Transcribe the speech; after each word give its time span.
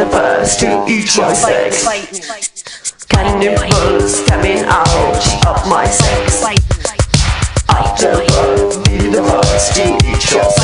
the 0.00 0.06
first 0.06 0.60
to 0.60 0.86
eat 0.88 1.14
your 1.14 1.34
sex. 1.34 1.84
Can 3.08 3.38
nipples 3.38 4.24
coming 4.26 4.64
out 4.64 5.46
of 5.46 5.68
my 5.68 5.84
sex. 5.84 6.42
After 7.68 8.12
birth, 8.12 8.84
be 8.86 8.96
the 9.10 9.22
first 9.22 9.74
to 9.76 9.94
eat 10.08 10.32
your 10.32 10.44
sex. 10.44 10.59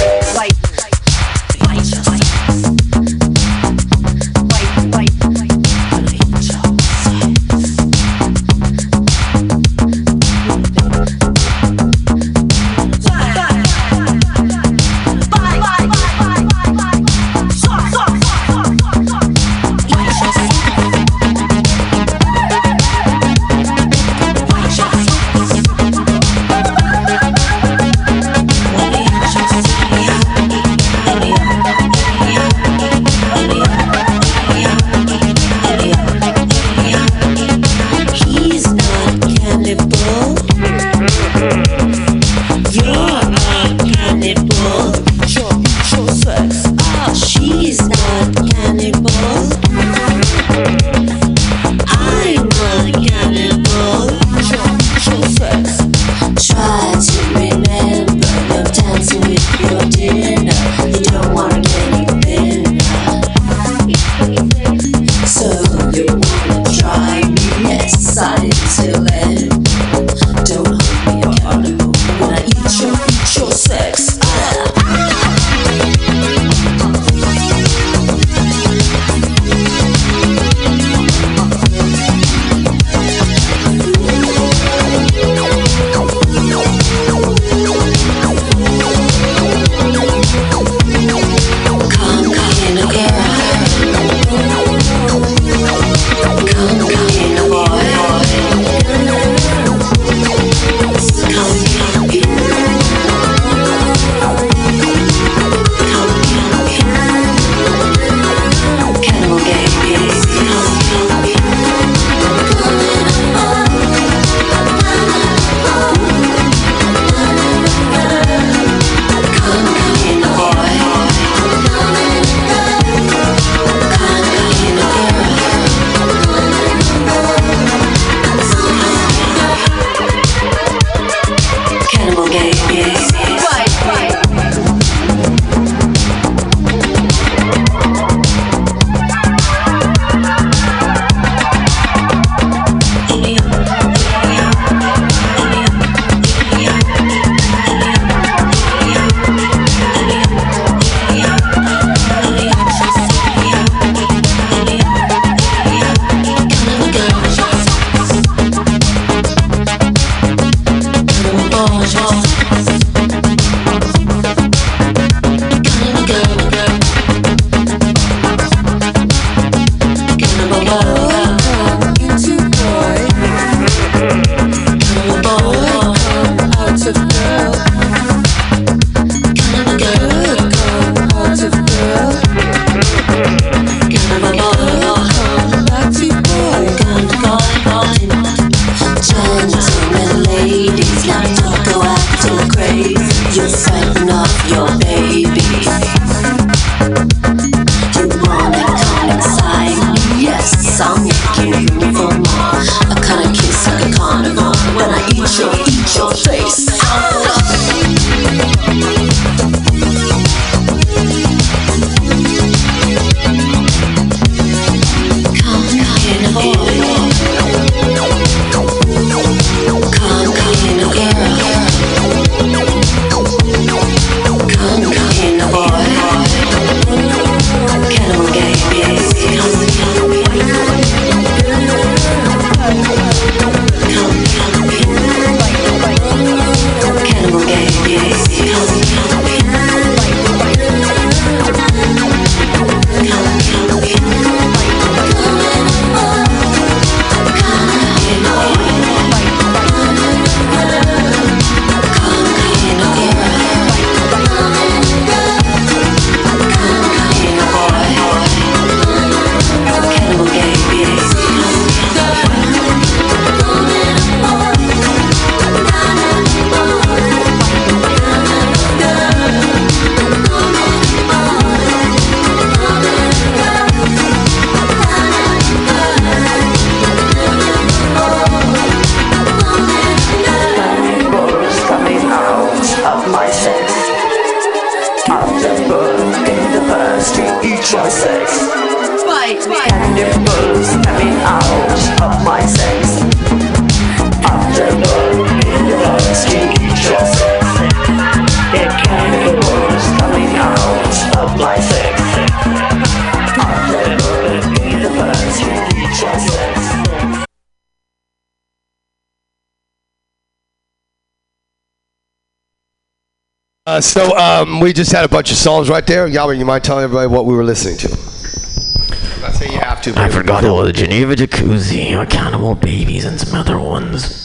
Uh, 313.76 313.80
so 313.82 314.16
um, 314.16 314.58
we 314.58 314.72
just 314.72 314.90
had 314.90 315.04
a 315.04 315.08
bunch 315.08 315.30
of 315.30 315.36
songs 315.36 315.68
right 315.68 315.86
there. 315.86 316.08
Albert, 316.08 316.34
you 316.34 316.46
mind 316.46 316.64
telling 316.64 316.82
everybody 316.82 317.08
what 317.08 317.26
we 317.26 317.34
were 317.34 317.44
listening 317.44 317.76
to? 317.76 317.88
I'm 317.88 319.20
not 319.20 319.34
saying 319.34 319.52
you 319.52 319.58
have 319.58 319.82
to. 319.82 319.90
I 319.90 319.92
it 319.92 319.96
would 319.98 320.08
be 320.08 320.14
forgot 320.14 320.40
cool. 320.44 320.54
all 320.54 320.64
the 320.64 320.72
Geneva 320.72 321.14
Jacuzzi, 321.14 322.00
Accountable 322.02 322.54
Babies, 322.54 323.04
and 323.04 323.20
some 323.20 323.38
other 323.38 323.58
ones. 323.58 324.22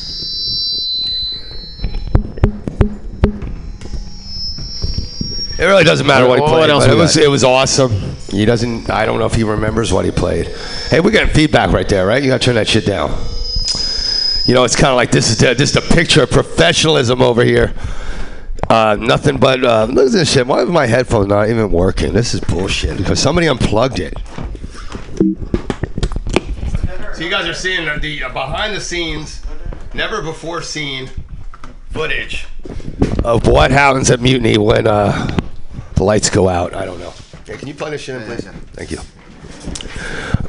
It 5.60 5.66
really 5.66 5.84
doesn't 5.84 6.08
matter 6.08 6.26
what 6.30 6.38
he 6.38 6.44
What 6.44 6.52
played. 6.52 6.70
else 6.70 6.86
but 6.86 6.94
it 6.94 6.98
was 6.98 7.18
it 7.18 7.30
was 7.30 7.44
awesome. 7.44 7.92
He 8.30 8.46
doesn't. 8.46 8.90
I 8.90 9.06
don't 9.06 9.20
know 9.20 9.26
if 9.26 9.36
he 9.36 9.44
remembers 9.44 9.92
what 9.92 10.06
he 10.06 10.12
played. 10.12 10.48
Hey, 10.90 11.02
we 11.02 11.12
got 11.12 11.30
feedback 11.32 11.74
right 11.74 11.90
there, 11.90 12.08
right? 12.08 12.24
You 12.24 12.30
gotta 12.30 12.42
turn 12.42 12.56
that 12.56 12.70
shit 12.70 12.86
down. 12.86 13.10
You 14.48 14.54
know, 14.54 14.64
it's 14.64 14.78
kind 14.78 14.92
of 14.92 14.96
like 14.96 15.12
this 15.12 15.30
is 15.30 15.40
the, 15.40 15.54
just 15.54 15.76
a 15.76 15.82
picture 15.82 16.24
of 16.24 16.32
professionalism 16.32 17.22
over 17.22 17.44
here. 17.44 17.74
Uh, 18.72 18.96
nothing 18.96 19.36
but 19.38 19.62
uh, 19.66 19.84
look 19.84 20.06
at 20.06 20.12
this 20.14 20.32
shit. 20.32 20.48
Why 20.48 20.62
is 20.62 20.70
my 20.70 20.86
headphones 20.86 21.28
not 21.28 21.50
even 21.50 21.70
working? 21.72 22.14
This 22.14 22.34
is 22.34 22.40
bullshit 22.40 22.98
because 22.98 23.20
somebody 23.20 23.48
unplugged 23.48 24.00
it. 24.00 24.14
So 27.14 27.22
you 27.22 27.30
guys 27.30 27.46
are 27.50 27.54
seeing 27.54 27.86
the, 28.00 28.24
uh, 28.24 28.30
behind 28.30 28.74
the 28.74 28.80
scenes, 28.80 29.42
never 29.94 30.22
before 30.22 30.62
seen 30.62 31.10
footage 31.90 32.46
of 33.26 33.46
what 33.46 33.72
happens 33.72 34.10
at 34.10 34.22
Mutiny 34.22 34.58
when 34.58 34.88
uh, 34.88 35.38
the 35.96 36.06
lights 36.06 36.30
go 36.30 36.48
out. 36.48 36.74
I 36.74 36.86
don't 36.86 37.00
know. 37.02 37.14
Can 37.44 37.68
you 37.68 37.74
plug 37.74 37.92
this 37.92 38.00
shit 38.00 38.22
in, 38.22 38.24
please? 38.26 38.48
Thank 38.72 38.92
you. 38.92 39.00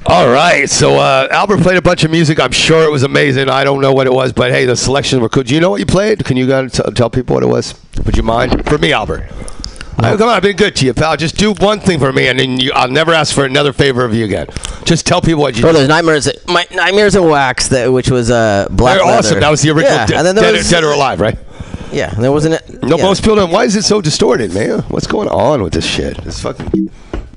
All 0.06 0.28
right, 0.28 0.68
so 0.68 0.96
uh, 0.96 1.26
Albert 1.30 1.60
played 1.60 1.76
a 1.76 1.82
bunch 1.82 2.04
of 2.04 2.10
music. 2.10 2.38
I'm 2.38 2.52
sure 2.52 2.84
it 2.84 2.90
was 2.90 3.02
amazing. 3.02 3.48
I 3.48 3.64
don't 3.64 3.80
know 3.80 3.92
what 3.92 4.06
it 4.06 4.12
was, 4.12 4.32
but 4.32 4.50
hey, 4.50 4.64
the 4.64 4.76
selections 4.76 5.20
were. 5.20 5.28
Do 5.28 5.54
you 5.54 5.60
know 5.60 5.70
what 5.70 5.80
you 5.80 5.86
played? 5.86 6.24
Can 6.24 6.36
you 6.36 6.46
guys 6.46 6.72
t- 6.72 6.82
tell 6.94 7.10
people 7.10 7.34
what 7.34 7.42
it 7.42 7.46
was? 7.46 7.74
Would 8.04 8.16
you 8.16 8.22
mind? 8.22 8.66
For 8.68 8.78
me, 8.78 8.92
Albert. 8.92 9.28
Uh, 9.98 10.16
come 10.16 10.28
on, 10.28 10.34
I've 10.34 10.42
been 10.42 10.56
good 10.56 10.74
to 10.76 10.86
you, 10.86 10.94
pal. 10.94 11.16
Just 11.16 11.36
do 11.36 11.52
one 11.54 11.78
thing 11.78 12.00
for 12.00 12.12
me, 12.12 12.26
and 12.26 12.38
then 12.40 12.58
you, 12.58 12.72
I'll 12.72 12.88
never 12.90 13.12
ask 13.12 13.32
for 13.32 13.44
another 13.44 13.72
favor 13.72 14.04
of 14.04 14.12
you 14.12 14.24
again. 14.24 14.48
Just 14.84 15.06
tell 15.06 15.20
people 15.20 15.42
what 15.42 15.56
you 15.56 15.64
Oh, 15.68 15.72
there's 15.72 15.86
Nightmares, 15.88 16.28
my, 16.48 16.66
Nightmares 16.72 17.14
in 17.14 17.28
Wax, 17.28 17.68
that, 17.68 17.92
which 17.92 18.10
was 18.10 18.28
uh, 18.30 18.66
Black 18.70 18.96
They're 18.98 19.06
Leather. 19.06 19.18
awesome. 19.18 19.40
That 19.40 19.50
was 19.50 19.62
the 19.62 19.70
original 19.70 19.94
Yeah, 19.96 20.06
Dead, 20.06 20.16
and 20.16 20.26
then 20.26 20.34
there 20.34 20.44
Dead- 20.50 20.58
was, 20.58 20.70
Dead 20.70 20.82
or 20.82 20.90
Alive, 20.92 21.20
right? 21.20 21.38
Yeah, 21.92 22.10
there 22.14 22.32
wasn't 22.32 22.54
it. 22.54 22.82
No, 22.82 22.96
yeah. 22.96 23.04
most 23.04 23.20
people 23.22 23.36
don't. 23.36 23.50
Why 23.52 23.64
is 23.64 23.76
it 23.76 23.82
so 23.84 24.00
distorted, 24.00 24.52
man? 24.54 24.80
What's 24.88 25.06
going 25.06 25.28
on 25.28 25.62
with 25.62 25.74
this 25.74 25.86
shit? 25.86 26.18
It's 26.26 26.40
fucking 26.40 26.90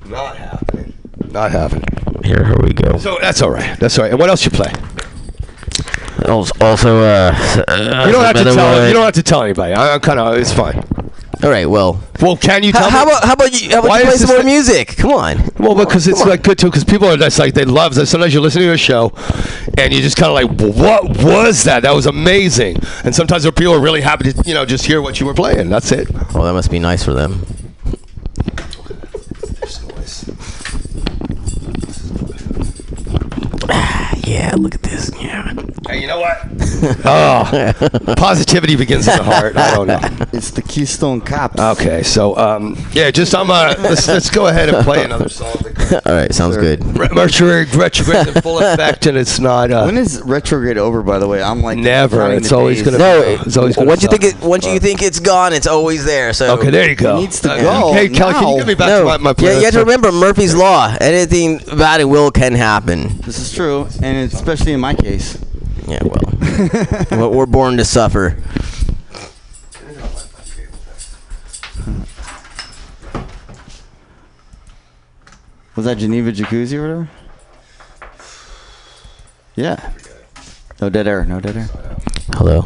not 0.06 0.38
happening. 0.38 0.94
Not 1.30 1.52
happening. 1.52 1.84
Here, 2.24 2.44
here 2.44 2.58
we 2.64 2.72
go. 2.74 2.98
So 2.98 3.18
that's 3.22 3.42
all 3.42 3.52
right. 3.52 3.78
That's 3.80 4.00
all 4.00 4.04
right. 4.06 4.12
And 4.12 4.20
what 4.20 4.30
else 4.30 4.46
you 4.46 4.52
play? 4.52 4.72
Also, 6.28 6.54
also 6.62 7.00
uh, 7.02 7.34
uh, 7.68 8.04
You 8.06 8.12
don't 8.12 8.24
have 8.26 8.36
to 8.36 8.44
tell. 8.44 8.56
one- 8.56 8.88
You 8.88 8.94
don't 8.94 9.04
have 9.06 9.14
to 9.16 9.24
tell 9.24 9.44
anybody. 9.44 9.74
I, 9.74 9.94
I'm 9.94 10.00
kind 10.00 10.20
of. 10.20 10.36
It's 10.38 10.52
fine. 10.54 10.84
All 11.44 11.50
right, 11.52 11.66
well, 11.70 12.02
Well, 12.22 12.38
can 12.38 12.64
you 12.64 12.72
tell 12.72 12.90
how, 12.90 13.06
me? 13.06 13.12
how 13.12 13.18
about 13.18 13.24
how 13.26 13.34
about 13.34 13.62
you? 13.62 13.70
How 13.70 13.80
about 13.80 13.90
Why 13.90 14.00
you 14.00 14.06
play 14.06 14.14
is 14.14 14.20
some 14.22 14.28
this 14.30 14.36
more 14.36 14.44
the- 14.44 14.50
music? 14.50 14.88
Come 14.98 15.12
on. 15.12 15.50
well, 15.60 15.76
because 15.76 16.08
it's 16.08 16.26
like 16.26 16.42
good 16.44 16.58
too. 16.58 16.68
Because 16.68 16.84
people 16.86 17.08
are 17.10 17.18
just 17.18 17.38
like 17.38 17.54
they 17.54 17.66
love. 17.66 17.94
That. 17.96 18.08
Sometimes 18.08 18.34
you're 18.34 18.42
listening 18.42 18.68
to 18.70 18.74
a 18.74 18.78
show, 18.78 19.12
and 19.78 19.92
you're 19.94 20.02
just 20.02 20.18
kind 20.18 20.30
of 20.32 20.34
like, 20.60 20.76
what 20.76 21.04
was 21.24 21.64
that? 21.66 21.82
That 21.84 21.94
was 21.94 22.06
amazing. 22.08 22.78
And 23.04 23.14
sometimes 23.14 23.44
there 23.44 23.50
are 23.50 23.54
people 23.54 23.74
who 23.74 23.80
are 23.80 23.84
really 23.84 24.02
happy 24.02 24.32
to, 24.32 24.44
you 24.46 24.54
know, 24.54 24.66
just 24.66 24.86
hear 24.86 25.02
what 25.02 25.20
you 25.20 25.26
were 25.26 25.34
playing. 25.34 25.70
That's 25.70 25.92
it. 25.92 26.10
Well, 26.34 26.44
that 26.46 26.54
must 26.54 26.72
be 26.72 26.80
nice 26.80 27.04
for 27.04 27.14
them. 27.14 27.46
Yeah, 34.26 34.56
look 34.58 34.74
at 34.76 34.82
this. 34.84 35.12
Yeah. 35.22 35.54
Hey, 35.88 36.02
you 36.02 36.08
know 36.08 36.20
what? 36.20 36.38
oh, 37.06 38.16
positivity 38.18 38.76
begins 38.76 39.08
in 39.08 39.18
the 39.18 39.24
heart. 39.24 39.56
I 39.56 39.76
don't 39.76 39.88
know. 39.88 40.00
It's 40.34 40.50
the 40.52 40.62
Keystone 40.64 41.22
Cops. 41.22 41.60
Okay, 41.60 42.02
so 42.02 42.36
um, 42.38 42.76
yeah, 42.92 43.12
just 43.12 43.36
I'm 43.36 43.52
uh, 43.52 43.76
let's 43.80 44.08
let's 44.08 44.30
go 44.32 44.48
ahead 44.48 44.70
and 44.70 44.84
play 44.84 45.04
another 45.06 45.30
song. 45.30 45.56
All 46.06 46.14
right, 46.14 46.34
sounds 46.34 46.58
good. 46.58 46.84
Re- 46.98 47.10
Mercury 47.12 47.66
retrograde 47.66 48.28
in 48.28 48.42
full 48.42 48.58
effect, 48.60 49.06
and 49.06 49.16
it's 49.18 49.40
not. 49.40 49.72
Uh, 49.72 49.84
when 49.84 49.98
is 49.98 50.22
retrograde 50.24 50.78
over? 50.78 51.04
By 51.04 51.20
the 51.20 51.28
way, 51.28 51.42
I'm 51.44 51.62
like 51.62 51.78
Never. 51.78 52.32
It's 52.34 52.52
always 52.52 52.78
days. 52.82 52.86
gonna- 52.86 52.98
No, 52.98 53.22
It's 53.46 53.56
always 53.56 53.76
gonna 53.76 53.88
once 53.88 54.02
you 54.02 54.10
think 54.10 54.24
it, 54.24 54.42
once 54.42 54.66
you 54.66 54.80
think 54.80 55.04
it's 55.04 55.20
gone, 55.20 55.54
it's 55.54 55.68
always 55.68 56.04
there. 56.04 56.34
So 56.34 56.58
okay, 56.58 56.72
there 56.72 56.90
you 56.90 56.96
go. 56.96 57.18
It 57.18 57.22
needs 57.22 57.42
to 57.42 57.52
Uh, 57.52 57.62
go 57.62 57.94
Hey, 57.94 58.10
Kelly, 58.10 58.34
can 58.34 58.44
you 58.44 58.50
now. 58.54 58.58
give 58.58 58.68
me 58.68 58.76
back 58.76 58.88
no, 58.88 59.00
to 59.02 59.06
my, 59.06 59.18
my 59.18 59.36
yeah, 59.38 59.58
you 59.60 59.66
have 59.66 59.74
to 59.74 59.80
remember 59.80 60.12
Murphy's 60.12 60.56
Law. 60.56 60.96
Anything 61.00 61.60
bad 61.78 62.02
it 62.02 62.06
will 62.06 62.32
can 62.32 62.54
happen. 62.54 63.18
This 63.22 63.38
is 63.38 63.54
true, 63.54 63.88
and 64.02 64.32
especially 64.34 64.74
in 64.74 64.80
my 64.80 64.96
case. 64.96 65.38
Yeah, 65.88 66.00
well, 66.04 67.06
Well, 67.12 67.32
we're 67.32 67.46
born 67.46 67.78
to 67.78 67.86
suffer. 67.86 68.38
Was 75.76 75.86
that 75.86 75.98
Geneva 75.98 76.32
Jacuzzi 76.32 76.78
or 76.78 76.82
whatever? 76.82 77.10
Yeah. 79.56 79.92
No 80.82 80.90
dead 80.90 81.08
air. 81.08 81.26
No 81.26 81.40
dead 81.40 81.58
air. 81.58 81.70
Hello. 82.34 82.66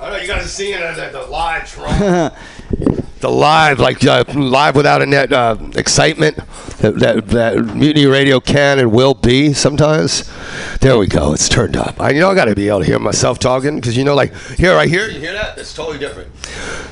I 0.00 0.10
know 0.10 0.16
you 0.16 0.28
guys 0.28 0.44
are 0.44 0.48
seeing 0.48 0.74
it 0.74 0.80
at 0.80 1.12
the 1.12 1.22
live, 1.22 1.74
the 3.20 3.28
live, 3.28 3.80
like 3.80 4.04
uh, 4.04 4.22
live 4.32 4.76
without 4.76 5.02
a 5.02 5.06
net 5.06 5.32
uh, 5.32 5.56
excitement 5.74 6.36
that, 6.78 7.00
that 7.00 7.26
that 7.30 7.74
Mutiny 7.74 8.06
Radio 8.06 8.38
can 8.38 8.78
and 8.78 8.92
will 8.92 9.14
be 9.14 9.52
sometimes. 9.52 10.30
There 10.78 10.96
we 10.96 11.08
go. 11.08 11.32
It's 11.32 11.48
turned 11.48 11.76
up. 11.76 12.00
I, 12.00 12.10
you 12.10 12.20
know, 12.20 12.30
I 12.30 12.36
got 12.36 12.44
to 12.44 12.54
be 12.54 12.68
able 12.68 12.78
to 12.80 12.84
hear 12.84 13.00
myself 13.00 13.40
talking 13.40 13.74
because 13.74 13.96
you 13.96 14.04
know, 14.04 14.14
like 14.14 14.32
here, 14.56 14.72
right 14.72 14.88
here, 14.88 15.08
you 15.08 15.18
hear 15.18 15.32
that? 15.32 15.58
It's 15.58 15.74
totally 15.74 15.98
different. 15.98 16.32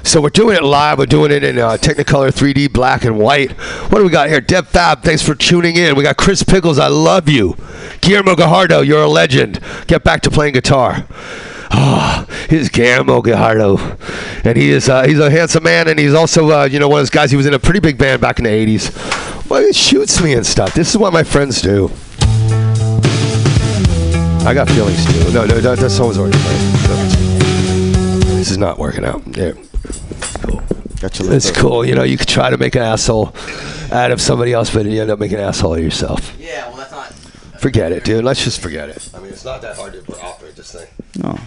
So 0.04 0.20
we're 0.20 0.30
doing 0.30 0.56
it 0.56 0.64
live. 0.64 0.98
We're 0.98 1.06
doing 1.06 1.30
it 1.30 1.44
in 1.44 1.58
uh, 1.58 1.76
Technicolor 1.76 2.30
3D, 2.30 2.72
black 2.72 3.04
and 3.04 3.20
white. 3.20 3.52
What 3.52 3.98
do 3.98 4.04
we 4.04 4.10
got 4.10 4.28
here? 4.30 4.40
Deb 4.40 4.66
Fab, 4.66 5.04
thanks 5.04 5.22
for 5.22 5.36
tuning 5.36 5.76
in. 5.76 5.94
We 5.94 6.02
got 6.02 6.16
Chris 6.16 6.42
Pickles, 6.42 6.80
I 6.80 6.88
love 6.88 7.28
you. 7.28 7.56
Guillermo 8.00 8.34
Gajardo, 8.34 8.84
you're 8.84 9.02
a 9.02 9.08
legend. 9.08 9.60
Get 9.86 10.02
back 10.02 10.22
to 10.22 10.30
playing 10.30 10.54
guitar. 10.54 11.06
Ah, 11.70 12.26
he's 12.49 12.68
Guillermo 12.68 13.20
Gajardo, 13.23 13.78
and 14.44 14.56
he 14.56 14.70
is 14.70 14.88
uh, 14.88 15.04
he's 15.06 15.18
a 15.18 15.30
handsome 15.30 15.64
man, 15.64 15.88
and 15.88 15.99
he's 15.99 16.14
also 16.14 16.50
uh, 16.50 16.64
you 16.64 16.78
know 16.78 16.88
one 16.88 17.00
of 17.00 17.02
those 17.02 17.11
guys. 17.11 17.30
He 17.30 17.37
was 17.37 17.46
in 17.46 17.54
a 17.54 17.58
pretty 17.58 17.80
big 17.80 17.99
band 17.99 18.20
back 18.20 18.38
in 18.38 18.44
the 18.44 18.50
'80s. 18.50 19.49
Well, 19.50 19.64
he 19.64 19.73
shoots 19.73 20.20
me 20.23 20.35
and 20.35 20.44
stuff. 20.44 20.75
This 20.75 20.90
is 20.90 20.99
what 20.99 21.12
my 21.12 21.23
friends 21.23 21.61
do. 21.61 21.90
I 24.46 24.54
got 24.54 24.68
feelings 24.68 25.04
too. 25.06 25.32
No, 25.32 25.44
no, 25.44 25.58
that, 25.61 25.78
that 25.78 25.90
song's 25.90 26.18
already 26.18 26.38
played. 26.38 26.61
No. 26.88 28.37
This 28.37 28.50
is 28.50 28.58
not 28.58 28.78
working 28.78 29.04
out. 29.04 29.23
Yeah. 29.37 29.52
Got 31.00 31.18
your 31.18 31.32
It's 31.32 31.46
lip 31.46 31.56
cool. 31.56 31.85
You 31.85 31.94
know, 31.94 32.04
you 32.04 32.16
could 32.16 32.28
try 32.28 32.50
to 32.50 32.56
make 32.56 32.75
an 32.76 32.82
asshole 32.82 33.35
out 33.90 34.11
of 34.12 34.20
somebody 34.20 34.52
else, 34.52 34.73
but 34.73 34.87
you 34.87 35.00
end 35.00 35.11
up 35.11 35.18
making 35.18 35.38
an 35.38 35.44
asshole 35.44 35.75
of 35.75 35.82
yourself. 35.82 36.35
Yeah, 36.38 36.68
well, 36.68 36.76
that's 36.76 36.92
not. 36.92 37.12
Forget 37.61 37.90
it, 37.92 38.04
dude. 38.04 38.25
Let's 38.25 38.44
just 38.44 38.61
forget 38.61 38.88
it. 38.88 39.11
I 39.14 39.18
mean, 39.18 39.32
it's 39.32 39.44
not 39.44 39.62
that 39.62 39.76
hard 39.76 39.92
to 39.94 40.20
operate 40.23 40.54
this 40.54 40.73
thing. 40.73 40.87
No. 41.23 41.38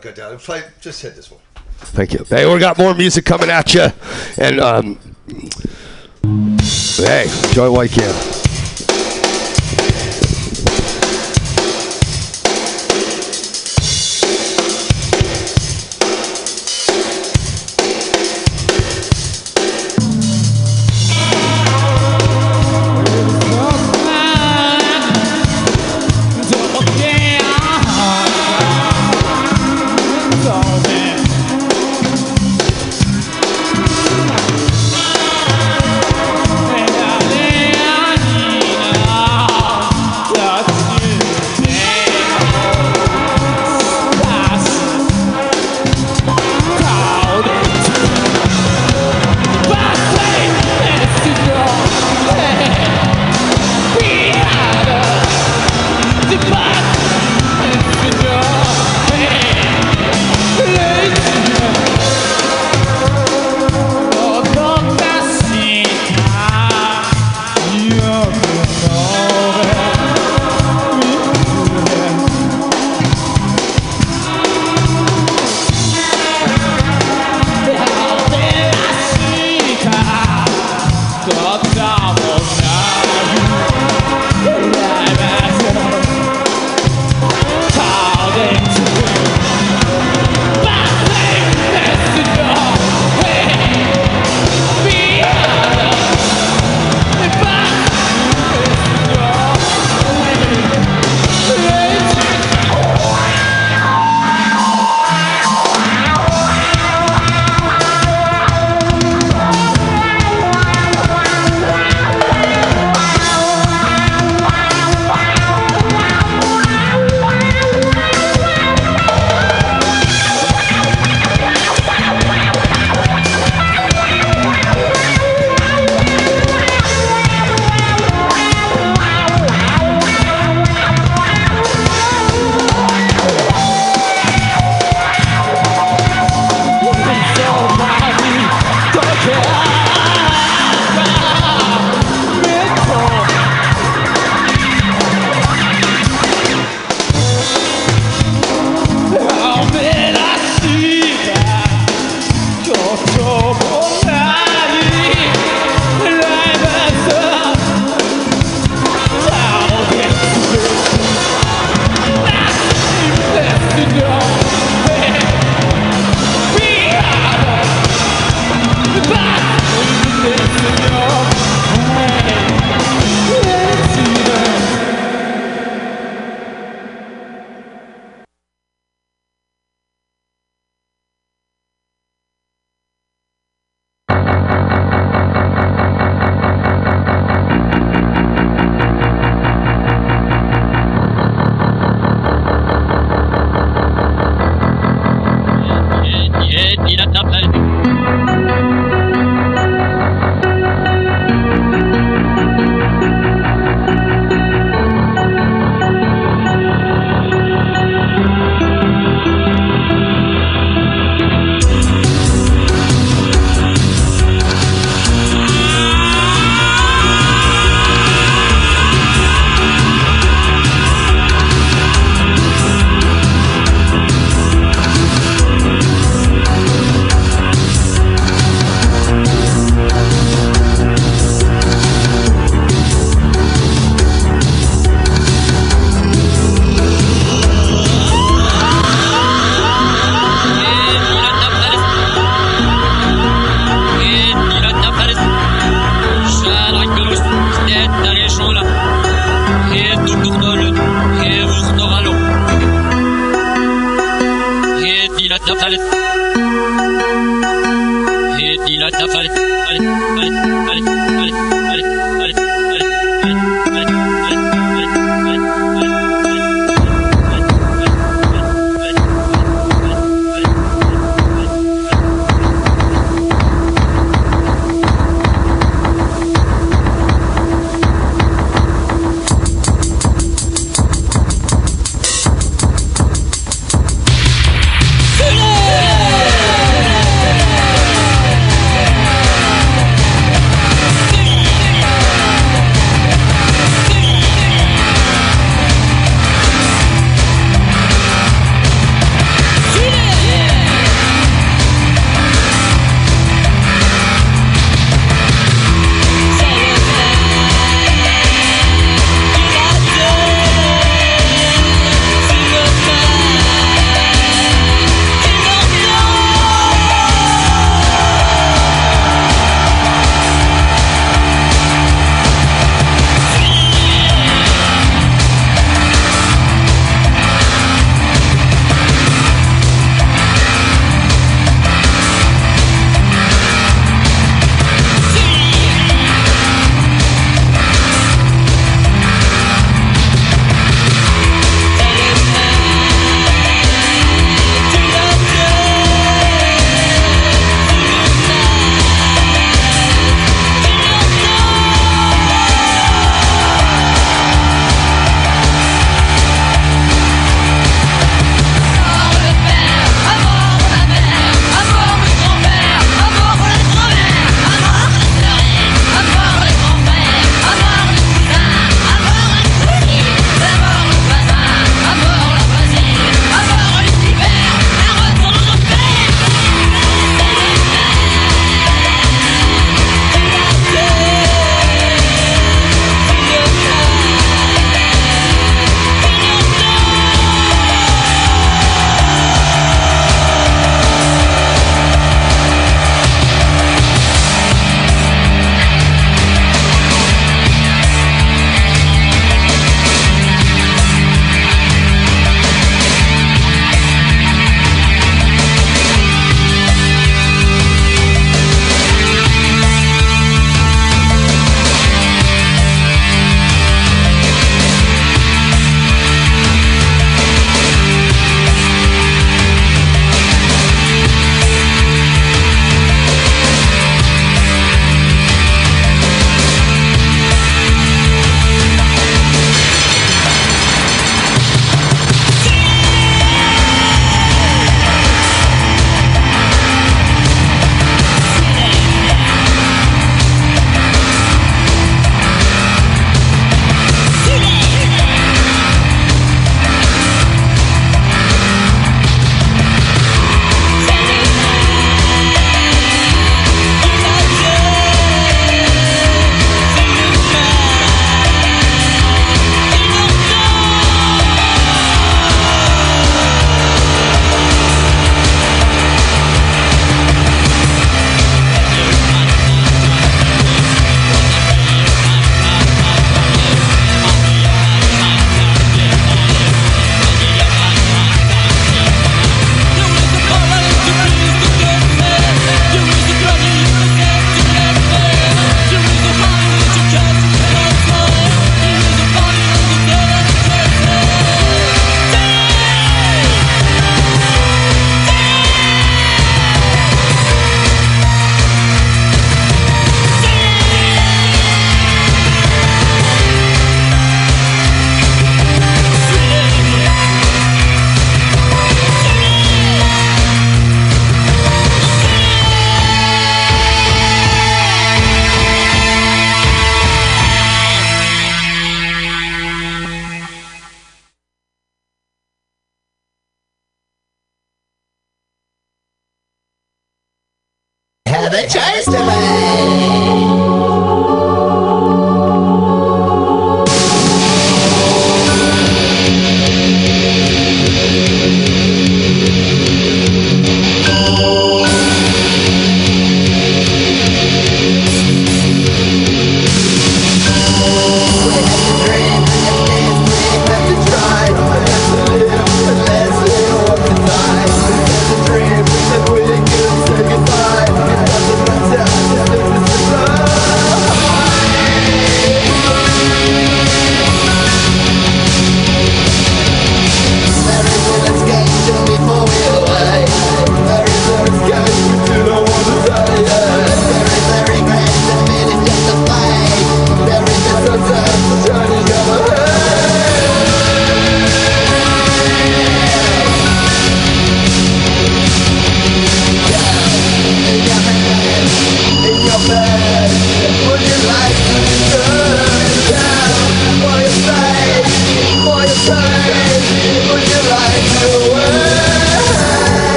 There 0.00 0.12
we 0.12 0.16
go. 0.16 0.24
I'm 0.24 0.36
gonna, 0.36 0.38
I'm 0.38 0.38
gonna 0.38 0.38
cut 0.38 0.38
down. 0.38 0.38
Play, 0.38 0.62
just 0.80 1.02
hit 1.02 1.16
this 1.16 1.30
one. 1.30 1.40
Thank 1.76 2.12
you. 2.12 2.24
Hey, 2.24 2.52
we 2.52 2.58
got 2.58 2.78
more 2.78 2.94
music 2.94 3.24
coming 3.24 3.50
at 3.50 3.74
you, 3.74 3.86
and 4.38 4.60
um, 4.60 4.98
hey, 6.96 7.24
enjoy 7.48 7.70
what 7.70 7.94
you 7.96 8.53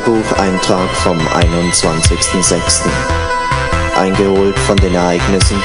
Tagebucheintrag 0.00 0.88
vom 1.02 1.18
21.06. 1.18 2.88
Eingeholt 3.96 4.58
von 4.60 4.76
den 4.76 4.94
Ereignissen 4.94 5.56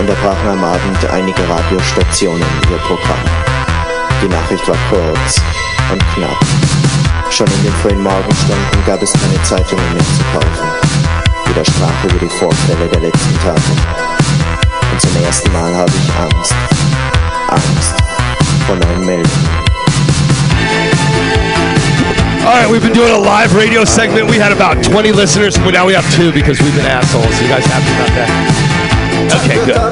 unterbrachen 0.00 0.48
am 0.48 0.64
Abend 0.64 1.10
einige 1.10 1.48
Radiostationen 1.48 2.44
ihr 2.70 2.78
Programm. 2.78 3.20
Die 4.22 4.28
Nachricht 4.28 4.66
war 4.66 4.76
kurz 4.90 5.40
und 5.92 6.02
knapp. 6.14 6.36
Schon 7.30 7.46
in 7.46 7.62
den 7.62 7.72
frühen 7.74 8.02
Morgenstunden 8.02 8.84
gab 8.86 9.00
es 9.02 9.12
keine 9.12 9.40
Zeitungen 9.44 9.92
mehr 9.92 10.04
zu 10.04 10.24
kaufen. 10.32 10.68
Jeder 11.46 11.64
sprach 11.64 12.04
über 12.04 12.18
die 12.18 12.28
Vorfälle 12.28 12.88
der 12.88 13.00
letzten 13.00 13.38
Tage. 13.38 13.60
Und 14.90 15.00
zum 15.00 15.24
ersten 15.24 15.52
Mal 15.52 15.74
habe 15.74 15.92
ich 15.92 16.34
Angst. 16.34 16.54
Angst 17.48 17.94
vor 18.66 18.76
neuen 18.76 19.06
Meldungen. 19.06 19.66
All 22.46 22.54
right, 22.54 22.70
we've 22.70 22.80
been 22.80 22.94
doing 22.94 23.10
a 23.10 23.18
live 23.18 23.58
radio 23.58 23.82
segment. 23.82 24.30
We 24.30 24.38
had 24.38 24.54
about 24.54 24.78
20 24.78 25.10
listeners, 25.10 25.58
but 25.58 25.74
now 25.74 25.82
we 25.82 25.98
have 25.98 26.06
two 26.14 26.30
because 26.30 26.62
we've 26.62 26.78
been 26.78 26.86
assholes. 26.86 27.34
You 27.42 27.50
guys 27.50 27.66
happy 27.66 27.90
about 27.98 28.14
that? 28.14 28.30
Okay, 29.42 29.58
good. 29.66 29.82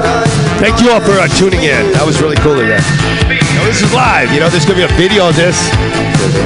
Thank 0.62 0.78
you 0.78 0.94
all 0.94 1.02
for 1.02 1.18
uh, 1.18 1.26
tuning 1.34 1.66
in. 1.66 1.90
That 1.98 2.06
was 2.06 2.22
really 2.22 2.38
cool 2.38 2.54
of 2.54 2.62
you. 2.62 2.78
This 3.66 3.82
is 3.82 3.90
live. 3.90 4.30
You 4.30 4.38
know, 4.38 4.46
there's 4.46 4.62
going 4.62 4.78
to 4.78 4.86
be 4.86 4.88
a 4.88 4.94
video 4.94 5.26
of 5.26 5.34
this 5.34 5.58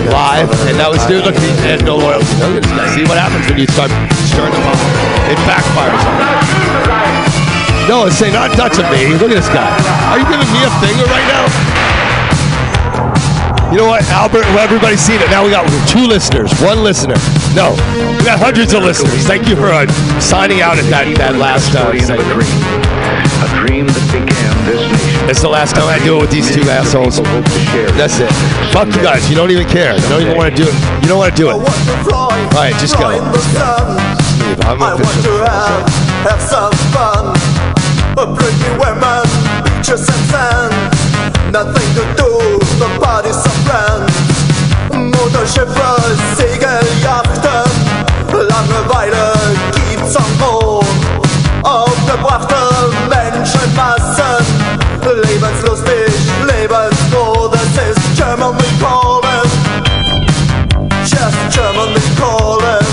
live. 0.09 0.49
And 0.65 0.81
that 0.81 0.89
was, 0.89 1.05
dude, 1.05 1.29
look, 1.29 1.37
he 1.37 1.53
had 1.69 1.85
no 1.85 2.01
loyalty. 2.01 2.25
Look 2.41 2.57
at 2.57 2.65
this 2.65 2.73
guy. 2.73 2.89
See 2.97 3.05
what 3.05 3.21
happens 3.21 3.45
when 3.45 3.61
you 3.61 3.69
start 3.69 3.93
stirring 4.33 4.57
them 4.57 4.65
up? 4.65 4.81
It 5.29 5.37
backfires 5.45 6.03
on 6.09 6.15
you. 6.25 6.29
No, 7.85 8.09
it's 8.09 8.17
saying 8.17 8.33
not 8.33 8.57
touching 8.57 8.89
me. 8.89 9.13
Look 9.21 9.29
at 9.29 9.37
this 9.45 9.53
guy. 9.53 9.69
Are 10.09 10.17
you 10.17 10.25
giving 10.25 10.49
me 10.57 10.61
a 10.65 10.73
finger 10.81 11.05
right 11.05 11.29
now? 11.29 11.98
You 13.69 13.77
know 13.77 13.87
what, 13.87 14.01
Albert? 14.09 14.49
Well, 14.57 14.65
everybody's 14.65 15.01
seen 15.01 15.21
it. 15.21 15.29
Now 15.29 15.45
we 15.45 15.51
got 15.51 15.69
two 15.87 16.09
listeners, 16.09 16.49
one 16.65 16.83
listener. 16.83 17.21
No, 17.53 17.77
we 18.17 18.25
got 18.25 18.41
hundreds 18.41 18.73
of 18.73 18.83
listeners. 18.83 19.29
Thank 19.29 19.47
you 19.47 19.57
for 19.57 19.69
uh, 19.69 19.85
signing 20.21 20.63
out 20.65 20.81
at 20.81 20.89
that 20.89 21.05
that 21.21 21.37
last 21.37 21.77
uh, 21.77 21.93
segment. 22.01 22.33
A 22.33 23.49
dream 23.61 23.85
that 23.85 24.07
began 24.09 24.57
this 24.65 24.81
nation. 24.81 25.29
It's 25.29 25.43
the 25.45 25.53
last 25.53 25.77
time 25.77 25.85
I 25.85 26.01
do 26.01 26.17
it 26.17 26.21
with 26.25 26.33
these 26.33 26.49
two 26.49 26.65
assholes. 26.65 27.21
That's 28.01 28.17
it. 28.25 28.33
Fuck 28.73 28.89
you 28.97 29.05
guys. 29.05 29.29
You 29.29 29.37
don't 29.37 29.53
even 29.53 29.69
care. 29.69 29.93
You 29.93 30.09
don't 30.09 30.25
even 30.25 30.37
want 30.41 30.49
to 30.49 30.57
do 30.57 30.65
it. 30.65 30.75
You 31.05 31.09
don't 31.13 31.21
want 31.21 31.37
to 31.37 31.39
do 31.39 31.53
it. 31.53 31.61
All 31.61 32.33
right, 32.57 32.73
just 32.81 32.97
go. 32.97 33.13
Leave. 33.13 33.21
I'm 34.65 34.81
I 34.81 34.97
want 34.97 35.21
to 35.29 35.35
have, 35.45 35.85
have 36.25 36.41
some 36.41 36.73
fun. 36.97 37.37
A 38.17 38.25
pretty 38.33 38.71
women, 38.81 39.29
beaches 39.61 40.09
and 40.09 40.25
sand. 40.33 40.73
Nothing 41.53 41.89
to 41.97 42.05
do, 42.17 42.58
the 42.79 42.89
party's 43.01 43.37
so 43.43 43.51
grand. 43.67 44.07
Motorschiffe, 45.13 45.91
Segeljachten. 46.37 47.71
Langeweile 48.33 49.33
gibt's 49.75 50.17
am 50.17 50.31
Mond. 50.39 50.87
Aufgebrachte 51.63 52.57
Menschenmassen. 53.09 54.45
Lebenslustig, 55.03 56.13
lebensfroh, 56.47 57.49
das 57.49 57.73
ist 57.89 58.17
Germany 58.17 58.71
calling. 58.81 59.51
Just 61.05 61.39
Germany 61.51 62.03
calling. 62.17 62.87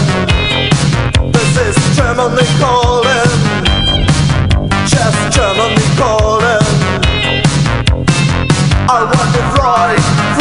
This 1.32 1.58
is 1.68 1.96
Germany 1.96 2.48
calling. 2.60 2.85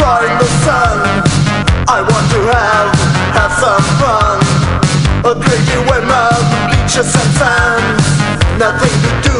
enjoying 0.05 0.37
the 0.37 0.49
sun. 0.61 0.97
I 1.89 2.01
want 2.01 2.27
to 2.29 2.41
have, 2.53 2.89
have 3.37 3.53
some 3.57 3.85
fun. 3.97 4.37
A 5.25 5.33
crazy 5.33 5.79
women, 5.89 6.37
beaches 6.69 7.09
and 7.09 7.31
sands. 7.33 8.05
Nothing 8.61 8.93
to 9.01 9.11
do 9.25 9.37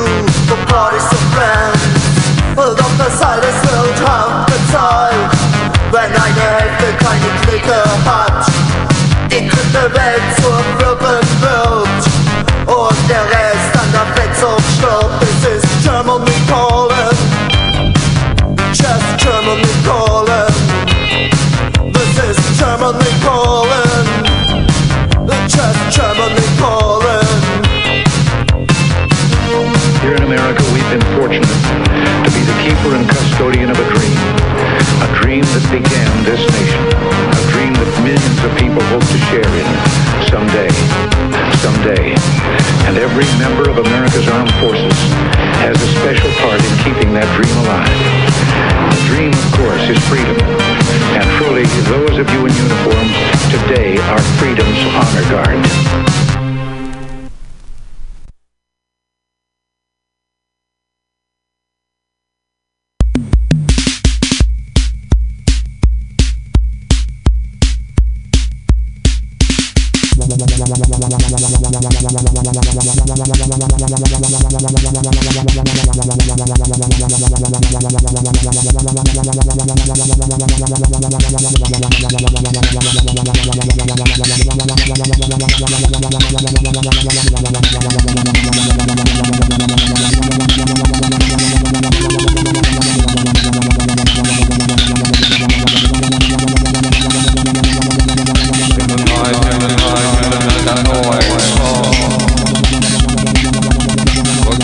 for 0.50 0.60
parties 0.68 1.08
or 1.08 1.24
plans 1.32 1.82
Although 2.58 2.96
the 3.00 3.10
silence 3.16 3.62
will 3.64 3.94
have 4.04 4.44
the 4.44 4.60
time 4.76 5.24
When 5.88 6.12
I 6.12 6.30
get 6.36 6.68
the 6.84 6.92
kind 7.00 7.24
of 7.24 7.36
liquor 7.48 7.88
hot 8.04 8.44
It 9.32 9.48
could 9.48 9.70
be 9.72 9.86
made 9.96 10.28
for 10.44 10.60
broken 10.76 11.24
boat, 11.40 12.04
Or 12.68 12.92
the 13.08 13.22
rest 13.32 13.72
and 13.80 13.92
the 13.96 14.04
bits 14.20 14.42
of 14.44 14.60
shop 14.84 15.08
This 15.24 15.40
is 15.56 15.64
Germany 15.86 16.36
calling 16.52 17.16
Just 18.76 19.08
Germany 19.24 19.72
calling 19.88 20.45
Germany, 22.78 23.12
Poland. 23.22 24.28
Just 25.48 25.96
Germany, 25.96 26.46
Poland. 26.60 27.68
Here 30.02 30.16
in 30.16 30.24
America 30.24 30.65
we've 30.86 31.00
been 31.00 31.18
fortunate 31.18 31.50
to 31.50 32.30
be 32.30 32.42
the 32.46 32.58
keeper 32.62 32.94
and 32.94 33.08
custodian 33.10 33.70
of 33.70 33.78
a 33.78 33.88
dream. 33.90 34.18
A 35.02 35.10
dream 35.22 35.42
that 35.42 35.66
began 35.74 36.10
this 36.26 36.42
nation. 36.46 36.84
A 37.02 37.44
dream 37.54 37.74
that 37.74 37.90
millions 38.06 38.40
of 38.46 38.52
people 38.58 38.82
hope 38.94 39.02
to 39.02 39.20
share 39.34 39.50
in 39.50 39.68
someday. 40.30 40.70
Someday. 41.66 42.14
And 42.86 42.98
every 43.02 43.26
member 43.42 43.66
of 43.70 43.82
America's 43.82 44.28
armed 44.30 44.54
forces 44.62 44.94
has 45.66 45.74
a 45.74 45.90
special 46.02 46.30
part 46.46 46.62
in 46.62 46.74
keeping 46.86 47.14
that 47.18 47.26
dream 47.34 47.56
alive. 47.66 47.90
The 48.94 49.02
dream, 49.10 49.34
of 49.34 49.48
course, 49.58 49.86
is 49.90 49.98
freedom. 50.06 50.38
And 51.18 51.26
truly, 51.42 51.66
those 51.90 52.22
of 52.22 52.30
you 52.30 52.46
in 52.46 52.54
uniform 52.54 53.08
today 53.50 53.98
are 54.14 54.22
freedom's 54.38 54.82
honor 54.94 55.26
guard. 55.34 56.35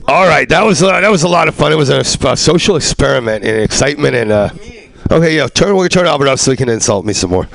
All 0.08 0.28
right, 0.28 0.48
that 0.50 0.64
was 0.64 0.84
uh, 0.84 1.02
that 1.02 1.10
was 1.10 1.24
a 1.24 1.28
lot 1.28 1.48
of 1.48 1.56
fun. 1.56 1.72
It 1.72 1.76
was 1.76 1.90
a, 1.90 2.00
a 2.00 2.38
social 2.38 2.76
experiment 2.76 3.44
and 3.44 3.62
excitement 3.62 4.16
and. 4.16 4.32
Uh, 4.32 4.50
Okay, 5.12 5.36
yeah. 5.36 5.46
Turn 5.46 5.76
we'll 5.76 5.88
turn 5.88 6.08
Albert 6.08 6.30
up 6.30 6.40
so 6.40 6.50
he 6.50 6.58
can 6.58 6.68
insult 6.68 7.06
me 7.06 7.14
some 7.14 7.30
more. 7.30 7.48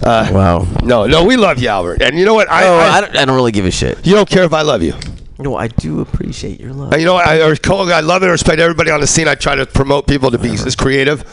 Uh, 0.00 0.30
wow. 0.32 0.66
No, 0.84 1.06
no, 1.06 1.24
we 1.24 1.36
love 1.36 1.58
you, 1.58 1.66
Albert, 1.66 2.00
and 2.00 2.16
you 2.16 2.24
know 2.24 2.34
what? 2.34 2.48
I, 2.48 2.68
oh, 2.68 2.76
I, 2.76 2.88
I, 2.88 3.00
don't, 3.00 3.16
I 3.16 3.24
don't 3.24 3.34
really 3.34 3.50
give 3.50 3.64
a 3.64 3.72
shit. 3.72 4.06
you 4.06 4.14
don't 4.14 4.30
care 4.30 4.44
if 4.44 4.52
I 4.52 4.62
love 4.62 4.80
you. 4.80 4.94
No, 5.40 5.56
I 5.56 5.66
do 5.66 6.00
appreciate 6.00 6.60
your 6.60 6.72
love. 6.72 6.92
And 6.92 7.00
you 7.02 7.06
know 7.06 7.14
what? 7.14 7.26
I, 7.26 7.40
I 7.40 7.96
I 7.96 8.00
love 8.00 8.22
and 8.22 8.30
respect 8.30 8.60
everybody 8.60 8.92
on 8.92 9.00
the 9.00 9.08
scene. 9.08 9.26
I 9.26 9.34
try 9.34 9.56
to 9.56 9.66
promote 9.66 10.06
people 10.06 10.30
to 10.30 10.38
be 10.38 10.50
as 10.50 10.76
creative 10.76 11.24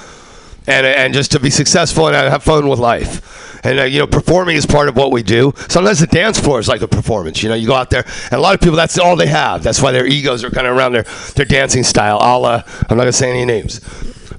and 0.67 0.85
and 0.85 1.13
just 1.13 1.31
to 1.31 1.39
be 1.39 1.49
successful 1.49 2.07
and 2.07 2.15
have 2.15 2.43
fun 2.43 2.67
with 2.67 2.79
life. 2.79 3.63
And 3.63 3.79
uh, 3.79 3.83
you 3.83 3.99
know, 3.99 4.07
performing 4.07 4.55
is 4.55 4.65
part 4.65 4.89
of 4.89 4.95
what 4.95 5.11
we 5.11 5.23
do. 5.23 5.53
Sometimes 5.69 5.99
the 5.99 6.07
dance 6.07 6.39
floor 6.39 6.59
is 6.59 6.67
like 6.67 6.81
a 6.81 6.87
performance. 6.87 7.43
You 7.43 7.49
know, 7.49 7.55
you 7.55 7.67
go 7.67 7.75
out 7.75 7.89
there, 7.89 8.03
and 8.25 8.33
a 8.33 8.39
lot 8.39 8.55
of 8.55 8.61
people 8.61 8.75
that's 8.75 8.97
all 8.97 9.15
they 9.15 9.27
have. 9.27 9.63
That's 9.63 9.81
why 9.81 9.91
their 9.91 10.05
egos 10.05 10.43
are 10.43 10.49
kind 10.49 10.67
of 10.67 10.75
around 10.75 10.93
their 10.93 11.03
their 11.35 11.45
dancing 11.45 11.83
style. 11.83 12.17
A 12.17 12.37
la, 12.37 12.63
I'm 12.89 12.97
not 12.97 13.03
gonna 13.03 13.11
say 13.11 13.29
any 13.29 13.45
names. 13.45 13.79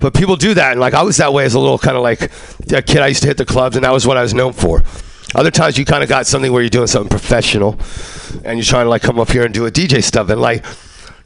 But 0.00 0.14
people 0.14 0.35
do 0.35 0.54
that, 0.54 0.72
and 0.72 0.80
like 0.80 0.94
I 0.94 1.02
was 1.02 1.18
that 1.18 1.32
way 1.32 1.44
as 1.44 1.54
a 1.54 1.61
little 1.61 1.78
kind 1.78 1.96
of 1.96 2.02
like 2.02 2.22
a 2.72 2.82
kid. 2.82 2.98
I 2.98 3.08
used 3.08 3.22
to 3.22 3.28
hit 3.28 3.37
the 3.37 3.46
clubs, 3.46 3.76
and 3.76 3.85
that 3.85 3.92
was 3.92 4.06
what 4.06 4.16
I 4.16 4.22
was 4.22 4.35
known 4.35 4.52
for. 4.52 4.82
Other 5.35 5.50
times 5.50 5.78
you 5.78 5.85
kind 5.85 6.02
of 6.02 6.08
got 6.08 6.26
something 6.26 6.52
where 6.52 6.61
you're 6.61 6.70
doing 6.70 6.88
something 6.88 7.08
professional, 7.08 7.78
and 8.44 8.58
you're 8.58 8.64
trying 8.64 8.87
to 8.87 8.90
like 8.90 9.02
come 9.02 9.20
up 9.20 9.30
here 9.30 9.44
and 9.44 9.54
do 9.54 9.66
a 9.66 9.70
DJ 9.70 10.02
stuff, 10.02 10.28
and 10.28 10.40
like 10.40 10.64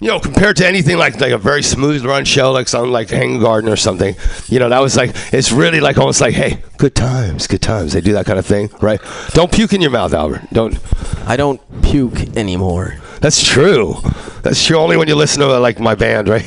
you 0.01 0.09
know, 0.09 0.21
compared 0.21 0.57
to 0.59 0.67
anything 0.67 0.99
like 0.99 1.21
like 1.21 1.33
a 1.33 1.39
very 1.39 1.63
smooth 1.63 2.05
run 2.05 2.25
show, 2.25 2.53
like 2.53 2.69
something 2.69 2.93
like 2.93 3.09
Hang 3.11 3.41
Garden 3.41 3.71
or 3.71 3.77
something, 3.77 4.15
you 4.49 4.59
know, 4.59 4.69
that 4.69 4.81
was 4.81 4.97
like 4.97 5.15
it's 5.33 5.51
really 5.53 5.81
like 5.81 5.97
almost 5.99 6.21
like, 6.21 6.35
hey, 6.35 6.63
good 6.77 6.95
times, 6.95 7.47
good 7.47 7.63
times. 7.63 7.93
They 7.93 8.01
do 8.01 8.13
that 8.13 8.27
kind 8.27 8.39
of 8.39 8.47
thing, 8.47 8.71
right? 8.81 9.01
Don't 9.31 9.51
puke 9.51 9.73
in 9.73 9.81
your 9.81 9.91
mouth, 9.91 10.13
Albert. 10.13 10.43
Don't. 10.53 10.79
I 11.27 11.37
don't 11.37 11.61
puke 11.83 12.37
anymore. 12.37 12.97
That's 13.21 13.43
true. 13.43 13.97
That's 14.43 14.65
true. 14.65 14.77
Only 14.77 14.97
when 14.97 15.09
you 15.09 15.15
listen 15.17 15.41
to 15.41 15.59
like 15.59 15.81
my 15.81 15.95
band, 15.95 16.29
right? 16.29 16.45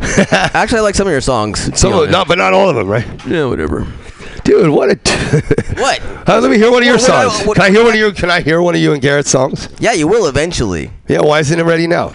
Actually, 0.32 0.78
I 0.78 0.82
like 0.82 0.94
some 0.94 1.06
of 1.06 1.12
your 1.12 1.20
songs. 1.20 1.78
Some 1.78 1.92
of, 1.92 2.10
not, 2.10 2.26
but 2.26 2.38
not 2.38 2.54
all 2.54 2.70
of 2.70 2.76
them, 2.76 2.88
right? 2.88 3.06
Yeah, 3.26 3.44
whatever. 3.46 3.86
Dude, 4.44 4.70
what 4.70 4.90
a. 4.90 4.96
T- 4.96 5.12
What? 5.80 6.00
Uh, 6.30 6.38
let 6.40 6.50
me 6.50 6.56
hear 6.58 6.70
one 6.70 6.82
of 6.82 6.86
your 6.86 6.96
What- 6.96 7.02
what 7.02 7.10
I- 7.10 7.28
songs. 7.28 7.46
what- 7.46 7.56
can 7.56 7.64
I 7.66 7.70
hear 7.70 7.82
one 7.82 7.92
of 7.92 7.98
you? 7.98 8.12
Can 8.12 8.30
I 8.30 8.40
hear 8.40 8.62
one 8.62 8.74
of 8.76 8.80
you 8.80 8.92
and 8.92 9.02
Garrett's 9.02 9.30
songs? 9.30 9.68
Yeah, 9.80 9.92
you 9.92 10.06
will 10.06 10.26
eventually. 10.28 10.90
Yeah. 11.08 11.20
Why 11.22 11.40
isn't 11.40 11.58
it 11.58 11.64
ready 11.64 11.86
now? 11.88 12.14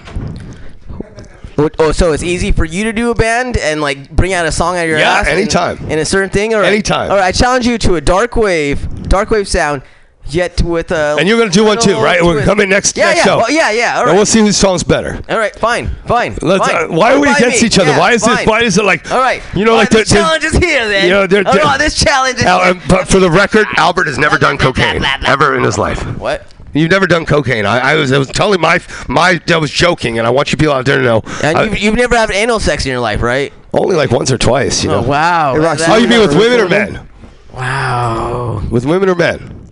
Oh, 1.57 1.91
so 1.91 2.11
it's 2.11 2.23
easy 2.23 2.51
for 2.51 2.65
you 2.65 2.83
to 2.85 2.93
do 2.93 3.11
a 3.11 3.15
band 3.15 3.57
and 3.57 3.81
like 3.81 4.09
bring 4.09 4.33
out 4.33 4.45
a 4.45 4.51
song 4.51 4.77
out 4.77 4.83
of 4.83 4.89
your 4.89 4.99
Yeah, 4.99 5.11
ass? 5.19 5.27
in- 5.27 5.37
anytime. 5.37 5.77
In, 5.89 5.99
a 5.99 6.05
certain 6.05 6.29
thing? 6.29 6.51
Right. 6.51 6.65
Anytime. 6.65 7.09
All 7.11 7.17
right, 7.17 7.25
I 7.25 7.31
challenge 7.31 7.65
you 7.65 7.77
to 7.79 7.95
a 7.95 8.01
dark 8.01 8.35
wave, 8.35 9.03
dark 9.03 9.29
wave 9.29 9.47
sound, 9.47 9.81
yet 10.27 10.61
with 10.63 10.91
a. 10.91 11.15
And 11.19 11.27
you're 11.29 11.37
gonna 11.37 11.51
do 11.51 11.63
one 11.63 11.79
too, 11.79 11.95
right? 11.97 12.21
We're 12.23 12.43
coming 12.43 12.67
next 12.69 12.97
Yeah, 12.97 13.05
next 13.05 13.17
yeah. 13.19 13.23
show. 13.23 13.37
Well, 13.37 13.51
yeah, 13.51 13.71
yeah. 13.71 13.95
All 13.97 14.01
right. 14.03 14.09
And 14.09 14.17
we'll 14.17 14.25
see 14.25 14.39
whose 14.39 14.57
song's 14.57 14.83
better. 14.83 15.21
All 15.29 15.37
right, 15.37 15.55
fine, 15.55 15.87
fine. 16.07 16.35
Let's, 16.41 16.67
fine. 16.67 16.83
uh, 16.91 16.95
why 16.95 17.13
are 17.13 17.19
we 17.19 17.29
against 17.31 17.61
me. 17.61 17.67
each 17.67 17.79
other? 17.79 17.91
Yeah, 17.91 17.99
why 17.99 18.11
is 18.13 18.25
fine. 18.25 18.37
this? 18.37 18.47
Why 18.47 18.61
is 18.63 18.77
it 18.77 18.83
like? 18.85 19.11
All 19.11 19.19
right. 19.19 19.41
You 19.53 19.63
know, 19.65 19.71
All 19.71 19.77
like 19.77 19.89
this 19.89 20.09
the- 20.09 20.15
the- 20.15 20.21
challenge 20.21 20.43
is 20.43 20.53
here 20.57 20.87
then. 20.89 21.05
You 21.05 21.09
know, 21.11 21.27
they're- 21.27 21.43
oh, 21.45 21.53
they're- 21.53 21.63
no, 21.63 21.77
this 21.77 21.95
challenge 21.95 22.39
is 22.39 22.43
Al- 22.45 22.63
here. 22.63 22.73
uh, 22.73 22.79
but 22.89 23.07
for 23.07 23.19
the 23.19 23.29
record, 23.29 23.67
Albert 23.77 24.07
has 24.07 24.17
never 24.17 24.37
done 24.37 24.57
cocaine 24.57 25.05
ever 25.25 25.55
in 25.55 25.63
his 25.63 25.77
life. 25.77 26.01
What? 26.17 26.45
You've 26.75 26.91
never 26.91 27.07
done 27.07 27.25
cocaine. 27.25 27.65
I, 27.65 27.93
I 27.93 27.95
was 27.95 28.11
I 28.11 28.17
was 28.17 28.27
telling 28.27 28.59
my 28.59 28.79
my 29.07 29.39
I 29.49 29.57
was 29.57 29.71
joking, 29.71 30.17
and 30.19 30.27
I 30.27 30.29
want 30.29 30.51
you 30.51 30.57
people 30.57 30.73
out 30.73 30.85
there 30.85 30.97
to 30.97 31.03
know. 31.03 31.21
And 31.41 31.57
I- 31.57 31.63
you've, 31.63 31.79
you've 31.79 31.95
never 31.95 32.15
had 32.17 32.29
anal 32.31 32.59
sex 32.59 32.85
in 32.85 32.91
your 32.91 32.99
life, 32.99 33.21
right? 33.21 33.51
only 33.73 33.95
like 33.95 34.09
once 34.11 34.31
or 34.31 34.37
twice, 34.37 34.83
you 34.83 34.89
know. 34.89 34.99
Oh 34.99 35.07
wow. 35.07 35.53
Hey, 35.53 35.59
Roxy, 35.59 35.85
Oh, 35.87 35.95
you 35.97 36.07
mean 36.07 36.21
with 36.21 36.37
women 36.37 36.59
or 36.61 36.69
men? 36.69 37.09
Wow. 37.53 38.61
With 38.71 38.85
women 38.85 39.09
or 39.09 39.15
men? 39.15 39.69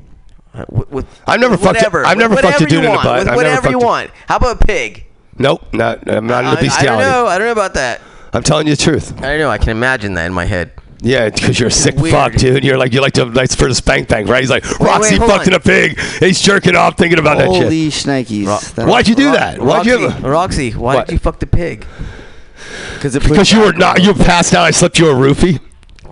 Uh, 0.54 0.66
with, 0.70 0.89
with, 0.92 1.22
I've 1.28 1.39
never 1.39 1.52
with 1.52 1.62
fucked 1.62 1.78
a- 1.78 1.80
whatever. 1.80 2.06
I've 2.06 2.18
never 2.18 2.36
fucked 2.36 2.62
a 2.62 2.66
dude 2.66 2.84
in 2.84 2.92
the 2.92 2.98
butt. 2.98 3.26
With 3.26 3.36
whatever 3.36 3.70
you 3.70 3.74
fucked 3.80 3.84
a- 3.84 3.86
want. 3.86 4.12
How 4.28 4.38
about 4.38 4.62
a 4.62 4.66
pig? 4.66 5.06
Nope, 5.38 5.74
not. 5.74 6.08
I'm 6.10 6.28
not 6.28 6.62
into 6.62 6.74
I 6.76 6.84
don't 6.84 7.00
know. 7.00 7.26
I 7.28 7.38
don't 7.38 7.48
know 7.48 7.54
about 7.54 7.74
that. 7.76 8.02
I'm 8.34 8.44
telling 8.44 8.68
you 8.68 8.76
the 8.76 8.82
truth. 8.82 9.18
I 9.18 9.22
don't 9.22 9.39
know. 9.39 9.50
I 9.50 9.58
can 9.58 9.70
imagine 9.70 10.13
that 10.16 10.26
in 10.26 10.34
my 10.34 10.46
head. 10.46 10.72
Yeah, 11.06 11.30
because 11.30 11.60
you're 11.60 11.68
a 11.68 11.72
sick 11.72 11.96
Weird. 11.98 12.13
fuck, 12.13 12.34
dude. 12.34 12.63
You're 12.63 12.78
like 12.78 12.94
you 12.94 13.02
like 13.02 13.13
to 13.13 13.26
like 13.26 13.52
for 13.52 13.68
the 13.68 13.76
spank 13.76 14.08
bank, 14.08 14.30
right? 14.30 14.39
He's 14.42 14.50
like 14.50 14.63
Roxy 14.80 15.12
wait, 15.16 15.20
hold 15.20 15.32
fucked 15.32 15.48
on. 15.48 15.54
in 15.54 15.54
a 15.54 15.60
pig. 15.60 16.00
He's 16.00 16.39
jerking 16.39 16.76
off 16.76 16.98
thinking 16.98 17.20
about 17.20 17.38
that 17.39 17.52
shit. 17.52 17.63
Holy 17.63 17.88
shnikes. 17.89 18.74
That- 18.76 18.88
Why'd 18.88 19.08
you 19.10 19.16
do 19.16 19.32
that? 19.32 19.60
Why'd 19.60 19.68
Roxy, 19.86 19.89
you? 19.89 20.10
Have 20.10 20.24
a, 20.24 20.30
Roxy, 20.30 20.72
why 20.72 20.96
What? 20.96 21.08
did 21.08 21.13
you 21.13 21.20
fuck 21.20 21.39
the 21.39 21.48
pig? 21.48 21.86
Cause 23.02 23.13
because 23.20 23.52
you 23.52 23.60
were 23.60 23.74
not. 23.74 24.02
You 24.02 24.13
passed 24.13 24.54
out. 24.54 24.63
I 24.63 24.72
slipped 24.72 24.98
you 24.98 25.10
a 25.10 25.13
roofie. 25.13 25.60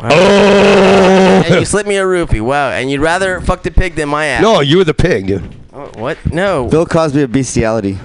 And 0.04 0.12
Oh 0.12 1.60
you 1.60 1.66
slipped 1.66 1.88
me 1.88 1.96
a 1.98 2.06
rupee. 2.06 2.42
Wow. 2.42 2.72
And 2.72 2.90
you'd 2.92 3.02
rather 3.02 3.40
fuck 3.42 3.64
the 3.64 3.72
pig 3.72 3.96
than 3.96 4.10
my 4.10 4.26
ass. 4.26 4.42
no, 4.42 4.60
you 4.60 4.78
were 4.78 4.84
the 4.84 4.94
pig, 4.94 5.28
dude. 5.28 5.56
Oh, 5.74 5.90
what? 5.96 6.18
No. 6.34 6.68
Bill 6.68 6.86
Cosby 6.86 7.22
of 7.22 7.32
bestiality. 7.32 7.98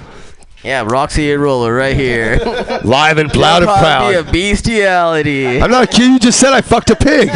Yeah, 0.67 0.83
Roxy 0.85 1.33
and 1.33 1.41
Roller 1.41 1.73
right 1.73 1.95
here. 1.95 2.39
Live 2.85 3.19
and 3.19 3.35
loud 3.37 3.63
and 3.63 3.69
Cosby 3.69 3.81
proud. 3.81 4.15
of 4.17 4.33
bestiality. 4.33 5.63
I'm 5.63 5.71
not 5.71 5.85
a 5.85 5.87
kid. 5.87 6.11
You 6.11 6.19
just 6.19 6.41
said 6.41 6.53
I 6.53 6.61
fucked 6.61 6.91
a 6.91 6.97
pig. 6.97 7.31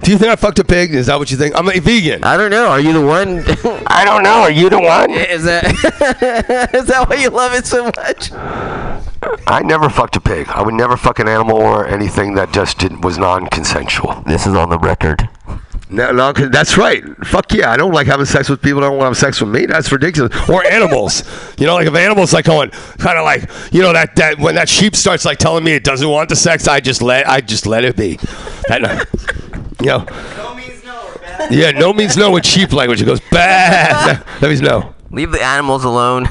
Do 0.00 0.10
you 0.10 0.16
think 0.16 0.32
I 0.32 0.36
fucked 0.36 0.58
a 0.58 0.64
pig? 0.64 0.94
Is 0.94 1.08
that 1.08 1.18
what 1.18 1.30
you 1.30 1.36
think? 1.36 1.54
I'm 1.54 1.68
a 1.68 1.78
vegan. 1.80 2.24
I 2.24 2.38
don't 2.38 2.50
know. 2.50 2.68
Are 2.68 2.80
you 2.80 2.94
the 2.94 3.04
one? 3.04 3.44
I 3.86 4.06
don't 4.06 4.22
know. 4.22 4.40
Are 4.40 4.50
you 4.50 4.70
the 4.70 4.80
one? 4.80 5.10
is 5.10 5.44
that 5.44 5.64
is 6.74 6.86
that 6.86 7.10
why 7.10 7.16
you 7.16 7.28
love 7.28 7.52
it 7.52 7.66
so 7.66 7.84
much? 7.84 8.32
I 9.46 9.60
never 9.62 9.90
fucked 9.90 10.16
a 10.16 10.20
pig. 10.22 10.48
I 10.48 10.62
would 10.62 10.74
never 10.74 10.96
fuck 10.96 11.18
an 11.18 11.28
animal 11.28 11.58
or 11.58 11.86
anything 11.86 12.36
that 12.36 12.54
just 12.54 12.78
did, 12.78 13.04
was 13.04 13.18
non-consensual. 13.18 14.22
This 14.26 14.46
is 14.46 14.54
on 14.54 14.70
the 14.70 14.78
record. 14.78 15.28
No, 15.90 16.10
no, 16.12 16.32
'cause 16.32 16.48
that's 16.50 16.78
right. 16.78 17.04
Fuck 17.26 17.52
yeah, 17.52 17.70
I 17.70 17.76
don't 17.76 17.92
like 17.92 18.06
having 18.06 18.24
sex 18.26 18.48
with 18.48 18.62
people 18.62 18.80
that 18.80 18.86
don't 18.88 18.96
want 18.96 19.02
to 19.02 19.08
have 19.10 19.16
sex 19.18 19.40
with 19.40 19.50
me. 19.50 19.66
That's 19.66 19.92
ridiculous. 19.92 20.34
Or 20.48 20.64
animals. 20.66 21.22
you 21.58 21.66
know, 21.66 21.74
like 21.74 21.86
if 21.86 21.94
animals 21.94 22.32
like 22.32 22.46
going 22.46 22.70
kind 22.98 23.18
of 23.18 23.24
like 23.24 23.48
you 23.72 23.82
know 23.82 23.92
that 23.92 24.16
that 24.16 24.38
when 24.38 24.54
that 24.54 24.68
sheep 24.68 24.96
starts 24.96 25.24
like 25.24 25.38
telling 25.38 25.62
me 25.62 25.72
it 25.72 25.84
doesn't 25.84 26.08
want 26.08 26.30
the 26.30 26.36
sex, 26.36 26.66
I 26.66 26.80
just 26.80 27.02
let 27.02 27.28
I 27.28 27.40
just 27.40 27.66
let 27.66 27.84
it 27.84 27.96
be. 27.96 28.18
That, 28.68 29.06
you 29.80 29.86
know. 29.86 30.06
Yeah, 31.50 31.72
no 31.72 31.92
means 31.92 32.16
no 32.16 32.34
in 32.36 32.42
sheep 32.42 32.72
language. 32.72 33.02
It 33.02 33.04
goes 33.04 33.20
bad. 33.30 34.22
That 34.40 34.48
means 34.48 34.62
no. 34.62 34.94
Leave 35.10 35.30
the 35.30 35.42
animals 35.42 35.84
alone. 35.84 36.26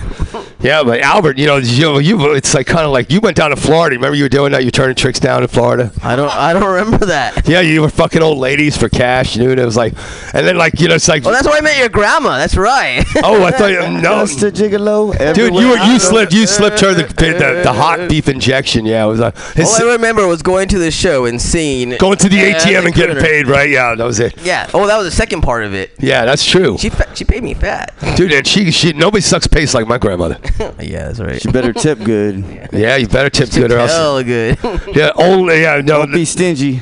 Yeah, 0.64 0.82
but 0.84 1.02
Albert, 1.02 1.38
you 1.38 1.46
know, 1.46 1.58
you, 1.58 2.00
you 2.00 2.34
it's 2.34 2.54
like 2.54 2.68
kind 2.68 2.86
of 2.86 2.92
like 2.92 3.12
you 3.12 3.20
went 3.20 3.36
down 3.36 3.50
to 3.50 3.56
Florida. 3.58 3.96
Remember 3.98 4.16
you 4.16 4.24
were 4.24 4.30
doing 4.30 4.54
that? 4.54 4.62
You 4.62 4.68
were 4.68 4.72
turning 4.72 4.96
tricks 4.96 5.20
down 5.20 5.42
in 5.44 5.50
Florida. 5.50 5.92
I 6.02 6.16
don't. 6.16 6.30
I 6.34 6.54
don't 6.54 6.64
remember 6.64 7.06
that. 7.08 7.48
Yeah, 7.54 7.60
you 7.60 7.82
were 7.82 7.90
fucking 7.90 8.22
old 8.24 8.38
ladies 8.38 8.78
for 8.78 8.88
cash, 8.90 9.34
dude. 9.34 9.60
It 9.60 9.66
was 9.66 9.76
like, 9.76 9.94
and 10.34 10.48
then 10.48 10.58
like 10.58 10.80
you 10.80 10.88
know, 10.88 10.96
it's 10.96 11.08
like, 11.08 11.24
Well, 11.24 11.34
that's 11.34 11.46
why 11.48 11.58
I 11.58 11.62
met 11.62 11.78
your 11.78 11.90
grandma. 11.90 12.38
That's 12.38 12.56
right. 12.56 13.04
oh, 13.24 13.44
I 13.44 13.52
thought 13.52 13.72
you, 13.72 13.80
no, 14.02 14.26
Just 14.26 14.42
a 14.44 14.52
gigolo. 14.52 15.12
dude, 15.36 15.54
you 15.54 15.68
were 15.70 15.78
you 15.78 16.00
slipped 16.00 16.34
you 16.34 16.48
slipped 16.48 16.80
her 16.80 16.94
the 16.94 17.04
the, 17.04 17.62
the 17.64 17.74
hot 17.74 18.10
beef 18.10 18.30
injection. 18.30 18.86
Yeah, 18.86 19.04
it 19.06 19.08
was 19.10 19.20
uh, 19.20 19.32
his, 19.56 19.68
All 19.68 19.90
I 19.90 19.94
remember 19.94 20.26
was 20.26 20.42
going 20.42 20.70
to 20.70 20.80
the 20.80 20.90
show 20.90 21.26
and 21.26 21.42
seeing 21.42 21.98
going 21.98 22.18
to 22.20 22.30
the 22.30 22.38
Yeah, 22.38 22.54
ATM 22.58 22.86
and 22.86 22.94
getting 22.96 23.18
paid. 23.18 23.48
Right? 23.48 23.70
Yeah, 23.70 23.94
that 23.96 24.04
was 24.06 24.20
it. 24.20 24.40
Yeah. 24.42 24.70
Oh, 24.74 24.88
that 24.88 24.98
was 24.98 25.06
the 25.06 25.12
second 25.16 25.42
part 25.42 25.66
of 25.66 25.74
it. 25.74 25.92
Yeah, 26.00 26.24
that's 26.26 26.46
true, 26.50 26.78
She 26.78 26.90
fa- 26.90 27.14
she 27.14 27.26
paid 27.26 27.44
me 27.44 27.54
fat. 27.54 27.94
dude. 28.16 28.32
And 28.32 28.48
she 28.48 28.72
she 28.72 28.94
nobody 28.94 29.22
sucks 29.22 29.48
pace 29.48 29.74
like 29.74 29.86
my 29.88 29.98
grandmother. 29.98 30.40
yeah, 30.80 31.06
that's 31.08 31.20
right. 31.20 31.44
You 31.44 31.52
better 31.52 31.74
tip 31.74 32.00
good. 32.04 32.70
Yeah, 32.72 32.96
you 32.98 33.08
better 33.08 33.30
tip 33.30 33.50
good 33.52 33.72
or 33.72 33.78
else. 33.80 33.92
Hell 33.92 34.24
good. 34.24 34.58
Yeah, 34.96 35.12
only 35.16 35.62
yeah 35.62 35.78
no. 35.78 36.00
Don't 36.00 36.12
be 36.12 36.26
stingy. 36.26 36.82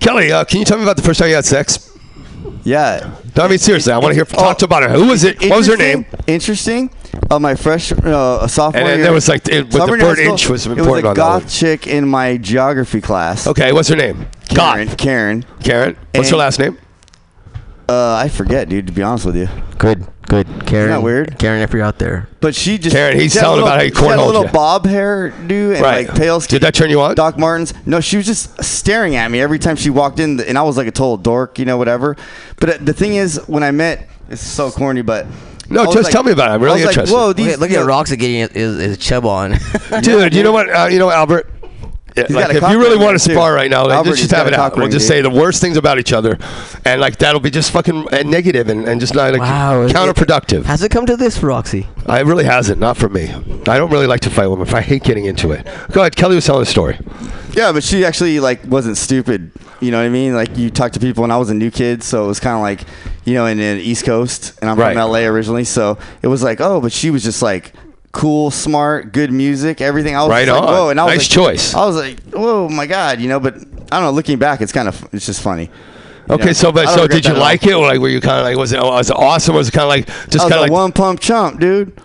Kelly, 0.00 0.32
uh, 0.32 0.44
can 0.44 0.58
you 0.60 0.64
tell 0.64 0.76
me 0.78 0.82
about 0.84 0.96
the 0.96 1.02
first 1.02 1.18
time 1.20 1.28
you 1.28 1.34
had 1.34 1.44
sex? 1.44 1.84
Yeah. 2.64 3.14
No, 3.36 3.44
I 3.44 3.48
mean 3.48 3.58
seriously, 3.58 3.92
I 3.92 3.98
want 3.98 4.10
to 4.10 4.14
hear 4.14 4.26
Oh, 4.32 4.42
talk 4.42 4.58
to 4.58 4.64
about 4.64 4.82
it. 4.82 4.90
Who 4.90 5.06
was 5.08 5.24
it? 5.24 5.40
What 5.40 5.58
was 5.58 5.66
her 5.66 5.76
name? 5.76 6.06
Interesting. 6.26 6.90
Uh, 7.30 7.38
my 7.38 7.54
fresh 7.54 7.92
uh, 7.92 8.46
sophomore 8.46 8.80
And 8.80 8.88
then 8.88 8.98
year. 8.98 9.04
there 9.04 9.12
was 9.12 9.28
like 9.28 9.46
it, 9.48 9.64
with 9.64 9.70
the 9.72 9.78
sophomore 9.78 9.96
year 9.98 10.06
word 10.06 10.18
high 10.18 10.22
school, 10.24 10.32
inch 10.32 10.48
was 10.48 10.66
It 10.66 10.76
was 10.76 10.86
a 11.04 11.08
on 11.08 11.14
goth 11.14 11.50
chick 11.50 11.86
in 11.86 12.08
my 12.08 12.36
geography 12.36 13.00
class. 13.00 13.46
Okay, 13.46 13.72
what's 13.72 13.88
her 13.88 13.96
name? 13.96 14.26
Karen. 14.48 14.86
God. 14.88 14.98
Karen. 14.98 15.44
Karen. 15.62 15.96
What's 16.14 16.30
her 16.30 16.36
last 16.36 16.58
name? 16.58 16.78
Uh, 17.88 18.16
I 18.16 18.28
forget, 18.28 18.68
dude. 18.68 18.86
To 18.88 18.92
be 18.92 19.02
honest 19.02 19.24
with 19.24 19.36
you, 19.36 19.48
Good, 19.78 20.06
good. 20.26 20.46
Karen. 20.66 20.90
that 20.90 21.02
weird? 21.02 21.38
Karen, 21.38 21.62
if 21.62 21.72
you're 21.72 21.82
out 21.82 21.98
there. 21.98 22.28
but 22.40 22.54
she 22.54 22.76
just 22.76 22.94
Karen, 22.94 23.18
he's 23.18 23.32
she 23.32 23.38
had 23.38 23.44
a 23.44 23.46
telling 23.46 23.62
little- 23.62 23.68
about 23.68 23.78
how 23.78 23.84
he 23.84 23.90
she 23.90 23.96
had 23.96 24.04
a 24.04 24.08
cornholed 24.22 24.26
little 24.26 24.44
you. 24.44 24.52
bob 24.52 24.84
hair, 24.86 25.30
dude, 25.30 25.76
and 25.76 25.82
Right. 25.82 26.06
like 26.06 26.16
pale 26.18 26.38
skin. 26.40 26.56
Did 26.56 26.62
that 26.66 26.74
turn 26.74 26.90
you 26.90 27.00
on? 27.00 27.14
Doc 27.14 27.38
Martens. 27.38 27.72
No, 27.86 28.00
she 28.00 28.18
was 28.18 28.26
just 28.26 28.62
staring 28.62 29.16
at 29.16 29.30
me 29.30 29.40
every 29.40 29.58
time 29.58 29.76
she 29.76 29.88
walked 29.88 30.20
in, 30.20 30.38
and 30.40 30.58
I 30.58 30.62
was 30.62 30.76
like 30.76 30.86
a 30.86 30.90
total 30.90 31.16
dork, 31.16 31.58
you 31.58 31.64
know, 31.64 31.78
whatever. 31.78 32.14
But 32.60 32.68
uh, 32.70 32.78
the 32.80 32.92
thing 32.92 33.14
is, 33.14 33.40
when 33.46 33.62
I 33.62 33.70
met, 33.70 34.06
it's 34.28 34.42
so 34.42 34.70
corny, 34.70 35.00
but 35.00 35.26
No, 35.70 35.84
I 35.84 35.86
was 35.86 35.94
just 35.94 36.04
like- 36.04 36.12
tell 36.12 36.24
me 36.24 36.32
about 36.32 36.50
it. 36.50 36.54
I'm 36.54 36.60
I 36.60 36.64
really 36.64 36.76
was 36.80 36.86
like, 36.88 36.92
interested. 36.94 37.16
Whoa, 37.16 37.28
Look 37.28 37.36
these 37.38 37.52
at, 37.54 37.58
look 37.58 37.70
you 37.70 37.76
at 37.76 37.80
know, 37.80 37.86
Roxy 37.86 38.16
getting 38.18 38.48
his, 38.52 38.78
his 38.78 38.98
chub 38.98 39.24
on. 39.24 39.56
Dude, 40.02 40.34
you 40.34 40.42
know 40.42 40.52
what? 40.52 40.68
Uh, 40.68 40.88
you 40.90 40.98
know, 40.98 41.10
Albert. 41.10 41.50
Yeah, 42.28 42.36
like, 42.36 42.54
if 42.56 42.62
you 42.70 42.78
really 42.80 42.96
want 42.98 43.18
to 43.18 43.24
too. 43.26 43.34
spar 43.34 43.52
right 43.54 43.70
now, 43.70 43.84
like, 43.84 43.92
Albert, 43.96 44.10
let's 44.10 44.20
just 44.22 44.32
have 44.32 44.46
it 44.46 44.54
out. 44.54 44.76
We'll 44.76 44.88
just 44.88 45.06
say 45.06 45.20
the 45.20 45.30
worst 45.30 45.60
things 45.60 45.76
about 45.76 45.98
each 45.98 46.12
other, 46.12 46.38
and 46.84 47.00
like 47.00 47.18
that'll 47.18 47.40
be 47.40 47.50
just 47.50 47.70
fucking 47.70 48.12
uh, 48.12 48.22
negative 48.24 48.68
and, 48.68 48.86
and 48.88 49.00
just 49.00 49.14
not 49.14 49.32
like 49.32 49.40
Wow, 49.40 49.82
it- 49.82 49.92
counterproductive. 49.92 50.64
Has 50.64 50.82
it 50.82 50.90
come 50.90 51.06
to 51.06 51.16
this, 51.16 51.38
for 51.38 51.46
Roxy? 51.46 51.86
I 52.06 52.20
really 52.20 52.44
hasn't. 52.44 52.80
Not 52.80 52.96
for 52.96 53.08
me. 53.08 53.28
I 53.68 53.76
don't 53.78 53.90
really 53.90 54.06
like 54.06 54.20
to 54.22 54.30
fight 54.30 54.46
women. 54.48 54.68
I 54.74 54.80
hate 54.80 55.02
getting 55.04 55.26
into 55.26 55.52
it. 55.52 55.66
Go 55.92 56.00
ahead. 56.00 56.16
Kelly 56.16 56.34
was 56.34 56.44
telling 56.46 56.62
a 56.62 56.66
story. 56.66 56.98
Yeah, 57.52 57.72
but 57.72 57.82
she 57.82 58.04
actually 58.04 58.40
like 58.40 58.64
wasn't 58.66 58.96
stupid. 58.96 59.50
You 59.80 59.90
know 59.92 59.98
what 59.98 60.06
I 60.06 60.08
mean? 60.10 60.34
Like 60.34 60.56
you 60.56 60.70
talk 60.70 60.92
to 60.92 61.00
people, 61.00 61.24
and 61.24 61.32
I 61.32 61.36
was 61.36 61.50
a 61.50 61.54
new 61.54 61.70
kid, 61.70 62.02
so 62.02 62.24
it 62.24 62.28
was 62.28 62.40
kind 62.40 62.56
of 62.56 62.62
like, 62.62 62.80
you 63.24 63.34
know, 63.34 63.46
in 63.46 63.58
the 63.58 63.64
East 63.80 64.04
Coast, 64.04 64.58
and 64.60 64.68
I'm 64.70 64.76
Right. 64.78 64.94
from 64.94 65.10
LA 65.10 65.20
originally, 65.20 65.64
so 65.64 65.98
it 66.22 66.26
was 66.28 66.42
like, 66.42 66.60
oh, 66.60 66.80
but 66.80 66.92
she 66.92 67.10
was 67.10 67.22
just 67.22 67.42
like 67.42 67.72
cool, 68.12 68.50
smart, 68.50 69.12
good 69.12 69.32
music, 69.32 69.80
everything. 69.80 70.16
I 70.16 70.22
was 70.22 70.30
Right 70.30 70.48
like, 70.48 70.62
on. 70.62 70.68
whoa, 70.68 70.88
and 70.90 71.00
I 71.00 71.04
was 71.04 71.14
Nice 71.16 71.36
like, 71.36 71.46
choice. 71.46 71.74
I 71.74 71.86
was 71.86 71.96
like, 71.96 72.20
whoa, 72.32 72.68
my 72.68 72.86
god, 72.86 73.20
you 73.20 73.28
know. 73.28 73.40
But 73.40 73.54
I 73.56 73.58
don't 73.98 74.02
know. 74.02 74.10
Looking 74.10 74.38
back, 74.38 74.60
it's 74.60 74.72
kind 74.72 74.88
of 74.88 75.08
it's 75.12 75.26
just 75.26 75.42
funny. 75.42 75.70
Okay, 76.30 76.46
know? 76.46 76.52
so 76.52 76.72
but 76.72 76.88
so 76.88 77.06
did 77.06 77.24
you 77.24 77.32
all. 77.34 77.40
like 77.40 77.64
it, 77.66 77.72
or 77.72 77.86
like 77.86 78.00
were 78.00 78.08
you 78.08 78.20
kind 78.20 78.38
of 78.38 78.44
like 78.44 78.56
was 78.56 78.72
it 78.72 78.80
was 78.80 79.10
it 79.10 79.16
awesome? 79.16 79.54
Or 79.54 79.58
was 79.58 79.68
it 79.68 79.72
kind 79.72 79.84
of 79.84 79.88
like 79.88 80.06
just 80.30 80.48
kind 80.48 80.54
of 80.54 80.60
like 80.60 80.70
one 80.70 80.92
pump 80.92 81.20
chump, 81.20 81.60
dude. 81.60 81.98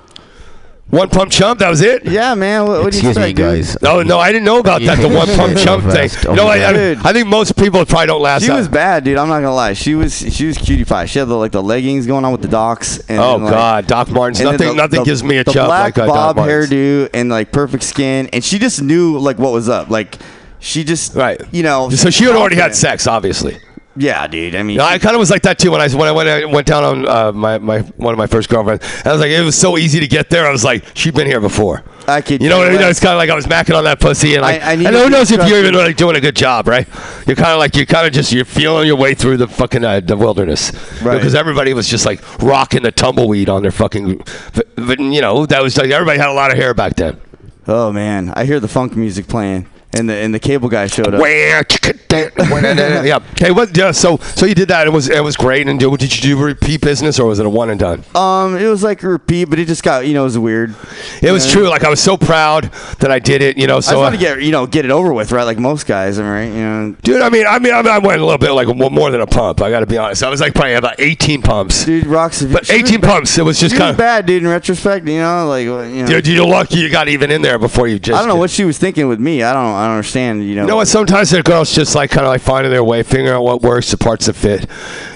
One 0.94 1.10
pump 1.10 1.32
chump? 1.32 1.60
That 1.60 1.70
was 1.70 1.82
it. 1.82 2.06
Yeah, 2.06 2.36
man. 2.36 2.62
What, 2.68 2.84
what 2.84 2.92
do 2.94 2.98
you 3.00 3.10
Excuse 3.10 3.18
me, 3.18 3.30
expect, 3.32 3.38
dude? 3.38 3.46
guys. 3.46 3.82
No, 3.82 4.04
no, 4.04 4.20
I 4.20 4.32
didn't 4.32 4.46
know 4.46 4.60
about 4.60 4.82
that. 4.84 5.00
The 5.00 5.10
one 5.10 5.28
pump 5.28 5.58
chump 5.66 5.84
thing. 5.84 6.10
fast. 6.10 6.24
You 6.24 6.36
know, 6.36 6.48
I, 6.48 6.58
I, 6.58 6.92
I 7.04 7.14
think 7.14 7.28
most 7.28 7.58
people 7.58 7.86
probably 7.86 8.08
don't 8.08 8.22
last. 8.22 8.44
She 8.44 8.48
that- 8.50 8.56
was 8.58 8.68
bad, 8.68 9.04
dude. 9.04 9.18
I'm 9.18 9.28
not 9.28 9.36
gonna 9.42 9.54
lie. 9.56 9.74
She 9.74 9.96
was 9.96 10.16
she 10.18 10.46
was 10.46 10.58
cutie 10.58 10.86
pie. 10.86 11.06
She 11.06 11.20
had 11.20 11.28
the 11.28 11.36
like 11.36 11.52
the 11.52 11.64
leggings 11.64 12.06
going 12.08 12.24
on 12.26 12.32
with 12.32 12.42
the 12.42 12.48
docs. 12.48 13.00
And 13.10 13.20
Oh 13.20 13.34
then, 13.34 13.44
like, 13.46 13.54
God, 13.54 13.88
Doc 13.88 14.10
Martens. 14.12 14.42
Nothing, 14.42 14.68
the- 14.70 14.74
nothing 14.76 15.00
the- 15.00 15.06
gives 15.06 15.24
me 15.24 15.38
a 15.38 15.44
chump 15.44 15.56
chub 15.56 15.68
black 15.68 15.98
like 15.98 16.06
a 16.06 16.08
Doc 16.08 16.16
bob 16.16 16.36
Martens. 16.38 16.70
hairdo 16.70 17.10
and 17.14 17.30
like 17.30 17.52
perfect 17.52 17.84
skin, 17.84 18.30
and 18.32 18.44
she 18.44 18.60
just 18.60 18.82
knew 18.82 19.18
like 19.18 19.38
what 19.40 19.52
was 19.52 19.68
up. 19.70 19.90
Like 19.90 20.18
she 20.60 20.84
just 20.84 21.16
Right. 21.16 21.42
you 21.52 21.64
know. 21.64 21.90
So 21.90 22.10
she 22.10 22.24
had 22.26 22.36
already 22.36 22.56
had 22.56 22.76
sex, 22.76 23.08
obviously. 23.08 23.58
Yeah, 23.96 24.26
dude. 24.28 24.56
I 24.56 24.64
mean, 24.64 24.78
No, 24.78 24.86
I 24.86 24.98
kind 24.98 25.16
of 25.16 25.20
was 25.20 25.30
like 25.30 25.44
that 25.44 25.60
too 25.60 25.70
when 25.70 25.80
I 25.80 25.88
when 25.96 26.08
I 26.08 26.12
went 26.12 26.28
I 26.28 26.46
went 26.46 26.66
down 26.66 26.84
on 26.84 27.08
uh, 27.08 27.32
my 27.32 27.60
my 27.60 27.82
one 27.98 28.12
of 28.14 28.18
my 28.18 28.26
first 28.26 28.50
girlfriends. 28.50 28.84
I 29.06 29.12
was 29.12 29.22
like, 29.22 29.30
it 29.30 29.42
was 29.44 29.56
so 29.56 29.78
easy 29.78 30.00
to 30.00 30.08
get 30.08 30.32
there. 30.32 30.48
I 30.48 30.52
was 30.52 30.64
like, 30.64 30.84
she'd 30.96 31.14
been 31.14 31.28
here 31.28 31.40
before. 31.40 31.84
I 32.08 32.22
could. 32.22 32.42
You 32.42 32.50
know 32.50 32.58
what 32.58 32.68
I 32.68 32.72
mean? 32.72 32.82
It's 32.82 33.00
kind 33.00 33.14
of 33.14 33.18
like 33.20 33.30
I 33.30 33.36
was 33.36 33.46
macking 33.46 33.78
on 33.78 33.84
that 33.84 34.00
pussy, 34.00 34.34
and 34.34 34.42
like, 34.42 34.62
I- 34.64 34.72
I 34.72 34.74
and 34.74 34.88
who 34.88 35.10
knows 35.10 35.32
if 35.32 35.48
you're 35.48 35.60
even 35.60 35.76
like 35.76 35.96
doing 35.96 36.16
a 36.16 36.20
good 36.22 36.36
job, 36.36 36.68
right? 36.68 36.88
You're 37.28 37.36
kind 37.36 37.52
of 37.52 37.60
like 37.60 37.76
you're 37.76 37.86
kind 37.86 38.08
of 38.08 38.14
just 38.14 38.32
you're 38.34 38.46
feeling 38.46 38.88
your 38.88 38.96
way 38.98 39.14
through 39.14 39.38
the 39.38 39.48
fucking 39.48 39.86
uh, 39.86 40.00
the 40.00 40.18
wilderness, 40.18 40.72
Right. 41.04 41.16
Because 41.16 41.36
everybody 41.36 41.74
was 41.76 41.88
just 41.88 42.06
like 42.06 42.20
rocking 42.42 42.82
the 42.84 42.92
tumbleweed 42.92 43.48
on 43.48 43.62
their 43.62 43.72
fucking, 43.72 44.18
but, 44.56 44.76
but, 44.76 45.00
you 45.00 45.22
know 45.22 45.46
that 45.46 45.62
was 45.62 45.78
like 45.78 45.92
everybody 45.92 46.18
had 46.18 46.30
a 46.30 46.34
lot 46.34 46.52
of 46.52 46.58
hair 46.58 46.74
back 46.74 46.96
then. 46.96 47.22
Oh 47.68 47.92
man, 47.94 48.32
I 48.36 48.46
hear 48.46 48.60
the 48.60 48.68
funk 48.68 48.96
music 48.98 49.28
playing, 49.28 49.68
and 49.96 50.10
the 50.10 50.14
and 50.16 50.34
the 50.34 50.40
cable 50.40 50.70
guy 50.70 50.88
showed 50.88 51.14
up. 51.14 51.22
Yeah. 51.26 53.20
Hey, 53.38 53.52
what? 53.52 53.76
Yeah. 53.76 53.92
So 53.92 54.18
so 54.18 54.46
you 54.46 54.54
did 54.56 54.68
that. 54.70 54.88
It 54.88 54.92
was 54.92 55.10
it 55.10 55.24
was 55.24 55.36
great. 55.36 55.68
And 55.68 55.80
do, 55.80 55.96
did 55.98 56.16
you 56.16 56.22
do 56.36 56.44
repeat 56.44 56.82
business 56.82 57.20
or 57.20 57.28
was 57.28 57.40
it 57.40 57.46
a 57.46 57.50
one 57.50 57.70
and 57.70 57.80
done? 57.80 58.04
Um, 58.16 58.56
it 58.56 58.68
was 58.68 58.84
like 58.84 59.04
a 59.04 59.08
repeat, 59.10 59.46
but 59.46 59.60
it 59.60 59.66
just 59.66 59.84
got 59.84 60.06
you 60.06 60.14
know 60.14 60.22
it 60.22 60.26
was 60.26 60.38
weird. 60.38 60.76
It 61.22 61.32
was 61.32 61.46
Yeah. 61.48 61.52
true. 61.54 61.70
Like 61.70 61.84
I 61.84 61.90
was 61.90 62.00
so 62.00 62.18
proud 62.18 62.66
that 63.00 63.12
I 63.12 63.20
did 63.20 63.42
it. 63.42 63.58
You 63.58 63.68
know. 63.68 63.76
I 63.76 63.78
just 63.78 63.90
So. 63.90 64.00
want 64.00 64.16
uh, 64.16 64.18
to 64.18 64.24
get 64.24 64.42
you 64.44 64.52
know 64.52 64.66
get 64.68 64.86
it 64.86 64.92
over 64.92 65.14
with, 65.14 65.32
right? 65.32 65.44
Like 65.44 65.58
most 65.60 65.86
guys, 65.88 66.20
am 66.20 66.26
I 66.26 66.32
right? 66.32 66.44
You 66.46 66.62
know, 66.62 66.96
Dude, 67.02 67.22
I 67.22 67.30
mean, 67.30 67.46
I 67.48 67.60
mean, 67.60 67.74
I 67.74 67.82
mean, 67.82 67.92
I 67.92 67.98
went 68.00 68.22
a 68.22 68.26
little 68.26 68.38
bit 68.38 68.52
like 68.52 68.68
more 68.76 69.12
than 69.12 69.22
a 69.22 69.28
pump. 69.28 69.62
I 69.62 69.70
got 69.70 69.80
to 69.82 69.86
be 69.88 69.98
honest. 69.98 70.24
I 70.24 70.30
was 70.30 70.40
like 70.42 70.54
probably 70.54 70.74
about 70.74 71.00
18 71.00 71.42
pumps. 71.42 71.86
dude, 71.86 72.06
rocks. 72.06 72.44
But 72.44 72.66
she 72.68 72.74
was 72.82 72.84
18 72.90 73.02
bad- 73.02 73.10
pumps, 73.10 73.38
it 73.38 73.44
was 73.44 73.60
just 73.60 73.76
kind 73.76 73.92
of. 73.92 73.98
bad, 73.98 74.26
dude. 74.26 74.44
In 74.44 74.50
retrospect, 74.50 75.08
you 75.08 75.20
know, 75.20 75.48
like 75.48 75.66
you 75.66 75.72
know, 76.04 76.06
Dude, 76.08 76.28
you're 76.28 76.46
lucky 76.46 76.78
you 76.80 76.90
got 76.90 77.08
even 77.08 77.32
in 77.32 77.42
there 77.42 77.58
before 77.60 77.88
you 77.88 78.00
just. 78.00 78.16
I 78.16 78.20
don't 78.20 78.28
know 78.30 78.36
what 78.36 78.50
she 78.52 78.64
was 78.66 78.78
thinking 78.78 79.08
with 79.08 79.20
me. 79.20 79.44
I 79.44 79.54
don't. 79.54 79.64
I 79.84 79.88
don't 79.88 79.96
understand. 79.96 80.48
You 80.48 80.56
know. 80.56 80.62
You 80.62 80.68
know 80.70 80.76
what? 80.78 80.88
Sometimes 80.88 81.30
the 81.32 81.44
girls 81.44 81.74
just 81.74 81.94
like 81.94 82.10
kind 82.10 82.26
of 82.26 82.30
like 82.30 82.42
finding 82.42 82.72
their 82.72 82.84
way, 82.84 83.04
figuring 83.04 83.28
out 83.28 83.44
what 83.44 83.62
works, 83.62 83.92
the 83.92 83.98
parts 83.98 84.28
that 84.28 84.34
fit, 84.34 84.66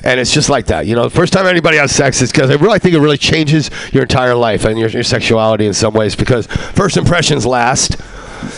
and 0.03 0.19
it's 0.19 0.31
just 0.33 0.49
like 0.49 0.65
that. 0.67 0.85
You 0.87 0.95
know, 0.95 1.03
the 1.03 1.09
first 1.15 1.31
time 1.31 1.45
anybody 1.45 1.77
has 1.77 1.91
sex 1.91 2.21
is 2.21 2.31
because 2.31 2.49
I 2.49 2.55
really 2.55 2.79
think 2.79 2.93
it 2.93 2.99
really 2.99 3.17
changes 3.17 3.69
your 3.93 4.03
entire 4.03 4.35
life 4.35 4.65
and 4.65 4.77
your, 4.77 4.89
your 4.89 5.03
sexuality 5.03 5.65
in 5.65 5.73
some 5.73 5.93
ways 5.93 6.15
because 6.15 6.47
first 6.47 6.97
impressions 6.97 7.45
last. 7.45 7.95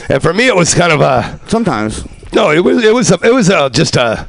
And 0.10 0.22
for 0.22 0.34
me, 0.34 0.48
it 0.48 0.56
was 0.56 0.74
kind 0.74 0.92
of 0.92 1.02
a 1.02 1.40
Sometimes. 1.48 2.04
no. 2.34 2.52
It 2.52 2.60
was 2.60 2.84
it 2.84 2.94
was 2.94 3.12
a, 3.12 3.20
it 3.24 3.34
was 3.34 3.50
a, 3.50 3.70
just 3.70 3.96
a. 3.96 4.28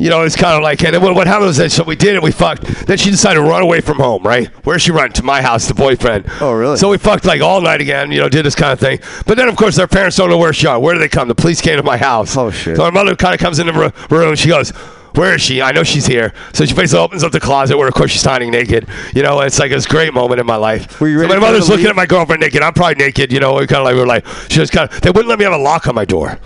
You 0.00 0.08
know, 0.08 0.22
it's 0.22 0.34
kind 0.34 0.56
of 0.56 0.62
like, 0.62 0.82
and 0.82 1.00
what, 1.02 1.14
what 1.14 1.26
happened 1.26 1.48
was 1.48 1.58
that, 1.58 1.70
so 1.70 1.84
we 1.84 1.94
did 1.94 2.14
it, 2.14 2.22
we 2.22 2.32
fucked. 2.32 2.62
Then 2.86 2.96
she 2.96 3.10
decided 3.10 3.40
to 3.40 3.46
run 3.46 3.60
away 3.62 3.82
from 3.82 3.98
home, 3.98 4.22
right? 4.22 4.48
Where's 4.64 4.80
she 4.80 4.92
run? 4.92 5.12
To 5.12 5.22
my 5.22 5.42
house, 5.42 5.68
the 5.68 5.74
boyfriend. 5.74 6.24
Oh, 6.40 6.52
really? 6.54 6.78
So 6.78 6.88
we 6.88 6.96
fucked 6.96 7.26
like 7.26 7.42
all 7.42 7.60
night 7.60 7.82
again, 7.82 8.10
you 8.10 8.18
know, 8.18 8.30
did 8.30 8.46
this 8.46 8.54
kind 8.54 8.72
of 8.72 8.80
thing. 8.80 9.00
But 9.26 9.36
then, 9.36 9.46
of 9.46 9.56
course, 9.56 9.76
their 9.76 9.86
parents 9.86 10.16
don't 10.16 10.30
know 10.30 10.38
where 10.38 10.54
she 10.54 10.66
are. 10.66 10.80
Where 10.80 10.94
do 10.94 11.00
they 11.00 11.08
come? 11.08 11.28
The 11.28 11.34
police 11.34 11.60
came 11.60 11.76
to 11.76 11.82
my 11.82 11.98
house. 11.98 12.34
Oh, 12.34 12.50
shit. 12.50 12.76
So 12.76 12.82
my 12.82 12.90
mother 12.90 13.14
kind 13.14 13.34
of 13.34 13.40
comes 13.40 13.58
in 13.58 13.66
the 13.66 13.74
room. 14.08 14.34
She 14.36 14.48
goes, 14.48 14.70
"Where 15.16 15.34
is 15.34 15.42
she? 15.42 15.60
I 15.60 15.72
know 15.72 15.82
she's 15.82 16.06
here." 16.06 16.32
So 16.54 16.64
she 16.64 16.72
basically 16.74 17.00
opens 17.04 17.22
up 17.22 17.32
the 17.32 17.40
closet 17.40 17.76
where, 17.76 17.86
of 17.88 17.92
course, 17.92 18.10
she's 18.10 18.22
standing 18.22 18.50
naked. 18.50 18.88
You 19.14 19.22
know, 19.22 19.40
it's 19.40 19.58
like 19.58 19.70
this 19.70 19.84
great 19.86 20.14
moment 20.14 20.40
in 20.40 20.46
my 20.46 20.56
life. 20.56 20.98
Were 20.98 21.08
you 21.08 21.20
So 21.20 21.28
my 21.28 21.38
mother's 21.38 21.68
looking 21.68 21.84
leave? 21.84 21.90
at 21.90 21.96
my 21.96 22.06
girlfriend 22.06 22.40
naked. 22.40 22.62
I'm 22.62 22.72
probably 22.72 22.94
naked. 22.94 23.30
You 23.32 23.40
know, 23.40 23.54
we 23.56 23.66
kind 23.66 23.80
of 23.80 23.84
like 23.84 23.94
we 23.96 24.00
were 24.00 24.06
like, 24.06 24.26
she 24.48 24.60
was 24.60 24.70
kind 24.70 24.90
of. 24.90 24.98
They 25.02 25.10
wouldn't 25.10 25.28
let 25.28 25.38
me 25.38 25.44
have 25.44 25.52
a 25.52 25.58
lock 25.58 25.86
on 25.88 25.94
my 25.94 26.06
door. 26.06 26.38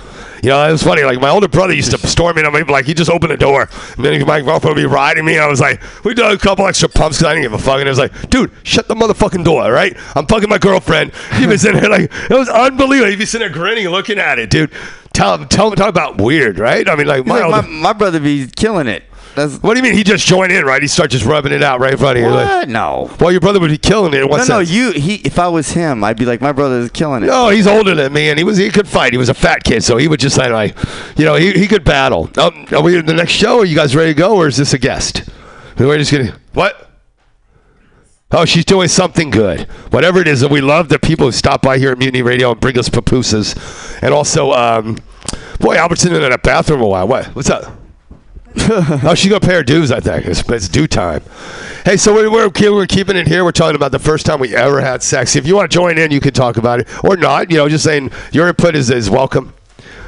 You 0.45 0.51
know, 0.51 0.69
it 0.69 0.73
was 0.73 0.83
funny. 0.83 1.03
Like 1.05 1.21
my 1.21 1.31
older 1.31 1.49
brother 1.49 1.73
used 1.73 1.91
to 1.93 2.07
storm 2.07 2.37
in 2.37 2.45
on 2.45 2.53
me, 2.53 2.63
like 2.65 2.85
he 2.85 2.93
just 2.93 3.11
opened 3.11 3.33
the 3.33 3.39
door, 3.39 3.67
and 3.97 4.05
then 4.05 4.27
my 4.27 4.43
girlfriend 4.43 4.77
would 4.77 4.83
be 4.83 4.87
riding 4.87 5.25
me. 5.25 5.39
I 5.39 5.47
was 5.47 5.59
like, 5.59 5.81
we 6.05 6.13
did 6.13 6.23
a 6.23 6.37
couple 6.37 6.67
extra 6.67 6.87
pumps 6.87 7.17
because 7.17 7.31
I 7.31 7.35
didn't 7.35 7.45
give 7.45 7.55
a 7.55 7.59
fuck. 7.59 7.79
And 7.79 7.89
it 7.89 7.91
was 7.91 7.99
like, 7.99 8.29
dude, 8.29 8.53
shut 8.63 8.87
the 8.87 8.95
motherfucking 8.95 9.43
door, 9.43 9.73
right? 9.73 9.97
I'm 10.15 10.27
fucking 10.27 10.51
my 10.51 10.59
girlfriend. 10.59 11.13
He 11.39 11.47
was 11.47 11.63
sitting 11.63 11.81
there 11.81 11.89
like 11.89 12.13
it 12.13 12.35
was 12.35 12.51
unbelievable. 12.51 13.09
He'd 13.09 13.19
be 13.19 13.25
sitting 13.25 13.49
there 13.49 13.55
grinning, 13.55 13.89
looking 13.89 14.19
at 14.19 14.39
it, 14.39 14.51
dude. 14.51 14.71
Tell 15.15 15.35
him, 15.39 15.49
tell 15.49 15.69
him, 15.69 15.77
talk 15.77 15.89
about 15.89 16.21
weird, 16.21 16.59
right? 16.59 16.87
I 16.87 16.95
mean, 16.95 17.07
like 17.07 17.25
my 17.25 17.37
like, 17.37 17.45
older, 17.45 17.63
my, 17.63 17.81
my 17.81 17.93
brother 17.95 18.21
be 18.21 18.47
killing 18.47 18.87
it. 18.87 19.05
That's 19.35 19.57
What 19.57 19.75
do 19.75 19.79
you 19.79 19.83
mean? 19.83 19.95
He 19.95 20.05
just 20.05 20.27
joined 20.27 20.53
in, 20.53 20.65
right? 20.65 20.81
He 20.81 20.89
started 20.89 21.11
just 21.11 21.25
rubbing 21.25 21.53
it 21.53 21.63
out 21.63 21.81
right 21.81 21.93
in 21.93 21.99
front 21.99 22.19
of 22.19 22.25
you. 22.25 22.31
like- 22.31 22.47
what? 22.47 22.69
No. 22.69 23.11
well, 23.19 23.33
your 23.33 23.41
brother 23.41 23.59
would 23.61 23.71
be 23.71 23.79
killing 23.79 24.15
it. 24.15 24.23
in 24.23 24.29
what 24.29 24.49
No, 24.49 24.57
no, 24.57 24.61
you. 24.61 24.93
He. 24.93 25.17
If 25.17 25.39
I 25.39 25.49
was 25.49 25.73
him, 25.73 26.05
I'd 26.05 26.17
be 26.17 26.25
like, 26.25 26.41
my 26.41 26.53
brother 26.53 26.79
is 26.81 26.91
killing 26.91 27.23
it. 27.23 27.27
No, 27.27 27.49
he's 27.49 27.67
older 27.67 27.95
than 27.95 28.13
me, 28.13 28.29
and 28.31 28.39
he 28.39 28.45
was 28.45 28.59
he 28.59 28.71
could 28.71 28.87
fight. 28.89 29.13
He 29.13 29.19
was 29.19 29.29
a 29.29 29.35
fat 29.35 29.65
kid, 29.65 29.83
so 29.83 29.97
he 29.97 30.09
would 30.09 30.21
just 30.21 30.37
say 30.37 30.51
like, 30.53 30.77
you 31.17 31.25
know, 31.25 31.35
he, 31.35 31.53
he 31.53 31.67
could 31.67 31.85
battle. 31.85 32.31
Oh, 32.37 32.51
are 32.73 32.83
we 32.83 32.97
in 32.99 33.07
the 33.07 33.15
next 33.15 33.33
show? 33.33 33.61
Are 33.61 33.65
you 33.65 33.77
guys 33.77 33.97
ready 33.97 34.15
to 34.15 34.19
go, 34.19 34.37
or 34.37 34.47
is 34.47 34.57
this 34.57 34.73
a 34.73 34.79
guest? 34.79 35.29
We're 35.79 35.99
just 35.99 36.13
gonna 36.13 36.39
what? 36.53 36.91
Oh, 38.31 38.45
she's 38.45 38.65
doing 38.65 38.89
something 38.89 39.31
good. 39.31 39.63
Whatever 39.91 40.21
it 40.21 40.27
is, 40.27 40.41
that 40.41 40.51
we 40.51 40.61
love 40.61 40.89
the 40.89 40.99
people 40.99 41.27
who 41.27 41.33
stop 41.33 41.63
by 41.63 41.79
here 41.79 41.93
at 41.93 41.99
Mutiny 41.99 42.23
Radio 42.23 42.51
and 42.51 42.61
bring 42.61 42.77
us 42.79 42.89
pupusas, 42.89 43.57
and 44.03 44.13
also, 44.13 44.53
um, 44.53 44.99
boy, 45.61 45.77
Albert's 45.77 46.05
in 46.05 46.13
that 46.13 46.43
bathroom 46.43 46.81
a 46.81 46.87
while. 46.87 47.07
What? 47.07 47.27
What's 47.37 47.51
up? 47.51 47.84
oh, 49.05 49.15
she's 49.17 49.31
gonna 49.31 49.41
pay 49.41 49.55
her 49.55 49.63
dues. 49.63 49.91
I 49.91 50.01
think 50.01 50.27
it's, 50.27 50.49
it's 50.49 50.69
due 50.69 50.87
time. 50.87 51.23
Hey, 51.85 51.97
so 51.97 52.15
we're, 52.15 52.31
we're 52.31 52.51
we're 52.73 52.87
keeping 52.87 53.17
it 53.17 53.27
here. 53.27 53.45
We're 53.45 53.53
talking 53.53 53.77
about 53.77 53.91
the 53.93 53.99
first 53.99 54.25
time 54.27 54.41
we 54.41 54.55
ever 54.55 54.81
had 54.81 55.03
sex. 55.03 55.35
If 55.37 55.47
you 55.47 55.57
want 55.57 55.71
to 55.71 55.75
join 55.75 55.99
in, 55.99 56.11
you 56.11 56.21
can 56.21 56.33
talk 56.33 56.57
about 56.57 56.81
it 56.81 57.05
or 57.05 57.17
not. 57.17 57.51
You 57.51 57.59
know, 57.59 57.69
just 57.69 57.85
saying 57.85 58.11
your 58.33 58.49
input 58.49 58.75
is 58.77 58.91
is 58.91 59.11
welcome. 59.11 59.53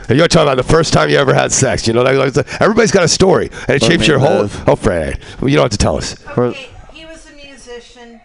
And 0.09 0.17
you're 0.17 0.29
talking 0.29 0.47
about 0.49 0.57
the 0.65 0.73
first 0.73 0.93
time 0.93 1.11
you 1.11 1.17
ever 1.17 1.35
had 1.35 1.51
sex. 1.51 1.89
You 1.89 1.93
know, 1.93 2.03
like, 2.03 2.37
like, 2.37 2.61
everybody's 2.63 2.93
got 2.93 3.03
a 3.03 3.09
story, 3.09 3.51
and 3.67 3.71
it 3.71 3.83
Or 3.83 3.87
shapes 3.87 4.07
your 4.07 4.21
made 4.21 4.29
whole. 4.29 4.39
love. 4.43 4.69
Oh, 4.69 4.77
Fred, 4.77 5.21
well, 5.41 5.49
you 5.49 5.57
don't 5.57 5.65
have 5.65 5.73
to 5.73 5.79
tell 5.79 5.97
us. 5.97 6.15
Okay, 6.39 6.69
he 6.93 7.05
was 7.07 7.29
a 7.29 7.33
musician. 7.35 8.21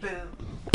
Boom. 0.00 0.10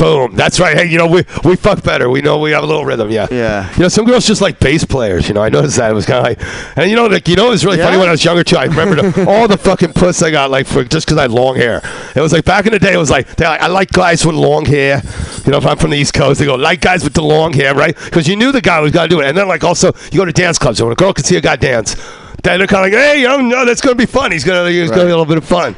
Boom. 0.02 0.36
That's 0.36 0.60
right. 0.60 0.76
Hey, 0.76 0.88
you 0.88 0.98
know, 0.98 1.06
we 1.06 1.24
we 1.44 1.56
fuck 1.56 1.84
better. 1.84 2.10
We 2.10 2.24
know 2.24 2.40
we 2.40 2.50
have 2.52 2.64
a 2.64 2.66
little 2.66 2.86
rhythm. 2.86 3.12
Yeah. 3.12 3.28
Yeah. 3.30 3.72
You 3.76 3.84
know, 3.84 3.88
some 3.88 4.04
girls 4.04 4.26
just 4.26 4.42
like 4.42 4.60
bass 4.60 4.84
players. 4.84 5.28
You 5.28 5.36
know, 5.36 5.44
I 5.44 5.50
noticed 5.50 5.78
that 5.78 5.92
it 5.92 5.94
was 5.94 6.08
kind 6.08 6.18
of 6.18 6.24
like, 6.24 6.76
and 6.76 6.90
you 6.90 6.96
know, 6.96 7.06
like 7.06 7.28
you 7.28 7.36
know, 7.36 7.48
it 7.48 7.52
was 7.52 7.64
really 7.64 7.78
funny 7.78 7.98
when 7.98 8.08
I 8.08 8.12
was 8.12 8.26
younger 8.26 8.44
too. 8.44 8.58
I 8.58 8.66
remember 8.66 9.00
the, 9.00 9.26
all 9.30 9.48
the 9.48 9.60
fucking 9.60 9.94
puss 9.94 10.24
I 10.24 10.32
got 10.32 10.50
like 10.50 10.66
for 10.66 10.84
just 10.84 11.06
because 11.06 11.20
I 11.20 11.24
had 11.24 11.32
long 11.32 11.56
hair. 11.56 11.82
It 12.16 12.20
was 12.20 12.34
like 12.34 12.46
back 12.46 12.66
in 12.66 12.74
the 12.74 12.80
day. 12.80 12.94
It 12.94 12.98
was 12.98 13.12
like 13.12 13.36
they 13.36 13.46
like, 13.46 13.62
I 13.62 13.68
like 13.68 13.92
guys 13.92 14.26
with 14.26 14.34
long 14.34 14.66
hair. 14.66 15.04
You 15.46 15.52
know, 15.52 15.60
if 15.60 15.68
I'm 15.68 15.78
from 15.78 15.92
the 15.92 15.98
East 15.98 16.16
Coast, 16.16 16.40
they 16.40 16.48
go 16.48 16.56
like 16.56 16.82
guys 16.82 17.04
with 17.04 17.14
the 17.14 17.22
long 17.22 17.54
hair, 17.54 17.76
right? 17.76 17.96
Because 17.96 18.28
you 18.28 18.36
knew 18.36 18.52
the 18.52 18.62
guy 18.62 18.80
was 18.80 18.92
gonna 18.92 19.08
do 19.08 19.22
it. 19.22 19.28
And 19.28 19.38
then 19.38 19.48
like 19.48 19.64
also 19.64 19.94
you 20.12 20.18
go 20.18 20.26
to 20.26 20.34
dance 20.34 20.58
clubs. 20.58 20.80
So 20.80 20.86
when 20.86 20.94
a 20.94 20.96
girl 20.96 21.14
can 21.14 21.26
see 21.26 21.38
a 21.38 21.42
guy 21.42 21.58
dance, 21.58 21.96
then 22.42 22.58
they're 22.58 22.66
kind 22.66 22.88
of 22.88 22.92
like, 22.92 22.94
hey, 22.94 23.24
oh 23.28 23.38
no, 23.38 23.66
that's 23.66 23.82
gonna 23.82 23.94
be 23.94 24.08
fun. 24.08 24.32
He's 24.32 24.44
gonna 24.44 24.68
he's 24.68 24.90
gonna 24.90 25.04
be 25.04 25.12
a 25.12 25.18
little 25.18 25.26
bit 25.26 25.38
of 25.38 25.46
fun. 25.46 25.76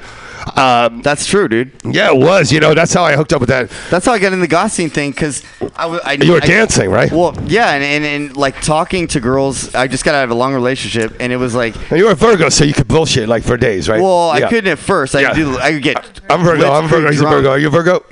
Um, 0.55 1.01
That's 1.01 1.25
true, 1.25 1.47
dude. 1.47 1.71
yeah, 1.85 2.09
it 2.11 2.17
was. 2.17 2.51
You 2.51 2.59
know, 2.59 2.73
that's 2.73 2.93
how 2.93 3.03
I 3.03 3.15
hooked 3.15 3.33
up 3.33 3.39
with 3.39 3.49
that. 3.49 3.71
That's 3.89 4.05
how 4.05 4.11
I 4.13 4.19
got 4.19 4.33
in 4.33 4.39
the 4.41 4.47
gossiping 4.47 4.89
thing 4.89 5.11
because 5.11 5.43
I 5.61 5.67
I, 5.75 5.81
w- 5.83 6.01
I 6.03 6.13
You 6.13 6.31
were 6.33 6.37
I- 6.43 6.45
dancing, 6.45 6.89
right? 6.89 7.11
Well, 7.11 7.35
yeah, 7.47 7.71
and, 7.73 7.83
and, 7.83 8.05
and 8.05 8.37
like 8.37 8.61
talking 8.61 9.07
to 9.07 9.19
girls, 9.19 9.73
I 9.73 9.87
just 9.87 10.03
got 10.05 10.15
out 10.15 10.23
of 10.25 10.31
a 10.31 10.35
long 10.35 10.53
relationship, 10.53 11.15
and 11.19 11.31
it 11.33 11.37
was 11.37 11.55
like, 11.55 11.75
you 11.91 12.05
were 12.05 12.11
a 12.11 12.15
Virgo, 12.15 12.49
so 12.49 12.63
you 12.63 12.73
could 12.73 12.87
bullshit 12.87 13.27
like 13.29 13.43
for 13.43 13.57
days, 13.57 13.87
right? 13.89 14.01
well, 14.01 14.37
Yeah. 14.37 14.45
I 14.45 14.49
couldn't 14.49 14.71
at 14.71 14.79
first. 14.79 15.15
I 15.15 15.21
Yeah. 15.21 15.33
do. 15.33 15.57
I 15.57 15.71
could 15.73 15.83
get. 15.83 16.21
I'm 16.29 16.43
Virgo. 16.43 16.71
I'm 16.71 16.87
Virgo. 16.87 17.09
He's 17.11 17.21
a. 17.21 17.25
Virgo. 17.25 17.49
Are 17.49 17.59
you 17.59 17.67
a 17.67 17.71
Virgo? 17.71 18.03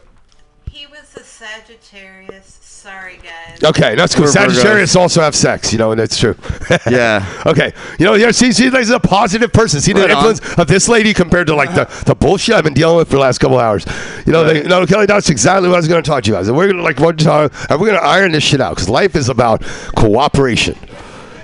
Sorry, 2.81 3.19
guys. 3.21 3.63
Okay, 3.63 3.93
that's 3.93 4.15
cool. 4.15 4.25
We're 4.25 4.31
Virgos. 4.31 4.55
Sagittarius 4.55 4.95
also 4.95 5.21
have 5.21 5.35
sex, 5.35 5.71
you 5.71 5.77
know, 5.77 5.91
and 5.91 5.99
that's 5.99 6.17
true. 6.17 6.35
Yeah. 6.89 7.43
okay. 7.45 7.73
You 7.99 8.05
know, 8.05 8.15
yeah, 8.15 8.31
see, 8.31 8.51
see, 8.51 8.69
this 8.69 8.87
is 8.87 8.89
a 8.89 8.99
positive 8.99 9.53
person. 9.53 9.79
See 9.81 9.93
the 9.93 10.01
Right 10.01 10.09
on. 10.09 10.25
influence 10.25 10.57
of 10.57 10.65
this 10.67 10.89
lady 10.89 11.13
compared 11.13 11.45
to 11.47 11.55
like 11.55 11.75
the, 11.75 11.85
the 12.07 12.15
bullshit 12.15 12.55
I've 12.55 12.63
been 12.63 12.73
dealing 12.73 12.97
with 12.97 13.09
for 13.09 13.17
the 13.17 13.21
last 13.21 13.37
couple 13.37 13.59
hours. 13.59 13.85
You 14.25 14.33
know, 14.33 14.43
they, 14.43 14.63
no, 14.63 14.83
Kelly, 14.87 15.05
that's 15.05 15.29
exactly 15.29 15.69
what 15.69 15.75
I 15.75 15.77
was 15.77 15.87
going 15.87 16.01
to 16.01 16.09
talk 16.09 16.23
to 16.23 16.29
you 16.31 16.35
guys. 16.35 16.47
And 16.47 16.57
we're 16.57 16.65
going 16.65 16.77
to 16.77 16.83
like, 16.83 16.99
what, 16.99 17.23
uh, 17.23 17.49
and 17.69 17.79
we're 17.79 17.87
going 17.89 17.99
to 17.99 18.05
iron 18.07 18.31
this 18.31 18.43
shit 18.43 18.59
out 18.61 18.71
because 18.71 18.89
life 18.89 19.15
is 19.15 19.29
about 19.29 19.61
cooperation. 19.95 20.75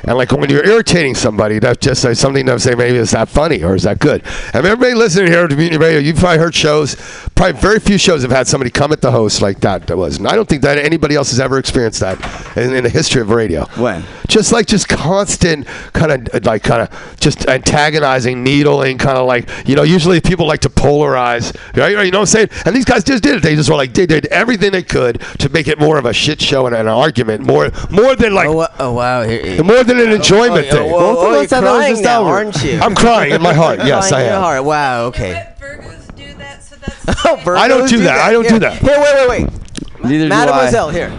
And 0.08 0.18
like 0.18 0.32
when 0.32 0.50
you're 0.50 0.66
irritating 0.66 1.16
somebody, 1.16 1.60
that's 1.60 1.86
just 1.86 2.04
like 2.06 2.16
something 2.16 2.46
to 2.46 2.60
say 2.60 2.76
maybe 2.76 2.98
is 2.98 3.12
that 3.12 3.28
funny 3.28 3.62
or 3.62 3.76
is 3.76 3.84
that 3.84 4.00
good. 4.00 4.24
And 4.54 4.66
everybody 4.66 4.94
listening 4.94 5.32
here 5.32 5.48
to 5.48 5.54
Community 5.54 5.78
Radio, 5.78 6.00
you've 6.00 6.18
probably 6.18 6.38
heard 6.38 6.56
shows. 6.56 6.96
Probably 7.36 7.60
very 7.60 7.80
few 7.80 7.98
shows 7.98 8.22
have 8.22 8.32
had 8.32 8.48
somebody 8.48 8.72
come 8.72 8.94
at 8.94 9.02
the 9.02 9.12
host 9.12 9.42
like 9.42 9.60
that. 9.60 9.86
That 9.88 9.98
was, 9.98 10.18
and 10.18 10.28
I 10.28 10.36
don't 10.36 10.48
think 10.48 10.62
that 10.62 10.78
anybody 10.78 11.16
else 11.16 11.30
has 11.32 11.40
ever 11.40 11.60
experienced 11.60 12.00
that 12.00 12.18
in, 12.58 12.74
in 12.74 12.84
the 12.84 12.90
history 12.90 13.22
of 13.22 13.30
radio. 13.30 13.66
When? 13.76 14.04
Just 14.28 14.52
like 14.52 14.66
just 14.66 14.88
constant 14.88 15.68
kind 15.94 16.12
of 16.12 16.36
uh, 16.36 16.40
like 16.50 16.64
kind 16.64 16.82
of 16.82 17.18
just 17.20 17.48
antagonizing, 17.48 18.44
needling, 18.44 18.98
kind 18.98 19.18
of 19.18 19.28
like 19.28 19.50
you 19.68 19.76
know. 19.76 19.84
Usually 19.84 20.22
people 20.22 20.48
like 20.48 20.62
to 20.62 20.70
polarize, 20.70 21.56
right? 21.78 22.06
You 22.06 22.12
know 22.12 22.20
what 22.20 22.36
I'm 22.36 22.48
saying? 22.48 22.50
And 22.66 22.76
these 22.76 22.86
guys 22.86 23.04
just 23.04 23.24
did 23.24 23.36
it. 23.36 23.44
They 23.44 23.56
just 23.56 23.70
were 23.70 23.76
like 23.76 23.94
they 23.94 24.06
did 24.06 24.26
everything 24.28 24.72
they 24.72 24.84
could 24.84 25.22
to 25.40 25.50
make 25.50 25.68
it 25.68 25.80
more 25.80 25.98
of 25.98 26.06
a 26.06 26.14
shit 26.14 26.42
show 26.42 26.66
and 26.66 26.76
an 26.76 26.88
argument, 26.88 27.46
more 27.46 27.72
more 27.90 28.16
than 28.16 28.34
like 28.34 28.48
Oh, 28.48 28.68
oh 28.80 28.94
wow. 28.94 29.24
More 29.64 29.84
than 29.84 29.97
an 30.00 30.10
oh, 30.10 30.16
enjoyment 30.16 30.68
oh, 30.68 30.72
thing. 30.72 30.92
Oh, 30.94 31.00
Both 31.00 31.18
of 31.20 31.24
oh, 31.24 31.32
us 31.32 31.36
you're 31.40 31.48
thought 31.48 31.62
that 31.62 31.72
was 31.72 31.78
crying 31.80 31.92
just 31.94 32.04
now, 32.04 32.22
over. 32.22 32.30
aren't 32.30 32.64
you? 32.64 32.80
I'm 32.80 32.96
crying 32.96 33.34
in 33.34 33.42
my 33.42 33.54
heart. 33.54 33.80
Yes, 33.86 34.06
I 34.06 34.10
Crying 34.10 34.24
in 34.26 34.28
your 34.30 34.36
am. 34.38 34.42
heart. 34.44 34.64
Wow. 34.64 35.06
Okay. 35.06 35.54
Virgos 35.60 36.16
do 36.16 36.34
that, 36.36 36.64
so 36.64 36.76
that's. 36.76 37.06
Oh, 37.26 37.38
fine. 37.38 37.58
I 37.58 37.68
don't 37.68 37.82
Virgos 37.86 37.90
do 37.90 37.98
that. 38.04 38.20
I 38.20 38.32
don't 38.32 38.48
do 38.48 38.60
that. 38.60 38.78
Here, 38.82 38.98
wait, 39.00 39.30
wait, 39.30 39.44
wait. 39.50 40.04
Neither 40.04 40.24
do 40.26 40.30
Mademoiselle, 40.30 40.90
I. 40.90 40.94
here. 40.94 41.10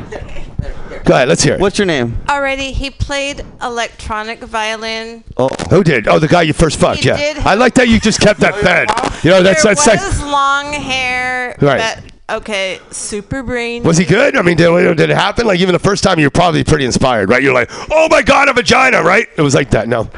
Go 1.05 1.14
ahead. 1.14 1.29
Let's 1.29 1.43
hear. 1.43 1.55
it. 1.55 1.61
What's 1.61 1.79
your 1.79 1.87
name? 1.87 2.18
Already, 2.29 2.72
he 2.72 2.91
played 2.91 3.43
electronic 3.62 4.41
violin. 4.41 5.24
Oh, 5.39 5.49
Who 5.70 5.83
did? 5.83 6.07
Oh, 6.07 6.18
the 6.18 6.29
guy 6.29 6.43
you 6.43 6.53
first 6.53 6.79
fucked. 6.79 7.01
He 7.01 7.09
Yeah. 7.09 7.16
did. 7.16 7.39
I 7.39 7.55
like 7.55 7.74
that 7.74 7.89
you 7.89 7.99
just 7.99 8.20
kept 8.20 8.41
that 8.41 8.55
fed. 8.66 8.89
You 9.24 9.31
know, 9.31 9.43
that's 9.43 9.62
there 9.62 9.74
that's 9.74 9.87
was 9.87 10.20
like. 10.20 10.31
long 10.31 10.72
hair. 10.72 11.57
Right. 11.61 11.79
But, 12.03 12.12
okay, 12.31 12.81
super 12.91 13.43
brain. 13.43 13.83
Was 13.83 13.99
he 13.99 14.05
good? 14.05 14.37
I 14.37 14.43
mean, 14.43 14.57
did, 14.57 14.97
did 14.97 15.11
it 15.11 15.16
happen? 15.16 15.47
Like 15.47 15.61
even 15.61 15.72
the 15.72 15.79
first 15.79 16.05
time, 16.05 16.18
you're 16.18 16.31
probably 16.31 16.64
pretty 16.64 16.85
inspired, 16.85 17.29
right? 17.29 17.43
You're 17.43 17.55
like, 17.55 17.70
oh 17.91 18.09
my 18.11 18.22
god, 18.22 18.49
a 18.49 18.53
vagina, 18.53 19.03
right? 19.03 19.29
It 19.37 19.43
was 19.43 19.55
like 19.55 19.70
that. 19.70 19.89
No, 19.89 20.11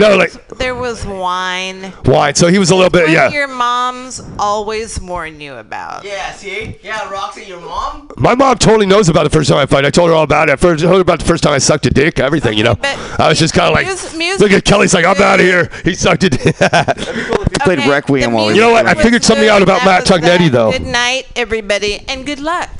there 0.00 0.10
no, 0.10 0.16
was, 0.18 0.34
like- 0.34 0.48
there 0.58 0.74
was 0.74 1.06
wine. 1.06 1.92
wine. 2.04 2.34
So 2.34 2.48
he 2.48 2.58
was 2.58 2.70
a 2.70 2.74
little 2.74 2.90
bit, 2.90 3.10
yeah. 3.10 3.30
your 3.30 3.48
moms 3.48 4.20
always 4.38 5.00
warn 5.00 5.40
you 5.40 5.54
about. 5.54 6.04
Yeah, 6.04 6.32
see? 6.32 6.76
Yeah, 6.82 7.10
Roxy, 7.10 7.44
your 7.44 7.60
mom? 7.60 8.10
My 8.16 8.34
mom 8.34 8.58
totally 8.58 8.86
knows 8.86 9.08
about 9.08 9.24
the 9.24 9.30
first 9.30 9.48
time 9.48 9.58
I 9.58 9.66
fight. 9.66 9.84
I 9.84 9.90
told 9.90 10.10
her 10.10 10.14
all 10.14 10.22
about 10.24 10.48
it. 10.48 10.52
I 10.52 10.56
first 10.56 10.82
told 10.82 10.94
her 10.96 11.00
about 11.00 11.18
the 11.20 11.24
first 11.24 11.42
time 11.42 11.52
I 11.52 11.58
sucked 11.58 11.86
a 11.86 11.90
dick, 11.90 12.18
everything, 12.18 12.56
you 12.56 12.64
know. 12.64 12.74
but 12.74 12.98
I 13.20 13.28
was 13.28 13.38
just 13.38 13.54
kind 13.54 13.68
of 13.68 13.74
like, 13.74 13.86
mus- 13.86 14.14
music 14.16 14.40
look 14.40 14.52
at 14.52 14.64
Kelly's 14.64 14.94
like, 14.94 15.04
I'm 15.04 15.20
out 15.20 15.40
of 15.40 15.46
here. 15.46 15.70
He 15.84 15.94
sucked 15.94 16.24
a 16.24 16.30
dick. 16.30 16.42
he 16.42 16.52
played 16.52 17.78
Okay, 17.78 17.90
Requiem 17.90 18.30
the 18.30 18.36
while 18.36 18.46
we 18.46 18.54
You 18.54 18.60
know 18.60 18.72
what? 18.72 18.86
I 18.86 18.94
figured 18.94 19.24
something 19.24 19.48
out 19.48 19.62
about 19.62 19.84
Matt 19.84 20.08
was 20.08 20.10
Tognetti, 20.20 20.50
though. 20.50 20.72
Good 20.72 20.82
night, 20.82 21.26
everybody, 21.36 22.00
and 22.08 22.24
good 22.24 22.40
luck. 22.40 22.70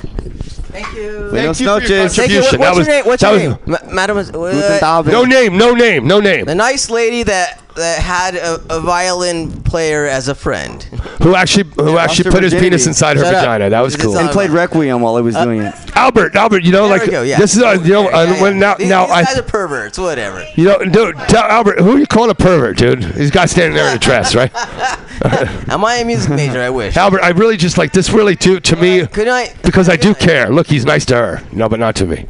Thank 0.75 0.93
you. 0.97 1.27
Buenos 1.31 1.59
you 1.61 1.65
for 1.67 1.71
your 1.71 1.79
noches. 1.79 2.15
Thank 2.15 2.31
you. 2.31 2.41
What- 2.41 2.49
contribution. 2.51 2.59
What's 2.59 2.59
That 2.59 2.75
was- 2.77 2.87
your 2.87 2.95
name? 2.95 3.05
What's 3.05 3.21
that 3.21 3.29
your 3.41 3.49
was- 3.49 3.67
name? 3.67 3.77
Ma- 3.87 3.93
Mademoiselle. 3.93 4.41
Guten 4.41 4.83
Uh, 4.83 4.99
Abend. 4.99 5.13
no 5.13 5.23
name, 5.23 5.57
no 5.57 5.73
name, 5.73 6.07
no 6.07 6.19
name. 6.19 6.45
the 6.45 6.55
nice 6.55 6.89
lady 6.89 7.23
that 7.23 7.59
that 7.75 7.99
had 7.99 8.35
a, 8.35 8.55
a 8.69 8.79
violin 8.79 9.51
player 9.63 10.05
as 10.05 10.27
a 10.27 10.35
friend. 10.35 10.81
Who 11.21 11.35
actually 11.35 11.69
who 11.75 11.93
Yeah, 11.93 12.03
actually 12.03 12.23
lost 12.23 12.23
her 12.25 12.31
put 12.31 12.43
his 12.43 12.53
virginity. 12.53 12.59
penis 12.69 12.87
inside 12.87 13.17
her 13.17 13.25
up. 13.25 13.33
vagina? 13.33 13.69
That 13.69 13.81
was 13.81 13.95
It's 13.95 14.03
cool. 14.03 14.17
And 14.17 14.29
played 14.29 14.49
Requiem 14.51 15.01
while 15.01 15.17
he 15.17 15.23
was 15.23 15.35
doing 15.35 15.61
it. 15.61 15.73
Albert, 15.95 16.35
Albert, 16.35 16.63
you 16.63 16.71
know, 16.71 16.87
There 16.87 16.97
like 16.97 17.05
we 17.07 17.11
go, 17.11 17.21
yeah. 17.23 17.37
this 17.37 17.55
is 17.55 17.61
uh, 17.63 17.77
you 17.83 17.93
know 17.93 18.09
Yeah, 18.09 18.17
uh, 18.17 18.23
yeah, 18.23 18.41
when 18.41 18.53
yeah. 18.53 18.59
now 18.59 18.75
These, 18.75 18.89
now 18.89 19.05
these 19.05 19.15
I 19.15 19.23
guys 19.23 19.37
are 19.37 19.43
perverts, 19.43 19.97
whatever. 19.97 20.45
you 20.55 20.65
know 20.65 20.79
dude, 20.79 21.15
tell 21.27 21.43
Albert 21.43 21.79
who 21.79 21.95
are 21.95 21.99
you 21.99 22.05
calling 22.07 22.29
a 22.31 22.35
pervert, 22.35 22.77
dude? 22.77 23.03
He's 23.03 23.31
got 23.31 23.49
standing 23.49 23.75
there 23.75 23.89
in 23.89 23.95
a 23.95 23.99
dress, 23.99 24.35
right? 24.35 24.51
Am 25.69 25.83
I 25.85 25.95
a 25.97 26.05
music 26.05 26.31
major? 26.31 26.61
I 26.61 26.69
wish. 26.69 26.97
Albert, 26.97 27.21
I 27.23 27.29
really 27.29 27.57
just 27.57 27.77
like 27.77 27.91
this. 27.93 28.09
Really, 28.11 28.35
to 28.37 28.59
to 28.59 28.75
me, 28.75 29.05
Good 29.07 29.27
night. 29.27 29.55
because 29.63 29.89
I 29.89 29.95
do 29.95 30.13
care. 30.13 30.49
Look, 30.49 30.67
he's 30.67 30.85
nice 30.85 31.05
to 31.05 31.15
her, 31.15 31.43
no, 31.51 31.67
but 31.69 31.79
not 31.79 31.95
to 31.97 32.05
me. 32.05 32.25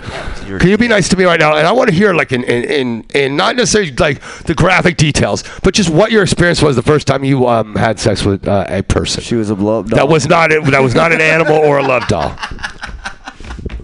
Can 0.46 0.68
you 0.70 0.78
be 0.78 0.88
nice 0.88 1.10
to 1.10 1.18
me 1.18 1.26
right 1.26 1.40
now? 1.40 1.56
And 1.56 1.66
I 1.68 1.72
want 1.72 1.90
to 1.90 1.96
hear 1.96 2.14
like 2.14 2.32
in 2.32 2.44
in 2.44 2.64
in, 2.64 3.06
in 3.14 3.36
not 3.36 3.56
necessarily 3.56 3.92
like 3.94 4.22
the 4.46 4.54
graphic 4.54 4.98
details, 4.98 5.35
but 5.64 5.74
just 5.74 5.90
what 5.90 6.12
your 6.12 6.24
experience 6.24 6.62
was 6.62 6.76
the 6.76 6.84
first 6.84 7.08
time 7.08 7.24
you 7.24 7.48
um, 7.48 7.76
had 7.76 8.00
sex 8.00 8.24
with 8.24 8.48
uh, 8.48 8.66
a 8.68 8.84
person. 8.84 9.24
She 9.24 9.36
was 9.36 9.50
a 9.50 9.54
up 9.54 9.88
doll. 9.88 9.98
That 9.98 10.10
was 10.10 10.28
not 10.28 10.52
it. 10.52 10.64
That 10.66 10.82
was 10.82 10.96
not 10.96 11.12
an 11.12 11.22
animal 11.22 11.56
or 11.56 11.80
a 11.80 11.84
love 11.84 12.08
doll. 12.08 12.36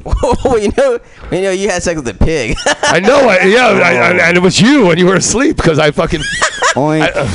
well, 0.46 0.60
you 0.60 0.72
know, 0.78 1.00
you 1.32 1.42
know, 1.42 1.52
you 1.52 1.70
had 1.70 1.84
sex 1.84 1.96
with 1.96 2.08
a 2.08 2.14
pig. 2.14 2.56
I 2.84 3.00
know. 3.00 3.30
I, 3.30 3.44
yeah, 3.46 3.68
I, 3.68 3.94
I, 3.94 4.12
oh. 4.12 4.18
and 4.20 4.38
it 4.38 4.42
was 4.42 4.60
you 4.60 4.88
when 4.88 4.98
you 4.98 5.06
were 5.06 5.16
asleep 5.16 5.58
because 5.58 5.80
I 5.80 5.92
fucking. 5.92 6.22
Oink. 6.76 7.02
Uh, 7.14 7.26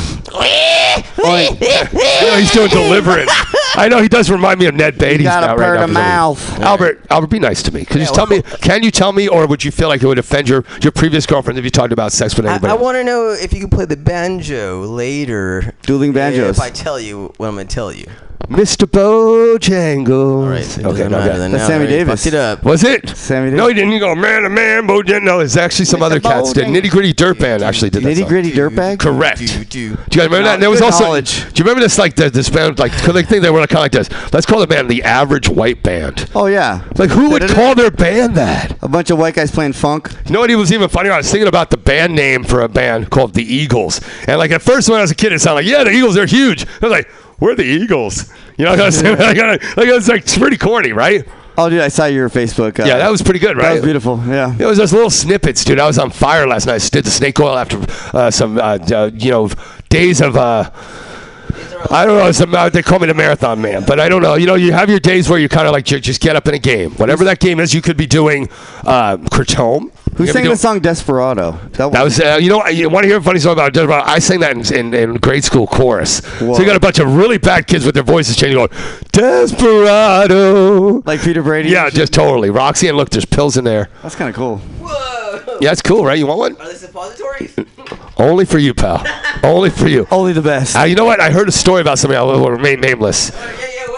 Oink. 1.16 1.60
You 1.60 2.26
know, 2.26 2.36
he's 2.38 2.52
doing 2.52 2.68
deliberate. 2.68 3.28
I 3.74 3.88
know 3.88 4.00
he 4.00 4.08
does 4.08 4.30
remind 4.30 4.58
me 4.58 4.66
of 4.66 4.74
Ned 4.74 4.98
Beatty. 4.98 5.24
got 5.24 5.44
a 5.44 5.48
now, 5.48 5.56
bird 5.56 5.74
right 5.74 5.84
of 5.84 5.90
now, 5.90 6.00
mouth. 6.00 6.60
Albert, 6.60 7.04
Albert, 7.10 7.26
be 7.26 7.38
nice 7.38 7.62
to 7.64 7.72
me. 7.72 7.84
Could 7.84 7.96
you 7.96 8.02
Yeah, 8.02 8.12
tell 8.12 8.26
me? 8.26 8.40
Can 8.62 8.82
you 8.82 8.90
tell 8.90 9.12
me, 9.12 9.28
or 9.28 9.46
would 9.46 9.62
you 9.62 9.70
feel 9.70 9.88
like 9.88 10.02
it 10.02 10.06
would 10.06 10.18
offend 10.18 10.48
your 10.48 10.64
your 10.80 10.92
previous 10.92 11.26
girlfriend 11.26 11.58
if 11.58 11.64
you 11.64 11.70
talked 11.70 11.92
about 11.92 12.12
sex 12.12 12.34
with 12.36 12.46
I, 12.46 12.52
anybody? 12.52 12.72
I 12.72 12.76
want 12.76 12.96
to 12.96 13.04
know 13.04 13.30
if 13.30 13.52
you 13.52 13.60
can 13.60 13.68
play 13.68 13.84
the 13.84 13.96
banjo 13.96 14.80
later. 14.86 15.74
Dueling 15.82 16.12
banjos. 16.14 16.56
If 16.56 16.62
I 16.62 16.70
tell 16.70 16.98
you 16.98 17.32
what 17.36 17.48
I'm 17.48 17.56
gonna 17.56 17.66
tell 17.66 17.92
you. 17.92 18.06
Mr. 18.48 18.86
Bojangles. 18.86 20.08
All 20.08 20.48
right. 20.48 20.78
Okay, 20.78 20.82
doesn't 20.82 21.10
no, 21.10 21.18
matter 21.18 21.30
okay. 21.32 21.38
That's 21.38 21.52
now, 21.52 21.66
Sammy? 21.66 21.86
Davis. 21.88 22.22
Fucked 22.22 22.34
it 22.34 22.38
up. 22.38 22.62
Was 22.62 22.84
it? 22.84 23.08
Sammy 23.08 23.46
Davis. 23.46 23.58
No, 23.58 23.68
he 23.68 23.74
didn't. 23.74 23.90
You 23.90 23.98
go, 23.98 24.14
man, 24.14 24.44
a 24.44 24.48
man, 24.48 24.86
Bojangles. 24.86 25.22
No, 25.22 25.40
it's 25.40 25.56
actually 25.56 25.86
some 25.86 26.02
other 26.02 26.20
cats 26.20 26.52
did. 26.52 26.66
Nitty 26.68 26.90
Gritty 26.90 27.12
Dirt 27.12 27.38
Band 27.40 27.62
actually 27.62 27.90
did 27.90 28.04
that. 28.04 28.08
Nitty 28.08 28.20
song. 28.20 28.28
Gritty 28.28 28.52
Dirtbag. 28.52 29.00
Correct. 29.00 29.38
Do, 29.40 29.64
Do 29.64 29.78
you 29.80 29.96
guys 29.96 30.16
remember 30.26 30.42
that? 30.44 30.54
And 30.54 30.62
there 30.62 30.70
was 30.70 30.78
Good 30.80 30.86
also. 30.86 31.04
knowledge. 31.04 31.40
Do 31.52 31.58
you 31.58 31.64
remember 31.64 31.80
this? 31.80 31.98
Like 31.98 32.14
the, 32.14 32.30
this 32.30 32.48
band, 32.48 32.78
like 32.78 32.92
'cause 32.92 33.14
they 33.14 33.22
think 33.24 33.42
they 33.42 33.50
were 33.50 33.58
kind 33.66 33.72
of 33.72 33.78
like 33.80 33.92
this. 33.92 34.32
Let's 34.32 34.46
call 34.46 34.60
the 34.60 34.66
band 34.66 34.88
the 34.90 35.02
Average 35.02 35.48
White 35.48 35.82
Band. 35.82 36.30
Oh 36.34 36.46
yeah. 36.46 36.82
Like 36.96 37.10
who 37.10 37.30
would 37.30 37.48
call 37.48 37.74
their 37.74 37.90
band 37.90 38.36
that? 38.36 38.80
A 38.82 38.88
bunch 38.88 39.10
of 39.10 39.18
white 39.18 39.34
guys 39.34 39.50
playing 39.50 39.72
funk. 39.72 40.08
You 40.26 40.32
know 40.32 40.40
what? 40.40 40.50
It 40.50 40.56
was 40.56 40.72
even 40.72 40.88
funnier. 40.88 41.12
I 41.12 41.16
was 41.16 41.30
thinking 41.30 41.48
about 41.48 41.70
the 41.70 41.76
band 41.78 42.14
name 42.14 42.44
for 42.44 42.60
a 42.62 42.68
band 42.68 43.10
called 43.10 43.34
the 43.34 43.42
Eagles, 43.42 44.00
and 44.28 44.38
like 44.38 44.50
at 44.52 44.62
first 44.62 44.88
when 44.88 44.98
I 44.98 45.02
was 45.02 45.10
a 45.10 45.14
kid, 45.16 45.32
it 45.32 45.40
sounded 45.40 45.64
like, 45.64 45.66
yeah, 45.66 45.82
the 45.84 45.90
Eagles, 45.90 46.14
they're 46.14 46.26
huge. 46.26 46.64
I 46.64 46.86
was 46.86 46.90
like, 46.90 47.08
we're 47.40 47.54
the 47.54 47.64
Eagles. 47.64 48.32
You 48.56 48.64
know, 48.64 48.70
what 48.72 48.80
I'm 48.80 48.90
saying? 48.90 49.18
like, 49.18 49.36
it's 49.38 50.08
like 50.08 50.22
it's 50.22 50.38
pretty 50.38 50.56
corny, 50.56 50.92
right? 50.92 51.26
Oh, 51.58 51.70
dude, 51.70 51.80
I 51.80 51.88
saw 51.88 52.04
your 52.04 52.28
Facebook. 52.28 52.78
Uh, 52.78 52.84
Yeah, 52.84 52.98
that 52.98 53.10
was 53.10 53.22
pretty 53.22 53.38
good, 53.40 53.56
That 53.56 53.62
right? 53.62 53.72
was 53.74 53.82
beautiful. 53.82 54.22
Yeah. 54.26 54.54
It 54.58 54.66
was 54.66 54.76
just 54.78 54.92
little 54.92 55.08
snippets, 55.10 55.64
dude. 55.64 55.78
I 55.80 55.86
was 55.86 55.98
on 55.98 56.10
fire 56.10 56.46
last 56.46 56.66
night. 56.66 56.82
I 56.84 56.88
did 56.88 57.04
the 57.04 57.10
snake 57.10 57.40
oil 57.40 57.56
after 57.56 57.78
uh, 58.16 58.30
some, 58.30 58.58
uh, 58.58 58.78
uh, 58.92 59.10
you 59.14 59.30
know, 59.30 59.48
days 59.88 60.20
of. 60.20 60.36
I 61.90 62.04
don't 62.06 62.18
know. 62.18 62.32
Some, 62.32 62.50
they 62.72 62.82
call 62.82 62.98
me 62.98 63.06
the 63.06 63.14
marathon 63.14 63.60
man, 63.60 63.84
but 63.86 64.00
I 64.00 64.08
don't 64.08 64.22
know. 64.22 64.34
You 64.34 64.46
know, 64.46 64.54
you 64.54 64.72
have 64.72 64.90
your 64.90 64.98
days 65.00 65.28
where 65.28 65.38
you 65.38 65.48
kind 65.48 65.66
of 65.66 65.72
like 65.72 65.84
just 65.84 66.20
get 66.20 66.36
up 66.36 66.46
in 66.48 66.54
a 66.54 66.58
game. 66.58 66.90
Whatever 66.92 67.24
that 67.24 67.38
game 67.40 67.60
is, 67.60 67.72
you 67.74 67.82
could 67.82 67.96
be 67.96 68.06
doing 68.06 68.48
uh, 68.84 69.16
Kratom. 69.18 69.92
Who 70.16 70.24
You 70.24 70.32
sang 70.32 70.44
doing- 70.44 70.54
the 70.54 70.56
song 70.56 70.80
Desperado? 70.80 71.52
That 71.72 71.92
That 71.92 72.02
was, 72.02 72.18
uh, 72.20 72.38
you 72.40 72.48
know, 72.48 72.66
you 72.68 72.88
want 72.88 73.04
to 73.04 73.08
hear 73.08 73.18
a 73.18 73.22
funny 73.22 73.38
story 73.38 73.52
about 73.52 73.74
Desperado? 73.74 74.02
I 74.06 74.18
sang 74.18 74.40
that 74.40 74.52
in, 74.56 74.74
in, 74.74 74.94
in 74.94 75.14
grade 75.16 75.44
school 75.44 75.66
chorus. 75.66 76.22
So 76.38 76.58
you 76.58 76.64
got 76.64 76.74
a 76.76 76.80
bunch 76.80 76.98
of 76.98 77.14
really 77.16 77.36
bad 77.38 77.66
kids 77.66 77.84
with 77.84 77.94
their 77.94 78.02
voices 78.04 78.34
changing, 78.36 78.56
going 78.56 78.70
Desperado, 79.12 81.02
like 81.04 81.20
Peter 81.20 81.42
Brady. 81.42 81.68
Yeah, 81.68 81.90
just 81.90 82.12
totally. 82.14 82.48
Roxy 82.50 82.88
and 82.88 82.96
look, 82.96 83.10
there's 83.10 83.24
pills 83.26 83.56
in 83.56 83.64
there. 83.64 83.88
That's 84.02 84.14
kind 84.14 84.30
of 84.30 84.34
cool. 84.36 84.60
Yeah, 85.60 85.72
it's 85.72 85.82
cool, 85.82 86.04
right? 86.04 86.18
You 86.18 86.26
want 86.26 86.38
one? 86.38 86.56
Are 86.60 86.68
they 86.68 86.74
suppositories? 86.74 87.54
Only 88.18 88.44
for 88.44 88.58
you, 88.58 88.72
pal. 88.74 89.04
Only 89.42 89.70
for 89.70 89.88
you. 89.88 90.06
Only 90.10 90.32
the 90.32 90.42
best. 90.42 90.76
Uh, 90.76 90.82
you 90.84 90.94
know 90.94 91.04
what? 91.04 91.20
I 91.20 91.30
heard 91.30 91.48
a 91.48 91.52
story 91.52 91.80
about 91.82 91.98
somebody. 91.98 92.18
I 92.18 92.22
will 92.22 92.50
remain 92.50 92.80
nameless. 92.80 93.30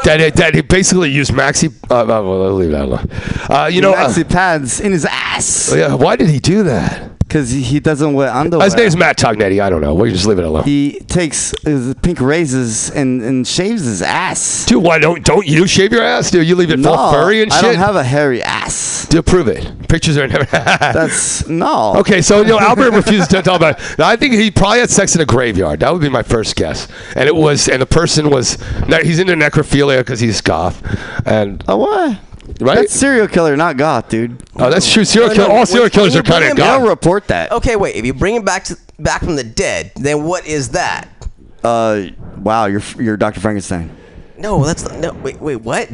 That 0.04 0.20
it, 0.20 0.34
that 0.36 0.54
he 0.54 0.60
basically 0.62 1.10
used 1.10 1.32
maxi. 1.32 1.72
Uh, 1.90 2.02
uh, 2.02 2.06
well, 2.06 2.44
I'll 2.44 2.52
leave 2.54 2.70
that 2.70 2.82
alone. 2.84 3.08
Uh, 3.50 3.68
you 3.72 3.80
know. 3.80 3.92
uh, 3.94 4.08
Maxi 4.08 4.28
pads 4.28 4.80
in 4.80 4.92
his 4.92 5.04
ass. 5.04 5.74
yeah. 5.74 5.94
Why 5.94 6.16
did 6.16 6.28
he 6.30 6.38
do 6.38 6.62
that? 6.64 7.10
Because 7.28 7.50
he, 7.50 7.78
doesn't 7.78 8.14
wear 8.14 8.30
underwear. 8.32 8.64
His 8.64 8.74
name's 8.74 8.96
Matt 8.96 9.18
Tognetti. 9.18 9.60
I 9.60 9.68
don't 9.68 9.82
know. 9.82 9.94
We 9.94 10.10
just 10.10 10.24
leave 10.24 10.38
it 10.38 10.46
alone. 10.46 10.64
He 10.64 11.00
takes 11.00 11.52
his 11.62 11.94
pink 12.02 12.20
razors 12.20 12.90
and, 12.90 13.20
and 13.20 13.46
shaves 13.46 13.84
his 13.84 14.00
ass. 14.00 14.64
Dude, 14.64 14.82
why 14.82 14.98
don't 14.98 15.22
don't 15.24 15.46
you 15.46 15.66
shave 15.66 15.92
your 15.92 16.02
ass? 16.02 16.30
Do 16.30 16.40
you 16.40 16.56
leave 16.56 16.70
it 16.70 16.78
no, 16.78 16.94
full 16.94 17.12
furry 17.12 17.42
and 17.42 17.52
shit. 17.52 17.64
I 17.64 17.66
don't 17.66 17.76
have 17.76 17.96
a 17.96 18.02
hairy 18.02 18.42
ass. 18.42 19.06
to 19.08 19.22
prove 19.22 19.46
it. 19.46 19.88
Pictures 19.88 20.16
are 20.16 20.24
in 20.24 20.30
never. 20.30 20.44
That's 20.50 21.46
no. 21.48 21.96
Okay, 21.96 22.22
so 22.22 22.40
you 22.40 22.48
know 22.48 22.58
Albert 22.58 22.92
refuses 22.92 23.28
to 23.28 23.42
talk 23.42 23.56
about. 23.56 23.78
It. 23.78 23.98
Now, 23.98 24.08
I 24.08 24.16
think 24.16 24.32
he 24.34 24.50
probably 24.50 24.80
had 24.80 24.90
sex 24.90 25.14
in 25.14 25.20
a 25.20 25.26
graveyard. 25.26 25.80
That 25.80 25.92
would 25.92 26.02
be 26.02 26.08
my 26.08 26.22
first 26.22 26.56
guess. 26.56 26.88
And 27.14 27.28
it 27.28 27.34
was, 27.34 27.68
and 27.68 27.82
the 27.82 27.86
person 27.86 28.30
was. 28.30 28.58
He's 29.02 29.18
into 29.18 29.34
necrophilia 29.34 29.98
because 29.98 30.20
he's 30.20 30.40
goth, 30.40 30.82
and 31.26 31.62
Oh 31.68 31.76
what? 31.76 32.18
Right. 32.60 32.74
That's 32.76 32.92
serial 32.92 33.28
killer, 33.28 33.56
not 33.56 33.76
goth, 33.76 34.08
dude. 34.08 34.42
oh, 34.56 34.70
that's 34.70 34.90
true. 34.92 35.04
Serial 35.04 35.28
No, 35.30 35.34
kill. 35.34 35.48
no, 35.48 35.54
All 35.56 35.66
serial 35.66 35.90
killers 35.90 36.16
are 36.16 36.22
kind 36.22 36.44
of 36.44 36.50
him 36.50 36.56
They'll 36.56 36.78
goth. 36.80 36.88
report 36.88 37.26
that. 37.28 37.52
Okay, 37.52 37.76
wait. 37.76 37.96
If 37.96 38.04
you 38.04 38.14
bring 38.14 38.34
him 38.36 38.44
back 38.44 38.64
to 38.64 38.76
back 38.98 39.22
from 39.22 39.36
the 39.36 39.44
dead, 39.44 39.92
then 39.96 40.24
what 40.24 40.46
is 40.46 40.70
that? 40.70 41.08
Uh, 41.64 42.06
wow, 42.38 42.66
you're 42.66 42.82
you're 42.98 43.16
Dr. 43.16 43.40
Frankenstein. 43.40 43.94
No, 44.38 44.64
that's 44.64 44.88
no. 44.92 45.12
Wait, 45.14 45.40
wait. 45.40 45.56
What? 45.56 45.88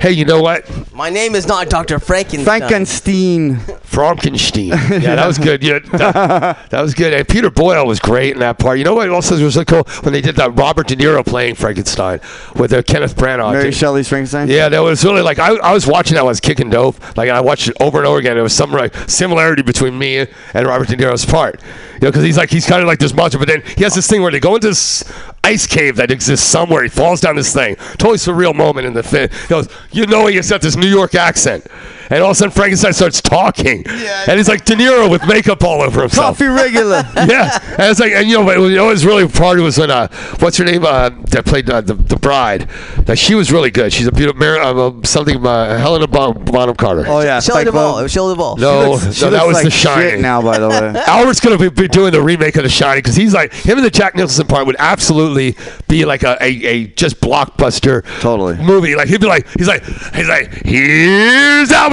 Hey, 0.00 0.10
you 0.10 0.24
know 0.24 0.42
what? 0.42 0.68
My 0.92 1.10
name 1.10 1.36
is 1.36 1.46
not 1.46 1.68
Dr. 1.70 2.00
Frankenstein. 2.00 2.44
Frankenstein. 2.58 3.56
Frankenstein. 3.82 4.70
Yeah, 5.02 5.14
that 5.14 5.26
was 5.28 5.38
good. 5.38 5.62
Yeah, 5.62 5.78
that, 5.78 6.70
that 6.70 6.80
was 6.80 6.92
good. 6.92 7.14
And 7.14 7.28
Peter 7.28 7.50
Boyle 7.50 7.86
was 7.86 8.00
great 8.00 8.32
in 8.32 8.40
that 8.40 8.58
part. 8.58 8.78
You 8.78 8.84
know 8.84 8.94
what 8.94 9.08
also 9.10 9.40
was 9.42 9.54
so 9.54 9.64
cool 9.64 9.84
when 10.02 10.12
they 10.12 10.20
did 10.20 10.34
that 10.36 10.56
Robert 10.56 10.88
De 10.88 10.96
Niro 10.96 11.24
playing 11.24 11.54
Frankenstein 11.54 12.20
with 12.56 12.72
uh, 12.72 12.82
Kenneth 12.82 13.14
Branagh. 13.14 13.52
Mary 13.52 13.64
Dude, 13.64 13.74
Shelley's 13.74 14.08
Frankenstein. 14.08 14.48
Yeah, 14.48 14.68
that 14.68 14.80
was 14.80 15.04
really 15.04 15.22
like 15.22 15.38
I, 15.38 15.54
I 15.56 15.72
was 15.72 15.86
watching 15.86 16.16
that 16.16 16.22
when 16.22 16.30
I 16.30 16.32
was 16.32 16.40
kicking 16.40 16.68
dope. 16.68 17.16
Like 17.16 17.30
I 17.30 17.40
watched 17.40 17.68
it 17.68 17.76
over 17.80 17.98
and 17.98 18.06
over 18.06 18.18
again. 18.18 18.34
There 18.34 18.42
was 18.42 18.54
some 18.54 18.72
like 18.72 18.94
similarity 19.08 19.62
between 19.62 19.96
me 19.96 20.26
and 20.54 20.66
Robert 20.66 20.88
De 20.88 20.96
Niro's 20.96 21.24
part. 21.24 21.60
You 21.62 22.00
know, 22.00 22.08
because 22.08 22.24
he's 22.24 22.36
like 22.36 22.50
he's 22.50 22.66
kind 22.66 22.82
of 22.82 22.88
like 22.88 22.98
this 22.98 23.14
monster, 23.14 23.38
but 23.38 23.46
then 23.46 23.62
he 23.76 23.84
has 23.84 23.94
this 23.94 24.08
thing 24.08 24.20
where 24.22 24.32
they 24.32 24.40
go 24.40 24.56
into 24.56 24.66
this 24.68 25.04
ice 25.44 25.66
cave 25.66 25.96
that 25.96 26.10
exists 26.10 26.46
somewhere. 26.46 26.82
He 26.82 26.88
falls 26.88 27.20
down 27.20 27.36
this 27.36 27.52
thing. 27.52 27.76
Totally 27.98 28.18
surreal 28.18 28.54
moment 28.54 28.86
in 28.86 28.94
the 28.94 29.02
film. 29.02 29.28
He 29.30 29.48
goes, 29.48 29.68
you 29.90 30.06
know, 30.06 30.26
he 30.26 30.36
has 30.36 30.48
got 30.48 30.62
this 30.62 30.76
New 30.76 30.88
York 30.88 31.14
accent, 31.14 31.66
and 32.10 32.22
all 32.22 32.30
of 32.30 32.32
a 32.32 32.34
sudden 32.34 32.52
Frankenstein 32.52 32.92
starts 32.92 33.20
talking, 33.20 33.84
and 33.86 34.36
he's 34.38 34.48
like 34.48 34.64
De 34.64 34.74
Niro 34.74 35.10
with 35.10 35.26
makeup 35.26 35.62
all 35.64 35.82
over 35.82 36.02
himself. 36.02 36.38
Coffee 36.38 36.46
regular. 36.46 37.02
yeah, 37.16 37.58
and 37.78 37.90
it's 37.90 38.00
like, 38.00 38.12
and 38.12 38.28
you 38.28 38.38
know, 38.38 38.44
but 38.44 38.58
you 38.58 38.76
know, 38.76 38.84
what 38.86 38.92
was 38.92 39.04
really 39.06 39.26
party 39.28 39.62
was 39.62 39.78
when 39.78 39.90
uh, 39.90 40.08
what's 40.40 40.56
her 40.56 40.64
name 40.64 40.84
uh, 40.84 41.10
that 41.30 41.44
played 41.46 41.68
uh, 41.70 41.80
the 41.80 41.94
the 41.94 42.16
bride. 42.16 42.68
That 43.06 43.18
she 43.18 43.34
was 43.34 43.50
really 43.52 43.70
good. 43.70 43.92
She's 43.92 44.06
a 44.06 44.12
beautiful, 44.12 44.38
Mar- 44.40 44.60
uh, 44.60 44.92
something 45.04 45.44
uh, 45.44 45.78
Helena 45.78 46.06
Bon- 46.06 46.44
Bonham 46.44 46.74
Carter. 46.76 47.04
Oh 47.06 47.20
yeah, 47.20 47.40
Shelley 47.40 47.62
Spike 47.62 47.64
Duvall. 47.66 47.92
Bone. 47.92 48.00
It 48.00 48.02
was 48.04 48.12
Shelley 48.12 48.34
Duvall. 48.34 48.56
no, 48.56 48.90
looks- 48.92 49.14
she 49.14 49.24
no, 49.24 49.30
that 49.30 49.46
was 49.46 49.54
like 49.54 49.64
The 49.64 49.70
shit 49.70 49.80
Shining. 49.82 50.22
now, 50.22 50.40
by 50.42 50.58
the 50.58 50.68
way. 50.68 51.02
Albert's 51.06 51.40
gonna 51.40 51.58
be, 51.58 51.68
be 51.68 51.88
doing 51.88 52.12
the 52.12 52.22
remake 52.22 52.56
of 52.56 52.62
The 52.62 52.68
Shining 52.68 52.98
because 53.02 53.16
he's 53.16 53.34
like 53.34 53.52
him 53.52 53.76
and 53.78 53.84
the 53.84 53.90
Jack 53.90 54.14
Nicholson 54.14 54.46
part 54.46 54.66
would 54.66 54.76
absolutely 54.78 55.56
be 55.88 56.04
like 56.04 56.22
a, 56.22 56.36
a, 56.40 56.46
a 56.66 56.86
just 56.88 57.20
blockbuster 57.20 58.04
Totally. 58.20 58.56
movie. 58.58 58.94
Like 58.94 59.08
he'd 59.08 59.20
be 59.20 59.26
like 59.26 59.46
he's 59.58 59.68
like 59.68 59.84
he's 60.14 60.28
like 60.28 60.52
here's 60.64 61.70
Albert. 61.72 61.91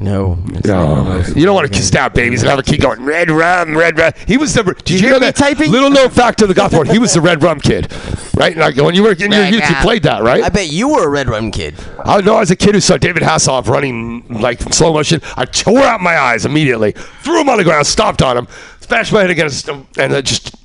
No. 0.00 0.36
No, 0.64 1.24
you 1.34 1.44
don't 1.44 1.56
want 1.56 1.72
to 1.72 1.82
stab 1.82 2.14
babies 2.14 2.42
and 2.42 2.50
have 2.50 2.58
a 2.60 2.62
kid 2.62 2.80
going 2.80 3.04
red 3.04 3.30
rum, 3.30 3.76
red 3.76 3.98
rum. 3.98 4.12
He 4.28 4.36
was 4.36 4.54
the. 4.54 4.62
Did 4.62 4.90
you, 4.90 4.98
hear 5.00 5.10
know 5.10 5.18
that? 5.18 5.34
typing? 5.34 5.72
Little 5.72 5.90
known 5.90 6.08
fact 6.08 6.40
of 6.40 6.46
the 6.46 6.54
goth 6.54 6.72
world, 6.72 6.86
he 6.86 7.00
was 7.00 7.14
the 7.14 7.20
red 7.20 7.42
rum 7.42 7.58
kid, 7.58 7.92
right? 8.36 8.56
Like 8.56 8.76
when 8.76 8.94
you 8.94 9.02
were 9.02 9.10
in 9.12 9.18
your 9.18 9.30
Red 9.30 9.52
youth, 9.52 9.68
you 9.68 9.74
played 9.76 10.04
that, 10.04 10.22
right? 10.22 10.44
I 10.44 10.50
bet 10.50 10.70
you 10.70 10.90
were 10.90 11.04
a 11.04 11.08
Red 11.08 11.28
Rum 11.28 11.50
kid. 11.50 11.74
I 12.04 12.20
know 12.20 12.36
I 12.36 12.40
was 12.40 12.52
a 12.52 12.56
kid 12.56 12.76
who 12.76 12.80
saw 12.80 12.96
David 12.96 13.24
Hasselhoff 13.24 13.66
running 13.66 14.24
like 14.28 14.60
slow 14.72 14.92
motion, 14.92 15.20
I 15.36 15.46
tore 15.46 15.80
out 15.80 16.00
my 16.00 16.16
eyes 16.16 16.46
immediately, 16.46 16.92
threw 16.92 17.40
him 17.40 17.48
on 17.48 17.58
the 17.58 17.64
ground, 17.64 17.84
stomped 17.84 18.22
on 18.22 18.38
him, 18.38 18.46
smashed 18.88 19.12
my 19.12 19.20
head 19.20 19.30
against 19.30 19.68
him, 19.68 19.86
and 19.98 20.12
then 20.12 20.24
just 20.24 20.56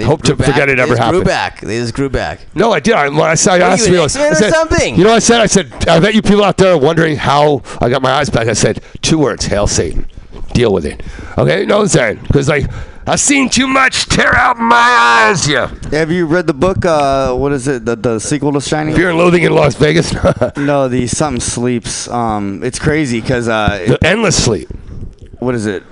hope 0.00 0.22
to 0.22 0.34
Grew 0.34 0.46
forget 0.46 0.68
back. 0.68 0.68
it 0.68 0.76
They 0.76 0.82
ever 0.82 0.88
just 0.92 0.98
happened. 1.00 1.24
Grew 1.24 1.24
back. 1.24 1.60
They 1.60 1.78
just 1.78 1.94
grew 1.94 2.08
back. 2.08 2.40
No, 2.54 2.72
I 2.72 2.78
did. 2.80 2.94
I, 2.94 3.08
when 3.08 3.20
I, 3.22 3.34
said, 3.34 3.54
I 3.54 3.58
What 3.58 3.62
are 3.62 3.72
asked 3.72 3.88
me, 3.90 3.94
an 3.96 4.00
I 4.00 4.04
X-Men 4.04 4.32
or 4.32 4.34
said, 4.36 4.52
something? 4.52 4.96
You 4.96 5.02
know 5.04 5.10
what 5.10 5.16
I 5.16 5.18
said? 5.18 5.40
I 5.40 5.46
said, 5.46 5.88
I 5.88 5.98
bet 6.00 6.14
you 6.14 6.22
people 6.22 6.44
out 6.44 6.56
there 6.56 6.72
are 6.74 6.78
wondering 6.78 7.16
how 7.16 7.62
I 7.80 7.90
got 7.90 8.00
my 8.00 8.12
eyes 8.12 8.30
back. 8.30 8.46
I 8.46 8.52
said, 8.52 8.80
two 9.02 9.18
words, 9.18 9.46
hail 9.46 9.66
Satan. 9.66 10.06
Deal 10.52 10.72
with 10.72 10.86
it. 10.86 11.02
Okay? 11.36 11.66
No, 11.66 11.80
I'm 11.80 11.88
saying. 11.88 12.20
Because, 12.22 12.48
like, 12.48 12.70
I've 13.08 13.20
seen 13.20 13.50
too 13.50 13.66
much 13.66 14.06
tear 14.06 14.34
out 14.36 14.56
my 14.56 15.26
eyes. 15.28 15.48
Yeah. 15.48 15.74
Have 15.90 16.12
you 16.12 16.26
read 16.26 16.46
the 16.46 16.54
book? 16.54 16.84
Uh, 16.86 17.34
what 17.34 17.50
is 17.52 17.66
it? 17.66 17.84
The, 17.84 17.96
the 17.96 18.18
sequel 18.20 18.52
to 18.52 18.60
Shining? 18.60 18.94
Fear 18.94 19.10
and 19.10 19.18
Loathing 19.18 19.42
in 19.42 19.52
Las 19.52 19.74
Vegas. 19.74 20.12
no, 20.56 20.86
the 20.88 21.06
Something 21.08 21.40
Sleeps. 21.40 22.08
Um, 22.08 22.62
it's 22.62 22.78
crazy 22.78 23.20
because 23.20 23.48
uh, 23.48 23.84
the 23.88 23.98
Endless 24.06 24.42
Sleep. 24.42 24.68
What 25.44 25.54
is 25.54 25.66
it? 25.66 25.82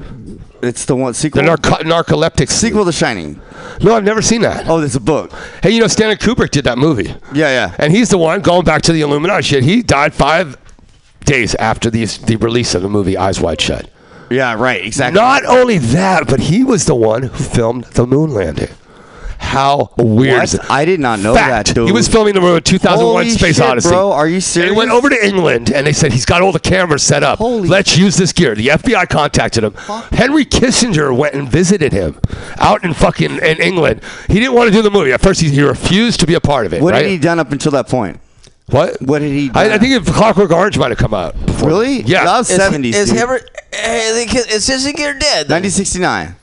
It's 0.63 0.85
the 0.87 0.97
one 0.97 1.13
The 1.13 1.19
sequel. 1.19 1.43
narco- 1.43 1.83
narcoleptic 1.85 2.49
sequel 2.51 2.85
to 2.85 2.93
Shining. 2.93 3.41
No, 3.83 3.95
I've 3.95 4.05
never 4.05 4.23
seen 4.23 4.43
that. 4.43 4.69
Oh, 4.69 4.79
there's 4.81 4.97
a 4.97 5.01
book. 5.01 5.33
Hey, 5.63 5.71
you 5.71 5.81
know, 5.81 5.87
Stanley 5.89 6.17
Kubrick 6.17 6.51
did 6.51 6.65
that 6.65 6.79
movie. 6.79 7.15
Yeah, 7.33 7.49
yeah. 7.51 7.75
And 7.79 7.93
he's 7.93 8.11
the 8.11 8.19
one 8.19 8.41
going 8.41 8.65
back 8.65 8.83
to 8.83 8.93
the 8.93 9.01
Illuminati 9.01 9.43
shit. 9.43 9.65
He 9.65 9.83
died 9.83 10.15
five 10.15 10.57
days 11.25 11.55
after 11.57 11.91
the, 11.91 12.05
the 12.27 12.37
release 12.37 12.75
of 12.75 12.83
the 12.83 12.89
movie 12.89 13.17
Eyes 13.17 13.41
Wide 13.41 13.61
Shut. 13.61 13.89
Yeah, 14.31 14.55
right. 14.55 14.85
Exactly. 14.85 15.21
Not 15.21 15.45
only 15.45 15.79
that, 15.79 16.27
but 16.27 16.41
he 16.41 16.65
was 16.65 16.87
the 16.87 16.95
one 16.95 17.25
who 17.25 17.29
filmed 17.45 17.85
the 17.85 18.07
moon 18.07 18.31
landing. 18.33 18.71
How 19.43 19.91
weird 19.99 20.37
What? 20.37 20.45
is 20.45 20.55
it? 20.55 20.61
I 20.71 20.85
did 20.87 21.01
not 21.01 21.19
know 21.19 21.35
Fact. 21.35 21.67
that, 21.69 21.75
dude. 21.75 21.87
He 21.87 21.93
was 21.93 22.09
filming 22.09 22.33
the 22.35 22.41
movie 22.41 22.61
2001 22.63 23.13
Holy 23.25 23.29
Space 23.31 23.57
shit, 23.57 23.65
Odyssey. 23.65 23.91
bro. 23.91 24.13
Are 24.13 24.27
you 24.29 24.37
They 24.37 24.41
serious? 24.41 24.75
went 24.77 24.91
over 24.93 25.11
to 25.11 25.27
England 25.27 25.71
and 25.73 25.87
they 25.87 25.93
said 25.93 26.13
he's 26.13 26.25
got 26.25 26.41
all 26.41 26.53
the 26.53 26.61
cameras 26.61 27.03
set 27.03 27.23
up. 27.23 27.39
Holy 27.39 27.69
Let's 27.69 27.99
use 27.99 28.17
this 28.17 28.33
gear. 28.33 28.55
The 28.55 28.69
FBI 28.69 29.09
contacted 29.11 29.65
him. 29.65 29.75
Henry 30.13 30.45
Kissinger 30.47 31.15
went 31.15 31.35
and 31.35 31.49
visited 31.51 31.93
him 31.93 32.19
out 32.59 32.83
in 32.85 32.95
fucking 32.95 33.33
in 33.39 33.61
England. 33.61 34.01
He 34.29 34.35
didn't 34.41 34.55
want 34.55 34.69
to 34.69 34.73
do 34.73 34.81
the 34.81 34.91
movie. 34.91 35.13
At 35.13 35.21
first, 35.21 35.41
he, 35.41 35.51
he 35.51 35.61
refused 35.63 36.21
to 36.21 36.27
be 36.27 36.35
a 36.35 36.41
part 36.41 36.65
of 36.65 36.73
it. 36.73 36.81
What 36.81 36.95
right? 36.95 37.03
had 37.03 37.11
he 37.11 37.19
done 37.19 37.39
up 37.39 37.53
until 37.53 37.73
that 37.73 37.89
point? 37.89 38.21
What? 38.71 39.03
What 39.03 39.21
had 39.23 39.31
he 39.33 39.49
done? 39.49 39.71
I, 39.71 39.75
I 39.75 39.79
think 39.79 39.93
if 39.93 40.07
Clockwork 40.15 40.51
Orange 40.51 40.79
might 40.79 40.91
have 40.93 40.99
come 40.99 41.13
out. 41.13 41.35
Before. 41.45 41.69
Really? 41.69 42.01
Yeah. 42.03 42.25
That 42.25 42.39
was 42.39 42.51
Is, 42.51 42.59
70s. 42.59 42.95
is 42.95 43.11
dude. 43.11 43.19
ever? 43.19 43.41
eh, 43.73 44.25
Is 44.25 44.67
Kissinger 44.69 45.19
dead? 45.19 45.51
1969. 45.51 46.37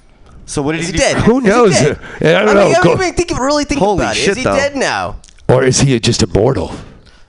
So 0.49 0.61
what 0.63 0.71
did 0.73 0.81
Is 0.81 0.87
he 0.87 0.93
he 0.93 0.97
do? 0.97 1.03
dead? 1.03 1.17
Who 1.23 1.41
knows? 1.41 1.73
dead? 1.79 1.99
Yeah, 2.21 2.41
I 2.41 2.45
don't 2.45 2.49
I 2.49 2.53
know. 2.53 2.65
mean, 2.69 2.75
Go- 2.83 2.93
I 2.95 2.99
mean, 2.99 3.13
think, 3.13 3.29
really 3.39 3.65
think 3.65 3.79
Holy 3.79 3.99
about 4.03 4.15
it. 4.15 4.19
shit, 4.19 4.29
Is 4.31 4.37
he 4.37 4.43
though. 4.43 4.55
dead 4.55 4.75
now? 4.75 5.17
or 5.47 5.63
is 5.63 5.79
he 5.79 5.99
just 5.99 6.21
a 6.23 6.25
immortal? 6.27 6.71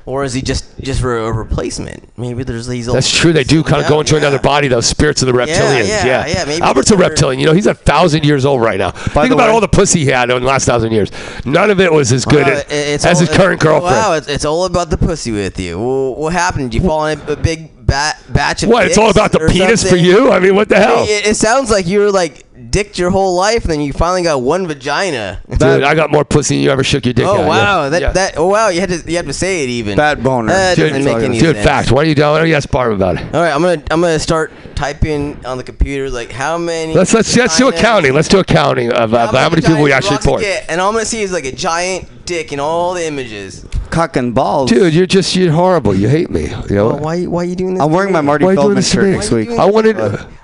Or 0.07 0.25
is 0.25 0.33
he 0.33 0.41
just 0.43 0.65
just 0.81 1.01
for 1.01 1.19
a 1.19 1.31
replacement? 1.33 2.09
Maybe 2.19 2.43
there's 2.43 2.67
these. 2.67 2.89
old- 2.89 2.97
That's 2.97 3.15
true. 3.15 3.33
They 3.35 3.45
do 3.45 3.63
kind 3.63 3.83
of 3.83 3.89
go 3.89 4.01
into 4.01 4.17
another 4.17 4.39
body. 4.39 4.67
Those 4.67 4.87
spirits 4.87 5.21
of 5.23 5.27
the 5.27 5.33
reptilians. 5.35 5.87
yeah, 5.89 6.07
Yeah, 6.07 6.27
yeah, 6.27 6.45
maybe 6.47 6.63
Albert's 6.63 6.91
a 6.91 6.97
reptilian. 6.97 7.39
You 7.39 7.47
know, 7.47 7.53
he's 7.53 7.67
a 7.67 7.75
thousand 7.75 8.25
years 8.25 8.45
old 8.47 8.61
right 8.63 8.79
now. 8.79 8.91
Think 8.91 9.33
about 9.33 9.49
way- 9.49 9.55
all 9.55 9.61
the 9.61 9.69
pussy 9.69 10.01
he 10.01 10.07
had 10.07 10.31
in 10.31 10.41
the 10.41 10.47
last 10.49 10.65
thousand 10.65 10.93
years. 10.93 11.11
None 11.45 11.71
of 11.71 11.79
it 11.81 11.93
was 11.93 12.11
as 12.13 12.25
good 12.25 12.47
Wow, 12.47 12.53
as, 12.55 12.61
it- 12.63 12.73
it's 12.73 13.05
as 13.05 13.21
all- 13.21 13.27
his 13.27 13.37
current 13.37 13.61
girlfriend. 13.61 13.95
Wow, 13.95 14.15
it's, 14.15 14.27
it's 14.29 14.45
all 14.47 14.65
about 14.65 14.89
the 14.91 14.97
pussy 14.99 15.31
with 15.33 15.61
you. 15.61 15.79
Well, 15.79 16.15
what 16.17 16.33
happened? 16.33 16.71
Did 16.73 16.81
you 16.83 16.89
fall 16.89 17.07
in 17.07 17.21
a, 17.21 17.33
a 17.33 17.37
big 17.37 17.87
bat, 17.87 18.21
batch 18.31 18.63
of 18.65 18.71
What? 18.71 18.87
It's 18.87 18.99
all 18.99 19.11
about 19.11 19.33
the 19.33 19.41
penis 19.51 19.89
for 19.89 19.97
you? 19.97 20.31
I 20.33 20.41
mean, 20.41 20.55
what 20.57 20.69
the 20.71 20.77
hell? 20.77 21.05
It, 21.05 21.27
it 21.27 21.37
sounds 21.37 21.71
like 21.71 21.87
you 21.87 22.01
were 22.01 22.11
like 22.11 22.47
dicked 22.71 22.99
your 22.99 23.11
whole 23.11 23.35
life, 23.35 23.63
and 23.65 23.73
then 23.73 23.81
you 23.81 23.93
finally 23.93 24.23
got 24.23 24.43
one 24.43 24.67
vagina. 24.67 25.41
Dude, 25.49 25.63
I 25.83 25.95
got 25.95 26.11
more 26.11 26.25
pussy 26.25 26.57
than 26.57 26.65
you 26.65 26.71
ever 26.71 26.85
shook 26.85 27.05
your 27.05 27.13
dick 27.15 27.27
Oh 27.27 27.43
at. 27.43 27.47
wow, 27.49 27.83
yeah. 27.85 27.89
that 27.91 28.03
Yeah. 28.03 28.13
that 28.13 28.35
oh 28.37 28.47
wow, 28.47 28.69
you 28.69 28.81
had 28.81 28.89
to 28.91 29.03
you 29.11 29.17
had 29.17 29.27
to 29.27 29.33
say 29.33 29.65
it 29.65 29.69
even. 29.69 29.97
Bad 29.97 30.23
boner. 30.23 30.49
That 30.49 30.77
Dude, 30.77 30.91
doesn't 30.93 31.05
make 31.05 31.23
any 31.23 31.39
dude, 31.41 31.57
sense. 31.57 31.67
fact. 31.67 31.91
Why 31.93 32.03
don't 32.03 32.09
you 32.09 32.15
do? 32.15 32.23
Why 32.23 32.39
don't 32.39 32.49
you 32.49 32.55
ask 32.55 32.71
Barb 32.71 32.93
about 32.93 33.17
it? 33.21 33.35
All 33.35 33.41
right, 33.43 33.53
I'm 33.53 33.63
gonna 33.63 33.83
I'm 33.91 34.01
gonna 34.01 34.19
start 34.19 34.53
typing 34.75 35.45
on 35.45 35.59
the 35.59 35.65
computer 35.65 36.09
like 36.11 36.31
how 36.33 36.57
many. 36.59 36.95
Let's 36.95 37.13
let's 37.13 37.37
let's 37.37 37.59
do 37.59 37.69
a 37.69 37.73
counting. 37.73 38.13
Let's 38.15 38.29
do 38.29 38.39
a 38.39 38.45
counting 38.45 38.93
of 38.93 39.13
uh, 39.15 39.27
how 39.33 39.49
many 39.51 39.63
people 39.63 39.83
we 39.83 39.93
actually 39.93 40.17
Roxy 40.17 40.29
poured. 40.29 40.43
And 40.45 40.81
all 40.81 40.89
I'm 40.89 40.95
gonna 40.95 41.05
see 41.07 41.23
is 41.23 41.33
like 41.33 41.45
a 41.45 41.53
giant 41.53 42.09
dick 42.31 42.53
in 42.53 42.61
all 42.61 42.95
the 42.95 43.05
images. 43.05 43.67
Cock 43.91 44.15
and 44.15 44.33
balls. 44.33 44.71
Dude, 44.71 44.95
you're 44.95 45.05
just 45.07 45.35
you're 45.35 45.51
horrible. 45.51 45.93
You 45.97 46.09
hate 46.09 46.31
me. 46.31 46.43
You 46.49 46.77
know. 46.77 46.89
Well, 46.91 46.99
why 47.01 47.25
why 47.25 47.43
are 47.43 47.45
you 47.45 47.57
doing 47.57 47.75
this? 47.75 47.83
I'm 47.83 47.91
wearing 47.91 48.13
my 48.13 48.21
Marty 48.21 48.45
Why 48.45 48.53
you 48.53 48.57
doing 48.57 48.63
Feldman 48.63 48.77
this 48.77 48.91
to 48.91 48.95
shirt 48.95 49.05
me? 49.07 49.11
next 49.11 49.31
week. 49.33 49.51
I 49.51 49.65
wanted. 49.65 49.99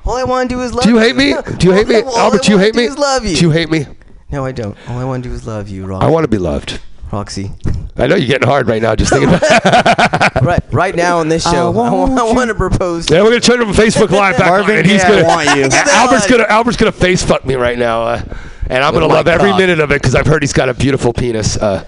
All 0.04 0.16
I 0.16 0.24
want 0.24 0.50
to 0.50 0.56
do 0.56 0.62
is 0.62 0.74
love 0.74 0.84
you. 0.84 0.90
Do 0.92 0.98
you 0.98 1.00
hate 1.00 1.14
me? 1.14 1.34
Do 1.58 1.68
you 1.68 1.72
hate 1.72 1.86
me, 1.86 2.02
All 2.02 2.16
I 2.16 2.22
Albert? 2.22 2.42
Do 2.42 2.50
you 2.50 2.56
wanna 2.56 2.66
hate 2.66 2.74
do 2.74 2.80
me? 2.80 2.84
is 2.86 2.98
love 2.98 3.24
you. 3.24 3.36
Do 3.36 3.42
you 3.42 3.50
hate 3.52 3.70
me? 3.70 3.86
No, 4.32 4.44
I 4.44 4.50
don't. 4.50 4.76
All 4.88 4.98
I 4.98 5.04
want 5.04 5.22
to 5.22 5.28
do 5.28 5.34
is 5.34 5.46
love 5.46 5.68
you, 5.68 5.86
Roxy. 5.86 6.04
I 6.04 6.10
want 6.10 6.24
to 6.24 6.28
be 6.28 6.38
loved. 6.38 6.80
Roxy. 7.12 7.52
I 7.96 8.08
know 8.08 8.16
you're 8.16 8.26
getting 8.26 8.48
hard 8.48 8.66
right 8.66 8.82
now 8.82 8.96
just 8.96 9.12
thinking 9.12 9.28
about. 9.28 10.42
right, 10.42 10.60
right 10.72 10.96
now 10.96 11.18
on 11.18 11.28
this 11.28 11.44
show, 11.44 11.68
I, 11.68 11.70
want, 11.70 12.18
I 12.18 12.32
want 12.32 12.48
to 12.48 12.54
propose. 12.56 13.08
Yeah, 13.08 13.22
we're 13.22 13.28
gonna 13.28 13.40
turn 13.40 13.60
to 13.60 13.66
Facebook 13.66 14.10
Live 14.10 14.36
back 14.36 14.48
Marvin 14.48 14.72
on, 14.72 14.78
and 14.78 14.86
he's 14.86 15.04
Gaye, 15.04 15.20
I 15.20 15.22
gonna. 15.22 15.28
want 15.28 15.56
you. 15.56 15.78
Albert's 15.92 16.26
gonna 16.26 16.46
Albert's 16.48 16.76
gonna 16.76 16.90
face 16.90 17.22
fuck 17.22 17.46
me 17.46 17.54
right 17.54 17.78
now, 17.78 18.02
uh, 18.02 18.22
and 18.68 18.84
I'm 18.84 18.92
gonna 18.92 19.06
love 19.06 19.28
every 19.28 19.52
minute 19.52 19.80
of 19.80 19.90
it 19.90 20.00
because 20.00 20.14
I've 20.14 20.26
heard 20.26 20.42
he's 20.42 20.52
got 20.52 20.68
a 20.68 20.74
beautiful 20.74 21.12
penis. 21.12 21.56
Uh, 21.56 21.84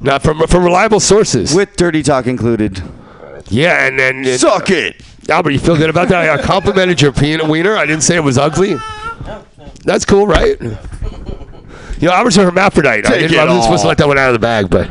not 0.00 0.22
from 0.22 0.46
from 0.46 0.64
reliable 0.64 1.00
sources. 1.00 1.54
With 1.54 1.76
dirty 1.76 2.02
talk 2.02 2.26
included. 2.26 2.82
yeah, 3.48 3.86
and 3.86 3.98
then 3.98 4.38
Suck 4.38 4.70
it. 4.70 5.02
Albert, 5.28 5.50
you 5.50 5.58
feel 5.58 5.76
good 5.76 5.90
about 5.90 6.08
that? 6.08 6.38
I 6.38 6.42
complimented 6.42 7.00
your 7.00 7.12
peanut 7.12 7.48
wiener. 7.48 7.76
I 7.76 7.84
didn't 7.86 8.02
say 8.02 8.14
it 8.16 8.20
was 8.20 8.38
ugly. 8.38 8.76
That's 9.84 10.04
cool, 10.04 10.26
right? 10.26 10.56
You 11.98 12.08
know, 12.08 12.14
Albert's 12.14 12.36
a 12.36 12.44
hermaphrodite. 12.44 13.06
I, 13.06 13.08
Take 13.08 13.20
didn't, 13.28 13.38
I 13.38 13.44
wasn't 13.46 13.64
supposed 13.64 13.82
to 13.82 13.88
let 13.88 13.98
that 13.98 14.06
one 14.08 14.18
out 14.18 14.28
of 14.28 14.34
the 14.34 14.38
bag, 14.38 14.68
but 14.68 14.88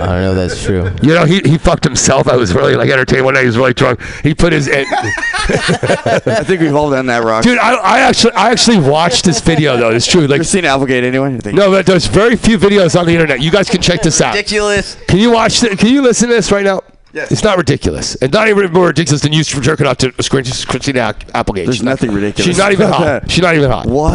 I 0.00 0.06
don't 0.06 0.22
know. 0.22 0.34
That's 0.34 0.62
true. 0.62 0.90
you 1.02 1.14
know, 1.14 1.24
he, 1.24 1.40
he 1.40 1.58
fucked 1.58 1.84
himself. 1.84 2.28
I 2.28 2.36
was 2.36 2.54
really 2.54 2.76
like 2.76 2.90
entertained 2.90 3.24
one 3.24 3.34
night. 3.34 3.40
He 3.40 3.46
was 3.46 3.56
really 3.58 3.74
drunk. 3.74 4.00
He 4.22 4.34
put 4.34 4.52
his 4.52 4.68
and, 4.68 4.86
I 4.90 6.44
think 6.44 6.60
we've 6.60 6.74
all 6.74 6.90
done 6.90 7.06
that, 7.06 7.24
Rock. 7.24 7.42
dude. 7.42 7.58
I, 7.58 7.74
I 7.74 7.98
actually 8.00 8.32
I 8.34 8.50
actually 8.50 8.78
watched 8.78 9.24
this 9.24 9.40
video 9.40 9.76
though. 9.76 9.90
It's 9.90 10.06
true. 10.06 10.26
Like 10.26 10.38
You've 10.38 10.46
seen 10.46 10.64
Applegate 10.64 11.04
anyway? 11.04 11.34
I 11.34 11.38
think. 11.38 11.56
no, 11.56 11.70
but 11.70 11.86
there's 11.86 12.06
very 12.06 12.36
few 12.36 12.58
videos 12.58 12.98
on 12.98 13.06
the 13.06 13.12
internet. 13.12 13.40
You 13.40 13.50
guys 13.50 13.68
can 13.68 13.80
check 13.80 14.02
this 14.02 14.20
out. 14.20 14.34
Ridiculous. 14.34 14.96
Can 15.08 15.18
you 15.18 15.32
watch? 15.32 15.62
it? 15.62 15.78
Can 15.78 15.88
you 15.88 16.02
listen 16.02 16.28
to 16.28 16.34
this 16.34 16.52
right 16.52 16.64
now? 16.64 16.82
Yes. 17.12 17.32
It's 17.32 17.42
not 17.42 17.56
ridiculous. 17.56 18.16
It's 18.20 18.32
not 18.34 18.48
even 18.48 18.70
more 18.72 18.88
ridiculous 18.88 19.22
than 19.22 19.32
you 19.32 19.42
jerking 19.42 19.86
off 19.86 19.96
to 19.98 20.12
Christina 20.12 21.00
App- 21.00 21.24
Applegate. 21.34 21.66
There's 21.66 21.76
She's 21.76 21.82
not- 21.82 21.92
nothing 21.92 22.12
ridiculous 22.12 22.46
She's 22.46 22.58
not 22.58 22.72
even 22.72 22.88
hot. 22.88 23.00
that. 23.04 23.30
She's 23.30 23.42
not 23.42 23.54
even 23.56 23.70
hot. 23.70 23.86
What? 23.86 24.12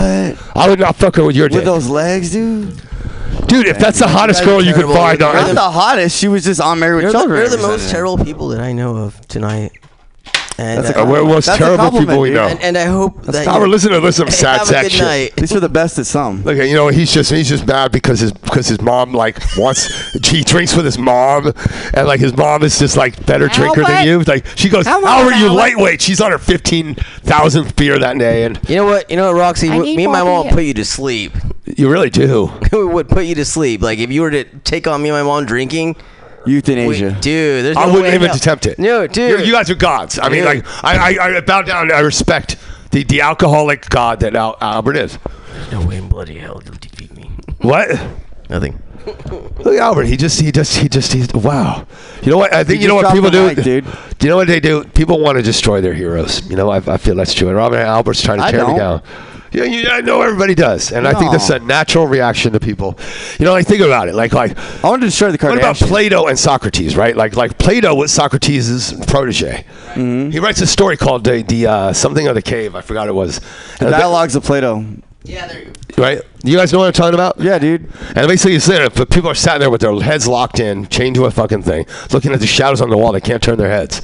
I 0.56 0.70
would 0.70 0.80
not 0.80 0.96
fuck 0.96 1.16
her 1.16 1.24
with 1.24 1.36
your 1.36 1.50
dick. 1.50 1.56
With 1.56 1.62
dick. 1.66 1.74
those 1.74 1.88
legs, 1.88 2.32
dude? 2.32 2.80
Dude, 3.48 3.66
if 3.68 3.80
that's 3.80 3.98
the 4.00 4.08
hottest 4.08 4.44
girl 4.46 4.62
you 4.62 4.74
could 4.74 4.82
terrible. 4.82 4.96
find 4.96 5.20
You're 5.20 5.30
on 5.30 5.36
Not 5.36 5.56
the 5.56 5.62
hottest. 5.72 6.18
She 6.18 6.28
was 6.28 6.44
just 6.44 6.62
on 6.62 6.80
Married 6.80 6.96
with 6.96 7.04
You're 7.04 7.12
the, 7.14 7.18
Children. 7.20 7.40
you're 7.40 7.50
the 7.50 7.58
most 7.58 7.90
terrible 7.90 8.18
people 8.24 8.50
that 8.50 8.60
I 8.62 8.74
know 8.74 8.96
of 8.98 9.20
tonight. 9.28 9.72
And, 10.58 10.84
That's 10.84 10.96
a 10.96 11.02
uh, 11.02 11.06
we're 11.10 11.24
most 11.26 11.48
That's 11.48 11.60
a 11.60 11.64
terrible 11.66 12.00
people 12.00 12.20
we 12.20 12.30
dude. 12.30 12.36
know. 12.36 12.48
and, 12.48 12.62
and 12.62 12.78
I 12.78 12.86
hope 12.86 13.24
that 13.24 13.46
Now 13.46 13.56
you 13.56 13.60
we're 13.62 13.66
to 13.66 13.72
listen 13.72 14.26
to 14.28 14.32
sad 14.32 14.60
have 14.60 14.62
a 14.62 14.66
sack 14.70 14.84
good 14.84 14.92
shit. 14.92 15.02
night. 15.02 15.34
At 15.42 15.52
we're 15.52 15.60
the 15.60 15.70
best 15.70 15.98
at 15.98 16.06
some. 16.06 16.44
Look, 16.44 16.58
you 16.58 16.76
know, 16.76 16.90
he's 16.90 17.12
just 17.12 17.32
he's 17.32 17.50
just 17.50 17.66
mad 17.66 17.92
because 17.92 18.20
his 18.20 18.32
because 18.32 18.68
his 18.68 18.80
mom 18.80 19.14
like 19.14 19.40
wants 19.58 19.88
he 20.28 20.44
drinks 20.44 20.76
with 20.76 20.86
his 20.86 21.00
mom, 21.00 21.52
and 21.96 22.08
like 22.08 22.20
his 22.20 22.38
mom 22.38 22.62
is 22.64 22.78
just 22.78 22.96
like 22.98 23.26
better 23.26 23.48
drinker 23.48 23.84
than 23.84 24.06
you. 24.06 24.22
Like 24.22 24.46
she 24.56 24.70
goes, 24.70 24.86
Albert, 24.86 25.36
you 25.38 25.52
lightweight. 25.52 26.02
She's 26.02 26.22
on 26.22 26.30
her 26.32 26.38
fifteen 26.38 26.96
thousandth 27.24 27.76
beer 27.76 27.98
that 27.98 28.18
day, 28.20 28.44
and 28.46 28.60
You 28.70 28.76
know 28.76 28.86
what? 28.86 29.10
You 29.10 29.18
know 29.18 29.34
what, 29.34 29.40
Roxy? 29.40 29.70
I 29.70 29.80
Me 29.80 30.04
and 30.04 30.14
my 30.14 30.24
mom 30.24 30.50
put 30.50 30.64
you 30.66 30.74
to 30.76 30.86
sleep. 30.86 31.34
you 31.66 31.90
really 31.90 32.12
do. 32.12 32.52
we 32.72 32.86
would 32.86 33.10
put 33.10 33.26
you 33.26 33.34
to 33.36 33.46
sleep. 33.46 33.82
Like 33.82 33.98
if 33.98 34.12
you 34.12 34.22
were 34.22 34.32
to 34.32 34.44
take 34.60 34.86
on 34.88 35.02
me 35.02 35.10
and 35.10 35.18
my 35.18 35.24
mom 35.24 35.46
drinking, 35.46 35.96
Euthanasia. 36.46 37.18
dude, 37.22 37.66
there's 37.66 37.78
I 37.78 37.86
wouldn't 37.88 38.14
even 38.14 38.32
attempt 38.32 38.66
it. 38.66 38.80
No, 38.80 39.08
dude. 39.08 39.40
You, 39.40 39.46
you 39.46 39.52
guys 39.54 39.70
are 39.70 39.76
gods. 39.76 40.20
I 40.20 40.30
mean, 40.30 40.46
like 40.46 40.66
I, 40.84 41.16
I, 41.18 41.38
I 41.38 41.42
bow 41.42 41.62
down. 41.62 41.92
I 41.92 42.00
respect 42.00 42.58
the, 42.92 43.04
the 43.04 43.22
alcoholic 43.22 43.90
god 43.90 44.20
that 44.22 44.36
Al, 44.36 44.58
Albert 44.62 44.98
is. 44.98 45.20
no 45.72 45.86
way 45.86 45.98
in 45.98 46.08
bloody 46.08 46.38
hell 46.38 46.62
you'll 46.66 46.76
defeat 46.76 47.14
me. 47.16 47.32
What? 47.62 47.90
Nothing. 48.50 48.82
Look 49.06 49.68
at 49.68 49.80
Albert. 49.80 50.04
He 50.04 50.16
just, 50.16 50.40
he 50.40 50.52
just, 50.52 50.78
he 50.78 50.88
just, 50.88 51.12
he's 51.12 51.34
wow. 51.34 51.86
You 52.22 52.32
know 52.32 52.38
what? 52.38 52.54
I 52.54 52.64
think 52.64 52.82
you 52.82 52.88
know 52.88 52.96
what 52.96 53.14
people 53.14 53.30
do, 53.30 53.48
mic, 53.48 53.62
dude. 53.64 53.86
Do 54.18 54.28
you 54.28 54.30
know 54.30 54.38
what 54.38 54.48
they 54.48 54.60
do? 54.60 54.84
People 54.86 55.20
want 55.20 55.38
to 55.38 55.42
destroy 55.42 55.82
their 55.82 55.94
heroes. 55.94 56.48
You 56.50 56.56
know, 56.56 56.70
I, 56.70 56.78
I 56.78 56.98
feel 56.98 57.16
that's 57.16 57.34
true. 57.34 57.50
And 57.50 57.58
Robert 57.58 57.80
Albert's 57.80 58.22
trying 58.22 58.40
to 58.40 58.46
I 58.46 58.52
tear 58.52 58.68
me 58.68 58.78
down. 58.78 59.02
Yeah, 59.54 59.64
you, 59.66 59.88
I 59.90 60.02
know 60.02 60.22
everybody 60.22 60.56
does, 60.56 60.92
and 60.92 61.08
I 61.08 61.14
think 61.14 61.32
that's 61.32 61.50
No. 61.50 61.58
a 61.58 61.60
natural 61.60 62.08
reaction 62.08 62.54
to 62.54 62.60
people. 62.60 62.98
You 63.40 63.46
know, 63.46 63.52
like 63.52 63.68
think 63.68 63.82
about 63.82 64.08
it. 64.10 64.16
Like, 64.16 64.34
like 64.34 64.58
I 64.84 64.90
wanted 64.90 65.02
to 65.02 65.08
destroy 65.08 65.32
the 65.32 65.46
what 65.48 65.58
about 65.58 65.76
Plato 65.76 66.28
and 66.28 66.38
Socrates? 66.40 66.96
Right? 66.98 67.16
Like, 67.16 67.36
like 67.36 67.58
Plato 67.58 67.94
was 67.94 68.12
Socrates' 68.12 68.94
protege. 69.08 69.66
Mm-hmm. 69.94 70.32
He 70.32 70.40
writes 70.40 70.60
a 70.62 70.68
story 70.68 70.98
called 70.98 71.24
the, 71.24 71.44
the 71.44 71.68
uh, 71.68 71.94
something 71.94 72.28
of 72.28 72.36
the 72.36 72.42
cave. 72.42 72.76
I 72.76 72.82
forgot 72.82 73.08
it 73.08 73.14
was. 73.14 73.40
The 73.80 73.86
And 73.86 73.90
dialogues 73.92 74.36
of 74.36 74.44
Plato. 74.44 74.84
Yeah, 75.26 75.48
there 75.48 75.60
you 75.64 75.72
go. 75.96 76.04
right? 76.04 76.22
You 76.44 76.58
guys 76.58 76.74
know 76.74 76.80
what 76.80 76.88
I'm 76.88 76.94
talking 76.94 77.14
about? 77.14 77.40
Yeah, 77.40 77.58
dude. 77.58 77.90
And 78.16 78.28
basically, 78.28 78.56
it's 78.56 78.66
there. 78.66 78.84
If 78.84 78.96
people 79.10 79.30
are 79.30 79.36
sat 79.36 79.60
there 79.60 79.70
with 79.70 79.80
their 79.82 79.94
heads 80.02 80.28
locked 80.28 80.60
in, 80.60 80.88
chained 80.88 81.16
to 81.16 81.26
a 81.26 81.32
fucking 81.32 81.62
thing, 81.64 81.86
looking 82.12 82.34
at 82.34 82.42
the 82.42 82.48
shadows 82.48 82.82
on 82.82 82.90
the 82.90 82.98
wall, 82.98 83.12
they 83.14 83.22
can't 83.22 83.42
turn 83.42 83.58
their 83.58 83.70
heads. 83.70 84.02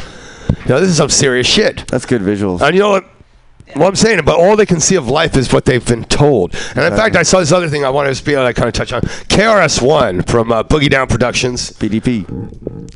You 0.63 0.69
know, 0.69 0.79
this 0.79 0.89
is 0.89 0.95
some 0.97 1.09
serious 1.09 1.45
shit. 1.45 1.85
That's 1.87 2.05
good 2.05 2.21
visuals. 2.21 2.61
And 2.61 2.73
you 2.73 2.81
know 2.81 2.91
what? 2.91 3.05
What 3.76 3.88
I'm 3.88 3.95
saying, 3.95 4.22
but 4.26 4.36
all 4.39 4.55
they 4.55 4.65
can 4.65 4.80
see 4.80 4.95
of 4.95 5.07
life 5.07 5.36
is 5.38 5.53
what 5.53 5.65
they've 5.65 5.86
been 5.86 6.03
told. 6.05 6.55
And 6.76 6.80
in 6.91 6.97
fact, 6.97 7.15
I 7.15 7.24
saw 7.24 7.39
this 7.39 7.51
other 7.51 7.70
thing 7.70 7.86
I 7.86 7.89
wanted 7.89 8.09
to 8.09 8.15
speak 8.15 8.36
on. 8.36 8.43
I 8.45 8.51
kind 8.51 8.67
of 8.67 8.74
touch 8.74 8.91
on 8.91 9.01
KRS-One 9.01 10.24
from 10.24 10.51
uh, 10.51 10.63
Boogie 10.63 10.89
Down 10.89 11.07
Productions. 11.07 11.72
BDP. 11.74 12.26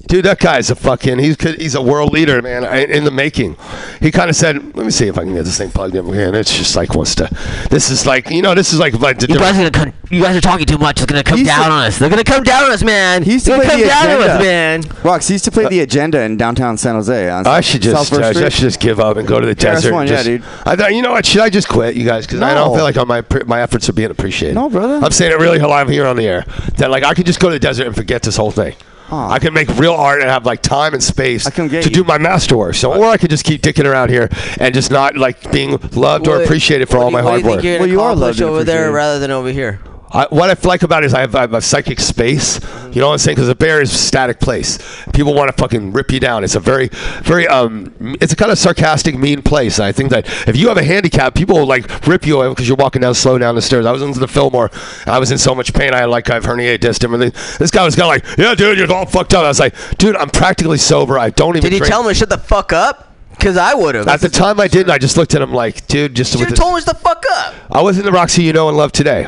Dude, 0.07 0.25
that 0.25 0.39
guy's 0.39 0.69
a 0.69 0.75
fucking. 0.75 1.19
He's 1.19 1.39
he's 1.41 1.75
a 1.75 1.81
world 1.81 2.11
leader, 2.11 2.41
man, 2.41 2.63
in 2.65 2.91
in 2.91 3.03
the 3.03 3.11
making. 3.11 3.55
He 4.01 4.11
kind 4.11 4.29
of 4.29 4.35
said, 4.35 4.75
"Let 4.75 4.85
me 4.85 4.91
see 4.91 5.07
if 5.07 5.17
I 5.17 5.23
can 5.23 5.33
get 5.33 5.45
this 5.45 5.57
thing 5.57 5.71
plugged 5.71 5.95
in." 5.95 6.05
And 6.13 6.35
it's 6.35 6.55
just 6.55 6.75
like 6.75 6.93
wants 6.95 7.15
to. 7.15 7.29
This 7.69 7.89
is 7.89 8.05
like 8.05 8.29
you 8.29 8.41
know, 8.41 8.53
this 8.53 8.73
is 8.73 8.79
like 8.79 8.93
like 8.99 9.21
You 9.21 9.27
guys 9.39 9.57
are 9.57 9.69
gonna 9.69 9.71
come, 9.71 9.93
you 10.11 10.21
guys 10.21 10.35
are 10.35 10.41
talking 10.41 10.65
too 10.65 10.77
much. 10.77 10.97
It's 11.01 11.05
gonna 11.09 11.23
come 11.23 11.37
He's 11.37 11.47
down 11.47 11.65
the- 11.69 11.71
on 11.71 11.83
us. 11.83 11.97
They're 11.99 12.09
gonna 12.09 12.23
come 12.23 12.43
down 12.43 12.65
on 12.65 12.71
us, 12.71 12.83
man. 12.83 13.23
He's 13.23 13.33
used 13.33 13.45
to 13.45 13.51
They're 13.51 13.59
play 13.61 13.67
gonna 13.69 13.83
the 13.83 13.89
come 13.89 14.05
down 14.07 14.15
on 14.15 14.21
us, 14.21 14.25
agenda. 14.41 14.43
man. 14.43 14.83
Rox, 15.03 15.27
he 15.27 15.33
used 15.35 15.45
to 15.45 15.51
play 15.51 15.67
the 15.67 15.79
agenda 15.79 16.21
in 16.21 16.37
downtown 16.37 16.77
San 16.77 16.95
Jose. 16.95 17.29
On 17.29 17.47
I 17.47 17.61
should 17.61 17.81
just, 17.81 18.13
uh, 18.13 18.17
I 18.19 18.33
should 18.33 18.51
just 18.51 18.79
give 18.79 18.99
up 18.99 19.17
and 19.17 19.27
go 19.27 19.39
to 19.39 19.45
the 19.47 19.55
KRS-One, 19.55 20.07
desert. 20.07 20.31
and 20.31 20.41
yeah, 20.43 20.47
dude. 20.47 20.62
I 20.65 20.75
thought, 20.75 20.93
you 20.93 21.01
know 21.01 21.11
what? 21.11 21.25
Should 21.25 21.41
I 21.41 21.49
just 21.49 21.67
quit, 21.67 21.95
you 21.95 22.05
guys? 22.05 22.25
Because 22.25 22.41
I 22.41 22.53
don't 22.53 22.69
No. 22.69 22.75
feel 22.75 22.83
like 22.83 22.97
all 22.97 23.05
my 23.05 23.23
my 23.45 23.61
efforts 23.61 23.89
are 23.89 23.93
being 23.93 24.11
appreciated. 24.11 24.55
No, 24.55 24.69
brother. 24.69 24.99
I'm 25.03 25.11
saying 25.11 25.31
it 25.31 25.39
really 25.39 25.59
live 25.59 25.89
here 25.89 26.05
on 26.05 26.15
the 26.15 26.25
air. 26.27 26.45
That 26.77 26.89
like 26.89 27.03
I 27.03 27.13
could 27.13 27.25
just 27.25 27.39
go 27.39 27.49
to 27.49 27.53
the 27.55 27.59
desert 27.59 27.85
and 27.87 27.95
forget 27.95 28.21
this 28.21 28.37
whole 28.37 28.51
thing. 28.51 28.75
Aw. 29.11 29.31
I 29.31 29.39
could 29.39 29.53
make 29.53 29.67
real 29.77 29.93
art 29.93 30.21
and 30.21 30.29
have 30.29 30.45
like 30.45 30.61
time 30.61 30.93
and 30.93 31.03
space 31.03 31.45
I 31.45 31.49
can 31.51 31.67
get 31.67 31.83
to 31.83 31.89
you. 31.89 31.95
do 31.95 32.03
my 32.05 32.17
masterwork. 32.17 32.75
So, 32.75 32.93
or 32.93 33.07
I 33.07 33.17
could 33.17 33.29
just 33.29 33.43
keep 33.43 33.61
dicking 33.61 33.85
around 33.85 34.09
here 34.09 34.29
and 34.59 34.73
just 34.73 34.89
not 34.89 35.17
like 35.17 35.51
being 35.51 35.77
loved 35.93 36.27
or 36.27 36.37
What- 36.37 36.45
appreciated 36.45 36.87
for 36.89 36.97
what 36.97 37.03
all 37.03 37.09
do 37.09 37.13
my 37.13 37.19
you- 37.19 37.25
what 37.25 37.29
hard 37.31 37.41
do 37.41 37.47
you 37.49 37.55
work. 37.55 37.63
you're 37.63 37.73
Well, 37.73 37.79
gonna 37.81 37.91
you 37.91 37.99
are 38.01 38.07
accomplish 38.11 38.27
loved 38.27 38.41
and 38.41 38.49
over 38.49 38.63
there 38.63 38.75
appreciated. 38.87 38.95
rather 38.95 39.19
than 39.19 39.31
over 39.31 39.49
here. 39.51 39.79
I, 40.13 40.27
what 40.29 40.49
I 40.49 40.67
like 40.67 40.83
about 40.83 41.03
it 41.03 41.07
is 41.07 41.13
I 41.15 41.21
have, 41.21 41.35
I 41.35 41.41
have 41.41 41.53
a 41.53 41.61
psychic 41.61 41.99
space. 41.99 42.59
You 42.93 43.01
know 43.01 43.07
what 43.07 43.13
I'm 43.13 43.17
saying? 43.17 43.35
Because 43.35 43.49
a 43.49 43.55
bear 43.55 43.81
is 43.81 43.91
a 43.91 43.97
static 43.97 44.39
place. 44.39 44.77
People 45.11 45.33
want 45.33 45.49
to 45.49 45.59
fucking 45.59 45.91
rip 45.91 46.11
you 46.11 46.19
down. 46.19 46.43
It's 46.43 46.53
a 46.53 46.59
very, 46.59 46.89
very, 47.23 47.47
um, 47.47 47.91
it's 48.21 48.31
a 48.31 48.35
kind 48.35 48.51
of 48.51 48.59
sarcastic, 48.59 49.17
mean 49.17 49.41
place. 49.41 49.79
And 49.79 49.85
I 49.85 49.91
think 49.91 50.11
that 50.11 50.27
if 50.47 50.55
you 50.55 50.67
have 50.67 50.77
a 50.77 50.83
handicap, 50.83 51.33
people 51.33 51.57
will 51.57 51.65
like 51.65 52.05
rip 52.05 52.27
you 52.27 52.47
because 52.49 52.67
you're 52.67 52.77
walking 52.77 53.01
down 53.01 53.15
slow 53.15 53.39
down 53.39 53.55
the 53.55 53.61
stairs. 53.61 53.87
I 53.87 53.91
was 53.91 54.03
into 54.03 54.19
the 54.19 54.27
Fillmore. 54.27 54.69
I 55.07 55.17
was 55.17 55.31
in 55.31 55.39
so 55.39 55.55
much 55.55 55.73
pain. 55.73 55.93
I 55.95 56.01
had 56.01 56.09
like 56.09 56.29
I've 56.29 56.43
herniated 56.43 56.81
disc. 56.81 57.03
and. 57.03 57.13
This 57.23 57.71
guy 57.71 57.83
was 57.83 57.95
kind 57.95 58.21
of 58.21 58.27
like, 58.27 58.37
yeah, 58.37 58.53
dude, 58.53 58.77
you're 58.77 58.91
all 58.93 59.05
fucked 59.05 59.33
up. 59.33 59.45
I 59.45 59.47
was 59.47 59.59
like, 59.59 59.75
dude, 59.97 60.15
I'm 60.15 60.29
practically 60.29 60.77
sober. 60.77 61.17
I 61.17 61.31
don't 61.31 61.57
even. 61.57 61.61
Did 61.61 61.73
he 61.73 61.79
drink. 61.79 61.91
tell 61.91 62.01
him 62.01 62.09
to 62.09 62.13
shut 62.13 62.29
the 62.29 62.37
fuck 62.37 62.71
up? 62.71 63.09
Because 63.31 63.57
I 63.57 63.73
would 63.73 63.95
have. 63.95 64.07
At 64.07 64.21
the 64.21 64.29
time, 64.29 64.59
I 64.59 64.67
didn't. 64.67 64.91
I 64.91 64.97
just 64.97 65.17
looked 65.17 65.33
at 65.33 65.41
him 65.41 65.53
like, 65.53 65.87
dude, 65.87 66.15
just 66.15 66.37
you 66.37 66.45
the, 66.45 66.55
told 66.55 66.75
him 66.75 66.79
to 66.81 66.85
the 66.85 66.95
fuck 66.95 67.23
up. 67.31 67.55
I 67.71 67.81
was 67.81 67.97
in 67.97 68.05
the 68.05 68.11
Roxy 68.11 68.43
you 68.43 68.53
know 68.53 68.67
and 68.67 68.77
love 68.77 68.91
today. 68.91 69.27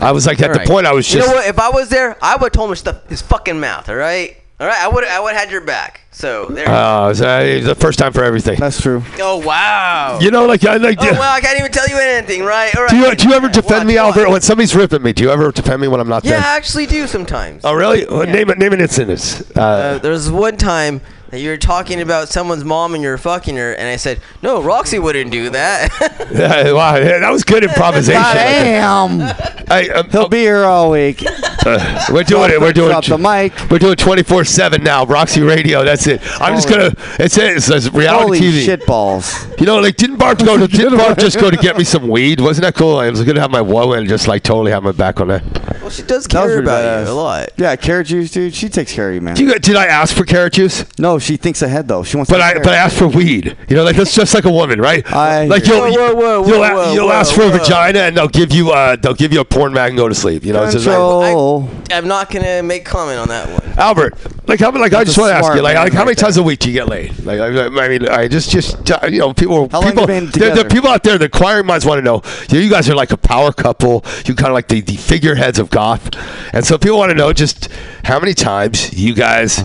I 0.00 0.12
was 0.12 0.26
like 0.26 0.40
at 0.40 0.48
the 0.48 0.52
Alright. 0.52 0.68
point 0.68 0.86
I 0.86 0.92
was 0.92 1.06
just. 1.06 1.16
You 1.16 1.26
know 1.30 1.36
what? 1.38 1.46
If 1.48 1.58
I 1.58 1.70
was 1.70 1.88
there, 1.88 2.16
I 2.22 2.34
would 2.36 2.44
have 2.44 2.52
told 2.52 2.70
him 2.70 2.76
to 2.76 2.82
shut 2.82 3.04
his 3.08 3.22
fucking 3.22 3.58
mouth. 3.60 3.88
All 3.88 3.96
right. 3.96 4.36
All 4.58 4.66
right, 4.66 4.78
I 4.78 4.88
would 4.88 5.04
I 5.04 5.20
would 5.20 5.32
have 5.34 5.40
had 5.40 5.50
your 5.50 5.60
back. 5.60 6.00
So 6.16 6.46
there. 6.46 6.64
It's, 7.10 7.20
it's 7.20 7.66
the 7.66 7.74
first 7.74 7.98
time 7.98 8.10
for 8.14 8.24
everything. 8.24 8.58
That's 8.58 8.80
true. 8.80 9.02
oh 9.18 9.36
wow. 9.36 10.18
You 10.18 10.30
know, 10.30 10.46
like 10.46 10.64
I 10.64 10.78
like. 10.78 10.96
Oh 10.98 11.12
well, 11.12 11.22
I 11.30 11.42
can't 11.42 11.58
even 11.58 11.70
tell 11.70 11.86
you 11.86 11.98
anything, 11.98 12.42
right? 12.42 12.74
All 12.74 12.84
right. 12.84 12.90
do 12.90 12.96
you 12.96 13.14
do 13.14 13.28
you 13.28 13.34
ever 13.34 13.50
defend 13.50 13.86
me, 13.86 13.96
Watch, 13.96 14.16
Albert? 14.16 14.30
When 14.30 14.40
somebody's 14.40 14.74
ripping 14.74 15.02
me, 15.02 15.12
do 15.12 15.24
you 15.24 15.30
ever 15.30 15.52
defend 15.52 15.82
me 15.82 15.88
when 15.88 16.00
I'm 16.00 16.08
not 16.08 16.24
Yeah, 16.24 16.40
there? 16.40 16.40
I 16.40 16.56
actually 16.56 16.86
do 16.86 17.06
sometimes. 17.06 17.66
Oh 17.66 17.74
really? 17.74 18.06
Well, 18.06 18.24
Name 18.24 18.48
it. 18.48 18.56
Name 18.56 18.72
an 18.72 18.80
incident. 18.80 19.42
Uh, 19.54 19.60
Uh, 19.60 19.98
there 19.98 20.10
was 20.12 20.30
one 20.30 20.56
time 20.56 21.02
that 21.30 21.40
you 21.40 21.50
were 21.50 21.56
talking 21.58 22.00
about 22.00 22.28
someone's 22.28 22.64
mom 22.64 22.94
and 22.94 23.02
you're 23.02 23.18
fucking 23.18 23.56
her, 23.56 23.74
and 23.74 23.86
I 23.88 23.96
said, 23.96 24.20
"No, 24.42 24.62
Roxy 24.62 24.98
wouldn't 24.98 25.30
do 25.32 25.50
that." 25.50 25.90
yeah, 26.32 26.72
wow, 26.72 26.96
yeah, 26.96 27.18
that 27.18 27.30
was 27.30 27.44
good 27.44 27.62
improvisation. 27.64 28.22
Damn. 28.32 29.18
Hey, 29.66 29.90
um, 29.90 30.08
He'll 30.10 30.28
be 30.28 30.38
here 30.38 30.64
all 30.64 30.92
week. 30.92 31.24
uh, 31.66 32.04
we're 32.12 32.22
doing 32.22 32.52
it. 32.52 32.60
We're 32.60 32.72
doing. 32.72 32.90
Drop 32.90 33.04
the 33.04 33.18
mic. 33.18 33.52
We're 33.70 33.80
doing 33.80 33.96
24 33.96 34.44
seven 34.44 34.84
now. 34.84 35.04
Roxy 35.04 35.40
Radio. 35.42 35.84
That's 35.84 36.05
it. 36.06 36.20
I'm 36.40 36.54
just 36.54 36.68
gonna. 36.68 36.94
It's 37.18 37.36
it. 37.38 37.56
It's, 37.56 37.68
it's 37.68 37.92
reality 37.92 38.38
Holy 38.38 38.40
TV. 38.40 38.64
shit 38.64 38.86
balls. 38.86 39.46
You 39.58 39.66
know, 39.66 39.78
like 39.80 39.96
didn't 39.96 40.16
Bart 40.16 40.38
go 40.38 40.56
to 40.56 40.66
didn't 40.66 40.98
Barb 40.98 41.18
just 41.18 41.38
go 41.38 41.50
to 41.50 41.56
get 41.56 41.76
me 41.76 41.84
some 41.84 42.08
weed? 42.08 42.40
Wasn't 42.40 42.62
that 42.62 42.74
cool? 42.74 42.96
I 42.98 43.10
was 43.10 43.22
gonna 43.24 43.40
have 43.40 43.50
my 43.50 43.60
woe 43.60 43.92
and 43.92 44.08
just 44.08 44.28
like 44.28 44.42
totally 44.42 44.70
have 44.72 44.82
my 44.82 44.92
back 44.92 45.20
on 45.20 45.28
that. 45.28 45.42
Well, 45.86 45.90
she 45.92 46.02
does 46.02 46.26
That 46.26 46.42
was 46.42 46.48
care 46.52 46.56
pretty 46.62 46.66
about 46.66 46.84
badass. 46.84 47.06
you 47.06 47.12
a 47.12 47.14
lot. 47.14 47.48
Yeah, 47.56 47.76
carrot 47.76 48.08
juice, 48.08 48.32
dude. 48.32 48.54
She 48.54 48.68
takes 48.68 48.92
care 48.92 49.08
of 49.08 49.14
you, 49.14 49.20
man. 49.20 49.36
Do 49.36 49.44
you, 49.44 49.58
did 49.58 49.76
I 49.76 49.86
ask 49.86 50.16
for 50.16 50.24
carrot 50.24 50.54
juice? 50.54 50.84
No, 50.98 51.18
she 51.20 51.36
thinks 51.36 51.62
ahead 51.62 51.86
though. 51.86 52.02
She 52.02 52.16
wants. 52.16 52.28
But 52.30 52.38
to 52.38 52.42
I 52.44 52.48
carrot. 52.52 52.64
but 52.64 52.72
I 52.74 52.76
asked 52.78 52.98
for 52.98 53.06
weed. 53.06 53.56
You 53.68 53.76
know, 53.76 53.84
like 53.84 53.94
that's 53.96 54.14
just 54.14 54.34
like 54.34 54.44
a 54.46 54.50
woman, 54.50 54.80
right? 54.80 55.04
I 55.12 55.46
like 55.46 55.64
you'll 55.66 55.88
you. 55.88 55.96
Whoa, 55.98 56.14
whoa, 56.14 56.42
whoa, 56.42 56.46
you'll, 56.48 56.58
whoa, 56.58 56.64
a- 56.64 56.74
whoa, 56.74 56.92
you'll 56.94 57.06
whoa, 57.06 57.12
ask 57.14 57.34
for 57.34 57.42
a 57.42 57.50
whoa. 57.50 57.58
vagina 57.58 58.00
and 58.00 58.16
they'll 58.16 58.26
give 58.26 58.52
you 58.52 58.72
uh 58.72 58.96
they'll 58.96 59.14
give 59.14 59.32
you 59.32 59.40
a 59.40 59.44
porn 59.44 59.72
mag 59.72 59.90
and 59.90 59.96
go 59.98 60.08
to 60.08 60.14
sleep. 60.14 60.44
You 60.44 60.52
know, 60.52 60.64
it's 60.64 60.72
just 60.72 60.86
like, 60.86 60.96
Control. 60.96 61.70
I'm 61.92 62.08
not 62.08 62.30
gonna 62.30 62.62
make 62.64 62.84
comment 62.84 63.20
on 63.20 63.28
that 63.28 63.48
one. 63.48 63.78
Albert, 63.78 64.14
like 64.48 64.58
how 64.58 64.72
like 64.72 64.92
I 64.92 65.04
That's 65.04 65.14
just 65.14 65.18
a 65.18 65.20
want 65.20 65.30
to 65.30 65.34
ask 65.36 65.44
smart 65.44 65.56
you, 65.56 65.62
like, 65.62 65.74
man 65.74 65.84
like 65.84 65.92
how 65.92 65.98
right 66.00 66.04
many 66.06 66.14
there. 66.16 66.22
times 66.24 66.36
a 66.38 66.42
week 66.42 66.58
do 66.58 66.68
you 66.68 66.74
get 66.74 66.88
laid? 66.88 67.16
Like 67.24 67.38
I, 67.40 67.66
I 67.66 67.88
mean, 67.88 68.08
I 68.08 68.26
just 68.26 68.50
just 68.50 68.90
uh, 68.90 69.06
you 69.06 69.18
know 69.20 69.32
people 69.34 69.68
How 69.70 69.80
long 69.80 69.90
people 69.90 70.02
you 70.02 70.06
been 70.06 70.26
there, 70.30 70.54
there 70.54 70.66
are 70.66 70.68
people 70.68 70.88
out 70.90 71.02
there, 71.04 71.18
the 71.18 71.26
inquiring 71.26 71.66
minds 71.66 71.84
want 71.86 71.98
to 71.98 72.02
know. 72.02 72.22
You, 72.48 72.60
you 72.60 72.70
guys 72.70 72.88
are 72.88 72.94
like 72.94 73.12
a 73.12 73.16
power 73.16 73.52
couple. 73.52 74.04
You 74.24 74.34
kind 74.34 74.48
of 74.48 74.54
like 74.54 74.68
the, 74.68 74.80
the 74.80 74.96
figureheads 74.96 75.58
of 75.58 75.70
goth, 75.76 76.08
and 76.54 76.64
so 76.64 76.78
people 76.78 76.96
want 76.96 77.10
to 77.10 77.14
know 77.14 77.34
just 77.34 77.68
how 78.02 78.18
many 78.18 78.32
times 78.32 78.98
you 78.98 79.14
guys 79.14 79.62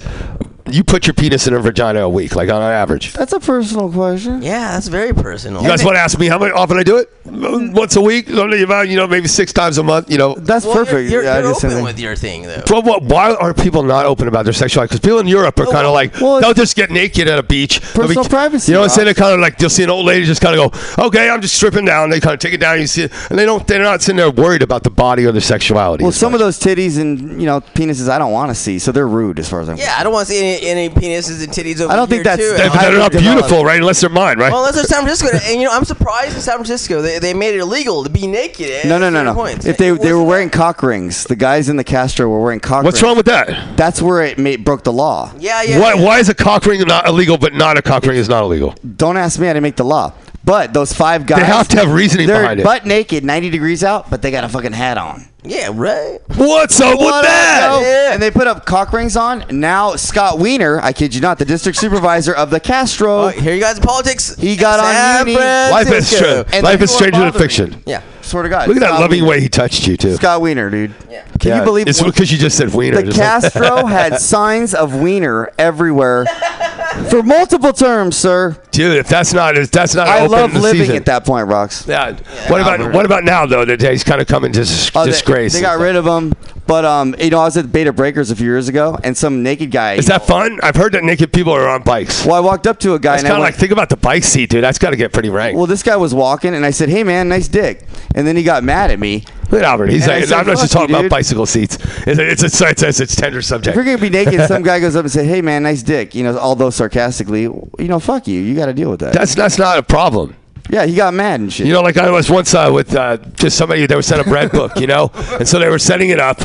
you 0.70 0.84
put 0.84 1.07
your 1.07 1.14
penis 1.14 1.47
in 1.47 1.53
a 1.53 1.59
vagina 1.59 2.01
a 2.01 2.09
week, 2.09 2.36
like 2.36 2.49
on 2.49 2.62
average. 2.62 3.14
That's 3.14 3.34
a 3.34 3.39
personal 3.39 3.91
question. 3.91 4.41
Yeah, 4.41 4.74
that's 4.74 4.88
very 4.88 5.14
personal. 5.14 5.62
You 5.62 5.68
guys 5.68 5.84
want 5.84 5.95
to 5.95 6.01
ask 6.01 6.18
me 6.20 6.28
how 6.28 6.38
much 6.38 6.51
often 6.53 6.78
I 6.78 6.84
do 6.84 6.97
it? 6.97 7.09
Once 7.26 7.95
a 7.95 8.01
week, 8.01 8.30
only 8.32 8.64
about 8.64 8.89
you 8.89 8.95
know 8.95 9.07
maybe 9.07 9.28
six 9.28 9.53
times 9.53 9.78
a 9.78 9.84
month. 9.84 10.09
You 10.09 10.18
know, 10.18 10.36
That's 10.36 10.66
Well, 10.66 10.74
perfect. 10.76 11.12
You're, 11.12 11.24
you're, 11.24 11.41
you're 11.41 11.55
open 11.55 11.84
with 11.84 11.99
your 11.99 12.16
thing, 12.16 12.43
though. 12.43 12.64
But 12.68 12.84
what, 12.84 13.03
why 13.03 13.34
are 13.34 13.53
people 13.53 13.84
not 13.84 14.05
open 14.05 14.28
about 14.28 14.43
their 14.43 14.53
sexuality? 14.53 14.89
Because 14.89 14.99
people 15.01 15.20
in 15.20 15.28
Europe 15.28 15.59
are 15.59 15.66
kind 15.66 15.86
of 15.86 15.93
like 15.93 16.20
well, 16.20 16.41
they'll 16.41 16.53
just 16.53 16.76
get 16.76 16.89
naked 16.89 17.28
at 17.28 17.39
a 17.39 17.43
beach. 17.43 17.80
They'll 17.80 18.07
Personal 18.07 18.26
privacy, 18.26 18.72
You 18.72 18.76
know 18.76 18.82
what 18.82 18.91
I'm 18.91 18.95
saying? 18.95 19.05
They 19.07 19.14
kind 19.14 19.34
of 19.34 19.39
like 19.39 19.59
you'll 19.59 19.70
see 19.70 19.84
an 19.84 19.89
old 19.89 20.05
lady 20.05 20.26
just 20.26 20.41
kind 20.41 20.59
of 20.59 20.72
go, 20.72 21.05
"Okay, 21.07 21.30
I'm 21.30 21.41
just 21.41 21.55
stripping 21.55 21.86
down." 21.86 22.09
They 22.09 22.20
kind 22.20 22.34
of 22.34 22.39
take 22.39 22.53
it 22.53 22.59
down. 22.59 22.80
You 22.80 22.88
see, 22.88 23.03
it, 23.03 23.12
and 23.30 23.38
they 23.38 23.45
don't. 23.45 23.66
They're 23.68 23.82
not 23.82 24.01
sitting 24.01 24.18
there 24.18 24.32
worried 24.32 24.62
about 24.62 24.84
the 24.84 24.89
body 24.89 25.26
or 25.26 25.32
their 25.32 25.41
sexuality. 25.41 26.03
Well, 26.03 26.12
some 26.12 26.32
much. 26.32 26.41
of 26.41 26.45
those 26.45 26.59
titties 26.59 26.99
and 26.99 27.39
you 27.39 27.45
know 27.45 27.62
penises 27.62 28.09
I 28.09 28.18
don't 28.18 28.32
want 28.32 28.49
to 28.49 28.55
see, 28.55 28.80
so 28.80 28.91
they're 28.91 29.07
rude 29.07 29.39
as 29.39 29.49
far 29.49 29.62
as 29.62 29.70
I'm. 29.70 29.78
yeah, 29.78 29.95
I 29.97 30.03
don't 30.03 30.14
want 30.14 30.28
to 30.28 30.34
see 30.34 30.39
any, 30.39 30.51
any 30.62 30.89
penises 30.89 31.43
and 31.43 31.52
titties 31.52 31.80
over 31.82 31.91
I 31.91 31.95
don't 31.95 32.08
think 32.08 32.26
here, 32.26 32.36
that's- 32.36 32.49
too. 32.52 32.58
They- 32.58 32.64
I 32.70 32.89
they're 32.89 32.97
not 32.99 33.12
developed. 33.12 33.36
beautiful, 33.47 33.66
right? 33.66 33.80
Unless 33.80 34.02
they're 34.02 34.10
mine, 34.10 34.38
right? 34.39 34.52
Well, 34.52 34.60
unless 34.62 34.76
they're 34.76 34.84
San 34.86 35.02
Francisco, 35.04 35.38
and 35.45 35.62
you 35.62 35.68
know, 35.68 35.74
I'm 35.74 35.86
surprised 35.86 36.36
in 36.36 36.41
San 36.41 36.56
Francisco 36.56 37.02
they, 37.02 37.20
they 37.20 37.34
made 37.34 37.56
it 37.56 37.60
illegal 37.60 38.04
to 38.04 38.10
be 38.10 38.28
naked. 38.28 38.86
No, 38.86 38.97
no, 38.97 39.10
no, 39.10 39.24
no. 39.24 39.34
Points. 39.34 39.66
If 39.66 39.78
they 39.78 39.91
they 39.91 40.14
were 40.14 40.24
wearing 40.24 40.49
cock 40.49 40.84
rings, 40.84 41.24
the 41.26 41.36
guys 41.36 41.70
in 41.70 41.78
the 41.78 41.84
Castro 41.84 42.28
were 42.28 42.41
wearing 42.41 42.60
cock 42.60 42.84
rings. 42.84 42.86
What's 42.86 43.02
rings. 43.02 43.04
wrong 43.10 43.18
with 43.18 43.26
that? 43.28 43.78
That's 43.78 44.02
where 44.02 44.24
it 44.24 44.38
made, 44.38 44.64
broke 44.66 44.84
the 44.84 44.93
law. 44.93 45.32
yeah, 45.39 45.62
yeah. 45.64 45.80
Why, 45.80 45.93
yeah. 45.93 46.04
why 46.04 46.20
is 46.20 46.30
a 46.30 46.34
cock 46.36 46.66
ring 46.66 46.82
not 46.82 47.08
illegal, 47.08 47.38
but 47.38 47.54
not 47.54 47.78
a 47.78 47.82
cock 47.82 48.04
ring 48.06 48.18
is 48.18 48.30
not 48.30 48.43
illegal? 48.43 48.76
Don't 48.97 49.18
ask 49.18 49.39
me. 49.39 49.47
I 49.47 49.54
didn't 49.54 49.64
make 49.64 49.76
the 49.76 49.86
law. 49.86 50.14
But 50.43 50.74
those 50.74 50.91
five 50.91 51.28
guys, 51.28 51.39
They 51.39 51.45
have 51.45 51.68
to 51.68 51.78
have 51.78 51.91
reasoning 51.93 52.26
they're 52.26 52.41
behind 52.41 52.60
it. 52.62 52.64
butt 52.64 52.84
naked, 52.88 53.24
90 53.24 53.52
degrees 53.52 53.84
out, 53.84 54.10
but 54.10 54.24
they 54.24 54.32
got 54.32 54.43
a 54.43 54.49
fucking 54.49 54.72
hat 54.74 54.97
on. 54.97 55.28
Yeah, 55.44 55.72
right. 55.74 56.20
What's 56.36 56.80
up 56.80 57.00
with 57.00 57.08
up, 57.08 57.24
that? 57.24 57.80
Yeah. 57.82 58.14
And 58.14 58.22
they 58.22 58.30
put 58.30 58.46
up 58.46 58.66
cock 58.66 58.94
rings 58.94 59.18
on. 59.18 59.44
Now 59.50 59.96
Scott 59.96 60.38
Wiener, 60.38 60.80
I 60.80 60.94
kid 60.94 61.16
you 61.16 61.22
not, 61.22 61.39
the 61.39 61.46
district 61.46 61.80
supervisor 61.80 62.34
of 62.34 62.52
the 62.52 62.60
Castro, 62.60 63.26
Oh, 63.26 63.28
here 63.30 63.56
you 63.56 63.60
guys 63.60 63.78
in 63.78 63.84
politics. 63.84 64.36
He 64.36 64.56
got 64.56 64.80
on 64.80 64.94
San 64.94 65.28
uni. 65.28 65.39
Life 65.39 65.88
is 65.88 66.10
Francisco. 66.10 66.44
true. 66.44 66.62
Life 66.62 66.82
is 66.82 66.92
stranger 66.92 67.20
than 67.20 67.34
fiction. 67.34 67.84
Yeah. 67.88 68.04
Swear 68.32 68.43
to 68.43 68.49
God. 68.49 68.67
Look 68.69 68.77
at 68.77 68.79
that 68.79 68.91
loving 68.99 69.19
Wiener. 69.23 69.27
way 69.29 69.41
he 69.41 69.49
touched 69.49 69.86
you 69.88 69.97
too. 69.97 70.15
Scott 70.15 70.39
Wiener, 70.41 70.69
dude. 70.69 70.93
Yeah. 71.09 71.23
Can 71.39 71.49
Yeah, 71.49 71.59
you 71.59 71.63
believe 71.65 71.88
it's 71.88 72.01
because 72.01 72.32
you 72.32 72.38
just 72.38 72.57
said 72.57 72.73
wiener? 72.73 72.95
the 73.01 73.11
just 73.11 73.17
like- 73.19 73.41
Castro 73.43 73.86
had 73.88 74.19
signs 74.19 74.73
of 74.73 74.95
Wiener 74.95 75.51
everywhere 75.57 76.25
for 77.09 77.23
multiple 77.23 77.73
terms, 77.73 78.15
sir. 78.15 78.57
dude. 78.71 78.97
If 78.97 79.07
that's 79.09 79.34
not 79.34 79.57
if 79.57 79.69
that's 79.71 79.95
not 79.95 80.07
I 80.07 80.25
love 80.27 80.53
the 80.53 80.59
living 80.59 80.82
season. 80.82 80.95
at 80.95 81.05
that 81.05 81.25
point, 81.25 81.47
Rocks. 81.47 81.86
Yeah. 81.88 82.11
What 82.47 82.61
about 82.61 82.93
what 82.93 83.05
about 83.05 83.23
now 83.25 83.45
though? 83.45 83.65
That 83.65 83.82
he's 83.82 84.03
kind 84.03 84.21
of 84.21 84.27
coming 84.27 84.51
to 84.53 84.59
dis- 84.59 84.91
Oh, 84.95 85.05
disgrace. 85.05 85.53
They, 85.53 85.61
got 85.61 85.79
rid 85.79 85.95
of 85.95 86.05
him. 86.05 86.34
But 86.67 86.86
um, 86.86 87.15
you 87.19 87.32
know, 87.32 87.39
I 87.39 87.45
was 87.45 87.57
at 87.57 87.71
Bay 87.71 87.84
to 87.84 87.91
Breakers 87.91 88.32
a 88.32 88.36
few 88.36 88.45
years 88.45 88.69
ago, 88.69 88.97
and 89.03 89.17
some 89.17 89.43
naked 89.43 89.71
guy. 89.71 89.93
Is 89.95 90.05
that 90.07 90.25
fun? 90.25 90.59
I've 90.63 90.75
heard 90.75 90.93
that 90.93 91.03
naked 91.03 91.34
people 91.34 91.51
are 91.51 91.67
on 91.67 91.82
bikes. 91.84 92.25
Well, 92.25 92.36
I 92.36 92.39
walked 92.39 92.65
up 92.67 92.79
to 92.82 92.93
a 92.93 92.99
guy 92.99 93.15
It's 93.15 93.23
and 93.23 93.27
I 93.27 93.32
kind 93.36 93.41
of 93.41 93.45
like 93.47 93.55
think 93.55 93.71
about 93.73 93.89
the 93.89 93.97
bike 93.97 94.23
seat, 94.23 94.51
dude. 94.51 94.63
That's 94.63 94.77
got 94.77 94.91
to 94.91 94.95
get 94.95 95.11
pretty 95.11 95.29
rank. 95.29 95.57
well, 95.57 95.65
this 95.65 95.84
guy 95.84 95.97
was 95.97 96.13
walking, 96.13 96.53
and 96.55 96.65
I 96.65 96.71
said, 96.71 96.88
"Hey, 96.88 97.03
man, 97.03 97.27
nice 97.27 97.47
dick." 97.49 97.86
And 98.15 98.20
then 98.28 98.36
he 98.36 98.43
got 98.43 98.63
mad 98.63 98.91
at 98.91 98.99
me. 98.99 99.24
Look 99.49 99.59
at 99.61 99.65
Albert. 99.65 99.89
He's 99.89 100.03
And 100.03 100.11
I 100.11 100.15
like, 100.19 100.26
said, 100.26 100.38
I'm 100.39 100.47
not 100.47 100.57
just 100.57 100.61
"Fuck 100.61 100.69
you, 100.72 100.80
talking 100.80 100.95
about 100.95 101.01
dude." 101.03 101.11
bicycle 101.11 101.45
seats. 101.45 101.78
It's 102.07 102.19
a, 102.19 102.32
it's 102.32 102.61
a, 102.61 102.69
it's 102.69 102.82
a, 102.84 103.03
it's 103.03 103.15
tender 103.15 103.39
If 103.39 103.45
subject. 103.45 103.76
you're 103.76 103.84
gonna 103.86 103.97
be 103.97 104.09
naked, 104.26 104.47
some 104.47 104.63
guy 104.63 104.80
goes 104.80 104.95
up 104.95 105.03
and 105.03 105.11
says, 105.11 105.28
"Hey, 105.28 105.41
man, 105.41 105.63
nice 105.63 105.84
dick." 105.84 106.15
You 106.15 106.24
know, 106.24 106.38
although 106.38 106.69
sarcastically, 106.69 107.41
you 107.43 107.69
know, 107.80 107.99
fuck 107.99 108.28
you. 108.28 108.39
You 108.41 108.55
got 108.55 108.67
to 108.67 108.74
deal 108.74 108.89
with 108.89 108.99
that. 109.01 109.13
That's 109.13 109.36
that's 109.36 109.57
not 109.57 109.78
a 109.78 109.84
problem. 109.84 110.36
yeah, 110.69 110.86
he 110.86 110.95
got 110.95 111.13
mad 111.13 111.39
and 111.41 111.51
shit. 111.51 111.67
You 111.67 111.74
know, 111.74 111.82
like 111.82 111.97
I 111.97 112.09
was 112.11 112.30
once 112.30 112.53
uh, 112.53 112.69
with 112.74 112.95
uh, 112.95 113.17
just 113.36 113.57
somebody 113.57 113.86
that 113.86 113.95
was 113.95 114.05
sent 114.05 114.22
a 114.22 114.30
bread 114.30 114.51
book, 114.59 114.80
you 114.80 114.88
know, 114.88 115.11
and 115.38 115.47
so 115.47 115.59
they 115.59 115.69
were 115.69 115.80
setting 115.80 116.09
it 116.09 116.19
up, 116.19 116.41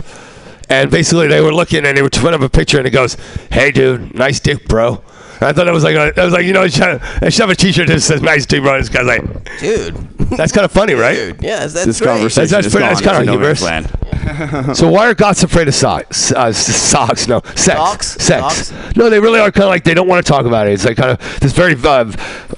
and 0.69 0.91
basically 0.91 1.29
they 1.29 1.41
were 1.41 1.55
looking 1.55 1.85
and 1.87 1.97
they 1.97 2.03
were 2.03 2.11
putting 2.11 2.35
up 2.35 2.41
a 2.41 2.49
picture 2.49 2.79
and 2.79 2.87
it 2.87 2.91
goes, 2.91 3.17
"Hey, 3.53 3.71
dude, 3.71 4.15
nice 4.15 4.41
dick, 4.41 4.67
bro." 4.67 5.03
And 5.41 5.45
I 5.45 5.53
thought 5.53 5.65
that 5.65 5.73
was 5.75 5.85
like 5.85 5.95
a, 5.97 6.13
that 6.17 6.25
was 6.25 6.33
like 6.33 6.45
you 6.47 6.53
know, 6.53 6.63
I 6.63 6.69
should 6.69 6.83
I 7.23 7.29
should 7.29 7.43
have 7.43 7.51
a 7.51 7.55
T-shirt 7.55 7.89
that 7.89 8.01
says 8.01 8.23
"nice 8.23 8.47
dick, 8.47 8.63
bro." 8.63 8.79
This 8.79 8.89
guy's 8.89 9.07
like, 9.07 9.23
Dude. 9.61 9.95
that's 10.37 10.53
kind 10.53 10.65
of 10.65 10.73
funny, 10.73 10.95
right? 10.95 11.15
Dude. 11.15 11.43
Yeah, 11.43 11.61
that's, 11.61 11.75
that's 11.75 11.87
this 11.87 11.99
great. 12.01 12.09
conversation 12.09 12.51
That's- 12.51 12.51
that's 12.51 12.67
is 12.67 12.73
pretty- 12.73 12.85
gone 12.87 12.95
that's 12.95 13.01
kinda 13.07 13.21
into 13.21 13.33
humorous. 13.33 13.63
land. 13.63 13.93
So 14.77 14.89
why 14.91 15.07
are 15.09 15.15
goths 15.15 15.45
afraid 15.45 15.69
of 15.69 15.75
socks? 15.75 16.33
Uh, 16.33 16.53
socks? 16.53 17.29
No, 17.29 17.41
sex. 17.55 17.65
Socks? 17.79 18.07
Sex. 18.21 18.67
Socks? 18.69 18.97
No, 18.97 19.09
they 19.09 19.21
really 19.21 19.39
are 19.39 19.53
kind 19.53 19.65
of 19.65 19.69
like 19.71 19.85
they 19.85 19.95
don't 19.95 20.09
want 20.09 20.25
to 20.27 20.31
talk 20.31 20.47
about 20.47 20.67
it. 20.67 20.73
It's 20.73 20.85
like 20.85 20.97
kind 20.97 21.11
of 21.11 21.41
this 21.41 21.53
very 21.53 21.77
uh, 21.85 22.11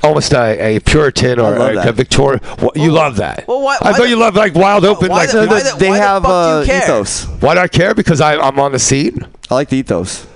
almost 0.03 0.33
a, 0.33 0.77
a 0.77 0.81
Puritan 0.81 1.39
or 1.39 1.51
love 1.59 1.87
a, 1.87 1.93
Victorian. 1.93 2.41
Wh- 2.59 2.75
you 2.75 2.91
love 2.91 3.17
that. 3.17 3.47
well, 3.47 3.61
why- 3.61 3.77
I 3.83 3.93
thought 3.93 3.99
the- 4.05 4.09
you 4.09 4.17
love 4.17 4.35
like 4.35 4.55
wild 4.55 4.87
open. 4.87 5.11
why 5.11 5.19
like 5.27 5.31
the- 5.31 5.45
No, 5.45 5.47
why 5.53 5.63
the- 5.63 5.73
the- 5.73 5.77
they 5.79 5.89
why 5.91 5.97
the 5.99 6.03
have 6.03 6.23
fuck 6.23 6.31
do 6.31 6.33
uh, 6.33 6.61
you 6.61 6.67
care? 6.67 6.83
ethos. 6.85 7.25
why 7.43 7.55
do 7.55 7.61
I 7.61 7.69
care? 7.69 7.95
Because 7.95 8.21
I, 8.23 8.37
I'm 8.39 8.59
on 8.59 8.73
the 8.73 8.79
scene. 8.79 9.19
I 9.51 9.55
like 9.55 9.69
the 9.69 9.77
ethos. 9.77 10.27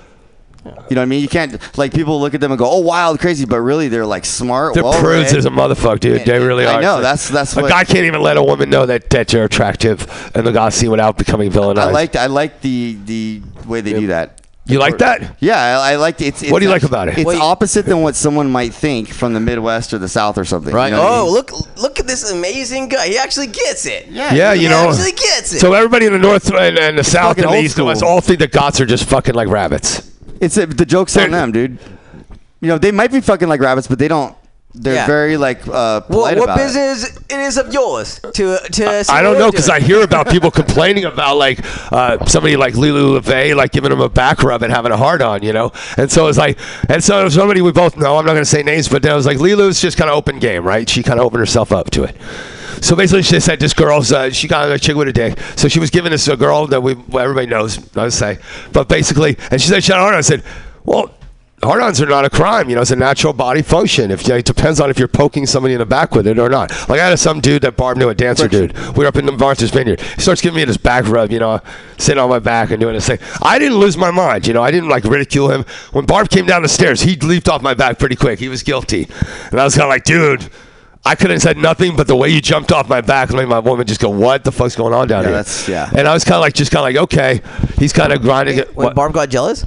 You 0.65 0.71
know 0.71 0.79
what 0.87 0.97
I 0.99 1.05
mean? 1.05 1.21
You 1.21 1.27
can't 1.27 1.77
like 1.77 1.93
people 1.93 2.21
look 2.21 2.33
at 2.33 2.39
them 2.39 2.51
and 2.51 2.57
go, 2.57 2.69
"Oh, 2.69 2.79
wild, 2.79 3.19
crazy," 3.19 3.45
but 3.45 3.59
really 3.59 3.89
they're 3.89 4.05
like 4.05 4.23
smart. 4.23 4.73
They're 4.73 4.83
well 4.83 4.93
prudes 5.01 5.31
read. 5.31 5.39
as 5.39 5.45
a 5.45 5.49
motherfucker, 5.49 5.99
dude. 5.99 6.25
They 6.25 6.39
really 6.39 6.65
I 6.65 6.75
are. 6.75 6.81
know, 6.81 7.01
that's- 7.01 7.27
that's 7.29 7.55
a 7.57 7.61
what- 7.61 7.69
guy 7.69 7.83
can't 7.83 8.05
even 8.05 8.21
let 8.21 8.37
a 8.37 8.43
woman 8.43 8.69
know 8.69 8.85
that 8.85 9.09
that 9.09 9.33
you're 9.33 9.43
attractive, 9.43 10.31
and 10.35 10.47
the 10.47 10.51
goth 10.53 10.73
see 10.73 10.87
without 10.87 11.17
becoming 11.17 11.51
villainized. 11.51 11.79
I 11.79 11.91
like 11.91 12.15
I 12.15 12.27
like 12.27 12.61
the 12.61 12.97
the 13.05 13.41
way 13.67 13.81
they 13.81 13.93
do 13.93 14.07
that. 14.07 14.39
You 14.65 14.79
like 14.79 14.99
that? 14.99 15.35
Yeah, 15.41 15.57
I, 15.57 15.91
I 15.91 15.95
like 15.97 16.21
it's, 16.21 16.41
it's. 16.41 16.49
What 16.49 16.59
do 16.59 16.65
you 16.65 16.71
like 16.71 16.83
about 16.83 17.09
it? 17.09 17.17
It's 17.17 17.25
Well, 17.25 17.41
opposite 17.41 17.85
than 17.85 18.01
what 18.01 18.15
someone 18.15 18.49
might 18.49 18.73
think 18.73 19.09
from 19.09 19.33
the 19.33 19.41
Midwest 19.41 19.93
or 19.93 19.97
the 19.97 20.07
South 20.07 20.37
or 20.37 20.45
something. 20.45 20.73
Right. 20.73 20.85
You 20.87 20.91
know 20.95 21.03
what 21.03 21.11
I 21.11 21.17
oh, 21.17 21.25
mean? 21.25 21.33
look 21.33 21.51
look 21.81 21.99
at 21.99 22.07
this 22.07 22.31
amazing 22.31 22.87
guy. 22.87 23.09
He 23.09 23.17
actually 23.17 23.47
gets 23.47 23.85
it. 23.85 24.07
Yeah, 24.07 24.33
Yeah, 24.33 24.53
he 24.53 24.63
you 24.63 24.69
know. 24.69 24.89
actually 24.89 25.11
gets 25.11 25.51
it. 25.53 25.59
So 25.59 25.73
everybody 25.73 26.05
in 26.05 26.13
the 26.13 26.19
north 26.19 26.49
and, 26.53 26.77
and 26.79 26.97
the 26.97 27.03
south 27.03 27.35
and 27.37 27.43
the 27.43 27.49
old 27.49 27.57
east 27.65 27.77
and 27.77 27.87
west 27.87 28.03
all 28.03 28.21
think 28.21 28.39
that 28.39 28.53
goths 28.53 28.79
are 28.79 28.85
just 28.85 29.03
fucking 29.09 29.35
like 29.35 29.49
rabbits. 29.49 30.09
It's 30.43 30.57
a, 30.57 30.65
the 30.65 30.85
joke's 30.85 31.15
on 31.17 31.31
them, 31.31 31.51
dude. 31.51 31.77
You 32.61 32.67
know, 32.67 32.77
they 32.77 32.91
might 32.91 33.11
be 33.11 33.21
fucking 33.21 33.47
like 33.47 33.59
rabbits, 33.61 33.87
but 33.87 33.99
they 33.99 34.07
don't. 34.07 34.35
They're 34.75 34.95
Yeah. 34.95 35.05
very 35.05 35.37
like 35.37 35.67
uh, 35.67 36.01
what, 36.01 36.07
polite 36.09 36.37
what 36.39 36.45
about 36.45 36.59
it. 36.59 36.63
business 36.63 37.15
it 37.29 37.39
is 37.39 37.57
of 37.59 37.71
yours 37.71 38.19
to 38.33 38.57
to? 38.57 39.03
see 39.03 39.13
I 39.13 39.21
don't 39.21 39.37
know 39.37 39.51
because 39.51 39.69
I 39.69 39.79
hear 39.79 40.01
about 40.01 40.29
people 40.29 40.49
complaining 40.49 41.05
about 41.05 41.37
like 41.37 41.59
uh, 41.91 42.25
somebody 42.25 42.55
like 42.57 42.73
Lulu 42.73 43.19
LeVay 43.19 43.55
like 43.55 43.71
giving 43.71 43.91
them 43.91 44.01
a 44.01 44.09
back 44.09 44.41
rub 44.41 44.63
and 44.63 44.73
having 44.73 44.91
a 44.91 44.97
hard 44.97 45.21
on, 45.21 45.43
you 45.43 45.53
know. 45.53 45.71
And 45.97 46.11
so 46.11 46.25
it's 46.27 46.39
like, 46.39 46.57
and 46.89 47.03
so 47.03 47.19
there's 47.19 47.35
somebody 47.35 47.61
we 47.61 47.71
both 47.71 47.97
know. 47.97 48.17
I'm 48.17 48.25
not 48.25 48.31
going 48.31 48.41
to 48.43 48.49
say 48.49 48.63
names, 48.63 48.89
but 48.89 49.03
then 49.03 49.11
I 49.11 49.15
was 49.15 49.27
like, 49.27 49.37
Lulu's 49.37 49.79
just 49.79 49.95
kind 49.95 50.09
of 50.09 50.17
open 50.17 50.39
game, 50.39 50.63
right? 50.65 50.89
She 50.89 51.03
kind 51.03 51.19
of 51.19 51.25
opened 51.27 51.41
herself 51.41 51.71
up 51.71 51.91
to 51.91 52.03
it. 52.05 52.15
So 52.83 52.95
basically, 52.95 53.23
she 53.23 53.39
said 53.39 53.59
this 53.59 53.73
girl's 53.73 54.11
uh, 54.11 54.29
she 54.29 54.47
got 54.47 54.71
a 54.71 54.77
chick 54.77 54.95
with 54.95 55.07
a 55.07 55.13
dick. 55.13 55.39
So 55.55 55.67
she 55.67 55.79
was 55.79 55.89
giving 55.89 56.11
this 56.11 56.27
a 56.27 56.37
girl 56.37 56.67
that 56.67 56.81
we 56.81 56.93
well, 56.93 57.23
everybody 57.23 57.47
knows, 57.47 57.79
I 57.97 58.03
would 58.03 58.13
say. 58.13 58.37
But 58.73 58.89
basically, 58.89 59.37
and 59.49 59.59
she 59.59 59.69
said 59.69 59.83
she 59.83 59.91
had 59.91 59.99
hard 59.99 60.13
on. 60.13 60.19
I 60.19 60.21
said, 60.21 60.43
well. 60.83 61.09
hard-ons 61.63 62.01
are 62.01 62.05
not 62.05 62.25
a 62.25 62.29
crime. 62.29 62.67
You 62.69 62.75
know, 62.75 62.81
it's 62.81 62.91
a 62.91 62.95
natural 62.97 63.31
body 63.31 63.61
function. 63.61 64.11
If 64.11 64.27
it 64.27 64.43
depends 64.43 64.81
on 64.81 64.89
if 64.89 64.99
you're 64.99 65.07
poking 65.07 65.45
somebody 65.45 65.73
in 65.73 65.79
the 65.79 65.85
back 65.85 66.13
with 66.13 66.27
it 66.27 66.37
or 66.37 66.49
not. 66.49 66.71
Like 66.89 66.99
I 66.99 67.07
had 67.07 67.17
some 67.17 67.39
dude 67.39 67.61
that 67.61 67.77
Barb 67.77 67.95
knew, 67.97 68.09
a 68.09 68.13
dancer 68.13 68.49
dude. 68.49 68.77
We 68.97 69.03
were 69.03 69.07
up 69.07 69.15
in 69.15 69.25
the 69.25 69.31
Martha's 69.31 69.71
Vineyard. 69.71 70.01
He 70.01 70.21
starts 70.21 70.41
giving 70.41 70.57
me 70.57 70.65
this 70.65 70.75
back 70.75 71.07
rub. 71.07 71.31
You 71.31 71.39
know, 71.39 71.61
sitting 71.97 72.21
on 72.21 72.29
my 72.29 72.39
back 72.39 72.71
and 72.71 72.81
doing 72.81 72.95
this 72.95 73.07
thing. 73.07 73.19
I 73.41 73.59
didn't 73.59 73.77
lose 73.77 73.95
my 73.95 74.11
mind. 74.11 74.45
You 74.45 74.53
know, 74.53 74.61
I 74.61 74.71
didn't 74.71 74.89
like 74.89 75.05
ridicule 75.05 75.51
him. 75.51 75.63
When 75.93 76.05
Barb 76.05 76.29
came 76.29 76.45
down 76.45 76.63
the 76.63 76.67
stairs, 76.67 77.01
he 77.01 77.15
leaped 77.15 77.47
off 77.47 77.61
my 77.61 77.73
back 77.73 77.97
pretty 77.97 78.17
quick. 78.17 78.39
He 78.39 78.49
was 78.49 78.61
guilty, 78.61 79.07
and 79.49 79.57
I 79.61 79.63
was 79.63 79.75
kind 79.75 79.85
of 79.85 79.89
like, 79.89 80.03
dude. 80.03 80.49
I 81.05 81.15
could 81.15 81.31
have 81.31 81.41
said 81.41 81.57
nothing, 81.57 81.95
but 81.97 82.07
the 82.07 82.15
way 82.15 82.29
you 82.29 82.39
jumped 82.39 82.71
off 82.71 82.87
my 82.87 83.01
back 83.01 83.31
made 83.33 83.47
my 83.49 83.59
woman 83.59 83.85
just 83.85 83.99
go, 83.99 84.09
"What 84.09 84.45
the 84.45 84.51
fuck's 84.53 84.75
going 84.75 84.93
on 84.93 85.07
down 85.09 85.23
Yeah, 85.23 85.27
here?" 85.29 85.37
that's- 85.37 85.67
yeah. 85.67 85.89
And 85.95 86.07
I 86.07 86.13
was 86.13 86.23
kind 86.23 86.35
of 86.35 86.41
like, 86.41 86.53
just 86.53 86.71
kind 86.71 86.79
of 86.79 86.85
like, 86.93 87.03
okay, 87.03 87.41
he's 87.77 87.91
kind 87.91 88.13
of 88.13 88.21
grinding 88.21 88.57
it. 88.59 88.73
When 88.75 88.85
What? 88.85 88.95
Barb 88.95 89.13
got 89.13 89.27
jealous? 89.29 89.65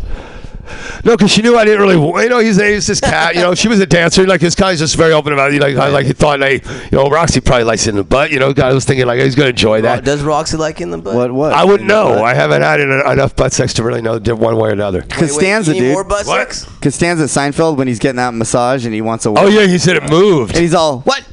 No, 1.04 1.16
because 1.16 1.30
she 1.30 1.42
knew 1.42 1.56
I 1.56 1.64
didn't 1.64 1.80
really. 1.80 1.94
You 2.22 2.28
know, 2.28 2.38
he's, 2.38 2.60
he's 2.60 2.86
this 2.86 3.00
cat. 3.00 3.34
You 3.34 3.42
know, 3.42 3.54
she 3.54 3.68
was 3.68 3.80
a 3.80 3.86
dancer. 3.86 4.26
Like 4.26 4.40
his 4.40 4.54
guy's 4.54 4.78
just 4.78 4.96
very 4.96 5.12
open 5.12 5.32
about 5.32 5.52
it. 5.52 5.60
Like, 5.60 5.76
I, 5.76 5.88
like 5.88 6.06
he 6.06 6.12
thought, 6.12 6.40
Like 6.40 6.64
you 6.64 6.98
know, 6.98 7.08
Roxy 7.08 7.40
probably 7.40 7.64
likes 7.64 7.86
it 7.86 7.90
in 7.90 7.96
the 7.96 8.04
butt. 8.04 8.30
You 8.30 8.38
know, 8.38 8.52
guy 8.52 8.72
was 8.72 8.84
thinking 8.84 9.06
like 9.06 9.20
he's 9.20 9.34
gonna 9.34 9.50
enjoy 9.50 9.82
that. 9.82 10.04
Does 10.04 10.22
Roxy 10.22 10.56
like 10.56 10.80
in 10.80 10.90
the 10.90 10.98
butt? 10.98 11.14
What? 11.14 11.32
What? 11.32 11.52
I 11.52 11.64
wouldn't 11.64 11.88
know. 11.88 12.22
I 12.24 12.34
haven't 12.34 12.62
had 12.62 12.80
en- 12.80 12.90
enough 13.12 13.36
butt 13.36 13.52
sex 13.52 13.74
to 13.74 13.82
really 13.82 14.02
know 14.02 14.18
di- 14.18 14.32
one 14.32 14.56
way 14.56 14.70
or 14.70 14.72
another. 14.72 15.02
Costanza, 15.02 15.74
you 15.74 15.80
dude. 15.80 15.92
more 15.92 16.04
butt 16.04 16.26
What? 16.26 16.52
sex? 16.52 16.64
Costanza 16.80 17.24
Seinfeld 17.24 17.76
when 17.76 17.88
he's 17.88 17.98
getting 17.98 18.16
that 18.16 18.34
massage 18.34 18.84
and 18.84 18.94
he 18.94 19.00
wants 19.00 19.26
a. 19.26 19.30
Oh 19.30 19.46
yeah, 19.48 19.66
he 19.66 19.78
said 19.78 19.96
it 19.96 20.08
moved. 20.10 20.52
And 20.54 20.62
he's 20.62 20.74
all, 20.74 21.00
what? 21.00 21.26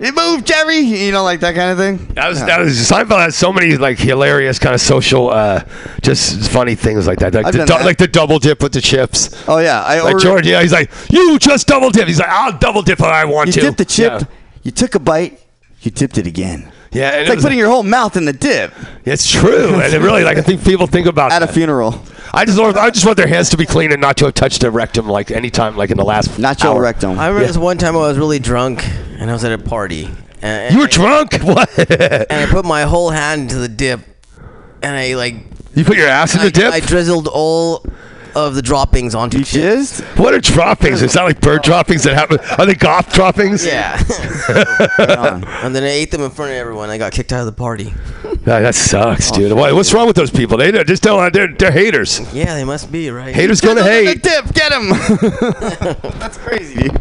It 0.00 0.14
moved, 0.14 0.46
Jerry. 0.46 0.78
You 0.78 1.10
know, 1.10 1.24
like 1.24 1.40
that 1.40 1.56
kind 1.56 1.72
of 1.72 1.76
thing. 1.78 2.14
That 2.14 2.28
was 2.28 2.38
that 2.44 2.60
was 2.60 2.76
Seinfeld 2.78 3.18
has 3.20 3.34
so 3.36 3.52
many 3.52 3.76
like 3.76 3.98
hilarious 3.98 4.58
kind 4.60 4.72
of 4.74 4.80
social, 4.80 5.28
uh, 5.30 5.64
just 6.02 6.50
funny 6.52 6.76
things 6.76 7.06
like 7.08 7.18
that. 7.18 7.34
Like 7.34 7.46
I've 7.46 7.52
the, 7.52 7.58
done 7.58 7.66
du- 7.66 7.72
that. 7.78 7.84
like 7.84 7.98
the 7.98 8.06
double 8.06 8.38
dip 8.38 8.62
with 8.62 8.72
the 8.72 8.80
chips. 8.80 9.30
Oh 9.48 9.58
yeah, 9.58 9.82
I 9.82 9.96
Like 10.00 10.14
ordered- 10.14 10.20
George, 10.22 10.46
yeah, 10.46 10.62
he's 10.62 10.72
like, 10.72 10.90
you 11.10 11.36
just 11.40 11.66
double 11.66 11.90
dip. 11.90 12.06
He's 12.06 12.20
like, 12.20 12.28
I'll 12.28 12.56
double 12.56 12.82
dip 12.82 13.00
if 13.00 13.04
I 13.04 13.24
want 13.24 13.50
to. 13.52 13.56
You 13.56 13.60
to. 13.62 13.66
dipped 13.66 13.78
the 13.78 13.84
chip. 13.84 14.12
Yeah, 14.20 14.26
You 14.62 14.70
took 14.70 14.94
a 14.94 15.00
bite. 15.00 15.40
You 15.80 15.90
dipped 15.90 16.16
it 16.16 16.26
again. 16.28 16.70
Yeah 16.92 17.10
and 17.10 17.20
It's 17.20 17.26
it 17.26 17.28
like 17.30 17.36
was- 17.36 17.44
putting 17.44 17.58
your 17.58 17.68
whole 17.68 17.82
mouth 17.82 18.16
in 18.16 18.24
the 18.24 18.32
dip 18.32 18.72
it's 19.04 19.30
true, 19.30 19.74
and 19.80 19.94
it 19.94 20.00
really 20.00 20.22
like 20.24 20.36
I 20.36 20.42
think 20.42 20.62
people 20.64 20.86
think 20.86 21.06
about 21.06 21.32
at 21.32 21.42
a 21.42 21.46
funeral. 21.46 22.02
I 22.34 22.44
just 22.44 22.60
want, 22.60 22.76
I 22.76 22.90
just 22.90 23.06
want 23.06 23.16
their 23.16 23.26
hands 23.26 23.48
to 23.50 23.56
be 23.56 23.64
clean 23.64 23.90
and 23.90 24.02
not 24.02 24.18
to 24.18 24.26
have 24.26 24.34
touched 24.34 24.60
their 24.60 24.70
rectum 24.70 25.08
like 25.08 25.30
anytime 25.30 25.78
like 25.78 25.90
in 25.90 25.96
the 25.96 26.04
last 26.04 26.28
Nacho 26.32 26.66
hour. 26.66 26.82
rectum. 26.82 27.18
I 27.18 27.28
remember 27.28 27.46
this 27.46 27.56
one 27.56 27.78
time 27.78 27.94
I 27.96 28.00
was 28.00 28.18
really 28.18 28.38
drunk 28.38 28.86
and 29.18 29.30
I 29.30 29.32
was 29.32 29.44
at 29.44 29.52
a 29.52 29.56
party. 29.58 30.10
And, 30.42 30.74
You 30.74 30.80
were 30.80 30.86
drunk? 30.88 31.38
What? 31.42 31.70
and 31.90 32.30
I 32.30 32.46
put 32.50 32.66
my 32.66 32.82
whole 32.82 33.08
hand 33.08 33.42
into 33.42 33.56
the 33.56 33.68
dip, 33.68 34.00
and 34.82 34.94
I 34.94 35.14
like 35.14 35.36
you 35.74 35.84
put 35.84 35.96
your 35.96 36.08
ass 36.08 36.34
in 36.34 36.40
I, 36.40 36.44
the 36.44 36.50
dip? 36.50 36.72
I 36.74 36.80
drizzled 36.80 37.28
all 37.28 37.82
of 38.46 38.54
the 38.54 38.62
droppings 38.62 39.14
onto 39.14 39.38
You 39.38 39.44
chips. 39.44 40.00
jizzed? 40.00 40.18
what 40.18 40.32
are 40.34 40.40
droppings? 40.40 41.02
It's 41.02 41.14
not 41.14 41.24
like 41.24 41.40
bird 41.40 41.62
droppings 41.62 42.02
that 42.04 42.14
happen. 42.14 42.38
Are 42.58 42.66
they 42.66 42.74
goth 42.74 43.12
droppings? 43.12 43.66
Yeah, 43.78 43.96
and 45.62 45.74
then 45.74 45.82
I 45.82 45.88
ate 45.88 46.10
them 46.10 46.22
in 46.22 46.30
front 46.30 46.52
of 46.52 46.56
everyone. 46.56 46.90
I 46.90 46.98
got 46.98 47.12
kicked 47.12 47.32
out 47.32 47.40
of 47.40 47.46
the 47.46 47.52
party. 47.52 47.92
Yeah, 48.46 48.60
that 48.60 48.74
sucks, 48.74 49.30
dude. 49.30 49.52
What, 49.52 49.74
what's 49.74 49.92
wrong 49.92 50.06
with 50.06 50.16
those 50.16 50.30
people? 50.30 50.56
They 50.58 50.70
don't- 50.70 50.86
just 50.86 51.02
don't. 51.02 51.32
They're, 51.32 51.48
they're 51.48 51.70
haters. 51.72 52.20
Yeah, 52.34 52.54
they 52.54 52.64
must 52.64 52.90
be 52.90 53.10
right. 53.10 53.34
Haters 53.34 53.60
gonna 53.60 53.82
Get 53.82 54.06
hate. 54.06 54.22
the 54.22 54.42
dip. 54.42 54.54
Get 54.54 54.72
him. 54.72 54.88
That's 56.18 56.38
crazy, 56.38 56.80
dude. 56.82 56.98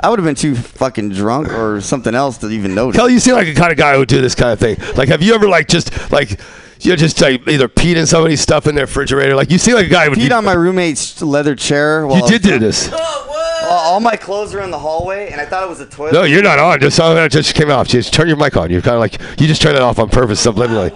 I 0.00 0.08
would 0.10 0.18
have 0.18 0.26
been 0.26 0.34
too 0.34 0.54
fucking 0.54 1.10
drunk 1.10 1.52
or 1.52 1.80
something 1.80 2.14
else 2.14 2.38
to 2.38 2.48
even 2.48 2.74
notice. 2.74 2.96
Kelly, 2.98 3.14
you 3.14 3.20
seem 3.20 3.34
like 3.34 3.46
the 3.46 3.54
kind 3.54 3.72
of 3.72 3.78
guy 3.78 3.92
who 3.94 4.00
would 4.00 4.08
do 4.08 4.20
this 4.20 4.34
kind 4.34 4.52
of 4.52 4.58
thing. 4.60 4.76
Like, 4.96 5.08
have 5.08 5.22
you 5.22 5.34
ever 5.34 5.48
like 5.48 5.66
just 5.68 6.10
like 6.12 6.40
you 6.80 6.96
just 6.96 7.20
like 7.20 7.46
either 7.48 7.68
peed 7.68 7.96
in 7.96 8.06
somebody's 8.06 8.40
stuff 8.40 8.66
in 8.66 8.74
their 8.74 8.86
refrigerator? 8.86 9.34
Like, 9.34 9.50
you 9.50 9.58
see, 9.58 9.74
like 9.74 9.86
a 9.86 9.90
guy 9.90 10.04
who 10.04 10.10
would. 10.10 10.18
Peed 10.18 10.36
on 10.36 10.44
my 10.44 10.52
roommate's 10.52 11.20
leather 11.22 11.54
chair. 11.54 12.06
While 12.06 12.20
you 12.20 12.28
did 12.28 12.42
do 12.42 12.48
drunk. 12.50 12.62
this. 12.62 12.92
All, 12.92 13.94
all 13.94 14.00
my 14.00 14.16
clothes 14.16 14.54
are 14.54 14.62
in 14.62 14.70
the 14.70 14.78
hallway, 14.78 15.30
and 15.30 15.40
I 15.40 15.44
thought 15.44 15.62
it 15.62 15.68
was 15.68 15.80
a 15.80 15.86
toilet. 15.86 16.12
No, 16.12 16.22
you're 16.22 16.42
not 16.42 16.58
on. 16.58 16.80
Just 16.80 16.98
oh, 17.00 17.16
it 17.16 17.30
just 17.30 17.54
came 17.54 17.70
off. 17.70 17.88
Just 17.88 18.14
turn 18.14 18.28
your 18.28 18.36
mic 18.36 18.56
on. 18.56 18.70
You're 18.70 18.80
kind 18.80 18.94
of 18.94 19.00
like 19.00 19.20
you 19.40 19.46
just 19.46 19.60
turned 19.60 19.76
it 19.76 19.82
off 19.82 19.98
on 19.98 20.08
purpose 20.08 20.44
subliminally. 20.44 20.90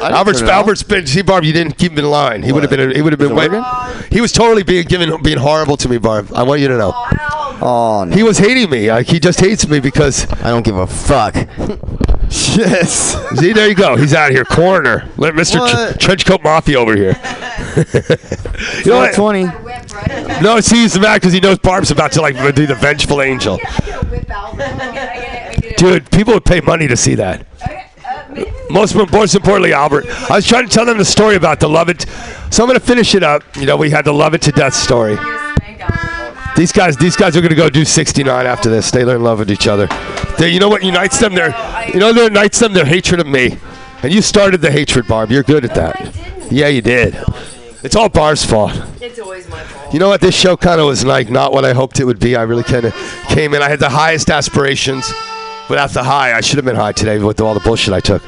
Albert's 0.00 0.40
turn 0.40 0.48
it 0.48 0.52
off. 0.52 0.58
Albert's 0.58 0.82
been. 0.82 1.06
See, 1.06 1.22
Barb, 1.22 1.44
you 1.44 1.52
didn't 1.52 1.78
keep 1.78 1.92
him 1.92 1.98
in 1.98 2.10
line. 2.10 2.42
He 2.42 2.52
would 2.52 2.62
have 2.62 2.70
been. 2.70 2.94
He 2.94 3.00
would 3.00 3.12
have 3.12 3.18
been. 3.18 3.28
Is 3.28 3.32
it 3.32 3.36
Wait, 3.36 3.50
working? 3.52 4.12
he 4.12 4.20
was 4.20 4.32
totally 4.32 4.62
being 4.62 4.86
given 4.86 5.22
being 5.22 5.38
horrible 5.38 5.76
to 5.78 5.88
me, 5.88 5.98
Barb. 5.98 6.30
I 6.34 6.42
want 6.42 6.60
you 6.60 6.68
to 6.68 6.76
know. 6.76 6.92
Oh 7.60 8.04
no. 8.06 8.14
He 8.14 8.22
was 8.22 8.38
hating 8.38 8.68
me. 8.70 8.90
Like 8.90 9.06
he 9.06 9.20
just 9.20 9.40
hates 9.40 9.66
me 9.68 9.80
because. 9.80 10.30
I 10.42 10.50
don't 10.50 10.64
give 10.64 10.76
a 10.76 10.86
fuck. 10.86 11.34
yes. 12.30 13.38
See, 13.38 13.52
there 13.52 13.68
you 13.68 13.74
go. 13.74 13.96
He's 13.96 14.14
out 14.14 14.30
of 14.30 14.34
here. 14.34 14.44
Coroner. 14.44 15.08
Let 15.16 15.34
Mr. 15.34 15.60
What? 15.60 16.00
Tr- 16.00 16.10
Trenchcoat 16.10 16.42
Mafia 16.42 16.78
over 16.78 16.96
here. 16.96 17.12
you 18.84 18.90
know 18.90 18.98
what? 18.98 19.14
Twenty. 19.14 19.44
No, 20.42 20.60
see, 20.60 20.82
he's 20.82 20.98
mad 20.98 21.20
because 21.20 21.32
he 21.32 21.40
knows 21.40 21.58
Barb's 21.58 21.90
about 21.90 22.12
to 22.12 22.20
like 22.20 22.36
do 22.54 22.66
the 22.66 22.74
vengeful 22.74 23.22
angel. 23.22 23.58
Dude, 25.76 26.10
people 26.10 26.34
would 26.34 26.44
pay 26.44 26.60
money 26.60 26.86
to 26.88 26.96
see 26.96 27.14
that. 27.16 27.46
Most, 28.70 28.94
most 28.94 29.34
importantly, 29.34 29.72
Albert, 29.72 30.06
I 30.30 30.36
was 30.36 30.46
trying 30.46 30.66
to 30.68 30.72
tell 30.72 30.84
them 30.84 30.98
the 30.98 31.04
story 31.04 31.36
about 31.36 31.60
the 31.60 31.68
love 31.68 31.88
it. 31.88 32.06
So 32.50 32.62
I'm 32.62 32.68
gonna 32.68 32.80
finish 32.80 33.14
it 33.14 33.22
up. 33.22 33.42
You 33.56 33.66
know, 33.66 33.76
we 33.76 33.90
had 33.90 34.04
the 34.04 34.12
love 34.12 34.34
it 34.34 34.42
to 34.42 34.52
death 34.52 34.74
story. 34.74 35.16
These 36.58 36.72
guys, 36.72 36.96
these 36.96 37.14
guys 37.14 37.36
are 37.36 37.40
gonna 37.40 37.54
go 37.54 37.70
do 37.70 37.84
69 37.84 38.44
after 38.44 38.68
this. 38.68 38.90
They 38.90 39.04
learn 39.04 39.22
love 39.22 39.38
with 39.38 39.48
each 39.48 39.68
other. 39.68 39.86
They, 40.40 40.50
you 40.50 40.58
know 40.58 40.68
what 40.68 40.82
unites 40.82 41.20
them? 41.20 41.32
Their, 41.32 41.50
you 41.86 42.00
know, 42.00 42.12
what 42.12 42.32
unites 42.32 42.58
them 42.58 42.72
their 42.72 42.84
hatred 42.84 43.20
of 43.20 43.28
me. 43.28 43.56
And 44.02 44.12
you 44.12 44.20
started 44.20 44.60
the 44.60 44.72
hatred, 44.72 45.06
Barb. 45.06 45.30
You're 45.30 45.44
good 45.44 45.64
at 45.64 45.76
that. 45.76 46.50
Yeah, 46.50 46.66
you 46.66 46.82
did. 46.82 47.16
It's 47.84 47.94
all 47.94 48.08
Barb's 48.08 48.44
fault. 48.44 48.72
It's 49.00 49.20
always 49.20 49.48
my 49.48 49.62
fault. 49.62 49.94
You 49.94 50.00
know 50.00 50.08
what? 50.08 50.20
This 50.20 50.34
show 50.34 50.56
kind 50.56 50.80
of 50.80 50.88
was 50.88 51.04
like 51.04 51.30
not 51.30 51.52
what 51.52 51.64
I 51.64 51.74
hoped 51.74 52.00
it 52.00 52.04
would 52.04 52.18
be. 52.18 52.34
I 52.34 52.42
really 52.42 52.64
kind 52.64 52.86
of 52.86 52.92
came 53.28 53.54
in. 53.54 53.62
I 53.62 53.68
had 53.68 53.78
the 53.78 53.90
highest 53.90 54.28
aspirations. 54.28 55.08
Without 55.70 55.90
the 55.90 56.02
high, 56.02 56.36
I 56.36 56.40
should 56.40 56.56
have 56.56 56.64
been 56.64 56.74
high 56.74 56.90
today 56.90 57.20
with 57.20 57.40
all 57.40 57.54
the 57.54 57.60
bullshit 57.60 57.94
I 57.94 58.00
took. 58.00 58.22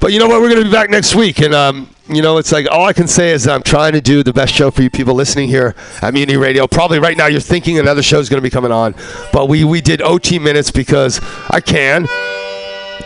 But 0.00 0.12
you 0.12 0.18
know 0.18 0.28
what? 0.28 0.40
We're 0.40 0.48
going 0.48 0.62
to 0.62 0.66
be 0.66 0.72
back 0.72 0.88
next 0.88 1.14
week, 1.14 1.40
and 1.40 1.52
um, 1.52 1.90
you 2.08 2.22
know, 2.22 2.38
it's 2.38 2.52
like 2.52 2.66
all 2.70 2.86
I 2.86 2.94
can 2.94 3.06
say 3.06 3.32
is 3.32 3.46
I'm 3.46 3.62
trying 3.62 3.92
to 3.92 4.00
do 4.00 4.22
the 4.22 4.32
best 4.32 4.54
show 4.54 4.70
for 4.70 4.82
you 4.82 4.88
people 4.88 5.14
listening 5.14 5.48
here 5.48 5.74
at 6.00 6.14
Mutiny 6.14 6.38
Radio. 6.38 6.66
Probably 6.66 6.98
right 6.98 7.16
now 7.16 7.26
you're 7.26 7.40
thinking 7.40 7.78
another 7.78 8.02
show 8.02 8.18
is 8.18 8.30
going 8.30 8.38
to 8.38 8.42
be 8.42 8.50
coming 8.50 8.72
on, 8.72 8.94
but 9.30 9.46
we 9.48 9.62
we 9.62 9.82
did 9.82 10.00
OT 10.00 10.38
minutes 10.38 10.70
because 10.70 11.20
I 11.50 11.60
can. 11.60 12.08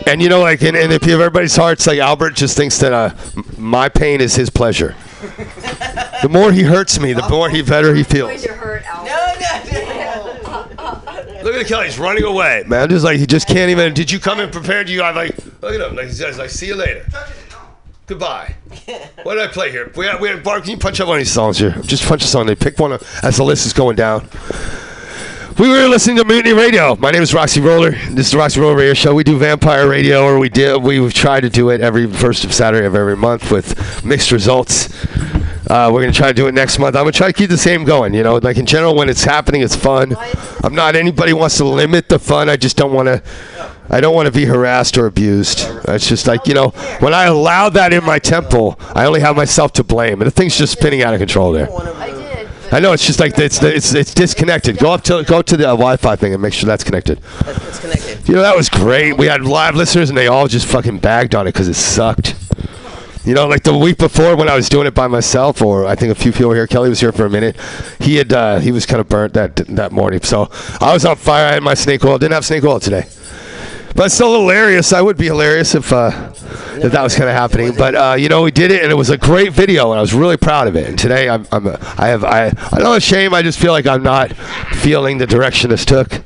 And 0.07 0.21
you 0.21 0.29
know, 0.29 0.39
like, 0.39 0.61
and, 0.61 0.77
and 0.77 0.93
if 0.93 1.05
you 1.05 1.11
have 1.11 1.21
everybody's 1.21 1.55
hearts, 1.55 1.85
like 1.85 1.99
Albert 1.99 2.35
just 2.35 2.55
thinks 2.55 2.77
that 2.79 2.93
uh, 2.93 3.13
my 3.57 3.89
pain 3.89 4.21
is 4.21 4.35
his 4.35 4.49
pleasure. 4.49 4.95
the 6.21 6.29
more 6.29 6.51
he 6.51 6.63
hurts 6.63 6.99
me, 6.99 7.11
the 7.13 7.27
more 7.27 7.49
he 7.49 7.61
better 7.61 7.93
he 7.93 8.03
feels. 8.03 8.45
Look 11.45 11.53
at 11.53 11.67
Kelly, 11.67 11.85
he's 11.85 11.99
running 11.99 12.23
away, 12.23 12.63
man. 12.65 12.89
Just 12.89 13.05
like 13.05 13.19
he 13.19 13.27
just 13.27 13.47
can't 13.47 13.69
even. 13.69 13.93
Did 13.93 14.09
you 14.09 14.19
come 14.19 14.39
in 14.39 14.49
prepared? 14.49 14.89
You, 14.89 15.03
I 15.03 15.11
like, 15.11 15.37
look 15.61 15.75
at 15.75 15.79
him. 15.79 15.95
Like 15.95 16.07
he's 16.07 16.19
like, 16.19 16.49
see 16.49 16.65
you 16.65 16.75
later. 16.75 17.05
Goodbye. 18.07 18.55
What 19.23 19.35
did 19.35 19.43
I 19.43 19.47
play 19.47 19.71
here? 19.71 19.91
We 19.95 20.05
have, 20.05 20.19
we 20.19 20.27
have, 20.27 20.43
Barb, 20.43 20.63
can 20.63 20.71
you 20.71 20.77
punch 20.77 20.99
up 20.99 21.07
one 21.07 21.17
of 21.17 21.21
these 21.21 21.31
songs 21.31 21.57
here? 21.57 21.71
Just 21.83 22.03
punch 22.03 22.23
a 22.23 22.27
song. 22.27 22.45
They 22.45 22.55
pick 22.55 22.77
one 22.77 22.93
as 23.23 23.37
the 23.37 23.43
list 23.43 23.65
is 23.65 23.73
going 23.73 23.95
down. 23.95 24.27
We 25.57 25.69
were 25.69 25.87
listening 25.87 26.17
to 26.17 26.25
Mutiny 26.25 26.53
Radio. 26.53 26.95
My 26.95 27.09
name 27.09 27.23
is 27.23 27.33
Roxy 27.33 27.61
Roller. 27.61 27.91
This 27.91 28.27
is 28.27 28.31
the 28.31 28.37
Roxy 28.37 28.59
Roller 28.59 28.75
Radio 28.75 28.93
Show. 28.93 29.15
We 29.15 29.23
do 29.23 29.37
Vampire 29.37 29.87
Radio, 29.87 30.23
or 30.23 30.37
we 30.37 30.49
did. 30.49 30.81
We've 30.83 31.13
tried 31.13 31.41
to 31.41 31.49
do 31.49 31.69
it 31.69 31.81
every 31.81 32.11
first 32.11 32.43
of 32.43 32.53
Saturday 32.53 32.85
of 32.85 32.93
every 32.95 33.17
month 33.17 33.51
with 33.51 34.03
mixed 34.03 34.31
results. 34.31 34.89
Uh, 35.67 35.89
we're 35.91 36.01
gonna 36.01 36.13
try 36.13 36.27
to 36.27 36.33
do 36.33 36.47
it 36.47 36.53
next 36.53 36.77
month. 36.77 36.95
I'm 36.95 37.03
gonna 37.03 37.11
try 37.11 37.27
to 37.27 37.33
keep 37.33 37.49
the 37.49 37.57
same 37.57 37.83
going. 37.85 38.13
You 38.13 38.23
know, 38.23 38.35
like 38.37 38.57
in 38.57 38.65
general, 38.65 38.95
when 38.95 39.09
it's 39.09 39.23
happening, 39.23 39.61
it's 39.61 39.75
fun. 39.75 40.15
I'm 40.63 40.75
not 40.75 40.95
anybody 40.95 41.33
wants 41.33 41.57
to 41.57 41.65
limit 41.65 42.09
the 42.09 42.19
fun. 42.19 42.49
I 42.49 42.55
just 42.55 42.77
don't 42.77 42.93
want 42.93 43.07
to. 43.07 43.23
I 43.89 44.01
don't 44.01 44.15
want 44.15 44.25
to 44.25 44.31
be 44.31 44.45
harassed 44.45 44.97
or 44.97 45.05
abused. 45.05 45.67
It's 45.87 46.07
just 46.07 46.27
like 46.27 46.47
you 46.47 46.53
know, 46.53 46.69
when 46.99 47.13
I 47.13 47.25
allow 47.25 47.69
that 47.69 47.93
in 47.93 48.03
my 48.03 48.19
temple, 48.19 48.79
I 48.93 49.05
only 49.05 49.21
have 49.21 49.35
myself 49.35 49.73
to 49.73 49.83
blame, 49.83 50.21
and 50.21 50.27
the 50.27 50.31
thing's 50.31 50.57
just 50.57 50.73
spinning 50.73 51.01
out 51.01 51.13
of 51.13 51.19
control 51.19 51.51
there. 51.51 51.69
I 52.71 52.79
know 52.79 52.93
it's 52.93 53.05
just 53.05 53.19
like 53.19 53.37
it's 53.37 53.61
it's 53.63 53.93
it's 53.93 54.13
disconnected. 54.13 54.77
Go 54.77 54.91
up 54.91 55.01
to 55.03 55.23
go 55.23 55.41
to 55.41 55.57
the 55.57 55.65
uh, 55.65 55.71
Wi-Fi 55.71 56.15
thing 56.15 56.33
and 56.33 56.41
make 56.41 56.53
sure 56.53 56.67
that's 56.67 56.83
connected. 56.83 57.21
It's 57.45 57.79
connected. 57.79 58.27
You 58.27 58.35
know 58.35 58.41
that 58.41 58.55
was 58.55 58.69
great. 58.69 59.17
We 59.17 59.27
had 59.27 59.43
live 59.43 59.75
listeners 59.75 60.09
and 60.09 60.17
they 60.17 60.27
all 60.27 60.47
just 60.47 60.65
fucking 60.65 60.99
bagged 60.99 61.35
on 61.35 61.47
it 61.47 61.53
because 61.53 61.67
it 61.67 61.75
sucked. 61.75 62.35
You 63.25 63.33
know, 63.33 63.47
like 63.47 63.63
the 63.63 63.75
week 63.75 63.97
before 63.97 64.35
when 64.35 64.47
I 64.47 64.55
was 64.55 64.69
doing 64.69 64.85
it 64.85 64.93
by 64.93 65.07
myself, 65.07 65.59
or 65.59 65.87
I 65.87 65.95
think 65.95 66.11
a 66.11 66.15
few 66.15 66.31
people 66.31 66.49
were 66.49 66.55
here. 66.55 66.67
Kelly 66.67 66.89
was 66.89 66.99
here 66.99 67.11
for 67.11 67.25
a 67.25 67.29
minute. 67.29 67.59
He 67.99 68.17
had 68.17 68.31
uh, 68.31 68.59
he 68.59 68.71
was 68.71 68.85
kind 68.85 69.01
of 69.01 69.09
burnt 69.09 69.33
that 69.33 69.55
that 69.55 69.91
morning, 69.91 70.21
so 70.21 70.47
I 70.79 70.93
was 70.93 71.05
on 71.05 71.15
fire. 71.15 71.47
I 71.47 71.53
had 71.53 71.63
my 71.63 71.73
snake 71.73 72.05
oil. 72.05 72.19
Didn't 72.19 72.33
have 72.33 72.45
snake 72.45 72.63
oil 72.63 72.79
today, 72.79 73.05
but 73.95 74.11
still 74.11 74.39
hilarious. 74.39 74.93
I 74.93 75.01
would 75.01 75.17
be 75.17 75.25
hilarious 75.25 75.73
if 75.73 75.91
uh, 75.91 76.33
if 76.75 76.91
that 76.91 77.01
was 77.01 77.15
kind 77.15 77.27
of 77.27 77.35
happening. 77.35 77.73
But 77.75 77.95
uh, 77.95 78.15
you 78.15 78.29
know, 78.29 78.43
we 78.43 78.51
did 78.51 78.69
it, 78.69 78.83
and 78.83 78.91
it 78.91 78.95
was 78.95 79.09
a 79.09 79.17
great 79.17 79.53
video, 79.53 79.89
and 79.89 79.97
I 79.97 80.01
was 80.01 80.13
really 80.13 80.37
proud 80.37 80.67
of 80.67 80.75
it. 80.75 80.87
And 80.87 80.99
today, 80.99 81.27
I'm, 81.27 81.47
I'm 81.51 81.67
I 81.67 82.07
have 82.09 82.23
I 82.23 82.53
I 82.71 82.77
don't 82.77 83.01
shame. 83.01 83.33
I 83.33 83.41
just 83.41 83.57
feel 83.57 83.71
like 83.71 83.87
I'm 83.87 84.03
not 84.03 84.33
feeling 84.33 85.17
the 85.17 85.25
direction 85.25 85.71
this 85.71 85.83
took. 85.83 86.21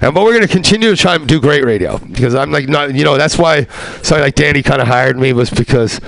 And 0.00 0.14
but 0.14 0.24
we're 0.24 0.34
gonna 0.34 0.48
continue 0.48 0.90
to 0.90 0.96
try 0.96 1.14
and 1.14 1.26
do 1.26 1.40
great 1.40 1.64
radio 1.64 1.98
because 1.98 2.34
I'm 2.34 2.50
like 2.50 2.68
not 2.68 2.94
you 2.94 3.04
know 3.04 3.16
that's 3.16 3.38
why 3.38 3.64
somebody 4.02 4.22
like 4.22 4.34
Danny 4.34 4.62
kind 4.62 4.80
of 4.80 4.88
hired 4.88 5.18
me 5.18 5.32
was 5.32 5.50
because 5.50 6.00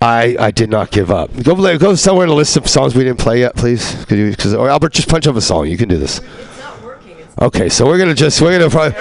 I, 0.00 0.36
I 0.38 0.50
did 0.52 0.70
not 0.70 0.92
give 0.92 1.10
up. 1.10 1.30
Go 1.42 1.78
go 1.78 1.94
somewhere 1.96 2.24
in 2.24 2.30
a 2.30 2.34
list 2.34 2.56
of 2.56 2.68
songs 2.68 2.94
we 2.94 3.02
didn't 3.02 3.18
play 3.18 3.40
yet, 3.40 3.56
please. 3.56 4.04
Could 4.04 4.18
you? 4.18 4.30
Because 4.30 4.54
or 4.54 4.68
Albert, 4.68 4.92
just 4.92 5.08
punch 5.08 5.26
up 5.26 5.34
a 5.34 5.40
song. 5.40 5.66
You 5.66 5.76
can 5.76 5.88
do 5.88 5.98
this. 5.98 6.18
It's 6.18 6.58
not 6.60 6.82
working. 6.82 7.16
Okay, 7.40 7.68
so 7.68 7.84
we're 7.84 7.98
gonna 7.98 8.14
just 8.14 8.40
we're 8.40 8.56
gonna 8.56 8.70
probably. 8.70 8.96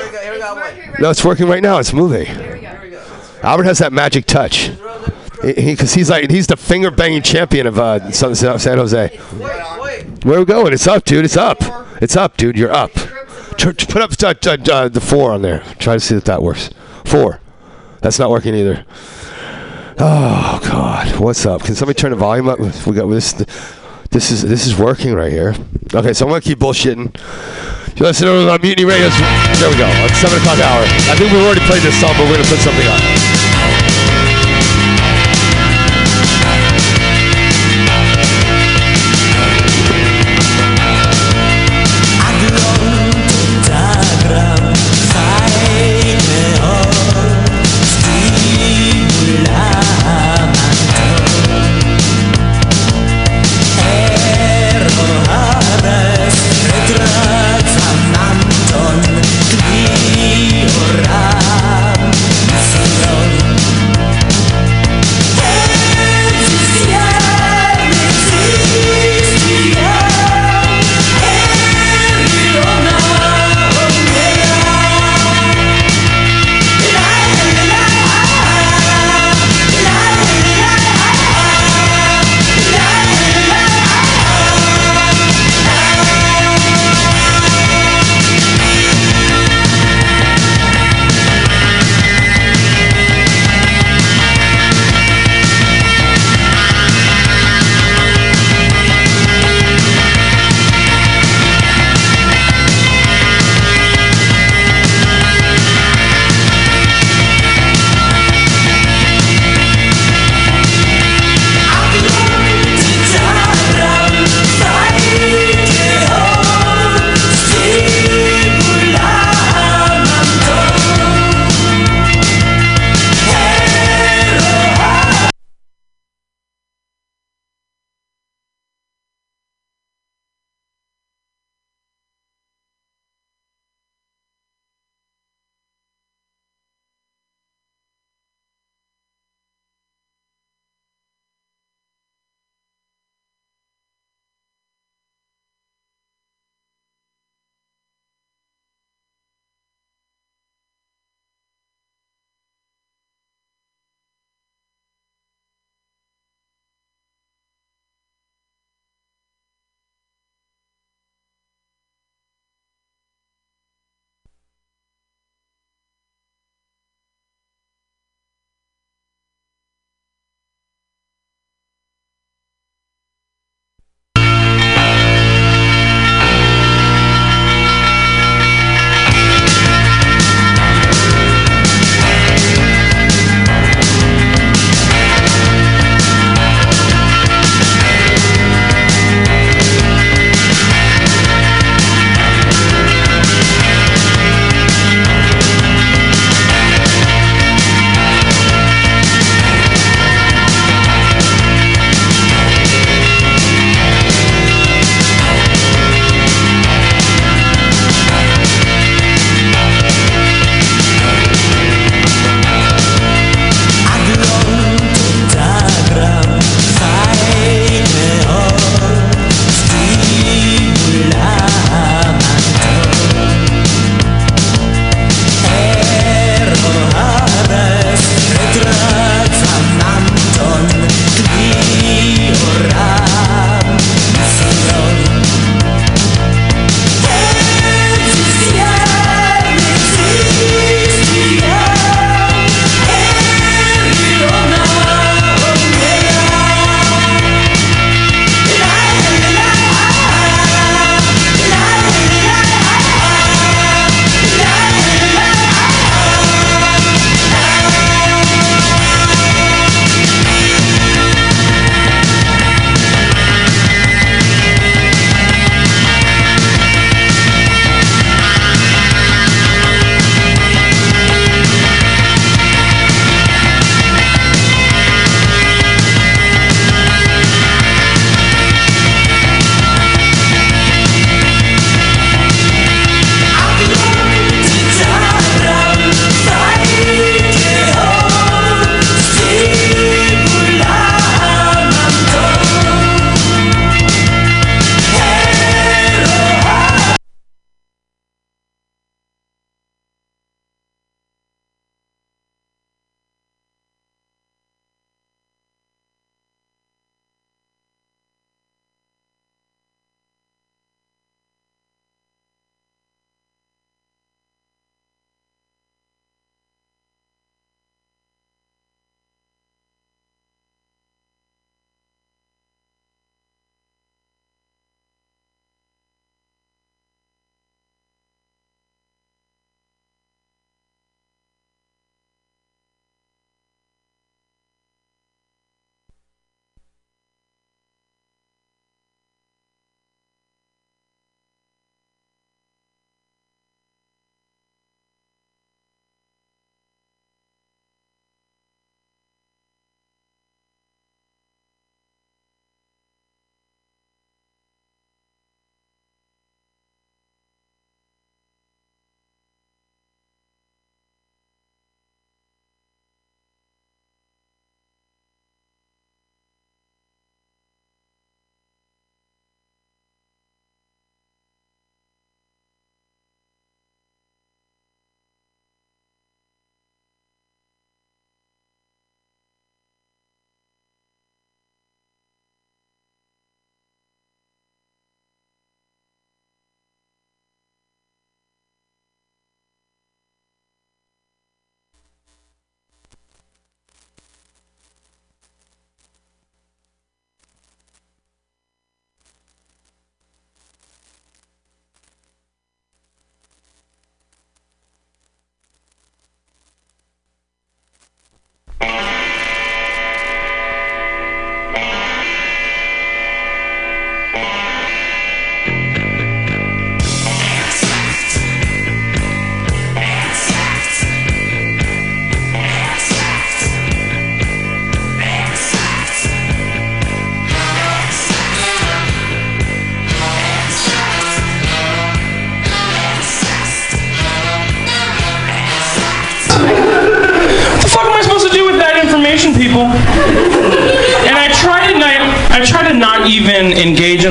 No, 0.99 1.11
it's 1.11 1.23
working 1.23 1.47
right 1.47 1.61
now. 1.61 1.77
It's 1.77 1.93
moving. 1.93 2.27
Albert 3.43 3.65
has 3.65 3.77
that 3.77 3.93
magic 3.93 4.25
touch. 4.25 4.71
Because 5.43 5.93
he's 5.93 6.09
like 6.09 6.31
he's 6.31 6.47
the 6.47 6.57
finger 6.57 6.89
banging 6.89 7.21
champion 7.21 7.67
of 7.67 7.77
uh, 7.77 8.11
San, 8.11 8.33
San 8.33 8.77
Jose. 8.79 9.15
Where 10.23 10.39
we 10.39 10.45
going? 10.45 10.73
It's 10.73 10.87
up, 10.87 11.05
dude. 11.05 11.25
It's 11.25 11.37
up. 11.37 11.61
It's 12.01 12.15
up, 12.15 12.37
dude. 12.37 12.57
You're 12.57 12.73
up. 12.73 12.91
Put 13.57 13.97
up 13.97 14.11
uh, 14.23 14.33
uh, 14.45 14.57
uh, 14.71 14.89
the 14.89 15.01
four 15.01 15.31
on 15.31 15.41
there. 15.41 15.59
Try 15.79 15.95
to 15.95 15.99
see 15.99 16.15
if 16.15 16.25
that 16.25 16.43
works. 16.43 16.69
Four. 17.05 17.39
That's 18.01 18.19
not 18.19 18.29
working 18.29 18.53
either. 18.53 18.85
Oh 19.99 20.59
God, 20.63 21.19
what's 21.19 21.45
up? 21.45 21.63
Can 21.63 21.73
somebody 21.73 21.97
turn 21.97 22.11
the 22.11 22.17
volume 22.17 22.47
up? 22.47 22.59
We 22.59 22.93
got 22.93 23.07
this. 23.07 23.33
This 24.11 24.31
is 24.31 24.43
this 24.43 24.67
is 24.67 24.77
working 24.77 25.15
right 25.15 25.31
here. 25.31 25.55
Okay, 25.93 26.13
so 26.13 26.25
I'm 26.25 26.29
gonna 26.29 26.41
keep 26.41 26.59
bullshitting. 26.59 27.17
You 27.97 28.05
listen 28.05 28.27
to 28.27 28.51
on 28.51 28.61
Mutiny 28.61 28.85
Radio. 28.85 29.09
There 29.09 29.69
we 29.69 29.77
go. 29.77 29.89
It's 30.05 30.17
seven 30.19 30.37
o'clock 30.37 30.59
hour. 30.59 30.83
I 31.09 31.15
think 31.17 31.31
we've 31.31 31.41
already 31.41 31.61
played 31.61 31.81
this 31.81 31.99
song, 31.99 32.13
but 32.13 32.29
we're 32.29 32.37
gonna 32.37 32.47
put 32.47 32.59
something 32.59 32.87
up. 32.87 33.16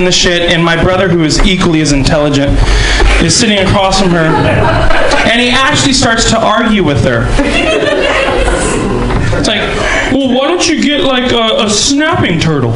The 0.07 0.13
shit. 0.13 0.51
And 0.51 0.65
my 0.65 0.81
brother, 0.83 1.09
who 1.09 1.25
is 1.25 1.45
equally 1.45 1.81
as 1.81 1.93
intelligent, 1.93 2.57
is 3.23 3.35
sitting 3.37 3.59
across 3.59 4.01
from 4.01 4.11
her, 4.11 4.27
and 5.29 5.41
he 5.41 5.51
actually 5.51 5.93
starts 5.93 6.31
to 6.31 6.39
argue 6.39 6.85
with 6.85 7.05
her. 7.05 7.27
It's 9.37 9.49
like, 9.49 9.61
well, 10.13 10.29
why 10.39 10.49
don't 10.49 10.67
you 10.67 10.81
get 10.83 11.03
like 11.03 11.33
a, 11.33 11.65
a 11.67 11.69
snapping 11.69 12.39
turtle? 12.39 12.73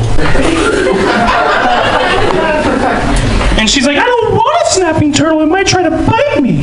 And 3.58 3.68
she's 3.68 3.86
like, 3.86 3.98
I 3.98 4.04
don't 4.04 4.34
want 4.34 4.66
a 4.66 4.70
snapping 4.72 5.12
turtle. 5.12 5.42
It 5.42 5.46
might 5.46 5.66
try 5.66 5.82
to 5.82 5.90
bite 5.90 6.42
me. 6.42 6.62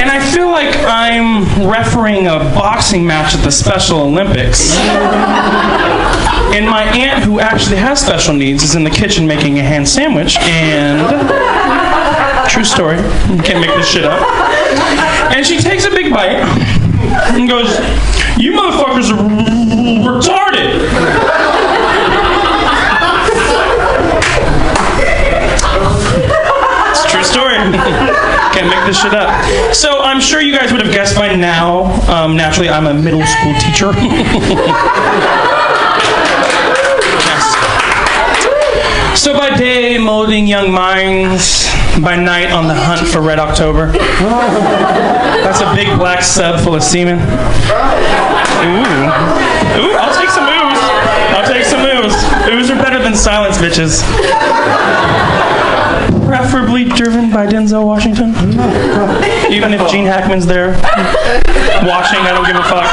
And 0.00 0.10
I 0.10 0.18
feel 0.34 0.48
like 0.48 0.74
I'm 0.86 1.44
refereeing 1.68 2.26
a 2.26 2.38
boxing 2.38 3.06
match 3.06 3.34
at 3.34 3.44
the 3.44 3.52
Special 3.52 4.00
Olympics. 4.00 4.74
And 6.54 6.66
my 6.66 6.82
aunt, 6.84 7.24
who 7.24 7.40
actually 7.40 7.76
has 7.76 8.00
special 8.00 8.34
needs, 8.34 8.62
is 8.62 8.74
in 8.74 8.82
the 8.84 8.90
kitchen 8.90 9.26
making 9.26 9.58
a 9.58 9.62
ham 9.62 9.84
sandwich. 9.86 10.36
And 10.38 10.98
true 12.50 12.64
story, 12.64 12.96
you 12.96 13.42
can't 13.42 13.60
make 13.60 13.70
this 13.76 13.88
shit 13.88 14.04
up. 14.04 14.20
And 15.34 15.46
she 15.46 15.58
takes 15.60 15.84
a 15.84 15.90
big 15.90 16.12
bite 16.12 16.40
and 17.34 17.48
goes, 17.48 17.68
"You 18.38 18.52
motherfuckers 18.52 19.10
are 19.10 19.18
retarded." 20.08 21.88
It's 26.90 27.04
a 27.04 27.08
true 27.08 27.24
story. 27.24 27.54
Can't 28.54 28.68
make 28.68 28.84
this 28.86 29.00
shit 29.00 29.14
up. 29.14 29.28
So 29.74 30.00
I'm 30.00 30.20
sure 30.20 30.40
you 30.40 30.56
guys 30.56 30.72
would 30.72 30.80
have 30.84 30.92
guessed 30.92 31.16
by 31.16 31.34
now. 31.34 31.84
Um, 32.10 32.36
naturally, 32.36 32.68
I'm 32.70 32.86
a 32.86 32.94
middle 32.94 33.24
school 33.24 33.54
teacher. 33.60 33.92
Yes. 37.28 37.54
So 39.18 39.34
by 39.34 39.50
day, 39.58 39.98
molding 39.98 40.46
young 40.46 40.70
minds. 40.70 41.66
By 42.00 42.14
night, 42.14 42.52
on 42.52 42.68
the 42.68 42.74
hunt 42.74 43.06
for 43.08 43.20
Red 43.20 43.40
October. 43.40 43.90
That's 43.90 45.60
a 45.60 45.74
big 45.74 45.98
black 45.98 46.22
sub 46.22 46.60
full 46.60 46.76
of 46.76 46.84
semen. 46.84 47.18
Ooh. 47.18 47.26
Ooh, 49.82 49.92
I'll 49.98 50.14
take 50.14 50.30
some 50.30 50.46
ooze. 50.46 50.80
I'll 51.34 51.46
take 51.50 51.64
some 51.64 51.82
ooze. 51.82 52.14
Ooze 52.54 52.70
are 52.70 52.80
better 52.80 53.02
than 53.02 53.16
silence, 53.16 53.58
bitches. 53.58 54.04
Preferably 56.24 56.84
driven 56.84 57.32
by 57.32 57.46
Denzel 57.46 57.84
Washington. 57.84 58.30
Even 59.52 59.74
if 59.74 59.90
Gene 59.90 60.06
Hackman's 60.06 60.46
there 60.46 60.78
watching, 61.84 62.22
I 62.22 62.30
don't 62.32 62.46
give 62.46 62.56
a 62.56 62.62
fuck. 62.62 62.86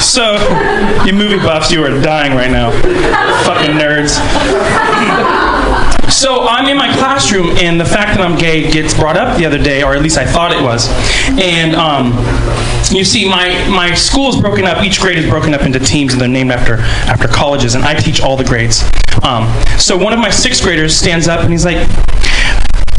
So, 0.00 0.36
you 1.04 1.12
movie 1.12 1.36
buffs, 1.36 1.70
you 1.70 1.84
are 1.84 2.00
dying 2.02 2.32
right 2.32 2.50
now. 2.50 2.70
Fucking 3.44 3.76
nerds. 3.76 4.16
So 6.10 6.46
I'm 6.46 6.66
in 6.68 6.76
my 6.76 6.92
classroom, 6.96 7.56
and 7.58 7.80
the 7.80 7.84
fact 7.84 8.16
that 8.16 8.20
I'm 8.20 8.38
gay 8.38 8.70
gets 8.70 8.94
brought 8.94 9.16
up 9.16 9.36
the 9.36 9.44
other 9.44 9.58
day, 9.58 9.82
or 9.82 9.94
at 9.94 10.02
least 10.02 10.18
I 10.18 10.24
thought 10.24 10.52
it 10.52 10.62
was. 10.62 10.88
And 11.38 11.74
um, 11.74 12.12
you 12.96 13.04
see, 13.04 13.28
my 13.28 13.48
my 13.68 13.92
school 13.94 14.28
is 14.28 14.40
broken 14.40 14.64
up. 14.64 14.84
Each 14.84 15.00
grade 15.00 15.18
is 15.18 15.28
broken 15.28 15.52
up 15.52 15.62
into 15.62 15.80
teams, 15.80 16.12
and 16.12 16.20
they're 16.20 16.28
named 16.28 16.52
after 16.52 16.76
after 17.10 17.26
colleges. 17.28 17.74
And 17.74 17.84
I 17.84 17.94
teach 17.94 18.20
all 18.20 18.36
the 18.36 18.44
grades. 18.44 18.82
Um, 19.22 19.52
so 19.78 19.96
one 19.96 20.12
of 20.12 20.18
my 20.20 20.30
sixth 20.30 20.62
graders 20.62 20.96
stands 20.96 21.26
up, 21.26 21.40
and 21.40 21.50
he's 21.50 21.64
like, 21.64 21.86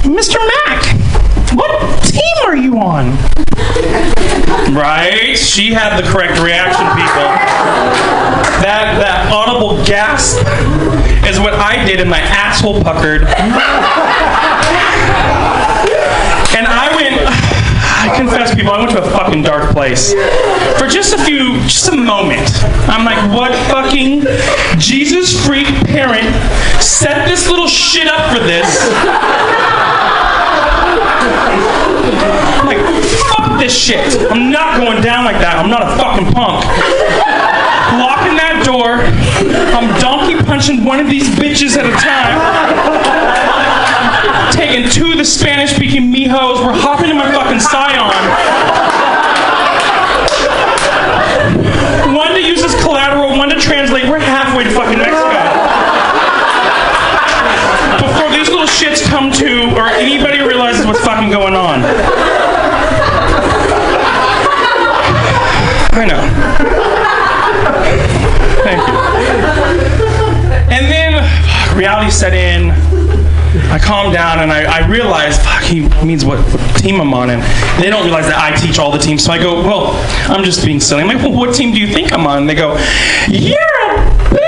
"Mr. 0.03 0.35
Mack, 0.65 0.83
what 1.53 2.03
team 2.03 2.35
are 2.45 2.55
you 2.55 2.77
on?" 2.79 3.17
Right? 4.73 5.35
She 5.37 5.73
had 5.73 5.97
the 6.01 6.07
correct 6.09 6.39
reaction, 6.39 6.85
people. 6.95 7.27
That 8.63 8.97
that 8.99 9.31
audible 9.31 9.83
gasp 9.85 10.39
is 11.25 11.39
what 11.39 11.53
I 11.53 11.83
did, 11.85 11.99
and 11.99 12.09
my 12.09 12.19
asshole 12.19 12.83
puckered. 12.83 13.23
And 16.57 16.65
I 16.67 16.89
went. 16.95 17.21
I 17.97 18.15
confess, 18.15 18.53
people, 18.55 18.71
I 18.71 18.79
went 18.79 18.91
to 18.91 19.03
a 19.03 19.09
fucking 19.09 19.43
dark 19.43 19.71
place 19.71 20.13
for 20.77 20.87
just 20.87 21.13
a 21.13 21.17
few, 21.25 21.59
just 21.63 21.87
a 21.89 21.95
moment. 21.95 22.49
I'm 22.87 23.03
like, 23.03 23.17
what 23.35 23.51
fucking 23.69 24.21
Jesus 24.79 25.33
freak 25.45 25.67
parent 25.87 26.33
set 26.81 27.27
this 27.27 27.49
little 27.49 27.67
shit 27.67 28.07
up 28.07 28.31
for 28.31 28.39
this? 28.39 28.87
Like, 32.65 32.81
fuck 33.29 33.59
this 33.59 33.73
shit. 33.73 34.31
I'm 34.31 34.51
not 34.51 34.79
going 34.79 35.01
down 35.01 35.25
like 35.25 35.39
that. 35.39 35.55
I'm 35.57 35.69
not 35.69 35.83
a 35.83 35.95
fucking 35.95 36.31
punk. 36.33 36.65
Locking 38.01 38.36
that 38.36 38.63
door. 38.65 38.99
I'm 39.74 39.93
donkey 40.01 40.36
punching 40.43 40.83
one 40.83 40.99
of 40.99 41.07
these 41.07 41.29
bitches 41.36 41.78
at 41.78 41.86
a 41.86 41.93
time. 42.01 42.37
Taking 44.51 44.89
two 44.89 45.11
of 45.11 45.17
the 45.17 45.25
Spanish 45.25 45.75
speaking 45.75 46.11
mijos. 46.11 46.65
We're 46.65 46.74
hopping 46.74 47.09
in 47.09 47.17
my 47.17 47.32
fucking 47.32 47.59
scion. 47.59 48.11
Set 72.17 72.33
in. 72.33 72.71
I 73.69 73.77
calmed 73.77 74.13
down 74.13 74.39
and 74.39 74.51
I, 74.51 74.63
I 74.65 75.31
fuck, 75.31 75.61
he 75.63 75.81
means 76.03 76.25
what, 76.25 76.39
what 76.39 76.75
team 76.79 76.99
I'm 76.99 77.13
on. 77.13 77.29
And 77.29 77.43
they 77.81 77.91
don't 77.91 78.05
realize 78.05 78.25
that 78.25 78.39
I 78.39 78.55
teach 78.59 78.79
all 78.79 78.91
the 78.91 78.97
teams. 78.97 79.23
So 79.23 79.31
I 79.31 79.37
go, 79.37 79.61
well, 79.61 79.91
I'm 80.27 80.43
just 80.43 80.65
being 80.65 80.79
silly. 80.79 81.03
I'm 81.03 81.07
like, 81.07 81.17
well, 81.17 81.31
what 81.31 81.53
team 81.53 81.73
do 81.73 81.79
you 81.79 81.87
think 81.87 82.11
I'm 82.11 82.25
on? 82.25 82.39
And 82.39 82.49
they 82.49 82.55
go, 82.55 82.75
you're 83.29 83.55
a 83.55 84.31
bear. 84.31 84.47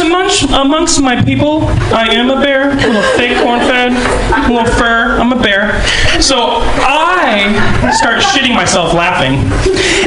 Amongst, 0.00 0.42
amongst 0.50 1.00
my 1.02 1.22
people, 1.22 1.64
I 1.92 2.08
am 2.10 2.30
a 2.30 2.40
bear, 2.40 2.70
a 2.70 2.74
little 2.74 3.02
fake 3.16 3.36
corn-fed, 3.42 3.92
a 3.92 4.52
little 4.52 4.72
fur. 4.74 5.01
I'm 5.22 5.32
a 5.32 5.40
bear. 5.40 5.80
So 6.20 6.58
I 6.82 7.54
start 7.96 8.20
shitting 8.20 8.54
myself 8.56 8.92
laughing, 8.92 9.38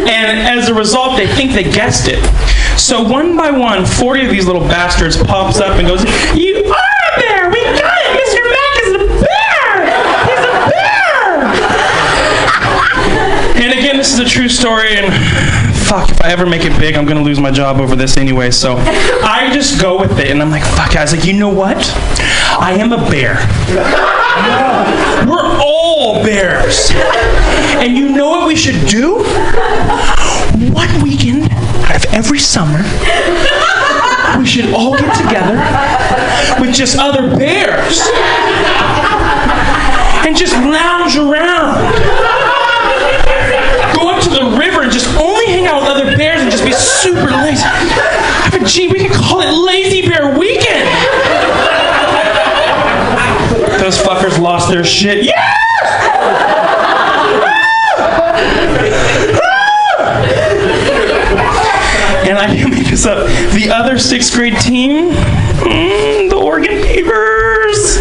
and 0.06 0.40
as 0.42 0.68
a 0.68 0.74
result, 0.74 1.16
they 1.16 1.26
think 1.26 1.54
they 1.54 1.64
guessed 1.64 2.10
it. 2.10 2.20
So 2.78 3.02
one 3.02 3.38
by 3.38 3.50
one, 3.50 3.86
40 3.86 4.26
of 4.26 4.30
these 4.32 4.46
little 4.46 4.68
bastards 4.68 5.16
pops 5.16 5.62
up 5.62 5.80
and 5.80 5.88
goes, 5.88 6.04
"You 6.36 6.66
are 6.66 7.16
a 7.16 7.20
bear! 7.22 7.50
We 7.50 7.64
got 7.64 7.98
it! 8.04 8.12
Mr. 8.20 8.44
Mac 8.52 8.76
is 8.84 8.92
a 8.92 8.98
bear! 9.24 9.88
He's 10.28 10.44
a 10.44 10.52
bear!" 10.76 11.48
And 13.64 13.72
again, 13.72 13.96
this 13.96 14.12
is 14.14 14.20
a 14.20 14.26
true 14.26 14.50
story, 14.50 14.98
and 14.98 15.14
fuck, 15.88 16.10
if 16.12 16.22
I 16.22 16.30
ever 16.32 16.46
make 16.46 16.66
it 16.66 16.78
big, 16.78 16.98
I'm 16.98 17.06
gonna 17.06 17.24
lose 17.24 17.40
my 17.40 17.52
job 17.52 17.80
over 17.80 17.96
this 17.96 18.18
anyway. 18.18 18.52
So 18.52 18.76
I 18.78 19.50
just 19.54 19.80
go 19.82 19.98
with 19.98 20.20
it, 20.20 20.30
and 20.30 20.42
I'm 20.42 20.52
like, 20.52 20.64
fuck. 20.64 20.94
I 20.98 21.04
was 21.04 21.14
like, 21.16 21.24
you 21.24 21.32
know 21.34 21.48
what? 21.48 21.78
I 22.60 22.74
am 22.78 22.92
a 22.92 22.98
bear. 23.10 23.40
We're 25.24 25.58
all 25.62 26.24
bears. 26.24 26.92
And 27.80 27.96
you 27.98 28.10
know 28.10 28.30
what 28.30 28.48
we 28.48 28.56
should 28.56 28.88
do? 28.88 29.24
One 30.74 31.02
weekend 31.02 31.52
out 31.86 31.96
of 31.96 32.14
every 32.14 32.40
summer, 32.40 32.80
we 34.38 34.46
should 34.46 34.74
all 34.74 34.98
get 34.98 35.16
together 35.16 35.56
with 36.60 36.74
just 36.76 36.98
other 36.98 37.36
bears 37.38 38.02
and 40.26 40.36
just 40.36 40.54
lounge 40.54 41.16
around. 41.16 41.80
Go 43.96 44.10
up 44.10 44.22
to 44.24 44.30
the 44.30 44.58
river 44.60 44.82
and 44.84 44.92
just 44.92 45.08
only 45.18 45.46
hang 45.48 45.68
out 45.68 45.82
with 45.82 45.92
other 45.92 46.18
bears 46.18 46.42
and 46.42 46.52
just 46.52 46.66
be 46.66 46.74
super 46.74 47.32
lazy. 47.32 47.64
Mean, 48.54 48.66
gee, 48.66 48.88
we 48.88 49.08
could 49.08 49.16
call 49.16 49.42
it 49.42 49.52
Lazy 49.52 50.08
Bear 50.08 50.38
Weekend. 50.38 50.90
Those 53.86 54.00
fuckers 54.00 54.40
lost 54.40 54.72
their 54.72 54.84
shit. 54.84 55.24
Yes! 55.24 55.36
And 62.28 62.40
I 62.40 62.48
didn't 62.52 62.72
make 62.72 62.88
this 62.88 63.06
up. 63.06 63.28
The 63.54 63.70
other 63.72 64.00
sixth 64.00 64.34
grade 64.34 64.58
team, 64.60 65.12
mm, 65.12 66.32
the 66.32 66.36
Oregon 66.36 66.82
Beavers. 66.82 67.98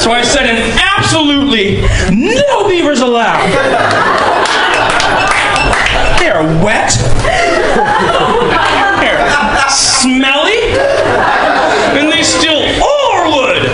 So 0.00 0.12
I 0.12 0.22
said 0.22 0.46
an 0.46 0.78
absolutely 0.96 1.80
no 2.12 2.68
beavers 2.68 3.00
allowed. 3.00 3.42
They're 6.20 6.44
wet. 6.64 6.92
They're 9.00 9.68
smelly. 9.68 10.78
And 11.94 12.10
they 12.10 12.22
still 12.22 12.62
are 12.82 13.28
wood. 13.28 13.68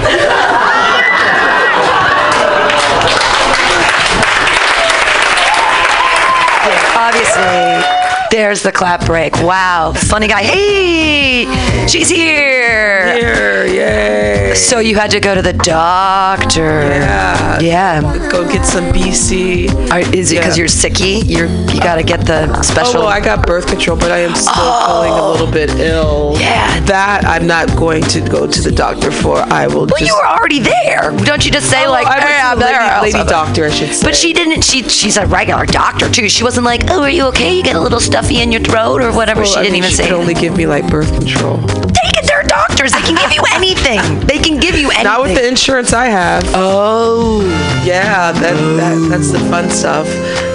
There's 8.59 8.72
the 8.72 8.76
clap 8.76 9.06
break. 9.06 9.35
Wow, 9.36 9.93
funny 9.93 10.26
guy. 10.26 10.43
Hey, 10.43 11.44
she's 11.86 12.09
here. 12.09 13.14
Here, 13.14 13.66
yay. 13.66 14.55
So 14.55 14.80
you 14.80 14.97
had 14.97 15.10
to 15.12 15.20
go 15.20 15.35
to 15.35 15.43
the 15.43 15.52
doctor. 15.52 16.80
Yeah. 16.80 17.60
Yeah. 17.60 18.28
Go 18.30 18.51
get 18.51 18.64
some 18.64 18.85
BC. 18.93 19.68
Are, 19.93 20.01
is 20.14 20.32
it 20.32 20.36
because 20.39 20.56
Yeah. 20.56 20.62
you're 20.62 20.68
sicky? 20.68 21.22
You're 21.28 21.47
you 21.72 21.80
gotta 21.80 22.02
get 22.02 22.26
the 22.26 22.60
special. 22.62 22.97
Oh, 22.97 23.01
well, 23.01 23.09
I 23.09 23.20
got 23.20 23.47
birth 23.47 23.66
control, 23.68 23.97
but 23.97 24.10
I 24.10 24.18
am 24.18 24.35
still 24.35 24.52
oh. 24.56 25.02
feeling 25.02 25.18
a 25.18 25.30
little 25.30 25.51
bit 25.52 25.70
ill. 25.78 26.35
Yeah. 26.40 26.80
That 26.80 27.24
I'm 27.26 27.47
not 27.47 27.68
going 27.76 28.02
to 28.05 28.20
go 28.20 28.47
to 28.47 28.60
the 28.62 28.72
doctor 28.72 29.12
for. 29.12 29.36
I 29.39 29.66
will 29.68 29.86
well, 29.86 29.98
just. 29.98 30.06
you 30.06 30.14
were 30.16 30.26
already 30.26 30.59
there. 30.59 31.12
Don't 31.24 31.44
you 31.44 31.52
just 31.52 31.70
say 31.70 31.85
Oh, 31.86 31.90
like, 31.90 32.06
I 32.06 32.20
"Hey, 32.20 32.26
to 32.40 32.43
I'm 32.48 32.59
the 32.59 32.64
there." 32.64 32.80
lady- 32.80 33.02
lady 33.12 33.18
also- 33.18 33.30
doctor, 33.30 33.64
I 33.66 33.70
should 33.70 33.94
say. 33.94 34.05
But 34.06 34.16
she 34.16 34.32
didn't. 34.32 34.64
She 34.64 34.82
she's 34.89 35.16
a 35.16 35.26
regular 35.26 35.66
doctor 35.66 36.10
too. 36.10 36.28
She 36.28 36.43
wasn't 36.43 36.64
like, 36.66 36.82
"Oh, 36.90 37.02
are 37.02 37.10
you 37.10 37.24
okay? 37.26 37.55
You 37.56 37.62
get 37.62 37.76
a 37.76 37.80
little 37.80 38.01
stuffy 38.01 38.40
in 38.43 38.47
your 38.52 38.62
throat 38.62 39.02
or 39.02 39.12
whatever." 39.12 39.42
Well, 39.42 39.50
she 39.50 39.58
I 39.58 39.62
didn't 39.62 39.72
mean, 39.74 39.84
even 39.84 39.90
she 39.90 39.96
say. 39.96 40.04
could 40.04 40.16
only 40.16 40.34
give 40.34 40.56
me 40.56 40.66
like 40.66 40.88
birth 40.90 41.12
control. 41.12 41.58
Take 41.58 42.14
it. 42.18 42.26
They're 42.26 42.42
doctors. 42.44 42.92
They 42.92 43.00
can 43.00 43.16
give 43.16 43.32
you 43.32 43.42
anything. 43.54 44.00
They 44.26 44.38
can 44.38 44.58
give 44.60 44.74
you 44.76 44.88
anything. 44.88 45.04
Not 45.04 45.22
with 45.22 45.34
the 45.34 45.46
insurance 45.46 45.92
I 45.92 46.06
have. 46.06 46.42
Oh. 46.54 47.42
Yeah, 47.84 48.32
that, 48.32 48.54
that 48.76 49.08
that's 49.08 49.30
the 49.32 49.38
fun 49.50 49.70
stuff. 49.70 50.06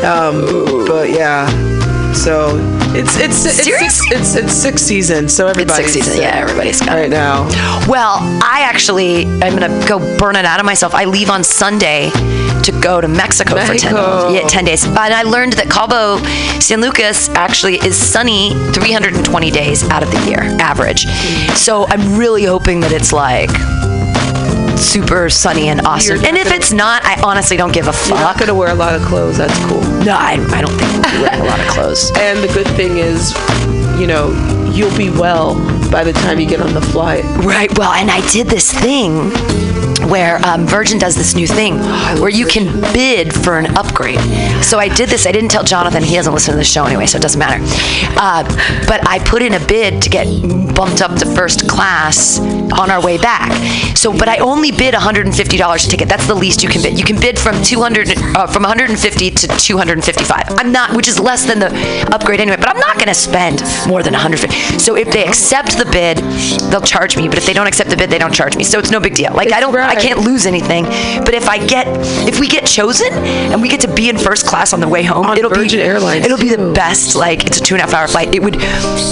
Um, 0.03 0.85
but 0.87 1.09
yeah. 1.09 1.47
So 2.13 2.57
it's 2.95 3.17
it's 3.17 3.43
it's 3.45 3.63
six, 3.63 3.99
it's 4.11 4.35
it's 4.35 4.53
six 4.53 4.81
seasons. 4.83 5.35
So 5.35 5.47
It's 5.47 5.57
everybody's 5.57 5.93
six 5.93 6.05
season. 6.05 6.21
Yeah, 6.21 6.35
everybody's 6.35 6.79
got 6.79 6.93
right 6.93 7.09
now. 7.09 7.47
Well, 7.87 8.17
I 8.43 8.61
actually 8.69 9.25
I'm 9.41 9.57
gonna 9.57 9.85
go 9.87 9.97
burn 10.19 10.35
it 10.35 10.45
out 10.45 10.59
of 10.59 10.65
myself. 10.65 10.93
I 10.93 11.05
leave 11.05 11.31
on 11.31 11.43
Sunday 11.43 12.11
to 12.63 12.71
go 12.81 13.01
to 13.01 13.07
Mexico, 13.07 13.55
for 13.65 13.75
ten 13.75 13.95
yeah, 14.33 14.47
ten 14.47 14.65
days. 14.65 14.85
And 14.85 14.97
I 14.97 15.23
learned 15.23 15.53
that 15.53 15.69
Cabo 15.69 16.17
San 16.59 16.81
Lucas 16.81 17.29
actually 17.29 17.75
is 17.77 17.95
sunny 17.97 18.51
320 18.73 19.51
days 19.51 19.83
out 19.89 20.03
of 20.03 20.11
the 20.11 20.19
year, 20.29 20.39
average. 20.59 21.05
So 21.57 21.85
I'm 21.87 22.17
really 22.17 22.43
hoping 22.45 22.79
that 22.81 22.91
it's 22.91 23.11
like 23.13 23.49
super 24.77 25.29
sunny 25.29 25.69
and 25.69 25.81
awesome. 25.85 26.17
And 26.25 26.37
if 26.37 26.45
gonna- 26.45 26.55
it's 26.55 26.71
not, 26.71 27.03
I 27.05 27.21
honestly 27.23 27.57
don't 27.57 27.71
give 27.73 27.87
a 27.87 27.93
You're 28.07 28.17
not 28.17 28.33
fuck. 28.33 28.39
gonna 28.39 28.55
wear 28.55 28.69
a 28.69 28.75
lot 28.75 28.93
of 28.95 29.01
clothes. 29.03 29.37
That's 29.37 29.57
cool. 29.65 29.81
No, 30.03 30.15
I, 30.15 30.33
I 30.51 30.61
don't 30.61 30.75
think 30.77 30.91
we'll 30.93 31.11
be 31.11 31.21
wearing 31.21 31.41
a 31.41 31.45
lot 31.45 31.59
of 31.59 31.67
clothes. 31.67 32.11
And 32.17 32.39
the 32.39 32.51
good 32.53 32.67
thing 32.75 32.97
is, 32.97 33.33
you 33.99 34.07
know, 34.07 34.31
you'll 34.73 34.95
be 34.97 35.09
well 35.09 35.55
by 35.91 36.03
the 36.03 36.13
time 36.13 36.39
you 36.39 36.47
get 36.47 36.59
on 36.61 36.73
the 36.73 36.81
flight. 36.81 37.23
Right. 37.45 37.75
Well, 37.77 37.91
and 37.93 38.09
I 38.09 38.27
did 38.29 38.47
this 38.47 38.71
thing 38.73 39.29
where 40.09 40.43
um, 40.45 40.65
Virgin 40.67 40.97
does 40.97 41.15
this 41.15 41.35
new 41.35 41.47
thing 41.47 41.77
where 42.19 42.29
you 42.29 42.45
can 42.45 42.81
bid 42.93 43.33
for 43.33 43.57
an 43.57 43.77
upgrade. 43.77 44.19
So 44.63 44.79
I 44.79 44.89
did 44.89 45.09
this. 45.09 45.25
I 45.25 45.31
didn't 45.31 45.49
tell 45.49 45.63
Jonathan. 45.63 46.03
He 46.03 46.15
doesn't 46.15 46.33
listen 46.33 46.51
to 46.53 46.57
the 46.57 46.63
show 46.63 46.85
anyway, 46.85 47.05
so 47.05 47.17
it 47.17 47.21
doesn't 47.21 47.39
matter. 47.39 47.63
Uh, 48.17 48.43
but 48.87 49.07
I 49.07 49.19
put 49.19 49.41
in 49.41 49.53
a 49.53 49.65
bid 49.65 50.01
to 50.03 50.09
get 50.09 50.25
bumped 50.75 51.01
up 51.01 51.17
to 51.19 51.25
first 51.25 51.67
class 51.69 52.39
on 52.39 52.89
our 52.89 53.03
way 53.03 53.17
back. 53.17 53.51
So, 53.97 54.11
but 54.11 54.27
I 54.27 54.37
only 54.37 54.71
bid 54.71 54.93
$150 54.93 55.85
a 55.85 55.89
ticket. 55.89 56.09
That's 56.09 56.27
the 56.27 56.35
least 56.35 56.63
you 56.63 56.69
can 56.69 56.81
bid. 56.81 56.97
You 56.97 57.05
can 57.05 57.19
bid 57.19 57.39
from 57.39 57.61
200, 57.63 58.09
uh, 58.35 58.47
from 58.47 58.63
150 58.63 59.31
to 59.31 59.47
255. 59.47 60.43
I'm 60.49 60.71
not, 60.71 60.95
which 60.95 61.07
is 61.07 61.19
less 61.19 61.45
than 61.45 61.59
the 61.59 61.69
upgrade 62.11 62.39
anyway. 62.39 62.57
But 62.57 62.69
I'm 62.69 62.79
not 62.79 62.95
going 62.95 63.07
to 63.07 63.13
spend 63.13 63.63
more 63.87 64.03
than 64.03 64.13
150. 64.13 64.79
So 64.79 64.95
if 64.95 65.11
they 65.11 65.25
accept 65.25 65.77
the 65.77 65.85
bid, 65.85 66.17
they'll 66.71 66.81
charge 66.81 67.15
me. 67.17 67.27
But 67.27 67.37
if 67.37 67.45
they 67.45 67.53
don't 67.53 67.67
accept 67.67 67.89
the 67.89 67.97
bid, 67.97 68.09
they 68.09 68.17
don't 68.17 68.33
charge 68.33 68.57
me. 68.57 68.63
So 68.63 68.79
it's 68.79 68.91
no 68.91 68.99
big 68.99 69.15
deal. 69.15 69.33
Like 69.33 69.51
I 69.51 69.59
don't, 69.59 69.73
I 69.97 70.01
can't 70.01 70.19
lose 70.19 70.45
anything. 70.45 70.85
But 71.25 71.33
if 71.33 71.47
I 71.49 71.65
get, 71.65 71.87
if 72.27 72.39
we 72.39 72.47
get 72.47 72.65
chosen 72.65 73.11
and 73.13 73.61
we 73.61 73.69
get 73.69 73.81
to 73.81 73.93
be 73.93 74.09
in 74.09 74.17
first 74.17 74.45
class 74.47 74.73
on 74.73 74.79
the 74.79 74.87
way 74.87 75.03
home, 75.03 75.27
it'll 75.37 75.49
Virgin 75.49 75.79
be 75.79 75.83
Airlines, 75.83 76.25
It'll 76.25 76.37
be 76.37 76.49
the 76.49 76.71
best. 76.73 77.15
Like 77.15 77.45
it's 77.45 77.59
a 77.59 77.63
two 77.63 77.75
and 77.75 77.81
a 77.81 77.85
half 77.85 77.93
hour 77.93 78.07
flight. 78.07 78.33
It 78.33 78.41
would, 78.41 78.57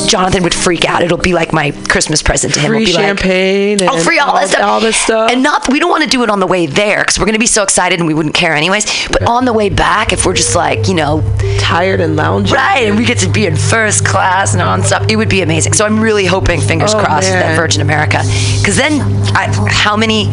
Jonathan 0.07 0.43
would 0.43 0.53
freak 0.53 0.85
out. 0.85 1.03
It'll 1.03 1.17
be 1.17 1.33
like 1.33 1.53
my 1.53 1.71
Christmas 1.89 2.21
present 2.21 2.53
to 2.55 2.59
him. 2.59 2.69
Free 2.71 2.85
like, 2.85 2.93
champagne 2.93 3.81
and 3.81 3.89
oh, 3.89 4.03
free 4.03 4.19
all, 4.19 4.29
all- 4.31 4.35
that 4.35 4.49
stuff. 4.49 4.63
all 4.63 4.79
this 4.79 4.97
stuff. 4.97 5.31
And 5.31 5.43
not, 5.43 5.69
we 5.69 5.79
don't 5.79 5.89
want 5.89 6.03
to 6.03 6.09
do 6.09 6.23
it 6.23 6.29
on 6.29 6.39
the 6.39 6.47
way 6.47 6.65
there 6.65 6.99
because 6.99 7.19
we're 7.19 7.25
going 7.25 7.33
to 7.33 7.39
be 7.39 7.45
so 7.47 7.63
excited 7.63 7.99
and 7.99 8.07
we 8.07 8.13
wouldn't 8.13 8.35
care 8.35 8.53
anyways. 8.55 9.07
But 9.09 9.23
on 9.23 9.45
the 9.45 9.53
way 9.53 9.69
back, 9.69 10.13
if 10.13 10.25
we're 10.25 10.33
just 10.33 10.55
like, 10.55 10.87
you 10.87 10.93
know, 10.95 11.21
tired 11.59 12.01
and 12.01 12.15
lounging, 12.15 12.55
right, 12.55 12.87
and 12.87 12.97
we 12.97 13.05
get 13.05 13.19
to 13.19 13.29
be 13.29 13.45
in 13.45 13.55
first 13.55 14.05
class 14.05 14.53
and 14.53 14.61
on 14.61 14.83
stuff, 14.83 15.09
it 15.09 15.15
would 15.15 15.29
be 15.29 15.41
amazing. 15.41 15.73
So 15.73 15.85
I'm 15.85 15.99
really 15.99 16.25
hoping, 16.25 16.59
fingers 16.61 16.93
Oh, 16.93 17.03
crossed, 17.03 17.29
that. 17.29 17.55
Virgin 17.55 17.81
America, 17.81 18.21
because 18.59 18.75
then, 18.77 19.01
I, 19.35 19.47
how 19.69 19.95
many, 19.95 20.25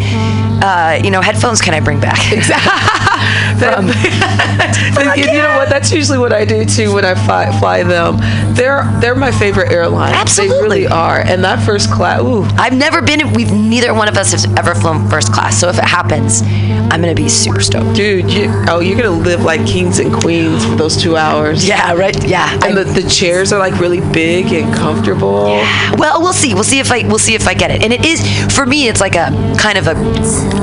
uh, 0.63 1.01
you 1.03 1.11
know, 1.11 1.21
headphones 1.21 1.61
can 1.61 1.75
I 1.75 1.81
bring 1.81 2.01
back? 2.01 2.19
You 5.19 5.27
know 5.27 5.57
what? 5.57 5.69
That's 5.69 5.93
usually 5.93 6.19
what 6.19 6.33
I 6.33 6.45
do 6.45 6.65
too 6.65 6.93
when 6.95 7.05
I 7.05 7.15
fly, 7.15 7.57
fly 7.59 7.83
them. 7.83 8.19
They're 8.55 8.85
they're 9.01 9.15
my 9.15 9.31
favorite 9.31 9.73
airline. 9.73 10.15
Absolutely. 10.15 10.57
They 10.57 10.63
really 10.63 10.87
are. 10.87 11.21
And 11.21 11.45
that 11.45 11.65
first 11.65 11.91
class, 11.91 12.21
ooh, 12.23 12.43
I've 12.57 12.73
never 12.77 13.01
been. 13.03 13.33
We've 13.33 13.53
neither 13.53 13.95
one 13.95 14.09
of 14.09 14.17
us 14.17 14.33
has 14.33 14.45
ever 14.57 14.75
flown 14.75 15.09
first 15.09 15.33
class. 15.33 15.59
So 15.59 15.69
if 15.69 15.79
it 15.79 15.85
happens, 15.85 16.43
I'm 16.91 17.01
gonna 17.01 17.15
be 17.15 17.29
super 17.29 17.61
stoked. 17.61 17.95
dude, 17.97 18.31
you 18.31 18.51
oh 18.69 18.81
you're 18.81 18.97
gonna 18.97 19.11
live 19.11 19.43
like 19.43 19.65
kings 19.67 19.99
and 19.99 20.13
queens 20.13 20.65
for 20.65 20.75
those 20.77 20.97
two 20.97 21.17
hours. 21.17 21.67
Yeah, 21.67 21.93
right. 21.95 22.17
Yeah. 22.27 22.59
And 22.65 22.77
the, 22.77 22.85
the 22.85 23.09
chairs 23.09 23.53
are 23.53 23.59
like 23.59 23.79
really 23.81 24.01
big 24.13 24.53
and 24.53 24.75
comfortable. 24.75 25.49
Yeah. 25.49 25.95
Well, 25.97 26.21
we'll 26.21 26.33
see. 26.33 26.55
We'll 26.55 26.65
see 26.65 26.81
if 26.81 26.91
I 26.91 27.07
we'll 27.07 27.19
see 27.19 27.35
if 27.35 27.47
I 27.47 27.55
get 27.55 27.71
it. 27.71 27.83
And 27.83 27.93
it 27.93 28.05
is 28.05 28.21
for 28.55 28.67
me. 28.67 28.89
It's 28.89 29.01
like 29.01 29.15
a 29.15 29.31
kind 29.59 29.79
of 29.79 29.87
a 29.87 29.95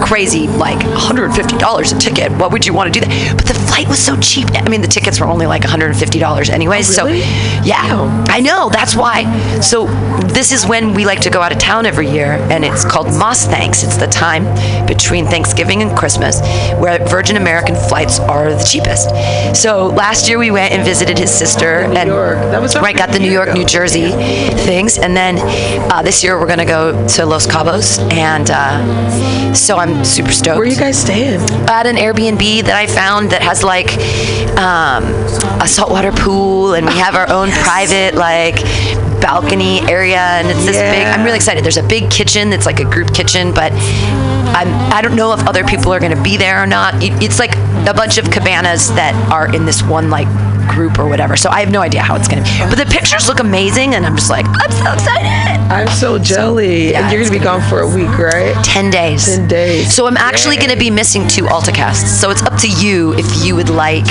crazy 0.06 0.48
like 0.48 0.78
150 0.84 1.58
dollars 1.58 1.92
a 1.92 1.98
ticket. 1.98 2.32
What 2.34 2.52
would 2.52 2.66
you 2.66 2.74
want 2.74 2.85
to 2.86 3.00
do 3.00 3.06
that? 3.06 3.34
But 3.36 3.48
the 3.48 3.65
flight 3.76 3.90
was 3.90 4.00
so 4.00 4.18
cheap. 4.18 4.48
I 4.54 4.70
mean, 4.70 4.82
the 4.82 4.88
tickets 4.88 5.20
were 5.20 5.28
only 5.28 5.48
like 5.48 5.64
150 5.64 6.20
dollars 6.20 6.50
anyways. 6.50 6.98
Oh, 6.98 7.06
really? 7.06 7.22
So 7.22 7.28
yeah, 7.64 8.26
I 8.30 8.40
know. 8.40 8.70
That's 8.70 8.96
why. 8.96 9.24
So 9.60 9.88
this 10.28 10.52
is 10.52 10.66
when 10.66 10.94
we 10.94 11.06
like 11.06 11.20
to 11.22 11.30
go 11.30 11.42
out 11.42 11.52
of 11.52 11.58
town 11.58 11.86
every 11.86 12.10
year, 12.10 12.34
and 12.50 12.64
it's 12.64 12.86
called 12.86 13.08
Moss 13.08 13.46
Thanks. 13.46 13.84
It's 13.84 13.98
the 13.98 14.08
time 14.08 14.46
between 14.88 15.26
Thanksgiving 15.26 15.82
and 15.82 15.98
Christmas 15.98 16.40
where 16.80 17.06
Virgin 17.08 17.38
American 17.38 17.76
flights 17.76 18.20
are 18.20 18.54
the 18.54 18.64
cheapest. 18.64 19.10
So 19.60 19.88
last 19.88 20.30
year 20.30 20.38
we 20.38 20.52
went 20.52 20.74
and 20.74 20.84
visited 20.84 21.18
his 21.18 21.32
sister 21.32 21.82
and. 21.82 22.06
That 22.16 22.62
was 22.62 22.76
right 22.76 22.96
got 22.96 23.12
the 23.12 23.20
New 23.20 23.32
York, 23.32 23.54
New 23.54 23.66
Jersey 23.66 24.12
things, 24.66 24.98
and 24.98 25.16
then 25.18 25.38
uh, 25.92 26.02
this 26.02 26.24
year 26.24 26.40
we're 26.40 26.48
gonna 26.48 26.66
go 26.66 27.08
to 27.10 27.26
Los 27.26 27.46
Cabos, 27.48 28.00
and 28.14 28.50
uh, 28.50 29.54
so 29.54 29.78
I'm 29.78 30.06
super 30.06 30.32
stoked. 30.32 30.58
Where 30.58 30.68
you 30.68 30.78
guys 30.78 31.02
staying? 31.02 31.42
At 31.68 31.88
an 31.88 31.96
Airbnb 31.96 32.64
that 32.64 32.76
I 32.76 32.88
found 32.88 33.32
that 33.32 33.42
has 33.42 33.64
like 33.66 33.90
um, 34.58 35.04
a 35.62 35.68
saltwater 35.68 36.12
pool, 36.12 36.74
and 36.76 36.86
we 36.86 36.94
have 36.94 37.16
our 37.16 37.30
own 37.30 37.50
private 37.52 38.16
like 38.16 38.56
balcony 39.22 39.80
area, 39.90 40.18
and 40.20 40.48
it's 40.48 40.66
this 40.66 40.78
big. 40.78 41.06
I'm 41.08 41.24
really 41.24 41.38
excited. 41.38 41.64
There's 41.64 41.78
a 41.78 41.84
big 41.88 42.10
kitchen. 42.10 42.54
It's 42.54 42.66
like 42.66 42.80
a 42.80 42.86
group 42.86 43.14
kitchen, 43.14 43.54
but 43.54 43.72
I'm 43.74 44.70
I 44.94 45.02
don't 45.02 45.16
know 45.16 45.34
if 45.34 45.46
other 45.48 45.64
people 45.66 45.94
are 45.94 46.00
gonna 46.00 46.22
be 46.22 46.38
there 46.38 46.62
or 46.64 46.68
not. 46.68 46.96
It- 47.04 47.22
It's 47.24 47.40
like 47.40 47.56
a 47.88 47.94
bunch 47.94 48.18
of 48.18 48.30
cabanas 48.32 48.94
that 48.96 49.14
are 49.32 49.54
in 49.54 49.66
this 49.66 49.82
one 49.84 50.10
like 50.10 50.28
group 50.68 51.00
or 51.00 51.08
whatever. 51.08 51.36
So 51.38 51.50
I 51.50 51.60
have 51.62 51.72
no 51.72 51.82
idea 51.82 52.02
how 52.02 52.16
it's 52.16 52.28
gonna 52.28 52.44
be. 52.44 52.50
But 52.70 52.78
the 52.78 52.86
pictures 52.86 53.28
look 53.28 53.40
amazing, 53.40 53.96
and 53.96 54.06
I'm 54.06 54.16
just 54.16 54.30
like, 54.30 54.46
I'm 54.48 54.72
so 54.72 54.92
excited. 54.94 55.26
I'm 55.72 55.88
so 55.88 56.20
jelly. 56.20 56.92
yeah, 56.92 57.02
and 57.04 57.12
you're 57.12 57.22
gonna 57.24 57.38
be 57.38 57.44
gone 57.44 57.62
for 57.70 57.80
a 57.82 57.88
week, 57.88 58.18
right? 58.18 58.54
10 58.64 58.90
days. 58.92 59.26
10 59.26 59.48
days. 59.48 59.94
So 59.94 60.08
I'm 60.08 60.18
actually 60.18 60.58
going 60.58 60.70
to 60.70 60.78
be 60.78 60.90
missing 60.92 61.28
two 61.28 61.44
AltaCasts. 61.46 62.08
So 62.20 62.30
it's 62.30 62.42
up 62.44 62.58
to 62.60 62.68
you 62.70 63.14
if 63.18 63.46
you 63.46 63.56
would 63.56 63.70
like 63.70 64.06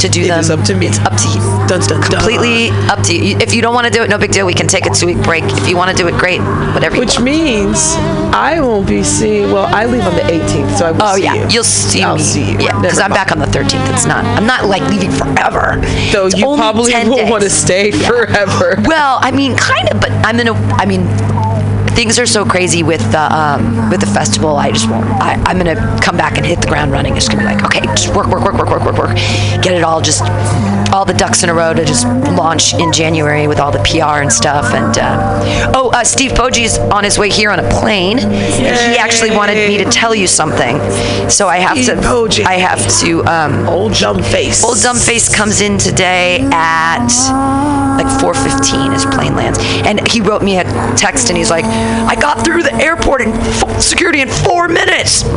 to 0.00 0.08
do 0.08 0.26
them. 0.26 0.38
It's 0.40 0.50
up 0.50 0.62
to 0.66 0.74
me. 0.74 0.86
It's 0.86 0.98
up 1.00 1.16
to 1.16 1.28
you. 1.28 1.40
Dun, 1.68 1.80
dun, 1.80 2.00
dun. 2.00 2.02
Completely 2.02 2.68
up 2.88 3.02
to 3.04 3.14
you. 3.16 3.36
If 3.38 3.54
you 3.54 3.60
don't 3.62 3.74
want 3.74 3.86
to 3.86 3.92
do 3.92 4.02
it, 4.02 4.08
no 4.10 4.18
big 4.18 4.32
deal. 4.32 4.46
We 4.46 4.54
can 4.54 4.66
take 4.68 4.86
a 4.86 4.90
two 4.90 5.06
week 5.06 5.22
break. 5.22 5.44
If 5.44 5.68
you 5.68 5.76
want 5.76 5.90
to 5.90 5.96
do 5.96 6.08
it, 6.08 6.14
great. 6.18 6.40
Whatever 6.74 6.96
you 6.96 7.00
Which 7.00 7.14
want. 7.14 7.24
means 7.24 7.92
I 8.32 8.60
won't 8.60 8.86
be 8.88 9.02
seeing. 9.02 9.50
Well, 9.52 9.66
I 9.74 9.84
leave 9.86 10.02
on 10.06 10.14
the 10.14 10.22
18th, 10.22 10.78
so 10.78 10.86
I 10.86 10.92
will 10.92 11.02
Oh 11.02 11.16
see 11.16 11.24
yeah, 11.24 11.34
you. 11.34 11.46
you'll 11.50 11.64
see 11.64 12.02
I'll 12.02 12.16
me. 12.16 12.22
see 12.22 12.52
you. 12.52 12.58
Yeah, 12.60 12.80
because 12.80 12.98
I'm 12.98 13.10
back 13.12 13.30
on 13.32 13.38
the 13.38 13.46
13th. 13.46 13.92
It's 13.92 14.06
not. 14.06 14.24
I'm 14.24 14.46
not 14.46 14.66
like 14.66 14.82
leaving 14.90 15.10
forever. 15.10 15.80
Though 16.12 16.26
It's 16.26 16.36
you 16.36 16.44
probably 16.44 16.92
won't 16.92 17.30
want 17.30 17.42
to 17.42 17.50
stay 17.50 17.90
forever. 17.90 18.76
Well, 18.84 19.18
I 19.20 19.30
mean, 19.30 19.56
kind 19.56 19.88
of, 19.90 20.00
but 20.00 20.10
I'm 20.10 20.36
gonna. 20.36 20.54
I 20.74 20.86
mean, 20.86 21.06
things 21.94 22.18
are 22.18 22.26
so 22.26 22.44
crazy 22.44 22.82
with 22.82 23.00
the 23.12 23.34
um, 23.34 23.90
with 23.90 24.00
the 24.00 24.06
festival. 24.06 24.56
I 24.56 24.70
just 24.70 24.88
won't. 24.88 25.06
I, 25.22 25.34
I'm 25.46 25.58
gonna 25.58 25.98
come 26.02 26.16
back 26.16 26.36
and 26.36 26.46
hit 26.46 26.60
the 26.60 26.68
ground 26.68 26.92
running. 26.92 27.16
It's 27.16 27.28
gonna 27.28 27.40
be 27.40 27.46
like, 27.46 27.64
okay, 27.64 27.80
just 27.94 28.14
work, 28.14 28.26
work, 28.28 28.44
work, 28.44 28.54
work, 28.54 28.70
work, 28.70 28.84
work, 28.84 28.98
work. 28.98 29.16
Get 29.62 29.72
it 29.74 29.82
all 29.82 30.00
just 30.00 30.22
all 30.94 31.04
the 31.04 31.12
ducks 31.12 31.42
in 31.42 31.48
a 31.48 31.54
row 31.54 31.74
to 31.74 31.84
just 31.84 32.06
launch 32.38 32.72
in 32.74 32.92
January 32.92 33.48
with 33.48 33.58
all 33.58 33.72
the 33.72 33.80
PR 33.80 34.22
and 34.22 34.32
stuff. 34.32 34.72
And 34.72 34.96
uh, 34.96 35.72
oh, 35.74 35.90
uh, 35.90 36.04
Steve 36.04 36.30
Poggi's 36.30 36.78
on 36.78 37.02
his 37.02 37.18
way 37.18 37.28
here 37.28 37.50
on 37.50 37.58
a 37.58 37.68
plane. 37.68 38.20
And 38.20 38.92
he 38.92 38.96
actually 38.96 39.32
wanted 39.32 39.56
me 39.68 39.76
to 39.78 39.90
tell 39.90 40.14
you 40.14 40.28
something, 40.28 40.78
so 41.28 41.48
I 41.48 41.58
have 41.58 41.76
Steve 41.76 42.00
to. 42.00 42.06
Poggi. 42.06 42.44
I 42.46 42.54
have 42.54 42.80
to. 43.00 43.24
Um, 43.24 43.68
Old 43.68 43.94
dumb 43.94 44.22
face. 44.22 44.62
Old 44.62 44.80
Dumb 44.80 44.96
Face 44.96 45.34
comes 45.34 45.60
in 45.60 45.78
today 45.78 46.38
at 46.52 47.08
like 47.96 48.06
4:15. 48.20 48.92
His 48.92 49.04
plane 49.06 49.34
lands, 49.34 49.58
and 49.60 50.06
he 50.06 50.20
wrote 50.20 50.42
me 50.42 50.58
a 50.58 50.64
text, 50.94 51.28
and 51.28 51.36
he's 51.36 51.50
like, 51.50 51.64
"I 51.64 52.14
got 52.14 52.44
through 52.44 52.62
the 52.62 52.74
airport 52.74 53.22
and 53.22 53.34
f- 53.34 53.82
security 53.82 54.20
in 54.20 54.28
four 54.28 54.68
minutes." 54.68 55.22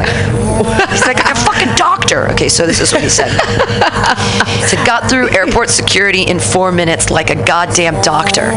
He's 0.91 1.05
like, 1.05 1.17
"I'm 1.25 1.35
a 1.35 1.39
fucking 1.39 1.75
doctor." 1.75 2.29
Okay, 2.31 2.49
so 2.49 2.65
this 2.65 2.79
is 2.79 2.91
what 2.91 3.01
he 3.01 3.09
said. 3.09 3.31
he 4.61 4.67
said, 4.67 4.85
"Got 4.85 5.09
through 5.09 5.29
airport 5.29 5.46
airport 5.47 5.69
security 5.69 6.23
in 6.23 6.39
four 6.39 6.71
minutes 6.71 7.09
like 7.09 7.29
a 7.29 7.45
goddamn 7.45 8.01
doctor. 8.01 8.51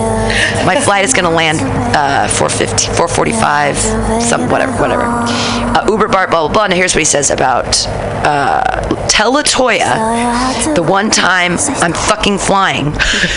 My 0.66 0.80
flight 0.80 1.04
is 1.04 1.12
going 1.12 1.24
to 1.24 1.30
land 1.30 1.58
uh, 1.96 2.26
450, 2.28 2.86
445, 2.96 4.22
some 4.22 4.50
whatever, 4.50 4.72
whatever. 4.72 5.04
Uh, 5.04 5.86
Uber 5.88 6.08
Bart, 6.08 6.30
blah 6.30 6.46
blah 6.46 6.52
blah. 6.52 6.66
Now 6.66 6.76
here's 6.76 6.94
what 6.94 7.00
he 7.00 7.04
says 7.04 7.30
about 7.30 7.86
uh, 7.86 9.06
tell 9.08 9.32
Latoya 9.34 10.74
the 10.74 10.82
one 10.82 11.10
time 11.10 11.52
I'm 11.58 11.92
fucking 11.92 12.38
flying, 12.38 12.92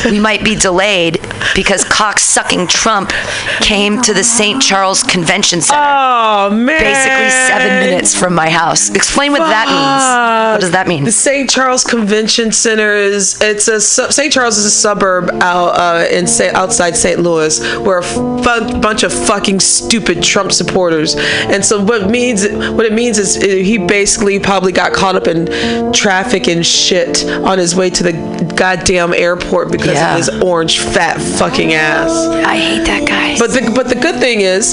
we 0.05 0.19
might 0.19 0.43
be 0.43 0.55
delayed 0.55 1.21
because 1.55 1.83
cock-sucking 1.83 2.67
Trump 2.67 3.11
came 3.59 4.01
to 4.01 4.13
the 4.13 4.23
St. 4.23 4.61
Charles 4.61 5.03
Convention 5.03 5.61
Center. 5.61 5.81
Oh 5.81 6.49
man! 6.49 6.79
Basically 6.79 7.29
seven 7.29 7.87
minutes 7.87 8.17
from 8.17 8.33
my 8.33 8.49
house. 8.49 8.89
Explain 8.89 9.31
what 9.31 9.39
that 9.39 9.67
means. 9.67 10.53
What 10.55 10.61
does 10.61 10.71
that 10.71 10.87
mean? 10.87 11.03
The 11.03 11.11
St. 11.11 11.49
Charles 11.49 11.83
Convention 11.83 12.51
Center 12.51 12.95
is 12.95 13.41
it's 13.43 13.67
a 13.67 13.79
St. 13.81 14.31
Charles 14.31 14.57
is 14.57 14.65
a 14.65 14.71
suburb 14.71 15.29
out 15.41 15.69
uh, 15.77 16.05
in 16.09 16.25
Sa- 16.27 16.51
outside 16.53 16.95
St. 16.95 17.19
Louis 17.19 17.59
where 17.79 17.99
a 17.99 18.79
bunch 18.79 19.03
of 19.03 19.11
fucking 19.13 19.59
stupid 19.59 20.23
Trump 20.23 20.51
supporters. 20.51 21.15
And 21.17 21.63
so 21.63 21.83
what 21.83 22.09
means 22.09 22.47
what 22.47 22.85
it 22.85 22.93
means 22.93 23.17
is 23.17 23.37
uh, 23.37 23.41
he 23.47 23.77
basically 23.77 24.39
probably 24.39 24.71
got 24.71 24.93
caught 24.93 25.15
up 25.15 25.27
in 25.27 25.91
traffic 25.93 26.47
and 26.47 26.65
shit 26.65 27.25
on 27.29 27.57
his 27.57 27.75
way 27.75 27.89
to 27.89 28.03
the 28.03 28.53
goddamn 28.55 29.13
airport 29.13 29.71
because 29.71 29.93
Yeah. 29.93 30.11
of 30.11 30.17
his 30.17 30.29
orange 30.41 30.79
fat 30.79 31.19
fucking 31.21 31.73
ass. 31.73 32.11
I 32.27 32.55
hate 32.57 32.85
that 32.85 33.07
guy. 33.07 33.37
But 33.37 33.51
the 33.51 33.71
but 33.75 33.89
the 33.89 33.95
good 33.95 34.15
thing 34.19 34.41
is 34.41 34.71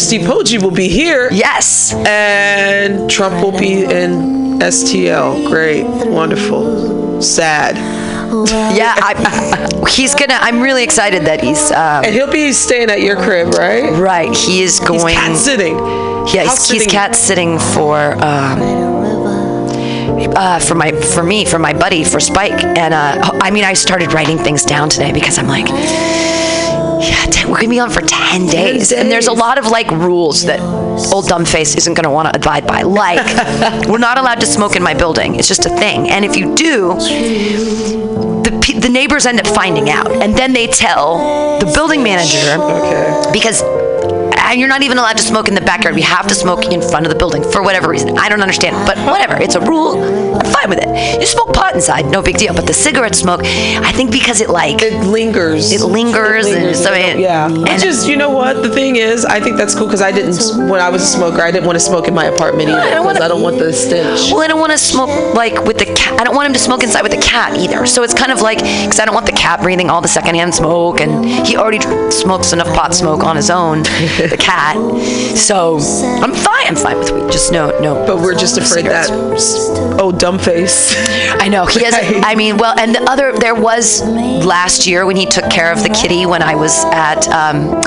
Steve 0.00 0.22
Poggi 0.22 0.60
will 0.62 0.70
be 0.70 0.88
here. 0.88 1.28
Yes. 1.32 1.94
And 2.06 3.08
Trump 3.10 3.42
will 3.44 3.56
be 3.58 3.84
in 3.84 4.43
STL. 4.60 5.46
Great. 5.48 5.84
Wonderful. 5.84 7.20
Sad. 7.22 7.76
Yeah, 8.76 8.94
I, 8.96 9.86
he's 9.90 10.14
gonna. 10.14 10.36
I'm 10.40 10.60
really 10.60 10.82
excited 10.84 11.22
that 11.26 11.42
he's. 11.42 11.70
Um, 11.70 12.04
And 12.04 12.14
he'll 12.14 12.30
be 12.30 12.52
staying 12.52 12.90
at 12.90 13.00
your 13.00 13.16
crib, 13.16 13.54
right? 13.54 13.90
Right. 13.92 14.34
He 14.34 14.62
is 14.62 14.80
going. 14.80 15.14
cat 15.14 15.36
sitting. 15.36 15.76
Yeah, 15.76 16.46
House 16.46 16.68
he's, 16.70 16.82
he's 16.82 16.92
cat 16.92 17.14
sitting 17.14 17.58
for. 17.58 18.12
Um, 18.14 18.94
uh, 20.36 20.58
for 20.58 20.74
my 20.74 20.90
for 20.90 21.22
me 21.22 21.44
for 21.44 21.58
my 21.58 21.72
buddy 21.72 22.02
for 22.02 22.18
Spike 22.18 22.64
and 22.64 22.92
uh, 22.94 23.30
I 23.40 23.50
mean 23.50 23.64
I 23.64 23.74
started 23.74 24.12
writing 24.12 24.38
things 24.38 24.64
down 24.64 24.88
today 24.88 25.12
because 25.12 25.38
I'm 25.38 25.46
like 25.46 25.66
yeah 27.08 27.26
ten, 27.30 27.50
we're 27.50 27.56
gonna 27.56 27.68
be 27.68 27.80
on 27.80 27.90
for 27.90 28.00
10 28.00 28.46
days. 28.46 28.92
and 28.92 29.10
there's 29.10 29.26
a 29.26 29.32
lot 29.32 29.58
of 29.58 29.66
like 29.66 29.90
rules 29.90 30.44
that 30.44 30.60
old 31.12 31.26
dumb 31.26 31.44
face 31.44 31.74
isn't 31.76 31.94
gonna 31.94 32.10
want 32.10 32.28
to 32.28 32.36
abide 32.36 32.66
by. 32.66 32.82
Like 32.82 33.24
we're 33.88 33.98
not 33.98 34.18
allowed 34.18 34.40
to 34.40 34.46
smoke 34.46 34.76
in 34.76 34.82
my 34.82 34.94
building. 34.94 35.36
It's 35.36 35.48
just 35.48 35.66
a 35.66 35.70
thing. 35.70 36.10
And 36.10 36.24
if 36.24 36.36
you 36.36 36.54
do 36.54 36.94
the, 38.44 38.78
the 38.80 38.88
neighbors 38.88 39.26
end 39.26 39.40
up 39.40 39.46
finding 39.46 39.90
out. 39.90 40.10
And 40.10 40.34
then 40.34 40.52
they 40.52 40.66
tell 40.66 41.58
the 41.58 41.66
building 41.74 42.02
manager 42.02 42.60
okay. 42.60 43.30
because 43.32 43.62
and 44.44 44.60
you're 44.60 44.68
not 44.68 44.82
even 44.82 44.98
allowed 44.98 45.16
to 45.16 45.22
smoke 45.22 45.48
in 45.48 45.54
the 45.54 45.60
backyard. 45.60 45.94
We 45.94 46.02
have 46.02 46.26
to 46.28 46.34
smoke 46.34 46.66
in 46.66 46.80
front 46.80 47.06
of 47.06 47.12
the 47.12 47.18
building 47.18 47.42
for 47.42 47.62
whatever 47.62 47.88
reason. 47.90 48.18
I 48.18 48.28
don't 48.28 48.42
understand, 48.42 48.76
but 48.86 48.98
whatever. 48.98 49.40
It's 49.40 49.54
a 49.54 49.60
rule. 49.60 49.98
I'm 50.34 50.46
fine 50.52 50.68
with 50.68 50.78
it. 50.80 51.20
You 51.20 51.26
smoke 51.26 51.52
pot 51.54 51.74
inside, 51.74 52.06
no 52.06 52.22
big 52.22 52.36
deal. 52.36 52.54
But 52.54 52.66
the 52.66 52.74
cigarette 52.74 53.14
smoke, 53.14 53.40
I 53.44 53.92
think 53.92 54.12
because 54.12 54.40
it 54.40 54.50
like 54.50 54.82
it 54.82 55.04
lingers. 55.04 55.72
It 55.72 55.80
lingers, 55.80 56.46
and 56.46 56.76
so 56.76 56.92
it, 56.92 57.18
yeah. 57.18 57.46
and 57.46 57.62
Which 57.62 57.84
is, 57.84 58.06
you 58.08 58.16
know 58.16 58.30
what? 58.30 58.62
The 58.62 58.70
thing 58.70 58.96
is, 58.96 59.24
I 59.24 59.40
think 59.40 59.56
that's 59.56 59.74
cool 59.74 59.86
because 59.86 60.02
I 60.02 60.12
didn't, 60.12 60.68
when 60.68 60.80
I 60.80 60.88
was 60.88 61.02
a 61.02 61.06
smoker, 61.06 61.42
I 61.42 61.50
didn't 61.50 61.66
want 61.66 61.76
to 61.76 61.84
smoke 61.84 62.08
in 62.08 62.14
my 62.14 62.26
apartment 62.26 62.68
either 62.70 63.00
because 63.02 63.20
I 63.20 63.28
don't 63.28 63.42
want 63.42 63.58
the 63.58 63.72
stench. 63.72 64.32
Well, 64.32 64.42
I 64.42 64.48
don't 64.48 64.60
want 64.60 64.72
to 64.72 64.78
smoke 64.78 65.34
like 65.34 65.64
with 65.64 65.78
the 65.78 65.86
cat. 65.86 66.20
I 66.20 66.24
don't 66.24 66.34
want 66.34 66.46
him 66.46 66.52
to 66.52 66.58
smoke 66.58 66.82
inside 66.82 67.02
with 67.02 67.12
the 67.12 67.22
cat 67.22 67.56
either. 67.56 67.86
So 67.86 68.02
it's 68.02 68.14
kind 68.14 68.32
of 68.32 68.40
like 68.40 68.58
because 68.58 69.00
I 69.00 69.04
don't 69.04 69.14
want 69.14 69.26
the 69.26 69.32
cat 69.32 69.60
breathing 69.60 69.90
all 69.90 70.00
the 70.00 70.08
secondhand 70.08 70.54
smoke, 70.54 71.00
and 71.00 71.24
he 71.46 71.56
already 71.56 71.80
smokes 72.10 72.52
enough 72.52 72.68
pot 72.74 72.94
smoke 72.94 73.24
on 73.24 73.36
his 73.36 73.50
own, 73.50 73.84
the 74.36 74.42
cat. 74.42 74.76
So 75.36 75.78
I'm 76.22 76.34
fine. 76.34 76.66
I'm 76.66 76.76
fine 76.76 76.98
with 76.98 77.10
weed. 77.12 77.30
Just 77.30 77.52
no, 77.52 77.78
no. 77.80 78.06
But 78.06 78.18
we're 78.18 78.34
just 78.34 78.58
afraid 78.58 78.86
that 78.86 79.10
oh 80.00 80.12
dumb 80.12 80.38
face. 80.38 80.94
I 81.44 81.48
know 81.48 81.66
he 81.66 81.84
has. 81.84 81.94
I 82.24 82.34
mean, 82.34 82.56
well, 82.56 82.78
and 82.78 82.94
the 82.94 83.02
other 83.02 83.32
there 83.32 83.54
was 83.54 84.02
last 84.02 84.86
year 84.86 85.06
when 85.06 85.16
he 85.16 85.26
took 85.26 85.50
care 85.50 85.72
of 85.72 85.82
the 85.82 85.88
kitty 85.88 86.26
when 86.26 86.42
I 86.42 86.54
was 86.54 86.84
at 86.86 87.28
um, 87.28 87.80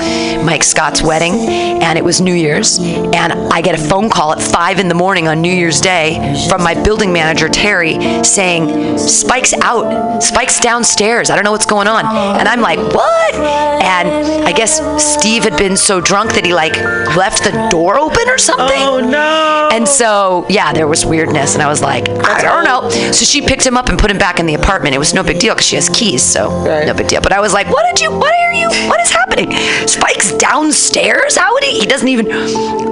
Mike 0.44 0.64
Scott's 0.64 1.02
wedding, 1.02 1.34
and 1.34 1.98
it 1.98 2.04
was 2.04 2.20
New 2.20 2.34
Year's, 2.34 2.78
and 2.78 3.32
I 3.32 3.60
get 3.60 3.78
a 3.78 3.82
phone 3.82 4.08
call 4.08 4.32
at 4.32 4.40
five 4.40 4.78
in 4.78 4.88
the 4.88 4.94
morning 4.94 5.28
on 5.28 5.42
New 5.42 5.52
Year's 5.52 5.80
Day 5.80 6.36
from 6.48 6.62
my 6.62 6.80
building 6.82 7.12
manager 7.12 7.48
Terry 7.48 8.24
saying 8.24 8.98
Spike's 8.98 9.54
out, 9.54 10.20
Spike's 10.22 10.60
downstairs. 10.60 11.30
I 11.30 11.34
don't 11.34 11.44
know 11.44 11.52
what's 11.52 11.66
going 11.66 11.88
on, 11.88 12.04
and 12.38 12.48
I'm 12.48 12.60
like, 12.60 12.78
what? 12.78 13.34
And 13.34 14.44
I 14.44 14.52
guess 14.52 14.80
Steve 15.02 15.44
had 15.44 15.56
been 15.56 15.76
so 15.76 16.00
drunk 16.00 16.34
that 16.38 16.46
he 16.46 16.54
like 16.54 16.76
left 17.16 17.42
the 17.42 17.50
door 17.68 17.98
open 17.98 18.28
or 18.28 18.38
something. 18.38 18.78
Oh 18.80 19.00
no! 19.00 19.68
And 19.72 19.88
so 19.88 20.46
yeah, 20.48 20.72
there 20.72 20.86
was 20.86 21.04
weirdness, 21.04 21.54
and 21.54 21.62
I 21.62 21.66
was 21.68 21.82
like, 21.82 22.08
I 22.08 22.40
don't 22.40 22.64
know. 22.64 22.88
So 23.10 23.24
she 23.24 23.42
picked 23.42 23.66
him 23.66 23.76
up 23.76 23.88
and 23.88 23.98
put 23.98 24.08
him 24.10 24.18
back 24.18 24.38
in 24.38 24.46
the 24.46 24.54
apartment. 24.54 24.94
It 24.94 24.98
was 24.98 25.12
no 25.14 25.24
big 25.24 25.40
deal 25.40 25.54
because 25.54 25.66
she 25.66 25.74
has 25.74 25.88
keys, 25.88 26.22
so 26.22 26.64
no 26.64 26.94
big 26.94 27.08
deal. 27.08 27.20
But 27.20 27.32
I 27.32 27.40
was 27.40 27.52
like, 27.52 27.68
what 27.68 27.84
did 27.90 28.00
you? 28.00 28.12
What 28.16 28.32
are 28.32 28.52
you? 28.52 28.68
What 28.88 29.00
is 29.00 29.10
happening? 29.10 29.50
Spike's 29.88 30.32
downstairs. 30.34 31.36
How 31.36 31.52
would 31.52 31.64
he? 31.64 31.80
He 31.80 31.86
doesn't 31.86 32.08
even. 32.08 32.30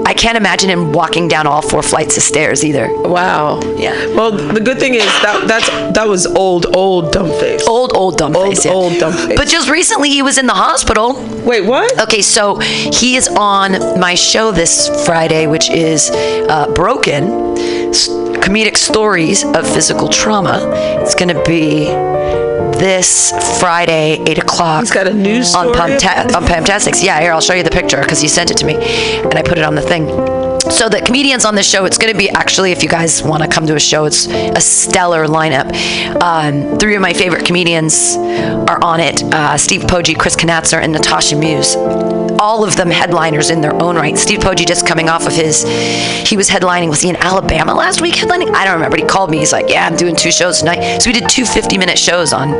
I 0.06 0.12
can't 0.12 0.36
imagine 0.36 0.68
him 0.68 0.92
walking 0.92 1.28
down 1.28 1.46
all 1.46 1.62
four 1.62 1.82
flights 1.82 2.16
of 2.16 2.22
stairs 2.24 2.64
either. 2.64 2.88
Wow. 3.02 3.60
Yeah. 3.76 3.92
Well, 4.08 4.32
the 4.32 4.60
good 4.60 4.78
thing 4.80 4.94
is 4.94 5.04
that 5.22 5.44
that's 5.46 5.68
that 5.96 6.08
was 6.08 6.26
old, 6.26 6.74
old 6.74 7.12
dumb 7.12 7.28
face. 7.38 7.66
Old, 7.68 7.96
old 7.96 8.18
dumb 8.18 8.34
old, 8.34 8.48
face. 8.48 8.64
yeah. 8.64 8.72
Old 8.72 8.98
dumb 8.98 9.12
face. 9.12 9.36
But 9.36 9.46
just 9.48 9.68
recently, 9.70 10.10
he 10.10 10.22
was 10.22 10.36
in 10.38 10.46
the 10.46 10.54
hospital. 10.54 11.14
Wait, 11.44 11.62
what? 11.64 12.00
Okay, 12.00 12.22
so 12.22 12.56
he 12.56 13.16
is 13.16 13.28
on 13.36 14.00
my 14.00 14.14
show 14.14 14.50
this 14.50 14.88
Friday, 15.04 15.46
which 15.46 15.70
is 15.70 16.10
uh, 16.10 16.72
Broken 16.74 17.24
Comedic 18.40 18.76
Stories 18.76 19.44
of 19.44 19.68
Physical 19.68 20.08
Trauma. 20.08 20.60
It's 21.02 21.14
going 21.14 21.34
to 21.34 21.42
be 21.44 21.86
this 22.78 23.32
Friday, 23.60 24.22
8 24.26 24.38
o'clock. 24.38 24.80
He's 24.80 24.90
got 24.90 25.06
a 25.06 25.12
news 25.12 25.54
on, 25.54 25.74
story 25.74 25.92
on 25.92 25.98
Pumptastics. 25.98 27.02
Yeah, 27.02 27.20
here, 27.20 27.32
I'll 27.32 27.40
show 27.40 27.54
you 27.54 27.62
the 27.62 27.70
picture 27.70 28.00
because 28.00 28.20
he 28.20 28.28
sent 28.28 28.50
it 28.50 28.56
to 28.58 28.66
me 28.66 28.74
and 28.76 29.34
I 29.34 29.42
put 29.42 29.58
it 29.58 29.64
on 29.64 29.74
the 29.74 29.82
thing. 29.82 30.06
So 30.70 30.88
the 30.88 31.00
comedians 31.00 31.44
on 31.44 31.54
this 31.54 31.68
show, 31.68 31.84
it's 31.84 31.98
going 31.98 32.12
to 32.12 32.18
be 32.18 32.28
actually, 32.30 32.72
if 32.72 32.82
you 32.82 32.88
guys 32.88 33.22
want 33.22 33.42
to 33.42 33.48
come 33.48 33.66
to 33.66 33.76
a 33.76 33.80
show, 33.80 34.04
it's 34.04 34.26
a 34.26 34.60
stellar 34.60 35.26
lineup. 35.26 35.72
Um, 36.20 36.78
three 36.78 36.96
of 36.96 37.02
my 37.02 37.12
favorite 37.12 37.46
comedians 37.46 38.16
are 38.16 38.82
on 38.82 38.98
it: 38.98 39.22
uh, 39.22 39.56
Steve 39.56 39.82
Poggi, 39.82 40.18
Chris 40.18 40.34
Knatzer, 40.34 40.80
and 40.82 40.92
Natasha 40.92 41.36
Muse. 41.36 41.76
All 42.38 42.64
of 42.64 42.76
them 42.76 42.90
headliners 42.90 43.50
in 43.50 43.60
their 43.60 43.74
own 43.82 43.96
right. 43.96 44.16
Steve 44.16 44.40
Poggi 44.40 44.66
just 44.66 44.86
coming 44.86 45.08
off 45.08 45.26
of 45.26 45.32
his, 45.32 45.62
he 46.28 46.36
was 46.36 46.48
headlining. 46.48 46.88
Was 46.88 47.00
he 47.00 47.08
in 47.08 47.16
Alabama 47.16 47.74
last 47.74 48.00
week 48.00 48.14
headlining? 48.14 48.54
I 48.54 48.64
don't 48.64 48.74
remember. 48.74 48.96
He 48.96 49.04
called 49.04 49.30
me. 49.30 49.38
He's 49.38 49.52
like, 49.52 49.68
"Yeah, 49.68 49.86
I'm 49.86 49.96
doing 49.96 50.16
two 50.16 50.32
shows 50.32 50.58
tonight." 50.58 50.98
So 51.00 51.10
we 51.10 51.14
did 51.18 51.28
two 51.28 51.42
50-minute 51.42 51.98
shows 51.98 52.32
on 52.32 52.52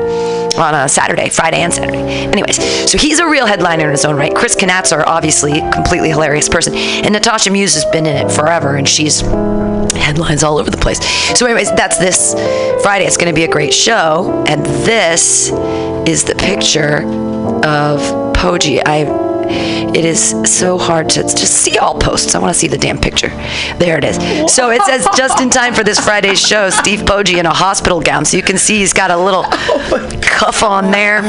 on 0.58 0.74
a 0.74 0.88
Saturday, 0.88 1.28
Friday, 1.28 1.58
and 1.58 1.72
Saturday. 1.72 1.98
Anyways, 1.98 2.90
so 2.90 2.98
he's 2.98 3.18
a 3.18 3.28
real 3.28 3.46
headliner 3.46 3.84
in 3.86 3.90
his 3.90 4.04
own 4.04 4.16
right. 4.16 4.34
Chris 4.34 4.56
Knatzer, 4.56 5.04
obviously, 5.06 5.60
completely 5.72 6.08
hilarious 6.08 6.48
person, 6.48 6.74
and 6.74 7.12
Natasha 7.12 7.50
Muse 7.50 7.74
has 7.74 7.84
been 7.86 8.06
in 8.06 8.26
it 8.26 8.32
forever, 8.32 8.76
and 8.76 8.88
she's 8.88 9.20
headlines 9.96 10.42
all 10.42 10.58
over 10.58 10.70
the 10.70 10.76
place. 10.76 10.98
So, 11.38 11.46
anyways, 11.46 11.70
that's 11.72 11.98
this 11.98 12.34
Friday. 12.82 13.04
It's 13.06 13.16
going 13.16 13.32
to 13.32 13.34
be 13.34 13.44
a 13.44 13.48
great 13.48 13.74
show, 13.74 14.44
and 14.48 14.64
this 14.64 15.50
is 16.08 16.24
the 16.24 16.34
picture 16.34 16.98
of 17.64 18.00
Poggi. 18.34 18.82
I. 18.84 19.25
It 19.48 20.05
is 20.05 20.35
so 20.44 20.78
hard 20.78 21.09
to 21.10 21.23
just 21.23 21.52
see 21.52 21.78
all 21.78 21.98
posts. 21.98 22.35
I 22.35 22.39
want 22.39 22.52
to 22.52 22.59
see 22.59 22.68
the 22.68 22.78
damn 22.78 22.98
picture. 22.98 23.28
There 23.78 23.98
it 23.98 24.05
is. 24.05 24.16
So 24.52 24.70
it 24.70 24.82
says 24.82 25.06
just 25.16 25.40
in 25.40 25.51
time 25.51 25.74
for 25.74 25.85
this 25.85 25.98
Friday's 25.98 26.40
show, 26.40 26.70
Steve 26.70 27.01
Poggi 27.01 27.39
in 27.39 27.47
a 27.47 27.55
hospital 27.55 28.01
gown. 28.01 28.24
So 28.24 28.36
you 28.36 28.43
can 28.43 28.59
see 28.59 28.78
he's 28.78 28.93
got 28.93 29.10
a 29.10 29.16
little 29.16 29.44
cuff 30.23 30.62
on 30.62 30.90
there. 30.90 31.23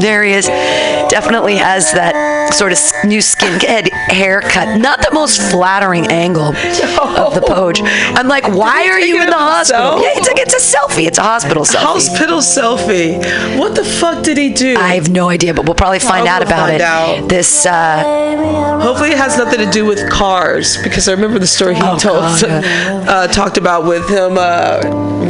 There 0.00 0.24
he 0.24 0.32
is. 0.32 0.46
Definitely 0.46 1.56
has 1.56 1.92
that 1.92 2.52
sort 2.54 2.72
of 2.72 2.78
new 3.04 3.18
skinhead 3.20 3.90
haircut. 3.90 4.80
Not 4.80 5.00
the 5.00 5.10
most 5.12 5.40
flattering 5.50 6.06
angle 6.06 6.48
of 6.48 7.34
the 7.34 7.44
Poge. 7.46 7.80
I'm 8.14 8.28
like, 8.28 8.46
why 8.48 8.88
are 8.88 9.00
you 9.00 9.20
in 9.20 9.28
the 9.28 9.36
hospital? 9.36 10.02
Yeah, 10.02 10.10
it's 10.14 10.26
like 10.28 10.38
it's 10.38 10.54
a 10.54 10.76
selfie. 10.76 11.06
It's 11.06 11.18
a 11.18 11.22
hospital 11.22 11.64
selfie. 11.64 11.76
Hospital 11.82 12.38
selfie. 12.38 13.58
What 13.58 13.74
the 13.74 13.84
fuck 13.84 14.24
did 14.24 14.38
he 14.38 14.52
do? 14.52 14.76
I 14.76 14.94
have 14.94 15.10
no 15.10 15.28
idea, 15.28 15.54
but 15.54 15.66
we'll 15.66 15.74
probably 15.74 15.98
find 15.98 16.26
out 16.26 16.42
about 16.42 16.68
find 16.68 16.74
it. 16.76 16.80
out. 16.80 17.28
This 17.28 17.55
uh, 17.64 18.80
Hopefully, 18.82 19.10
it 19.10 19.16
has 19.18 19.38
nothing 19.38 19.60
to 19.60 19.70
do 19.70 19.86
with 19.86 20.10
cars 20.10 20.76
because 20.82 21.08
I 21.08 21.12
remember 21.12 21.38
the 21.38 21.46
story 21.46 21.74
he 21.74 21.80
Oh, 21.82 21.96
told, 21.98 22.20
God, 22.20 22.44
uh, 23.08 23.26
talked 23.28 23.56
about 23.56 23.84
with 23.86 24.08
him 24.10 24.36
uh, 24.36 24.80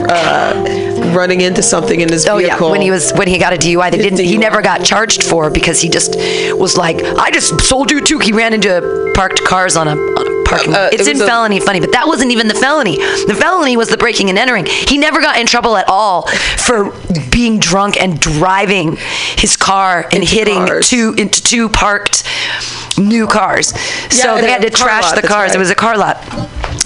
uh, 0.08 1.12
running 1.14 1.40
into 1.42 1.62
something 1.62 2.00
in 2.00 2.08
his 2.10 2.26
Oh 2.26 2.38
vehicle. 2.38 2.66
yeah, 2.66 2.72
when 2.72 2.80
he 2.80 2.90
was 2.90 3.12
when 3.12 3.28
he 3.28 3.38
got 3.38 3.52
a 3.52 3.56
DUI, 3.56 3.90
they 3.90 3.98
didn't. 3.98 4.18
He 4.20 4.36
never 4.38 4.60
got 4.62 4.84
charged 4.84 5.22
for 5.22 5.50
because 5.50 5.80
he 5.80 5.88
just 5.88 6.16
was 6.58 6.76
like, 6.76 7.02
I 7.02 7.30
just 7.30 7.60
sold 7.60 7.90
you 7.90 8.00
two. 8.00 8.18
He 8.18 8.32
ran 8.32 8.52
into 8.52 9.12
parked 9.14 9.44
cars 9.44 9.76
on 9.76 9.88
a 9.88 9.94
parking 10.46 10.72
lot. 10.72 10.80
Uh, 10.80 10.90
it's 10.92 11.06
it 11.06 11.16
in 11.16 11.22
a- 11.22 11.26
felony 11.26 11.60
funny, 11.60 11.80
but 11.80 11.92
that 11.92 12.06
wasn't 12.06 12.30
even 12.32 12.48
the 12.48 12.54
felony. 12.54 12.96
The 12.96 13.36
felony 13.38 13.76
was 13.76 13.88
the 13.88 13.96
breaking 13.96 14.28
and 14.30 14.38
entering. 14.38 14.66
He 14.66 14.96
never 14.98 15.20
got 15.20 15.38
in 15.38 15.46
trouble 15.46 15.76
at 15.76 15.88
all 15.88 16.26
for 16.56 16.92
being 17.30 17.58
drunk 17.58 18.00
and 18.00 18.18
driving 18.20 18.96
his 19.36 19.56
car 19.56 20.08
and 20.12 20.22
hitting 20.24 20.66
two 20.82 21.14
into 21.18 21.42
two 21.42 21.68
parked 21.68 22.24
new 22.98 23.26
cars. 23.26 23.68
so 24.10 24.34
Yeah, 24.36 24.40
they 24.40 24.50
had 24.50 24.62
to 24.62 24.70
trash 24.70 25.04
lot, 25.04 25.14
the 25.16 25.22
that's 25.22 25.32
cars. 25.34 25.54
It 25.54 25.58
was 25.58 25.70
a 25.70 25.74
car 25.74 25.96
lot. 25.98 26.16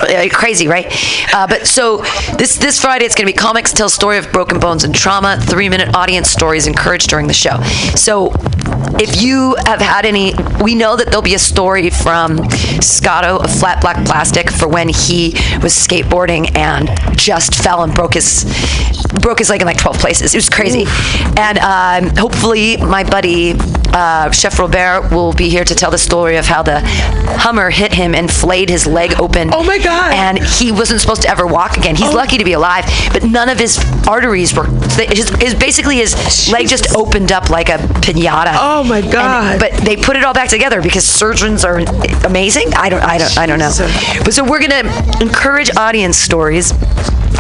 Uh, 0.01 0.29
crazy, 0.33 0.67
right? 0.67 0.87
Uh, 1.35 1.47
but 1.47 1.67
so 1.67 1.99
this 2.39 2.57
this 2.57 2.81
Friday 2.81 3.05
it's 3.05 3.15
going 3.15 3.27
to 3.27 3.33
be 3.33 3.37
comics 3.37 3.73
tell 3.73 3.89
story 3.91 4.17
of 4.17 4.33
broken 4.33 4.59
bones 4.59 4.83
and 4.83 4.95
trauma. 4.95 5.39
Three 5.43 5.69
minute 5.69 5.95
audience 5.95 6.31
stories 6.31 6.67
encouraged 6.67 7.11
during 7.11 7.27
the 7.27 7.35
show. 7.35 7.61
So 7.97 8.33
if 9.01 9.23
you 9.23 9.57
have 9.67 9.81
had 9.81 10.05
any, 10.05 10.35
we 10.63 10.75
know 10.75 10.97
that 10.97 11.07
there'll 11.07 11.23
be 11.23 11.35
a 11.35 11.39
story 11.39 11.91
from 11.91 12.49
Scotto 12.81 13.39
of 13.39 13.51
Flat 13.51 13.81
Black 13.81 14.05
Plastic 14.07 14.51
for 14.51 14.69
when 14.69 14.89
he 14.89 15.33
was 15.63 15.73
skateboarding 15.73 16.57
and 16.57 16.89
just 17.17 17.55
fell 17.55 17.83
and 17.83 17.95
broke 17.95 18.15
his 18.15 18.45
broke 19.21 19.39
his 19.39 19.51
leg 19.51 19.61
in 19.61 19.67
like 19.67 19.79
12 19.79 19.99
places. 19.99 20.35
It 20.35 20.39
was 20.39 20.49
crazy. 20.49 20.85
And 21.37 21.59
um, 21.59 22.17
hopefully 22.17 22.77
my 22.77 23.05
buddy 23.05 23.55
uh, 23.93 24.31
Chef 24.31 24.59
Robert 24.59 25.11
will 25.11 25.33
be 25.33 25.49
here 25.49 25.65
to 25.65 25.75
tell 25.75 25.91
the 25.91 25.99
story 25.99 26.37
of 26.37 26.47
how 26.47 26.63
the 26.63 26.81
Hummer 27.41 27.71
hit 27.71 27.93
him 27.93 28.15
and 28.15 28.31
flayed 28.31 28.69
his 28.69 28.87
leg 28.87 29.19
open. 29.21 29.51
Oh 29.53 29.65
my 29.65 29.79
God! 29.79 30.13
And 30.13 30.39
he 30.39 30.73
wasn't 30.73 31.01
supposed 31.01 31.23
to 31.23 31.29
ever 31.29 31.47
walk 31.47 31.77
again. 31.77 31.97
He's 31.97 32.13
lucky 32.13 32.39
to 32.39 32.45
be 32.45 32.53
alive, 32.53 32.85
but 33.13 33.25
none 33.25 33.49
of 33.49 33.59
his 33.59 33.79
arteries 34.07 34.55
were. 34.55 34.65
His, 34.65 35.31
his 35.41 35.55
basically 35.55 35.97
his 35.97 36.51
leg 36.51 36.69
just 36.69 36.95
opened 36.95 37.33
up 37.33 37.51
like 37.51 37.69
a 37.69 37.79
pinata. 37.79 38.53
Oh 38.55 38.70
Oh 38.73 38.85
my 38.85 39.01
God! 39.01 39.59
but 39.59 39.73
they 39.85 39.97
put 39.97 40.17
it 40.17 40.23
all 40.25 40.33
back 40.33 40.49
together 40.49 40.81
because 40.81 41.05
surgeons 41.05 41.65
are 41.65 41.79
amazing. 42.25 42.73
I 42.75 42.89
don't. 42.89 43.03
I 43.03 43.19
don't. 43.19 43.37
I 43.37 43.47
don't 43.47 43.59
know. 43.59 43.73
But 44.25 44.33
so 44.33 44.45
we're 44.45 44.61
gonna 44.61 44.89
encourage 45.21 45.75
audience 45.77 46.17
stories. 46.17 46.73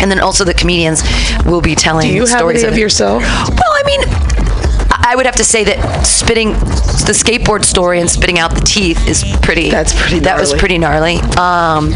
And 0.01 0.11
then 0.11 0.20
also 0.20 0.44
the 0.44 0.55
comedians 0.55 1.02
will 1.44 1.61
be 1.61 1.74
telling 1.74 2.09
Do 2.09 2.15
you 2.15 2.20
have 2.27 2.39
stories 2.39 2.62
any 2.62 2.73
of 2.73 2.78
it. 2.78 2.81
yourself? 2.81 3.23
Well, 3.23 3.61
I 3.69 3.82
mean, 3.85 4.01
I 5.11 5.16
would 5.16 5.27
have 5.27 5.35
to 5.37 5.45
say 5.45 5.65
that 5.65 6.07
spitting 6.07 6.53
the 6.53 7.12
skateboard 7.12 7.65
story 7.65 7.99
and 7.99 8.09
spitting 8.09 8.39
out 8.39 8.55
the 8.55 8.61
teeth 8.61 9.09
is 9.09 9.24
pretty. 9.43 9.69
That's 9.69 9.93
pretty. 9.93 10.20
That 10.20 10.39
was 10.39 10.55
pretty 10.55 10.78
gnarly. 10.78 11.16
Um, 11.37 11.93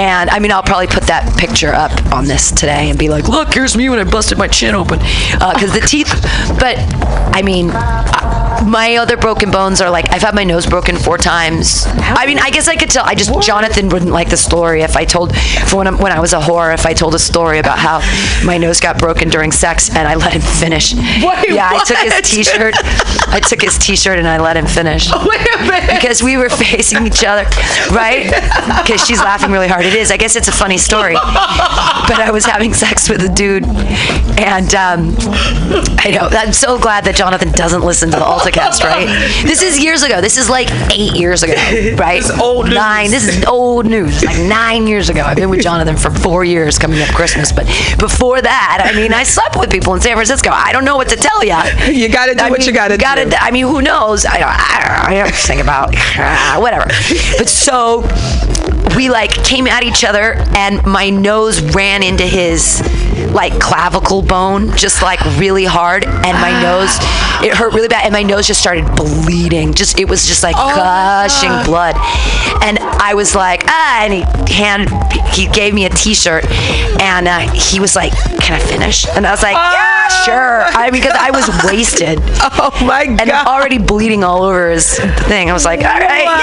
and 0.00 0.28
I 0.28 0.40
mean, 0.40 0.50
I'll 0.50 0.64
probably 0.64 0.88
put 0.88 1.04
that 1.04 1.38
picture 1.38 1.72
up 1.72 1.92
on 2.12 2.24
this 2.24 2.50
today 2.50 2.90
and 2.90 2.98
be 2.98 3.08
like, 3.08 3.28
"Look, 3.28 3.54
here's 3.54 3.76
me 3.76 3.88
when 3.88 4.00
I 4.00 4.10
busted 4.10 4.36
my 4.36 4.48
chin 4.48 4.74
open," 4.74 4.98
because 4.98 5.72
the 5.72 5.84
teeth. 5.86 6.10
But 6.58 6.76
I 7.32 7.42
mean. 7.42 7.70
I- 7.70 8.53
my 8.62 8.96
other 8.96 9.16
broken 9.16 9.50
bones 9.50 9.80
are 9.80 9.90
like 9.90 10.10
I've 10.12 10.22
had 10.22 10.34
my 10.34 10.44
nose 10.44 10.66
broken 10.66 10.96
four 10.96 11.18
times. 11.18 11.84
I 11.86 12.26
mean, 12.26 12.38
I 12.38 12.50
guess 12.50 12.68
I 12.68 12.76
could 12.76 12.90
tell. 12.90 13.04
I 13.04 13.14
just 13.14 13.30
Jonathan 13.42 13.88
wouldn't 13.88 14.10
like 14.10 14.30
the 14.30 14.36
story 14.36 14.82
if 14.82 14.96
I 14.96 15.04
told 15.04 15.36
for 15.68 15.76
when, 15.76 15.86
I, 15.86 15.90
when 15.90 16.12
I 16.12 16.20
was 16.20 16.32
a 16.32 16.40
whore. 16.40 16.72
If 16.72 16.86
I 16.86 16.92
told 16.92 17.14
a 17.14 17.18
story 17.18 17.58
about 17.58 17.78
how 17.78 18.00
my 18.44 18.58
nose 18.58 18.80
got 18.80 18.98
broken 18.98 19.28
during 19.28 19.52
sex 19.52 19.88
and 19.94 20.06
I 20.06 20.14
let 20.14 20.32
him 20.32 20.42
finish. 20.42 20.94
yeah, 20.94 21.70
I 21.72 21.84
took 21.84 21.98
his? 21.98 22.14
T-shirt. 22.24 22.74
I 23.28 23.40
took 23.40 23.62
his 23.62 23.78
T-shirt 23.78 24.18
and 24.18 24.26
I 24.26 24.38
let 24.38 24.56
him 24.56 24.66
finish. 24.66 25.10
Wait 25.26 25.40
a 25.54 25.58
minute. 25.64 26.00
Because 26.00 26.22
we 26.22 26.36
were 26.36 26.48
facing 26.48 27.06
each 27.06 27.24
other, 27.24 27.44
right? 27.90 28.24
Because 28.82 29.06
she's 29.06 29.20
laughing 29.20 29.50
really 29.50 29.68
hard. 29.68 29.84
It 29.84 29.94
is. 29.94 30.10
I 30.10 30.16
guess 30.16 30.36
it's 30.36 30.48
a 30.48 30.52
funny 30.52 30.78
story. 30.78 31.14
But 31.14 32.20
I 32.20 32.30
was 32.30 32.44
having 32.44 32.74
sex 32.74 33.08
with 33.08 33.22
a 33.22 33.28
dude, 33.28 33.64
and 33.64 34.74
um, 34.74 35.14
I 35.98 36.10
know. 36.12 36.28
I'm 36.30 36.52
so 36.52 36.78
glad 36.78 37.04
that 37.04 37.16
Jonathan 37.16 37.50
doesn't 37.52 37.82
listen 37.82 38.10
to 38.10 38.18
the 38.18 38.24
AltaCast, 38.44 38.84
right? 38.84 39.08
This 39.44 39.62
is 39.62 39.78
years 39.78 40.02
ago. 40.02 40.20
This 40.20 40.36
is 40.36 40.48
like 40.48 40.70
eight 40.90 41.14
years 41.14 41.42
ago, 41.42 41.52
right? 41.96 42.20
This 42.22 42.30
is 42.30 42.40
old 42.40 42.66
news. 42.66 42.74
Nine. 42.74 43.10
This 43.10 43.28
is 43.28 43.44
old 43.44 43.86
news. 43.86 44.22
It's 44.22 44.24
like 44.24 44.48
nine 44.48 44.86
years 44.86 45.08
ago. 45.08 45.22
I've 45.22 45.36
been 45.36 45.50
with 45.50 45.62
Jonathan 45.62 45.96
for 45.96 46.10
four 46.10 46.44
years, 46.44 46.78
coming 46.78 47.00
up 47.00 47.08
Christmas. 47.08 47.52
But 47.52 47.66
before 47.98 48.40
that, 48.40 48.82
I 48.84 48.96
mean, 48.96 49.12
I 49.12 49.22
slept 49.22 49.56
with 49.58 49.70
people 49.70 49.94
in 49.94 50.00
San 50.00 50.14
Francisco. 50.16 50.50
I 50.50 50.72
don't 50.72 50.84
know 50.84 50.96
what 50.96 51.08
to 51.10 51.16
tell 51.16 51.44
you. 51.50 51.56
You 51.92 52.08
got 52.08 52.26
to 52.26 52.34
do 52.34 52.48
what 52.48 52.66
you 52.66 52.72
got 52.72 52.88
to 52.88 52.96
gotta, 52.96 53.24
do. 53.24 53.36
I 53.38 53.50
mean, 53.50 53.66
who 53.66 53.82
knows? 53.82 54.24
I 54.26 54.38
don't, 54.38 54.48
I 54.48 54.80
don't, 54.80 54.96
know. 54.96 55.20
I 55.20 55.22
don't 55.22 55.34
think 55.34 55.60
about 55.60 55.94
whatever. 56.60 56.86
But 57.38 57.48
so 57.48 58.02
we 58.96 59.10
like 59.10 59.30
came 59.44 59.66
at 59.66 59.82
each 59.82 60.04
other, 60.04 60.34
and 60.56 60.84
my 60.86 61.10
nose 61.10 61.60
ran 61.74 62.02
into 62.02 62.24
his 62.24 62.82
like 63.32 63.58
clavicle 63.60 64.22
bone, 64.22 64.76
just 64.76 65.02
like 65.02 65.20
really 65.38 65.64
hard, 65.64 66.04
and 66.04 66.40
my 66.40 66.62
nose 66.62 66.96
it 67.44 67.54
hurt 67.54 67.74
really 67.74 67.88
bad, 67.88 68.04
and 68.04 68.12
my 68.12 68.22
nose 68.22 68.46
just 68.46 68.60
started 68.60 68.84
bleeding. 68.96 69.74
Just 69.74 69.98
it 69.98 70.08
was 70.08 70.26
just 70.26 70.42
like 70.42 70.54
gushing 70.54 71.50
blood, 71.64 71.96
and 72.62 72.78
I 72.78 73.14
was 73.14 73.34
like 73.34 73.64
ah, 73.66 74.04
and 74.04 74.12
he 74.12 74.54
hand 74.54 74.88
he 75.34 75.48
gave 75.48 75.74
me 75.74 75.84
a 75.84 75.90
T-shirt, 75.90 76.44
and 77.00 77.26
uh, 77.26 77.40
he 77.52 77.80
was 77.80 77.96
like, 77.96 78.12
"Can 78.40 78.54
I 78.54 78.64
finish?" 78.64 79.06
And 79.08 79.26
I 79.26 79.30
was 79.32 79.42
like, 79.42 79.56
"Yeah, 79.56 80.08
sure." 80.24 80.62
I 80.64 80.90
mean, 80.90 81.02
because 81.02 81.16
I 81.18 81.30
was 81.30 81.48
wasted. 81.64 82.20
Oh 82.22 82.70
my 82.86 83.06
god! 83.06 83.20
And 83.20 83.30
already 83.30 83.78
bleeding 83.78 84.22
all 84.22 84.42
over 84.44 84.70
his 84.70 84.98
thing. 85.26 85.50
I 85.50 85.52
was 85.52 85.64
like, 85.64 85.80
"All 85.80 85.86
right, 85.86 86.24
wow. 86.24 86.38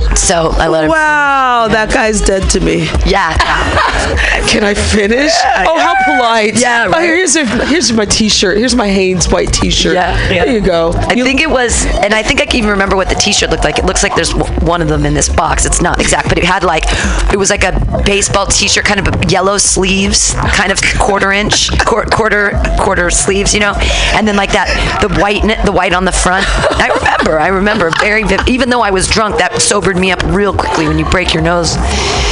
yeah." 0.00 0.14
So 0.14 0.50
I 0.52 0.68
let 0.68 0.84
him. 0.84 0.90
Wow, 0.90 1.25
that 1.68 1.90
guy's 1.92 2.20
dead 2.20 2.48
to 2.50 2.60
me. 2.60 2.84
Yeah. 3.06 3.34
Can 4.48 4.62
I 4.64 4.74
finish? 4.74 5.32
oh, 5.66 5.78
how 5.78 5.94
polite. 6.04 6.58
Yeah, 6.60 6.90
Oh, 6.94 7.00
here's 7.00 7.34
a, 7.36 7.44
here's 7.66 7.92
my 7.92 8.04
T-shirt. 8.04 8.56
Here's 8.58 8.74
my 8.74 8.88
Hanes 8.88 9.28
white 9.30 9.52
T-shirt. 9.52 9.94
Yeah, 9.94 10.16
There 10.28 10.52
you 10.52 10.60
go. 10.60 10.92
I 10.94 11.14
think 11.14 11.40
it 11.40 11.50
was, 11.50 11.84
and 11.86 12.14
I 12.14 12.22
think 12.22 12.40
I 12.40 12.46
can 12.46 12.56
even 12.56 12.70
remember 12.70 12.96
what 12.96 13.08
the 13.08 13.14
T-shirt 13.16 13.50
looked 13.50 13.64
like. 13.64 13.78
It 13.78 13.84
looks 13.84 14.02
like 14.02 14.14
there's 14.14 14.32
one 14.34 14.80
of 14.82 14.88
them 14.88 15.04
in 15.04 15.14
this 15.14 15.28
box. 15.28 15.64
It's 15.66 15.82
not 15.82 16.00
exact, 16.00 16.28
but 16.28 16.38
it 16.38 16.44
had 16.44 16.62
like, 16.62 16.84
it 17.32 17.38
was 17.38 17.50
like 17.50 17.64
a 17.64 18.02
baseball 18.06 18.46
T-shirt, 18.46 18.84
kind 18.84 19.06
of 19.06 19.30
yellow 19.30 19.58
sleeves, 19.58 20.34
kind 20.54 20.70
of 20.70 20.80
quarter 20.98 21.32
inch, 21.32 21.76
quar- 21.84 22.06
quarter 22.06 22.52
quarter 22.78 23.10
sleeves, 23.10 23.52
you 23.54 23.60
know, 23.60 23.74
and 24.14 24.26
then 24.28 24.36
like 24.36 24.52
that, 24.52 24.68
the 25.00 25.08
white, 25.20 25.42
the 25.64 25.72
white 25.72 25.92
on 25.92 26.04
the 26.04 26.12
front. 26.12 26.46
I 26.48 26.88
remember, 26.94 27.38
I 27.40 27.48
remember 27.48 27.90
very, 28.00 28.22
viv- 28.22 28.46
even 28.48 28.70
though 28.70 28.82
I 28.82 28.90
was 28.90 29.08
drunk, 29.08 29.38
that 29.38 29.60
sobered 29.60 29.96
me 29.96 30.12
up 30.12 30.22
real 30.26 30.54
quickly 30.54 30.86
when 30.86 30.98
you 30.98 31.04
break 31.16 31.32
your 31.32 31.42
nose. 31.42 31.76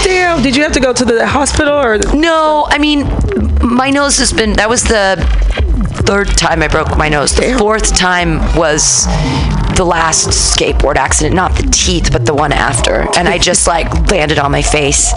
Damn. 0.05 0.43
Did 0.43 0.55
you 0.55 0.63
have 0.63 0.73
to 0.73 0.81
go 0.81 0.93
to 0.93 1.07
the 1.07 1.27
hospital 1.27 1.73
or? 1.73 1.97
No, 2.15 2.67
I 2.69 2.77
mean, 2.77 3.09
my 3.63 3.89
nose 3.89 4.19
has 4.19 4.31
been. 4.31 4.53
That 4.53 4.69
was 4.69 4.83
the 4.83 5.17
third 6.05 6.29
time 6.37 6.63
I 6.63 6.69
broke 6.69 6.99
my 6.99 7.09
nose. 7.09 7.35
The 7.35 7.57
fourth 7.59 7.97
time 7.97 8.41
was 8.55 9.07
the 9.77 9.85
last 9.85 10.29
skateboard 10.29 10.97
accident, 10.97 11.35
not 11.35 11.55
the 11.57 11.63
teeth, 11.71 12.11
but 12.13 12.27
the 12.27 12.35
one 12.35 12.53
after. 12.53 13.07
And 13.17 13.29
I 13.29 13.39
just 13.39 13.67
like 13.67 14.11
landed 14.11 14.39
on 14.39 14.51
my 14.53 14.63
face. 14.63 15.13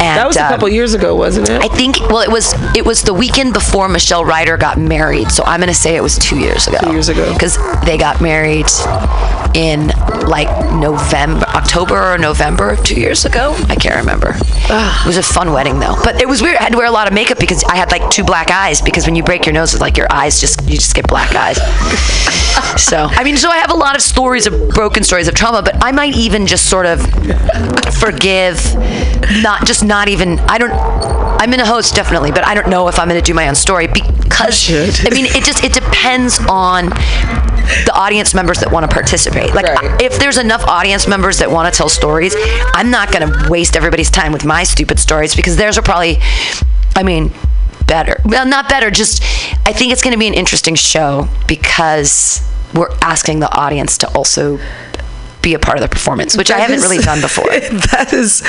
And 0.00 0.16
That 0.16 0.26
was 0.26 0.36
a 0.36 0.44
um, 0.44 0.50
couple 0.50 0.68
years 0.68 0.94
ago, 0.94 1.14
wasn't 1.16 1.48
it? 1.50 1.60
I 1.62 1.68
think. 1.68 1.98
Well, 2.00 2.20
it 2.20 2.30
was. 2.30 2.54
It 2.76 2.84
was 2.84 3.02
the 3.02 3.14
weekend 3.14 3.52
before 3.52 3.88
Michelle 3.88 4.24
Ryder 4.24 4.56
got 4.56 4.78
married. 4.78 5.30
So 5.30 5.42
I'm 5.44 5.60
gonna 5.60 5.74
say 5.74 5.96
it 5.96 6.02
was 6.02 6.18
two 6.18 6.38
years 6.38 6.68
ago. 6.68 6.78
Two 6.82 6.92
years 6.92 7.08
ago. 7.08 7.32
Because 7.32 7.58
they 7.84 7.98
got 7.98 8.20
married 8.20 8.66
in 9.54 9.88
like 10.28 10.48
November, 10.74 11.46
October 11.48 12.14
or 12.14 12.18
November 12.18 12.70
of 12.70 12.84
two 12.84 13.00
years 13.00 13.24
ago. 13.24 13.56
I 13.68 13.74
can't 13.74 13.96
remember. 13.96 14.36
It 14.36 15.06
was 15.06 15.16
a 15.16 15.22
fun 15.22 15.52
wedding 15.52 15.80
though. 15.80 15.96
But 16.04 16.20
it 16.20 16.28
was 16.28 16.42
weird. 16.42 16.56
I 16.56 16.64
had 16.64 16.72
to 16.72 16.78
wear 16.78 16.86
a 16.86 16.90
lot 16.92 17.08
of 17.08 17.14
makeup 17.14 17.38
because 17.40 17.64
I 17.64 17.76
had 17.76 17.90
like 17.90 18.08
two 18.10 18.24
black 18.24 18.50
eyes. 18.50 18.80
Because 18.80 19.06
when 19.06 19.16
you 19.16 19.22
break 19.22 19.46
your 19.46 19.52
nose, 19.52 19.72
it's 19.72 19.80
like 19.80 19.96
your 19.96 20.06
eyes 20.10 20.40
just 20.40 20.62
you 20.68 20.76
just 20.76 20.94
get 20.94 21.08
black 21.08 21.34
eyes. 21.34 21.56
so 22.76 23.08
I 23.10 23.24
mean, 23.24 23.36
so 23.36 23.48
I 23.48 23.56
have 23.56 23.70
a 23.70 23.76
lot 23.78 23.96
of 23.96 24.02
stories 24.02 24.46
of 24.46 24.70
broken 24.70 25.02
stories 25.02 25.28
of 25.28 25.34
trauma. 25.34 25.62
But 25.62 25.82
I 25.82 25.92
might 25.92 26.16
even 26.16 26.46
just 26.46 26.68
sort 26.68 26.86
of 26.86 27.00
forgive, 27.94 28.74
not 29.42 29.66
just 29.66 29.84
not 29.84 30.08
even. 30.08 30.38
I 30.40 30.58
don't. 30.58 30.72
I'm 31.40 31.52
in 31.54 31.60
a 31.60 31.66
host 31.66 31.94
definitely, 31.94 32.32
but 32.32 32.44
I 32.44 32.54
don't 32.54 32.68
know 32.68 32.88
if 32.88 32.98
I'm 32.98 33.08
going 33.08 33.20
to 33.20 33.24
do 33.24 33.34
my 33.34 33.48
own 33.48 33.54
story 33.54 33.86
because 33.86 34.70
I 35.06 35.10
mean, 35.10 35.26
it 35.26 35.44
just 35.44 35.62
it 35.62 35.72
depends 35.72 36.38
on 36.48 36.86
the 36.88 37.92
audience 37.94 38.34
members 38.34 38.60
that 38.60 38.72
want 38.72 38.88
to 38.88 38.92
participate. 38.92 39.54
Like, 39.54 39.66
if 40.00 40.18
there's 40.18 40.38
enough 40.38 40.64
audience 40.66 41.06
members 41.06 41.38
that 41.38 41.50
want 41.50 41.72
to 41.72 41.76
tell 41.76 41.88
stories, 41.88 42.34
I'm 42.74 42.90
not 42.90 43.12
going 43.12 43.30
to 43.30 43.48
waste 43.50 43.76
everybody's 43.76 44.10
time 44.10 44.32
with 44.32 44.44
my 44.44 44.64
stupid 44.64 44.98
stories 44.98 45.36
because 45.36 45.56
theirs 45.56 45.76
are 45.78 45.82
probably, 45.82 46.18
I 46.96 47.02
mean, 47.02 47.32
better. 47.86 48.20
Well, 48.24 48.46
not 48.46 48.68
better, 48.68 48.90
just 48.90 49.22
I 49.66 49.72
think 49.72 49.92
it's 49.92 50.02
going 50.02 50.12
to 50.12 50.18
be 50.18 50.26
an 50.26 50.34
interesting 50.34 50.74
show 50.74 51.28
because 51.46 52.40
we're 52.74 52.94
asking 53.02 53.40
the 53.40 53.52
audience 53.56 53.98
to 53.98 54.08
also 54.16 54.58
be 55.42 55.54
a 55.54 55.58
part 55.58 55.78
of 55.78 55.82
the 55.82 55.88
performance, 55.88 56.36
which 56.36 56.50
I 56.50 56.58
haven't 56.58 56.76
is- 56.76 56.82
really 56.82 56.98
done 56.98 57.20
before. 57.20 57.44
that 57.50 58.10
is, 58.12 58.42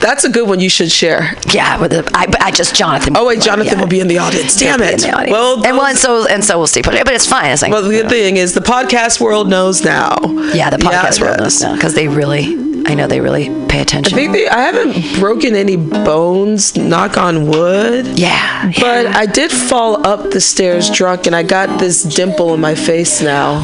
that's 0.00 0.24
a 0.24 0.28
good 0.30 0.48
one. 0.48 0.60
You 0.60 0.68
should 0.68 0.90
share. 0.90 1.34
Yeah, 1.52 1.80
with 1.80 1.90
the, 1.92 2.10
I, 2.14 2.26
I 2.40 2.50
just 2.50 2.74
Jonathan. 2.74 3.16
Oh 3.16 3.26
wait, 3.26 3.40
Jonathan 3.40 3.78
will 3.80 3.86
be 3.86 4.00
in 4.00 4.08
the 4.08 4.18
audience. 4.18 4.58
He'll 4.58 4.76
Damn 4.76 4.82
it. 4.82 5.04
audience. 5.04 5.30
Well, 5.30 5.64
and 5.64 5.76
well, 5.76 5.86
and 5.86 5.98
so 5.98 6.26
and 6.28 6.44
so 6.44 6.58
we'll 6.58 6.66
see. 6.66 6.82
But, 6.82 7.04
but 7.04 7.14
it's 7.14 7.26
fine. 7.26 7.50
It's 7.50 7.62
like 7.62 7.72
well, 7.72 7.82
the 7.82 7.90
good 7.90 8.08
thing 8.08 8.36
is 8.36 8.54
the 8.54 8.60
podcast 8.60 9.20
world 9.20 9.48
knows 9.48 9.84
now. 9.84 10.16
yeah, 10.54 10.70
the 10.70 10.76
podcast 10.78 11.18
Yeah, 11.20 11.26
world 11.26 11.38
knows 11.40 11.60
now 11.62 11.74
because 11.74 11.94
they 11.94 12.08
really, 12.08 12.54
I 12.86 12.94
know 12.94 13.06
they 13.06 13.20
really 13.20 13.46
pay 13.68 13.78
I 13.78 13.82
attention. 13.82 14.14
think 14.16 14.32
they, 14.32 14.48
I 14.48 14.62
haven't 14.62 15.18
broken 15.18 15.54
any 15.56 15.76
bones, 15.76 16.76
knock 16.76 17.16
on 17.16 17.46
wood. 17.48 18.18
Yeah. 18.18 18.70
But 18.78 19.06
I 19.06 19.26
did 19.26 19.50
fall 19.50 20.06
up 20.06 20.30
the 20.30 20.40
stairs 20.40 20.90
drunk 20.90 21.26
and 21.26 21.34
I 21.34 21.42
got 21.42 21.78
this 21.80 22.02
dimple 22.02 22.54
in 22.54 22.60
my 22.60 22.74
face 22.74 23.20
now. 23.20 23.60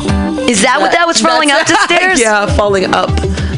Is 0.49 0.63
that 0.63 0.81
what 0.81 0.93
that 0.93 1.07
was 1.07 1.21
falling 1.21 1.51
up 1.53 1.67
the 1.67 1.77
stairs? 1.85 2.21
yeah, 2.21 2.47
falling 2.71 2.95
up 2.95 3.11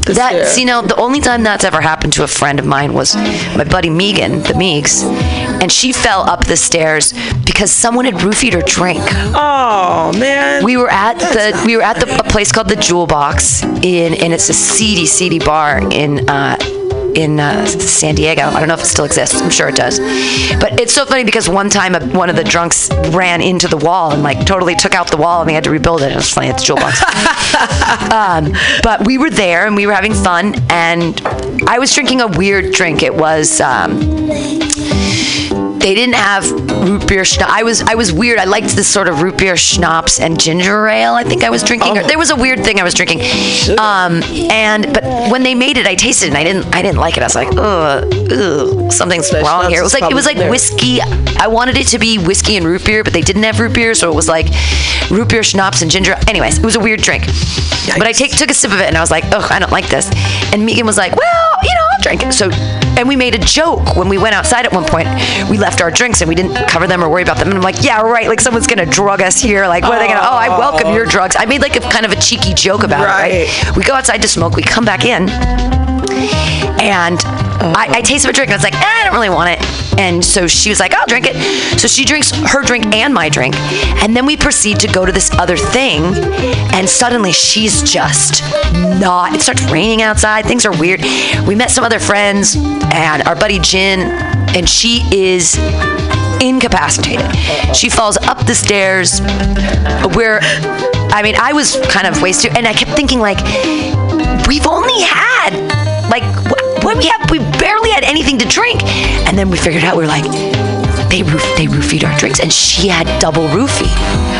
That 0.07 0.31
stair. 0.31 0.47
see 0.47 0.65
now 0.65 0.81
the 0.81 0.97
only 0.97 1.21
time 1.21 1.43
that's 1.43 1.65
ever 1.65 1.81
happened 1.81 2.13
to 2.15 2.23
a 2.25 2.27
friend 2.27 2.59
of 2.59 2.67
mine 2.67 2.95
was 2.95 3.15
my 3.57 3.65
buddy 3.65 3.91
Megan, 3.91 4.43
the 4.43 4.55
Meeks, 4.55 5.03
and 5.63 5.71
she 5.71 5.93
fell 5.93 6.23
up 6.29 6.47
the 6.47 6.57
stairs 6.57 7.13
because 7.45 7.71
someone 7.71 8.05
had 8.07 8.15
roofied 8.15 8.55
her 8.55 8.63
drink. 8.63 9.03
Oh 9.35 10.13
man. 10.19 10.65
We 10.65 10.77
were 10.77 10.91
at 10.91 11.19
the 11.19 11.63
we 11.67 11.77
were 11.77 11.83
at 11.83 12.01
the 12.01 12.09
a 12.19 12.25
place 12.25 12.51
called 12.53 12.69
the 12.69 12.77
Jewel 12.77 13.07
Box 13.07 13.63
in 13.63 14.15
and 14.15 14.33
it's 14.33 14.49
a 14.49 14.55
seedy 14.55 15.07
seedy 15.07 15.39
bar 15.39 15.79
in 15.93 16.29
uh 16.29 16.57
in 17.15 17.41
uh, 17.41 17.67
San 17.67 18.15
Diego. 18.15 18.43
I 18.43 18.59
don't 18.59 18.69
know 18.69 18.75
if 18.75 18.81
it 18.81 18.87
still 18.87 19.05
exists. 19.05 19.41
I'm 19.41 19.51
sure 19.51 19.69
it 19.69 19.77
does. 19.77 19.99
But 20.61 20.81
it's 20.81 20.93
so 20.93 21.05
funny 21.05 21.25
because 21.25 21.49
one 21.49 21.69
time 21.69 21.95
a, 21.95 22.05
one 22.09 22.31
of 22.31 22.37
the 22.37 22.45
drunks 22.45 22.91
ran 23.11 23.41
into 23.41 23.69
the 23.69 23.77
wall 23.77 24.13
and 24.13 24.23
like 24.23 24.45
totally 24.47 24.75
took 24.75 24.95
out 24.95 25.11
the 25.11 25.17
wall 25.17 25.41
and 25.41 25.49
they 25.49 25.55
had 25.55 25.65
to 25.65 25.71
rebuild 25.71 26.03
it. 26.03 26.13
It 26.13 26.17
was 26.17 26.31
funny. 26.31 26.49
It's 26.49 26.63
Jewel 26.63 26.79
Box. 26.79 27.03
um, 28.13 28.53
but 28.83 29.07
we 29.07 29.19
were 29.19 29.31
there 29.31 29.67
and 29.67 29.77
we 29.77 29.87
were 29.87 29.95
having 29.95 30.15
fun 30.15 30.55
and 30.71 31.21
I 31.67 31.79
was 31.79 31.95
drinking 31.95 32.21
a 32.21 32.27
weird 32.27 32.73
drink. 32.73 33.03
It 33.03 33.15
was 33.15 33.61
um, 33.61 34.01
they 35.83 35.95
didn't 35.95 36.15
have 36.15 36.51
root 36.89 37.07
beer 37.07 37.25
schnapps. 37.25 37.53
I 37.53 37.63
was 37.63 37.83
I 37.83 37.95
was 37.95 38.13
weird. 38.13 38.39
I 38.39 38.45
liked 38.45 38.69
this 38.69 38.89
sort 38.89 39.09
of 39.09 39.23
root 39.23 39.37
beer 39.37 39.57
schnapps 39.57 40.21
and 40.21 40.41
ginger 40.41 40.89
ale. 40.89 41.15
I 41.15 41.25
think 41.25 41.45
I 41.45 41.51
was 41.51 41.63
drinking. 41.63 41.99
Or 41.99 42.03
there 42.05 42.19
was 42.19 42.31
a 42.31 42.37
weird 42.37 42.65
thing 42.65 42.81
I 42.81 42.85
was 42.85 42.95
drinking. 42.95 43.21
Um, 43.79 44.23
and 44.51 44.93
but 44.95 45.05
when 45.31 45.43
they 45.43 45.55
made 45.55 45.77
it, 45.77 45.87
I 45.87 45.95
tasted 45.95 46.27
it 46.27 46.29
and 46.29 46.39
I 46.39 46.45
didn't 46.45 46.75
I 46.75 46.83
didn't 46.83 46.99
like 46.99 47.17
it. 47.17 47.23
I 47.23 47.27
was 47.27 47.35
like, 47.35 47.49
ugh, 47.57 48.33
ugh 48.33 48.93
something's 48.93 49.33
wrong 49.33 49.69
here. 49.69 49.81
It 49.81 49.85
was 49.85 49.95
like 49.95 50.11
it 50.11 50.15
was 50.15 50.27
like 50.27 50.39
whiskey. 50.51 51.01
I 51.03 51.49
wanted 51.49 51.77
it 51.77 51.89
to 51.89 51.99
be 51.99 52.19
whiskey 52.19 52.57
and 52.57 52.65
root 52.65 52.85
beer, 52.85 53.03
but 53.05 53.13
they 53.13 53.21
didn't 53.21 53.43
have 53.43 53.59
root 53.59 53.75
beer, 53.75 53.95
so 53.95 54.11
it 54.11 54.15
was 54.15 54.29
like 54.29 54.47
root 55.11 55.29
beer 55.29 55.43
schnapps 55.43 55.83
and 55.83 55.91
ginger. 55.91 56.15
Anyways, 56.29 56.59
it 56.59 56.65
was 56.65 56.77
a 56.77 56.81
weird 56.81 57.03
drink. 57.03 57.27
But 57.99 58.07
I 58.07 58.13
take, 58.13 58.37
took 58.37 58.51
a 58.51 58.55
sip 58.55 58.73
of 58.73 58.81
it 58.81 58.87
and 58.87 58.97
I 58.97 59.01
was 59.01 59.11
like, 59.11 59.25
ugh, 59.33 59.51
I 59.51 59.59
don't 59.59 59.73
like 59.73 59.89
this. 59.89 60.11
And 60.53 60.65
Megan 60.65 60.87
was 60.87 60.97
like, 60.97 61.15
well, 61.17 61.51
you 61.63 61.75
know, 61.75 61.87
I'll 61.93 62.03
drink 62.03 62.23
it. 62.23 62.33
So, 62.33 62.49
and 62.99 63.09
we 63.09 63.17
made 63.17 63.35
a 63.35 63.39
joke 63.39 63.97
when 63.97 64.09
we 64.09 64.19
went 64.19 64.35
outside 64.35 64.67
at 64.67 64.73
one 64.73 64.85
point. 64.85 65.09
We 65.51 65.59
left 65.59 65.81
our 65.81 65.91
drinks 65.91 66.21
and 66.21 66.29
we 66.29 66.35
didn't 66.35 66.55
cover 66.69 66.87
them 66.87 67.03
or 67.03 67.09
worry 67.09 67.23
about 67.23 67.39
them. 67.39 67.49
And 67.49 67.57
I'm 67.57 67.63
like, 67.63 67.83
yeah, 67.83 68.01
right. 68.01 68.29
Like 68.29 68.41
someone's 68.41 68.67
gonna 68.67 68.87
drug 68.87 69.23
us 69.23 69.41
here. 69.41 69.67
Like, 69.67 69.85
what 69.85 69.95
are 69.95 69.99
they 69.99 70.09
gonna? 70.09 70.21
Oh, 70.21 70.37
I 70.37 70.49
welcome 70.49 70.95
your 70.95 71.07
drugs. 71.07 71.37
I 71.39 71.47
made 71.47 71.61
like 71.61 71.77
a 71.77 71.81
kind 71.81 72.05
of 72.05 72.13
a 72.13 72.17
cheeky 72.17 72.55
joke 72.55 72.83
about 72.83 73.03
it. 73.03 73.49
Right. 73.49 73.77
We 73.77 73.85
go 73.85 73.95
outside 73.95 74.23
to 74.23 74.29
smoke. 74.29 74.57
We 74.57 74.63
come 74.63 74.85
back 74.85 75.05
in, 75.05 75.29
and 76.81 77.19
I, 77.63 77.87
I 77.89 78.01
taste 78.01 78.25
of 78.25 78.31
a 78.31 78.33
drink 78.33 78.51
and 78.51 78.55
I 78.55 78.57
was 78.57 78.65
like, 78.65 78.75
eh, 78.75 78.83
I 78.83 79.05
don't 79.05 79.15
really 79.15 79.31
want 79.31 79.51
it. 79.51 79.99
And 79.99 80.25
so 80.25 80.47
she 80.47 80.69
was 80.69 80.81
like, 80.81 80.95
I'll 80.95 81.07
drink 81.07 81.27
it. 81.29 81.37
So 81.79 81.87
she 81.87 82.05
drinks 82.05 82.31
her 82.31 82.63
drink 82.63 82.95
and 82.95 83.15
my 83.15 83.29
drink. 83.29 83.55
And 84.03 84.17
then 84.17 84.27
we 84.27 84.37
proceed 84.37 84.81
to 84.81 84.89
go 84.89 85.05
to 85.07 85.13
this 85.13 85.31
other 85.33 85.57
thing. 85.57 86.03
And 86.75 86.89
suddenly 86.89 87.33
she's 87.33 87.83
just 87.83 88.43
not. 89.01 89.35
It 89.35 89.43
starts 89.43 89.63
raining 89.71 90.03
outside. 90.03 90.45
Things 90.45 90.67
are 90.67 90.77
weird. 90.77 91.03
We 91.47 91.55
met 91.55 91.71
some 91.71 91.85
other 91.85 92.01
friends 92.01 92.57
and 92.57 93.23
our 93.29 93.37
buddy 93.37 93.59
Jin, 93.59 94.01
and 94.01 94.69
she 94.69 95.03
is 95.13 95.57
incapacitated. 96.41 97.31
She 97.77 97.89
falls 97.89 98.17
up 98.17 98.47
the 98.47 98.55
stairs 98.55 99.21
where, 100.17 100.41
I 100.43 101.21
mean, 101.23 101.37
I 101.39 101.53
was 101.53 101.77
kind 101.89 102.07
of 102.07 102.21
wasted. 102.21 102.57
And 102.57 102.67
I 102.67 102.73
kept 102.73 102.93
thinking, 102.93 103.21
like, 103.21 103.39
we've 104.49 104.67
only 104.67 105.01
had, 105.03 105.55
like, 106.11 106.25
we 106.85 107.07
have, 107.07 107.31
we 107.31 107.39
barely 107.59 107.91
had 107.91 108.05
anything 108.05 108.39
to 108.39 108.47
drink. 108.47 108.83
And 109.27 109.37
then 109.39 109.51
we 109.51 109.59
figured 109.59 109.85
out, 109.85 109.97
we 109.97 110.03
were 110.03 110.09
like, 110.09 110.25
they 111.13 111.23
roof, 111.23 111.43
they 111.57 111.67
roofied 111.67 112.05
our 112.05 112.19
drinks, 112.19 112.41
and 112.41 112.51
she 112.51 112.89
had 112.89 113.07
double 113.21 113.47
roofie 113.49 113.93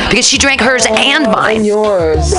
because 0.09 0.27
she 0.27 0.39
drank 0.39 0.61
hers 0.61 0.87
oh, 0.89 0.95
and 0.95 1.25
mine. 1.25 1.57
And 1.57 1.67
yours. 1.67 2.33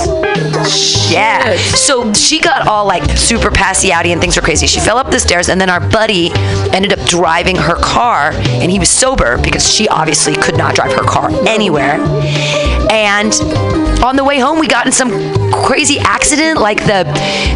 Yeah. 1.12 1.56
So 1.56 2.12
she 2.14 2.40
got 2.40 2.68
all 2.68 2.86
like 2.86 3.18
super 3.18 3.52
passy 3.52 3.90
outy 3.90 4.08
and 4.08 4.20
things 4.20 4.36
were 4.36 4.42
crazy. 4.42 4.66
She 4.66 4.80
fell 4.80 4.98
up 4.98 5.12
the 5.12 5.20
stairs, 5.20 5.50
and 5.50 5.62
then 5.62 5.70
our 5.70 5.80
buddy 5.80 6.32
ended 6.74 6.94
up 6.94 7.08
driving 7.08 7.56
her 7.56 7.76
car, 7.76 8.32
and 8.34 8.72
he 8.72 8.80
was 8.80 8.90
sober 8.90 9.38
because 9.38 9.72
she 9.72 9.88
obviously 9.88 10.36
could 10.36 10.58
not 10.58 10.74
drive 10.74 10.94
her 10.94 11.04
car 11.04 11.30
anywhere. 11.48 12.00
And 12.90 13.34
on 14.04 14.16
the 14.16 14.24
way 14.24 14.40
home, 14.40 14.58
we 14.60 14.68
got 14.68 14.88
in 14.88 14.92
some 14.92 15.12
crazy 15.66 16.00
accident, 16.00 16.60
like 16.60 16.80
the 16.86 17.04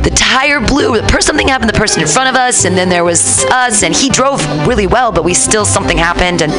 the 0.03 0.11
tire 0.15 0.60
blew. 0.60 0.99
The 0.99 1.07
person 1.07 1.28
something 1.28 1.48
happened. 1.49 1.69
The 1.69 1.78
person 1.78 2.02
in 2.02 2.07
front 2.07 2.30
of 2.30 2.36
us, 2.36 2.65
and 2.65 2.78
then 2.78 2.90
there 2.90 3.03
was 3.03 3.44
us, 3.45 3.84
and 3.84 3.95
he 3.95 4.10
drove 4.10 4.41
really 4.68 4.88
well, 4.88 5.11
but 5.11 5.24
we 5.24 5.34
still 5.34 5.65
something 5.65 5.98
happened, 5.98 6.41
and 6.41 6.52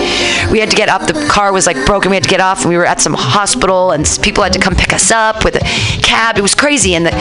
we 0.52 0.60
had 0.60 0.70
to 0.70 0.77
get 0.77 0.89
up. 0.89 1.06
The 1.06 1.27
car 1.28 1.52
was 1.52 1.66
like 1.66 1.85
broken. 1.86 2.10
We 2.10 2.16
had 2.16 2.24
to 2.24 2.28
get 2.28 2.40
off, 2.40 2.60
and 2.60 2.69
we 2.69 2.77
were 2.77 2.86
at 2.86 3.01
some 3.01 3.15
hospital, 3.15 3.93
and 3.93 4.06
people 4.23 4.44
had 4.44 4.52
to 4.52 4.60
come 4.60 4.74
pick 4.74 4.93
us 4.93 5.10
up 5.10 5.44
with 5.44 5.56
a 5.56 5.65
cab. 6.02 6.39
It 6.39 6.43
was 6.43 6.55
crazy, 6.55 6.94
and 6.94 7.06
the, 7.06 7.12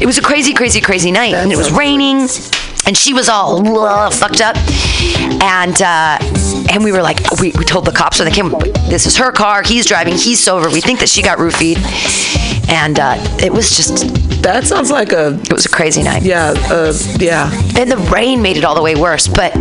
it 0.00 0.06
was 0.06 0.18
a 0.18 0.22
crazy, 0.22 0.54
crazy, 0.54 0.80
crazy 0.80 1.10
night, 1.10 1.34
and 1.34 1.52
it 1.52 1.56
was 1.56 1.70
raining. 1.70 2.28
And 2.84 2.96
she 2.96 3.14
was 3.14 3.28
all 3.28 4.10
fucked 4.10 4.40
up, 4.40 4.56
and 5.40 5.80
uh, 5.82 6.18
and 6.72 6.82
we 6.82 6.90
were 6.90 7.02
like, 7.02 7.18
we, 7.40 7.52
we 7.58 7.64
told 7.64 7.84
the 7.84 7.92
cops 7.92 8.18
when 8.18 8.28
they 8.28 8.34
came, 8.34 8.50
this 8.88 9.06
is 9.06 9.16
her 9.18 9.30
car. 9.30 9.62
He's 9.62 9.84
driving. 9.84 10.14
He's 10.14 10.42
sober. 10.42 10.70
We 10.70 10.80
think 10.80 11.00
that 11.00 11.08
she 11.08 11.22
got 11.22 11.38
roofied, 11.38 11.78
and 12.68 12.98
uh, 12.98 13.16
it 13.42 13.52
was 13.52 13.76
just. 13.76 14.42
That 14.42 14.64
sounds 14.64 14.90
like 14.90 15.12
a. 15.12 15.34
It 15.34 15.52
was 15.52 15.66
a 15.66 15.68
crazy 15.68 16.02
night. 16.02 16.22
Yeah, 16.22 16.54
uh, 16.70 16.92
yeah. 17.18 17.50
And 17.76 17.90
the 17.90 17.98
rain 18.12 18.42
made 18.42 18.56
it 18.56 18.64
all 18.64 18.74
the 18.74 18.82
way 18.82 18.94
worse, 18.94 19.28
but. 19.28 19.52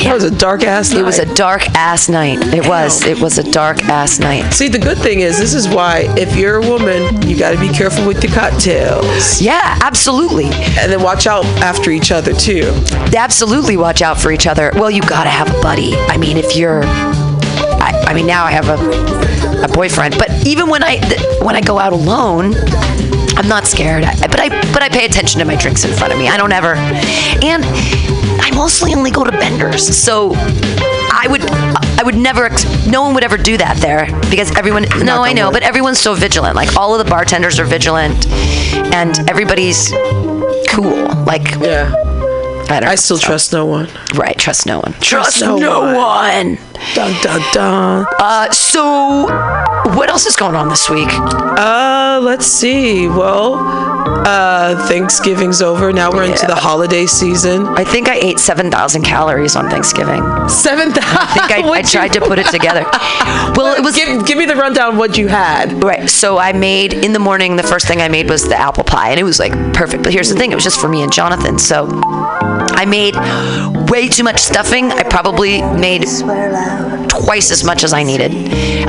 It 0.00 0.12
was 0.12 0.24
a 0.24 0.30
dark 0.30 0.62
ass 0.62 0.92
night. 0.92 1.00
It 1.00 1.04
was 1.04 1.18
a 1.18 1.34
dark 1.34 1.68
ass 1.70 2.08
night. 2.08 2.38
It 2.54 2.66
was. 2.68 3.04
It 3.04 3.20
was 3.20 3.38
a 3.38 3.42
dark 3.50 3.84
ass 3.84 4.18
night. 4.18 4.52
See, 4.52 4.68
the 4.68 4.78
good 4.78 4.98
thing 4.98 5.20
is, 5.20 5.38
this 5.38 5.54
is 5.54 5.68
why 5.68 6.04
if 6.16 6.36
you're 6.36 6.56
a 6.56 6.68
woman, 6.68 7.22
you 7.28 7.36
got 7.38 7.50
to 7.52 7.58
be 7.58 7.68
careful 7.68 8.06
with 8.06 8.22
your 8.22 8.32
cocktails. 8.32 9.40
Yeah, 9.40 9.78
absolutely. 9.82 10.46
And 10.78 10.90
then 10.92 11.02
watch 11.02 11.26
out 11.26 11.44
after 11.62 11.90
each 11.90 12.12
other 12.12 12.32
too. 12.32 12.70
Absolutely 13.16 13.76
watch 13.76 14.02
out 14.02 14.18
for 14.20 14.30
each 14.30 14.46
other. 14.46 14.70
Well, 14.74 14.90
you 14.90 15.02
gotta 15.02 15.30
have 15.30 15.48
a 15.54 15.60
buddy. 15.60 15.94
I 15.94 16.16
mean, 16.16 16.36
if 16.36 16.56
you're, 16.56 16.82
I, 16.84 18.04
I 18.06 18.14
mean, 18.14 18.26
now 18.26 18.44
I 18.44 18.52
have 18.52 18.68
a, 18.68 19.64
a 19.64 19.68
boyfriend, 19.68 20.16
but 20.18 20.30
even 20.46 20.68
when 20.68 20.82
I 20.82 20.96
th- 20.98 21.20
when 21.42 21.56
I 21.56 21.60
go 21.60 21.78
out 21.78 21.92
alone, 21.92 22.54
I'm 23.36 23.48
not 23.48 23.66
scared. 23.66 24.04
I, 24.04 24.14
but 24.28 24.40
I 24.40 24.48
but 24.72 24.82
I 24.82 24.88
pay 24.88 25.04
attention 25.04 25.38
to 25.40 25.44
my 25.44 25.56
drinks 25.56 25.84
in 25.84 25.92
front 25.92 26.12
of 26.12 26.18
me. 26.18 26.28
I 26.28 26.36
don't 26.36 26.52
ever, 26.52 26.74
and 26.74 27.64
I 28.40 28.50
mostly 28.54 28.94
only 28.94 29.10
go 29.10 29.24
to 29.24 29.32
benders, 29.32 29.96
so. 29.96 30.32
I 31.10 31.26
would, 31.28 31.42
I 31.50 32.02
would 32.04 32.14
never. 32.14 32.50
No 32.88 33.02
one 33.02 33.14
would 33.14 33.24
ever 33.24 33.36
do 33.38 33.56
that 33.56 33.78
there 33.78 34.06
because 34.30 34.54
everyone. 34.56 34.84
No, 35.02 35.24
I 35.24 35.32
know, 35.32 35.50
but 35.50 35.62
everyone's 35.62 35.98
so 35.98 36.14
vigilant. 36.14 36.54
Like 36.54 36.76
all 36.76 36.94
of 36.94 37.04
the 37.04 37.10
bartenders 37.10 37.58
are 37.58 37.64
vigilant, 37.64 38.26
and 38.94 39.18
everybody's 39.28 39.90
cool. 40.68 41.08
Like 41.24 41.50
yeah, 41.56 41.92
I, 42.68 42.82
I 42.84 42.94
still 42.94 43.18
trust 43.18 43.52
no 43.52 43.66
one. 43.66 43.88
Right, 44.14 44.38
trust 44.38 44.66
no 44.66 44.80
one. 44.80 44.92
Trust 45.00 45.40
no, 45.40 45.56
no 45.56 45.80
one. 45.96 46.58
Dun 46.94 47.12
dun 47.22 47.42
dun. 47.52 48.06
Uh, 48.18 48.50
so 48.50 49.26
what 49.94 50.08
else 50.08 50.26
is 50.26 50.36
going 50.36 50.54
on 50.54 50.68
this 50.68 50.88
week? 50.88 51.08
Uh, 51.10 52.20
let's 52.22 52.46
see. 52.46 53.08
Well, 53.08 53.54
uh, 54.26 54.86
Thanksgiving's 54.88 55.62
over. 55.62 55.92
Now 55.92 56.10
we're 56.10 56.24
into 56.24 56.46
the 56.46 56.54
holiday 56.54 57.06
season. 57.06 57.66
I 57.66 57.84
think 57.84 58.08
I 58.08 58.16
ate 58.16 58.38
seven 58.38 58.70
thousand 58.70 59.02
calories 59.02 59.56
on 59.56 59.68
Thanksgiving. 59.68 60.22
Seven 60.48 60.92
thousand. 60.92 61.18
I 61.18 61.26
think 61.34 61.64
I, 61.64 61.68
I 61.78 61.82
tried 61.82 62.12
to 62.14 62.20
put 62.20 62.38
it 62.38 62.46
together. 62.46 62.84
Well, 63.56 63.74
it 63.76 63.82
was. 63.82 63.96
Give, 63.96 64.24
give 64.26 64.38
me 64.38 64.46
the 64.46 64.56
rundown. 64.56 64.96
What 64.96 65.18
you 65.18 65.28
had? 65.28 65.82
Right. 65.82 66.08
So 66.08 66.38
I 66.38 66.52
made 66.52 66.92
in 66.92 67.12
the 67.12 67.18
morning. 67.18 67.56
The 67.56 67.62
first 67.62 67.86
thing 67.86 68.00
I 68.00 68.08
made 68.08 68.28
was 68.28 68.48
the 68.48 68.56
apple 68.56 68.84
pie, 68.84 69.10
and 69.10 69.20
it 69.20 69.24
was 69.24 69.38
like 69.38 69.52
perfect. 69.74 70.02
But 70.02 70.12
here's 70.12 70.28
the 70.28 70.36
thing: 70.36 70.52
it 70.52 70.54
was 70.54 70.64
just 70.64 70.80
for 70.80 70.88
me 70.88 71.02
and 71.02 71.12
Jonathan. 71.12 71.58
So 71.58 71.88
I 71.90 72.84
made 72.84 73.16
way 73.90 74.08
too 74.08 74.22
much 74.22 74.40
stuffing. 74.40 74.92
I 74.92 75.02
probably 75.02 75.62
made 75.62 76.04
twice 77.08 77.50
as 77.50 77.64
much 77.64 77.84
as 77.84 77.92
I 77.92 78.02
needed. 78.02 78.32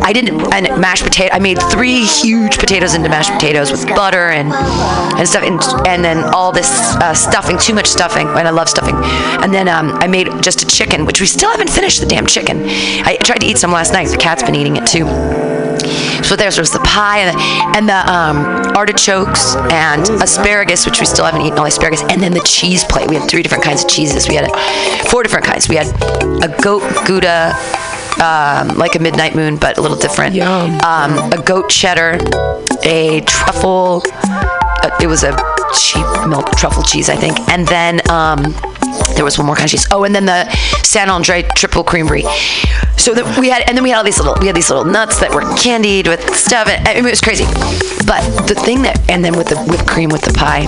I 0.02 0.14
didn't 0.14 0.54
and 0.54 0.80
mashed 0.80 1.04
potato. 1.04 1.34
I 1.34 1.40
made 1.40 1.60
three 1.72 2.06
huge 2.06 2.58
potatoes 2.58 2.94
into 2.94 3.10
mashed 3.10 3.32
potatoes 3.32 3.72
with 3.72 3.88
butter 3.88 4.30
and 4.30 4.52
and 4.52 5.28
stuff, 5.28 5.44
and, 5.44 5.60
and 5.88 6.04
then 6.04 6.24
all 6.34 6.52
this 6.52 6.70
uh, 6.96 7.14
stuffing, 7.14 7.58
too 7.58 7.74
much 7.74 7.88
stuffing, 7.88 8.28
and 8.28 8.48
I 8.48 8.52
love 8.52 8.70
stuffing. 8.70 8.96
And 9.44 9.54
then 9.54 9.68
um, 9.68 9.92
I 9.96 10.08
made 10.08 10.28
just 10.42 10.62
a 10.62 10.66
chicken, 10.66 11.06
which 11.06 11.20
we 11.20 11.28
still 11.28 11.52
haven't 11.52 11.70
finished 11.70 12.00
the 12.00 12.06
damn 12.06 12.26
chicken. 12.26 12.64
I 12.66 13.18
tried 13.24 13.42
to 13.42 13.48
eat 13.48 13.58
some 13.58 13.72
last 13.72 13.94
night. 13.94 14.08
The 14.08 14.18
cat's 14.18 14.44
been 14.44 14.56
eating 14.56 14.78
it 14.78 14.86
too. 14.86 15.06
So 16.24 16.36
there 16.36 16.48
was 16.48 16.72
the 16.72 16.80
pie 16.80 17.20
and 17.20 17.38
the, 17.38 17.78
and 17.78 17.90
the 17.90 18.12
um, 18.12 18.76
artichokes 18.76 19.56
and 19.72 20.08
asparagus, 20.22 20.86
which 20.86 21.00
we 21.00 21.06
still 21.06 21.26
haven't 21.26 21.42
eaten 21.42 21.58
all 21.58 21.66
the 21.66 21.70
asparagus, 21.70 22.02
and 22.04 22.22
then 22.22 22.34
the 22.34 22.42
cheese 22.42 22.84
plate. 22.84 23.10
We 23.10 23.16
had 23.16 23.30
three 23.30 23.42
different 23.44 23.64
kinds 23.64 23.84
of 23.84 23.90
cheeses. 23.90 24.28
We 24.28 24.36
had 24.36 24.50
four 25.10 25.24
different 25.24 25.46
kinds. 25.46 25.70
We 25.70 25.76
had 25.76 25.88
a 26.44 26.62
goat 26.62 26.84
gouda, 27.06 27.54
um, 28.22 28.78
like 28.78 28.96
a 28.96 29.00
midnight 29.00 29.36
moon, 29.36 29.58
but 29.58 29.78
a 29.78 29.82
little 29.82 29.98
different. 29.98 30.36
Um, 30.86 31.32
a 31.32 31.42
goat 31.44 31.70
cheddar, 31.70 32.20
a 32.84 33.22
truffle. 33.22 34.04
Uh, 34.82 34.98
it 35.02 35.08
was 35.08 35.24
a 35.24 35.36
cheap 35.78 36.06
milk 36.28 36.52
truffle 36.58 36.84
cheese, 36.84 37.10
I 37.10 37.16
think, 37.16 37.38
and 37.50 37.68
then. 37.68 38.02
Um, 38.10 38.56
there 39.16 39.26
was 39.26 39.38
one 39.38 39.46
more 39.48 39.56
kind 39.56 39.66
of 39.66 39.72
cheese. 39.72 39.88
Oh, 39.92 40.04
and 40.04 40.16
then 40.16 40.26
the 40.26 40.50
San 40.84 41.10
Andre 41.10 41.44
triple 41.56 41.84
cream 41.84 42.08
brie. 42.08 42.24
So 43.10 43.16
that 43.16 43.40
we 43.40 43.50
had, 43.50 43.64
and 43.68 43.76
then 43.76 43.84
we 43.84 43.90
had 43.90 43.98
all 43.98 44.04
these 44.04 44.20
little, 44.20 44.36
we 44.40 44.46
had 44.46 44.56
these 44.56 44.70
little 44.70 44.86
nuts 44.86 45.20
that 45.20 45.34
were 45.34 45.42
candied 45.58 46.06
with 46.06 46.22
stuff. 46.36 46.68
And, 46.68 46.88
I 46.88 46.94
mean, 46.94 47.08
it 47.08 47.10
was 47.10 47.22
crazy. 47.22 47.46
But 48.06 48.22
the 48.46 48.54
thing 48.54 48.84
that, 48.84 49.02
and 49.10 49.26
then 49.26 49.36
with 49.36 49.48
the 49.48 49.58
whipped 49.64 49.88
cream 49.88 50.10
with 50.10 50.22
the 50.22 50.32
pie. 50.32 50.68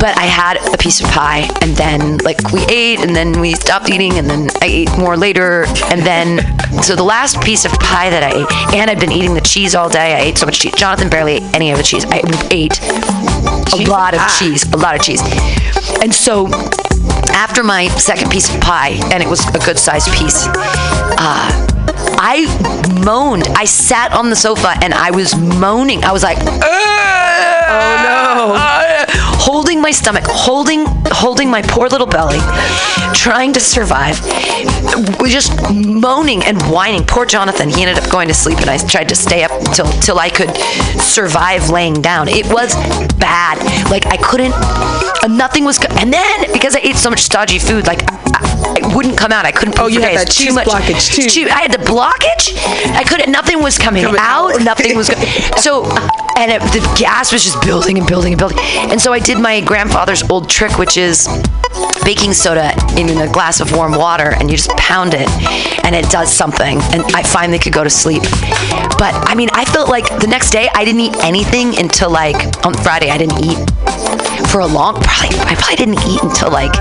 But 0.00 0.06
but 0.06 0.16
I 0.16 0.26
had 0.26 0.56
a 0.72 0.78
piece 0.78 1.00
of 1.00 1.08
pie, 1.10 1.50
and 1.60 1.76
then 1.76 2.18
like 2.18 2.38
we 2.52 2.60
ate, 2.66 3.00
and 3.00 3.14
then 3.14 3.40
we 3.40 3.54
stopped 3.54 3.90
eating, 3.90 4.18
and 4.18 4.30
then 4.30 4.48
I 4.62 4.66
ate 4.66 4.98
more 4.98 5.16
later, 5.16 5.64
and 5.90 6.00
then 6.02 6.38
so 6.82 6.94
the 6.94 7.02
last 7.02 7.40
piece 7.42 7.64
of 7.64 7.72
pie 7.72 8.08
that 8.10 8.22
I 8.22 8.42
ate, 8.42 8.74
and 8.74 8.88
I'd 8.88 9.00
been 9.00 9.10
eating 9.10 9.34
the 9.34 9.40
cheese 9.40 9.74
all 9.74 9.88
day. 9.88 10.14
I 10.14 10.20
ate 10.20 10.38
so 10.38 10.46
much 10.46 10.60
cheese. 10.60 10.74
Jonathan 10.76 11.10
barely 11.10 11.34
ate 11.34 11.54
any 11.54 11.72
of 11.72 11.78
the 11.78 11.82
cheese. 11.82 12.04
I 12.08 12.22
ate 12.52 12.80
a 13.72 13.90
lot 13.90 14.14
of 14.14 14.20
cheese, 14.38 14.70
a 14.72 14.76
lot 14.76 14.94
of 14.94 15.02
cheese, 15.02 15.22
and 16.00 16.14
so 16.14 16.46
after 17.32 17.62
my 17.62 17.88
second 17.88 18.30
piece 18.30 18.52
of 18.52 18.60
pie, 18.60 18.98
and 19.12 19.22
it 19.22 19.28
was 19.28 19.46
a 19.54 19.58
good 19.58 19.78
sized 19.78 20.12
piece, 20.12 20.46
uh, 20.48 21.66
I 22.18 22.46
moaned. 23.04 23.48
I 23.56 23.64
sat 23.64 24.12
on 24.12 24.30
the 24.30 24.36
sofa 24.36 24.74
and 24.82 24.94
I 24.94 25.10
was 25.10 25.36
moaning. 25.36 26.04
I 26.04 26.12
was 26.12 26.22
like, 26.22 26.38
oh 26.40 27.96
no. 28.02 28.56
holding 29.38 29.80
my 29.80 29.90
stomach, 29.90 30.24
holding 30.26 30.86
holding 31.12 31.50
my 31.50 31.62
poor 31.62 31.88
little 31.88 32.06
belly, 32.06 32.38
trying 33.14 33.52
to 33.54 33.60
survive. 33.60 34.20
We 35.20 35.30
just 35.30 35.52
moaning 35.72 36.44
and 36.44 36.60
whining. 36.70 37.04
Poor 37.04 37.26
Jonathan, 37.26 37.68
he 37.68 37.82
ended 37.82 38.02
up 38.02 38.10
going 38.10 38.28
to 38.28 38.34
sleep 38.34 38.58
and 38.58 38.70
I 38.70 38.78
tried 38.78 39.08
to 39.08 39.16
stay 39.16 39.44
up 39.44 39.52
till 39.72 39.86
till 40.00 40.18
I 40.18 40.30
could 40.30 40.54
survive 41.00 41.70
laying 41.70 42.00
down. 42.02 42.28
It 42.28 42.46
was 42.46 42.74
bad. 43.16 43.58
Like 43.90 44.06
I 44.06 44.16
couldn't 44.16 44.54
nothing 45.28 45.64
was 45.64 45.78
co- 45.78 45.92
and 45.96 46.12
then 46.12 46.52
because 46.52 46.76
I 46.76 46.80
ate 46.80 46.96
so 46.96 47.10
much 47.10 47.20
stodgy 47.20 47.58
food, 47.58 47.86
like 47.86 48.02
I, 48.10 48.80
I 48.80 48.94
wouldn't 48.94 49.16
come 49.18 49.32
out. 49.32 49.44
I 49.44 49.52
couldn't. 49.52 49.78
Oh, 49.78 49.86
you 49.86 50.00
had 50.00 50.16
that 50.16 50.30
cheese 50.30 50.54
blockage, 50.56 51.32
too. 51.32 51.48
I 51.50 51.62
had 51.62 51.72
the 51.72 51.78
blockage. 51.78 52.56
I 52.94 53.04
couldn't. 53.04 53.30
Nothing 53.30 53.62
was 53.62 53.78
coming, 53.78 54.04
out. 54.04 54.60
Nothing 54.62 54.96
was. 54.96 55.08
Go- 55.08 55.20
so, 55.56 55.84
and 56.36 56.52
it, 56.52 56.60
the 56.72 56.96
gas 56.98 57.32
was 57.32 57.44
just 57.44 57.60
building 57.62 57.98
and 57.98 58.06
building 58.06 58.32
and 58.32 58.38
building. 58.38 58.58
And 58.60 59.00
so 59.00 59.12
I 59.12 59.18
did 59.18 59.38
my 59.38 59.60
grandfather's 59.60 60.22
old 60.30 60.48
trick, 60.48 60.78
which 60.78 60.96
is 60.96 61.26
baking 62.06 62.32
soda 62.32 62.70
in 62.96 63.08
a 63.18 63.26
glass 63.26 63.58
of 63.58 63.72
warm 63.76 63.90
water, 63.90 64.32
and 64.38 64.48
you 64.48 64.56
just 64.56 64.70
pound 64.78 65.12
it, 65.12 65.28
and 65.84 65.92
it 65.92 66.08
does 66.08 66.32
something. 66.32 66.78
And 66.94 67.02
I 67.16 67.24
finally 67.24 67.58
could 67.58 67.72
go 67.72 67.82
to 67.82 67.90
sleep. 67.90 68.22
But 68.96 69.12
I 69.26 69.34
mean, 69.34 69.48
I 69.52 69.64
felt 69.64 69.88
like 69.88 70.06
the 70.20 70.28
next 70.28 70.50
day 70.50 70.68
I 70.72 70.84
didn't 70.84 71.00
eat 71.00 71.16
anything 71.24 71.76
until 71.76 72.10
like 72.10 72.36
on 72.64 72.74
Friday. 72.74 73.10
I 73.10 73.18
didn't 73.18 73.44
eat 73.44 73.58
for 74.50 74.60
a 74.60 74.66
long. 74.66 75.02
Probably 75.02 75.36
I 75.40 75.56
probably 75.58 75.76
didn't 75.76 76.00
eat 76.06 76.22
until 76.22 76.52
like 76.52 76.72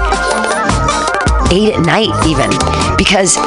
eight 1.52 1.74
at 1.74 1.82
night 1.82 2.14
even 2.26 2.50
because 2.98 3.38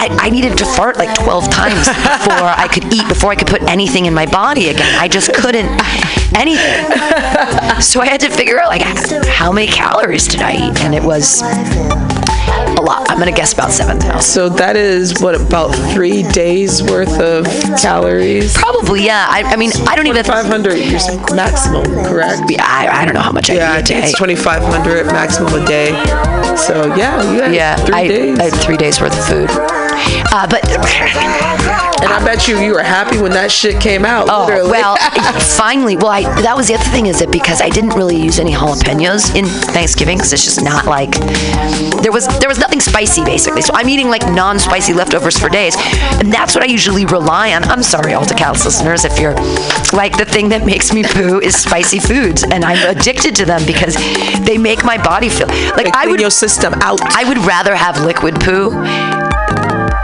I, 0.00 0.08
I 0.20 0.30
needed 0.30 0.56
to 0.58 0.64
fart 0.64 0.96
like 0.96 1.12
12 1.18 1.50
times 1.50 1.88
before 1.88 2.48
I 2.48 2.68
could 2.72 2.84
eat, 2.94 3.06
before 3.08 3.30
I 3.30 3.34
could 3.34 3.48
put 3.48 3.62
anything 3.62 4.06
in 4.06 4.14
my 4.14 4.26
body 4.26 4.68
again. 4.68 4.94
I 4.98 5.08
just 5.08 5.32
couldn't 5.34 5.68
anything. 6.36 6.86
So 7.80 8.00
I 8.00 8.06
had 8.06 8.20
to 8.20 8.30
figure 8.30 8.60
out 8.60 8.68
like 8.68 8.82
how 9.26 9.52
many 9.52 9.66
calories 9.66 10.26
did 10.26 10.40
I 10.42 10.52
eat, 10.52 10.80
and 10.80 10.94
it 10.94 11.02
was 11.02 11.42
a 11.42 12.82
lot. 12.82 13.10
I'm 13.10 13.18
gonna 13.18 13.32
guess 13.32 13.52
about 13.52 13.70
seven 13.70 13.98
thousand. 13.98 14.22
So 14.22 14.48
that 14.48 14.76
is 14.76 15.20
what 15.20 15.34
about 15.40 15.74
three 15.92 16.22
days 16.24 16.82
worth 16.82 17.20
of 17.20 17.46
calories? 17.80 18.54
Probably, 18.56 19.04
yeah. 19.04 19.26
I, 19.28 19.42
I 19.42 19.56
mean, 19.56 19.70
I 19.86 19.96
don't 19.96 20.06
even. 20.06 20.24
500 20.24 20.74
you're 20.74 21.34
maximum, 21.34 21.84
correct? 22.04 22.42
Yeah, 22.48 22.64
I, 22.66 23.02
I 23.02 23.04
don't 23.04 23.14
know 23.14 23.20
how 23.20 23.32
much 23.32 23.50
I 23.50 23.54
yeah, 23.54 23.78
eat 23.78 23.90
a 23.90 23.96
I 23.96 24.00
day. 24.00 24.08
it's 24.08 24.18
2,500 24.18 25.06
maximum 25.06 25.54
a 25.54 25.66
day. 25.66 25.90
So 26.56 26.94
yeah, 26.94 27.22
you 27.32 27.42
had 27.42 27.54
yeah, 27.54 27.76
three 27.76 27.94
I, 27.94 28.08
days. 28.08 28.38
I 28.38 28.44
had 28.44 28.54
three 28.54 28.76
days 28.76 29.00
worth 29.00 29.16
of 29.16 29.24
food. 29.26 29.87
Uh, 30.32 30.46
but 30.48 30.62
and 32.02 32.12
I 32.12 32.22
bet 32.24 32.46
you 32.46 32.58
you 32.58 32.72
were 32.72 32.82
happy 32.82 33.20
when 33.20 33.32
that 33.32 33.50
shit 33.50 33.80
came 33.80 34.04
out. 34.04 34.28
Oh 34.30 34.46
literally. 34.46 34.70
well, 34.70 34.96
finally. 35.56 35.96
Well, 35.96 36.08
I, 36.08 36.22
that 36.42 36.56
was 36.56 36.68
the 36.68 36.74
other 36.74 36.90
thing 36.90 37.06
is 37.06 37.18
that 37.18 37.30
because 37.30 37.60
I 37.60 37.68
didn't 37.68 37.90
really 37.90 38.16
use 38.16 38.38
any 38.38 38.52
jalapenos 38.52 39.34
in 39.34 39.46
Thanksgiving 39.46 40.18
because 40.18 40.32
it's 40.32 40.44
just 40.44 40.62
not 40.62 40.86
like 40.86 41.10
there 42.02 42.12
was 42.12 42.26
there 42.38 42.48
was 42.48 42.58
nothing 42.58 42.80
spicy 42.80 43.24
basically. 43.24 43.62
So 43.62 43.72
I'm 43.74 43.88
eating 43.88 44.08
like 44.08 44.22
non-spicy 44.30 44.92
leftovers 44.94 45.38
for 45.38 45.48
days, 45.48 45.74
and 46.20 46.32
that's 46.32 46.54
what 46.54 46.62
I 46.62 46.66
usually 46.66 47.04
rely 47.04 47.52
on. 47.54 47.64
I'm 47.64 47.82
sorry, 47.82 48.14
Alta 48.14 48.34
Cats 48.34 48.64
listeners, 48.64 49.04
if 49.04 49.18
you're 49.18 49.34
like 49.92 50.16
the 50.16 50.26
thing 50.26 50.48
that 50.50 50.64
makes 50.64 50.92
me 50.92 51.02
poo 51.02 51.40
is 51.40 51.56
spicy 51.56 51.98
foods, 51.98 52.44
and 52.44 52.64
I'm 52.64 52.96
addicted 52.96 53.34
to 53.36 53.44
them 53.44 53.64
because 53.66 53.94
they 54.44 54.58
make 54.58 54.84
my 54.84 55.02
body 55.02 55.28
feel 55.28 55.48
like 55.76 55.94
I 55.94 56.06
would 56.06 56.20
your 56.20 56.30
system 56.30 56.74
out. 56.80 57.00
I 57.02 57.24
would 57.28 57.38
rather 57.38 57.74
have 57.74 58.00
liquid 58.00 58.40
poo 58.40 58.70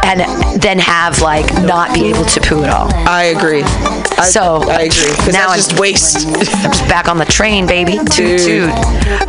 and 0.04 0.62
then 0.62 0.78
have 0.78 1.20
like 1.20 1.46
not 1.64 1.94
be 1.94 2.06
able 2.06 2.24
to 2.26 2.40
poo 2.40 2.62
at 2.62 2.70
all. 2.70 2.92
I 3.08 3.24
agree. 3.36 3.62
I, 3.64 4.28
so 4.30 4.62
I 4.68 4.82
agree. 4.82 5.10
now 5.32 5.48
that's 5.48 5.52
I'm 5.52 5.56
just 5.56 5.80
waste. 5.80 6.26
I'm 6.26 6.34
just 6.72 6.88
back 6.88 7.08
on 7.08 7.18
the 7.18 7.24
train, 7.24 7.66
baby. 7.66 7.92
Toot 7.92 8.38
Dude. 8.38 8.40
toot. 8.40 8.70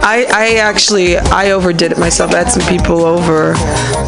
I, 0.03 0.25
I 0.29 0.55
actually 0.57 1.17
I 1.17 1.51
overdid 1.51 1.91
it 1.91 1.97
myself. 1.97 2.33
I 2.33 2.39
had 2.39 2.51
some 2.51 2.67
people 2.67 3.03
over, 3.03 3.55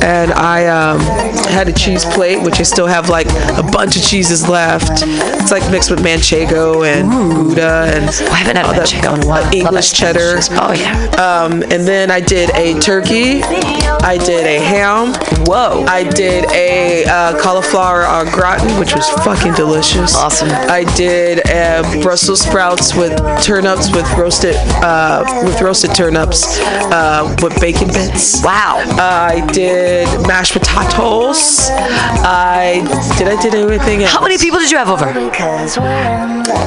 and 0.03 0.31
I 0.33 0.67
um, 0.67 0.99
had 1.47 1.67
a 1.67 1.73
cheese 1.73 2.05
plate, 2.05 2.43
which 2.43 2.59
I 2.59 2.63
still 2.63 2.87
have 2.87 3.09
like 3.09 3.27
a 3.57 3.63
bunch 3.71 3.95
of 3.95 4.03
cheeses 4.03 4.47
left. 4.47 5.03
It's 5.03 5.51
like 5.51 5.69
mixed 5.71 5.89
with 5.89 5.99
manchego 5.99 6.85
and 6.85 7.09
Gouda 7.09 7.91
and 7.95 8.05
I 8.05 8.35
haven't 8.35 8.57
had 8.57 8.65
manchego 8.65 9.15
in 9.15 9.23
a 9.23 9.27
while. 9.27 9.53
English 9.53 9.93
cheddar. 9.93 10.39
Oh 10.51 10.73
yeah. 10.73 11.07
Um, 11.17 11.63
and 11.63 11.87
then 11.87 12.11
I 12.11 12.19
did 12.19 12.49
a 12.51 12.79
turkey. 12.79 13.41
I 13.43 14.17
did 14.17 14.45
a 14.45 14.59
ham. 14.59 15.13
Whoa. 15.45 15.85
I 15.87 16.03
did 16.03 16.45
a 16.57 17.05
uh, 17.05 17.37
cauliflower 17.41 18.03
au 18.05 18.25
gratin, 18.31 18.67
which 18.79 18.93
was 18.95 19.07
fucking 19.23 19.53
delicious. 19.53 20.15
Awesome. 20.15 20.49
I 20.49 20.83
did 20.95 21.47
uh, 21.49 21.83
Brussels 22.01 22.41
sprouts 22.41 22.95
with 22.95 23.13
turnips 23.43 23.91
with 23.95 24.09
roasted 24.17 24.55
uh, 24.83 25.23
with 25.45 25.61
roasted 25.61 25.93
turnips 25.95 26.59
uh, 26.91 27.35
with 27.41 27.59
bacon 27.61 27.87
bits. 27.89 28.43
Wow. 28.43 28.77
I 28.97 29.45
did 29.53 30.07
mashed 30.27 30.53
potatoes. 30.53 31.69
I 31.71 32.81
did. 33.17 33.27
I 33.27 33.41
did 33.41 33.55
everything 33.55 34.03
else. 34.03 34.11
How 34.13 34.21
many 34.21 34.37
people 34.37 34.59
did 34.59 34.71
you 34.71 34.77
have 34.77 34.89
over? 34.89 35.07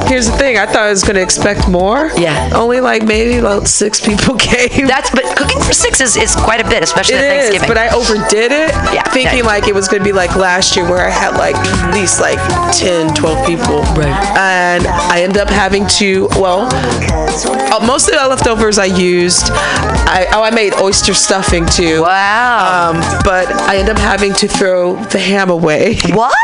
Here's 0.07 0.27
the 0.27 0.37
thing. 0.37 0.59
I 0.59 0.67
thought 0.67 0.87
I 0.87 0.91
was 0.91 1.03
gonna 1.03 1.21
expect 1.21 1.69
more. 1.69 2.11
Yeah. 2.17 2.51
Only 2.55 2.81
like 2.81 3.05
maybe 3.05 3.39
about 3.39 3.67
six 3.69 4.01
people 4.01 4.37
came. 4.39 4.87
That's 4.87 5.11
but 5.11 5.25
cooking 5.37 5.61
for 5.61 5.73
six 5.73 6.01
is, 6.01 6.17
is 6.17 6.35
quite 6.37 6.61
a 6.61 6.69
bit, 6.69 6.83
especially 6.83 7.17
It 7.17 7.25
at 7.25 7.37
is, 7.37 7.49
Thanksgiving. 7.51 7.69
but 7.69 7.79
I 7.79 7.89
overdid 7.95 8.53
it. 8.53 8.71
Yeah, 8.93 9.03
Thinking 9.11 9.39
yeah. 9.39 9.45
like 9.53 9.69
it 9.69 9.75
was 9.75 9.80
going 9.89 10.03
to 10.03 10.09
be 10.09 10.13
like 10.13 10.37
last 10.37 10.77
year 10.77 10.89
where 10.89 11.07
I 11.07 11.11
had 11.11 11.37
like 11.37 11.57
at 11.57 11.95
least 11.95 12.21
like 12.21 12.39
10, 12.73 13.15
12 13.15 13.47
people. 13.47 13.81
Right. 13.95 14.15
And 14.37 14.87
I 14.87 15.23
ended 15.23 15.39
up 15.39 15.49
having 15.49 15.87
to, 15.99 16.29
well, 16.33 16.69
uh, 16.73 17.87
most 17.87 18.09
of 18.09 18.15
the 18.15 18.29
leftovers 18.29 18.79
I 18.79 18.87
used, 18.87 19.51
I, 19.51 20.27
oh, 20.33 20.43
I 20.43 20.51
made 20.51 20.75
oyster 20.75 21.15
stuffing 21.15 21.67
too. 21.67 22.03
Wow. 22.03 22.91
Um, 22.91 23.01
but 23.25 23.49
I 23.49 23.77
ended 23.77 23.97
up 23.97 24.01
having 24.01 24.33
to 24.35 24.49
throw 24.49 24.97
the 25.07 25.19
ham 25.19 25.51
away. 25.51 25.99
what? 26.11 26.35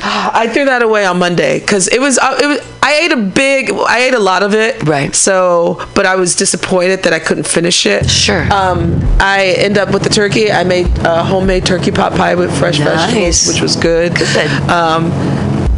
I 0.02 0.48
threw 0.52 0.64
that 0.66 0.82
away 0.82 1.04
on 1.06 1.18
Monday 1.18 1.60
because 1.60 1.88
it 1.88 2.00
was, 2.00 2.18
uh, 2.18 2.38
it 2.42 2.46
was. 2.46 2.72
I 2.82 2.94
ate 3.00 3.10
a 3.10 3.16
big, 3.16 3.72
I 3.72 3.98
ate 4.06 4.14
a 4.14 4.18
lot 4.20 4.44
of 4.44 4.54
it. 4.54 4.80
Right. 4.84 5.12
So, 5.14 5.84
but 5.96 6.06
I 6.06 6.14
was 6.14 6.36
disappointed 6.36 7.02
that 7.02 7.12
I 7.12 7.18
couldn't 7.18 7.46
finish 7.48 7.84
it. 7.84 8.08
Sure. 8.08 8.42
Um, 8.52 9.00
I 9.18 9.54
end 9.58 9.76
up 9.76 9.92
with 9.92 10.04
the 10.04 10.08
turkey. 10.08 10.52
I 10.52 10.62
made 10.62 10.86
a 10.98 11.24
homemade 11.24 11.66
turkey 11.66 11.90
pot 11.90 12.12
pie 12.12 12.36
with 12.36 12.56
fresh 12.56 12.78
Nice. 12.78 12.86
vegetables, 13.10 13.48
which 13.48 13.60
was 13.60 13.74
good. 13.74 14.14
Good. 14.14 14.46
Um, 14.70 15.10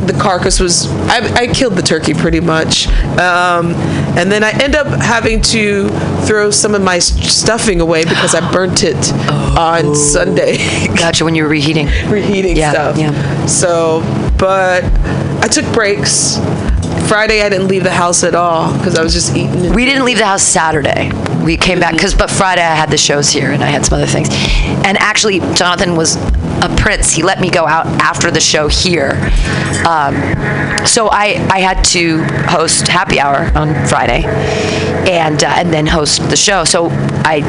the 0.06 0.12
carcass 0.12 0.60
was, 0.60 0.86
I, 1.08 1.18
I 1.34 1.46
killed 1.48 1.74
the 1.74 1.82
turkey 1.82 2.14
pretty 2.14 2.40
much. 2.40 2.86
Um, 3.18 3.72
and 4.16 4.30
then 4.30 4.44
I 4.44 4.52
end 4.62 4.74
up 4.74 4.86
having 5.00 5.40
to 5.42 5.88
throw 6.26 6.50
some 6.50 6.74
of 6.74 6.82
my 6.82 6.98
stuffing 6.98 7.80
away 7.80 8.04
because 8.04 8.34
I 8.34 8.52
burnt 8.52 8.84
it 8.84 8.96
on 9.58 9.94
Sunday. 9.94 10.56
Gotcha. 10.96 11.24
When 11.24 11.34
you 11.34 11.42
were 11.44 11.48
reheating. 11.48 11.86
reheating 12.08 12.56
Yeah, 12.56 12.70
stuff. 12.72 12.98
yeah. 12.98 13.46
So, 13.46 14.00
but 14.38 14.84
I 15.42 15.48
took 15.48 15.70
breaks. 15.74 16.36
Friday 17.08 17.42
I 17.42 17.48
didn't 17.48 17.68
leave 17.68 17.84
the 17.84 17.90
house 17.90 18.22
at 18.22 18.34
all 18.34 18.76
because 18.76 18.96
I 18.98 19.02
was 19.02 19.14
just 19.14 19.34
eating. 19.34 19.72
We 19.72 19.84
didn't 19.86 20.04
leave 20.04 20.18
the 20.18 20.26
house 20.26 20.42
Saturday. 20.42 21.10
We 21.42 21.56
came 21.56 21.80
back 21.80 21.94
because, 21.94 22.14
but 22.14 22.30
Friday 22.30 22.60
I 22.62 22.74
had 22.74 22.90
the 22.90 22.98
shows 22.98 23.30
here 23.30 23.50
and 23.50 23.64
I 23.64 23.68
had 23.68 23.86
some 23.86 23.96
other 23.96 24.06
things. 24.06 24.28
And 24.30 24.98
actually, 24.98 25.40
Jonathan 25.54 25.96
was 25.96 26.16
a 26.62 26.74
prince. 26.76 27.12
He 27.12 27.22
let 27.22 27.40
me 27.40 27.50
go 27.50 27.66
out 27.66 27.86
after 28.00 28.30
the 28.30 28.40
show 28.40 28.68
here. 28.68 29.12
Um, 29.86 30.14
so 30.86 31.08
I, 31.08 31.46
I 31.50 31.60
had 31.60 31.84
to 31.86 32.22
host 32.48 32.88
happy 32.88 33.20
hour 33.20 33.50
on 33.54 33.74
Friday, 33.86 34.24
and 35.08 35.42
uh, 35.42 35.54
and 35.56 35.72
then 35.72 35.86
host 35.86 36.28
the 36.30 36.36
show. 36.36 36.64
So 36.64 36.88
I 37.24 37.40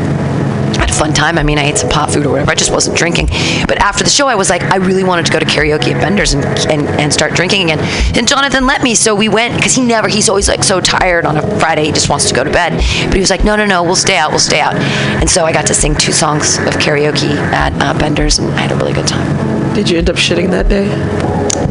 had 0.90 0.95
a 0.95 0.99
fun 0.99 1.14
time. 1.14 1.38
I 1.38 1.44
mean, 1.44 1.57
I 1.57 1.64
ate 1.64 1.78
some 1.78 1.90
pot 1.90 2.11
food 2.11 2.26
or 2.26 2.32
whatever. 2.32 2.52
I 2.52 2.56
just 2.56 2.72
wasn't 2.72 2.98
drinking. 2.98 3.28
But 3.68 3.78
after 3.80 4.03
the 4.03 4.10
show, 4.10 4.28
I 4.28 4.36
was 4.36 4.49
like, 4.49 4.64
I 4.64 4.78
really 4.78 5.03
wanted 5.03 5.26
to 5.28 5.32
go 5.32 5.40
to 5.40 5.45
karaoke 5.45 5.94
at 5.94 6.02
Bender's 6.02 6.34
and, 6.34 6.44
and, 6.70 6.88
and 6.99 7.14
start 7.14 7.34
drinking 7.34 7.64
again. 7.70 7.80
And 8.16 8.28
Jonathan 8.28 8.66
let 8.66 8.84
me, 8.84 8.95
so 8.95 9.16
we 9.16 9.30
went 9.30 9.56
because 9.56 9.74
he 9.74 9.84
never, 9.84 10.07
he's 10.07 10.30
always 10.30 10.48
like 10.48 10.64
so 10.64 10.82
tired 10.82 11.26
on 11.26 11.38
a 11.38 11.60
Friday. 11.60 11.86
He 11.86 11.91
just 11.91 12.10
wants 12.10 12.28
to 12.30 12.36
go 12.36 12.44
to 12.44 12.52
bed. 12.52 12.74
But 13.06 13.14
he 13.14 13.20
was 13.20 13.30
like, 13.30 13.44
no, 13.44 13.56
no, 13.56 13.66
no, 13.66 13.84
we'll 13.84 13.95
stay 13.95 14.18
out, 14.18 14.32
we'll 14.32 14.40
stay 14.40 14.60
out. 14.60 14.76
And 14.76 15.30
so 15.30 15.45
I 15.45 15.53
got 15.53 15.68
to 15.68 15.74
sing 15.74 15.95
two 15.95 16.11
songs 16.11 16.57
of 16.60 16.76
karaoke 16.76 17.36
at 17.36 17.74
uh, 17.82 17.98
Bender's 17.98 18.40
and 18.40 18.49
I 18.52 18.61
had 18.61 18.72
a 18.72 18.76
really 18.76 18.94
good 18.94 19.07
time. 19.07 19.74
Did 19.74 19.90
you 19.90 19.98
end 19.98 20.10
up 20.10 20.16
shitting 20.16 20.49
that 20.52 20.70
day? 20.70 20.88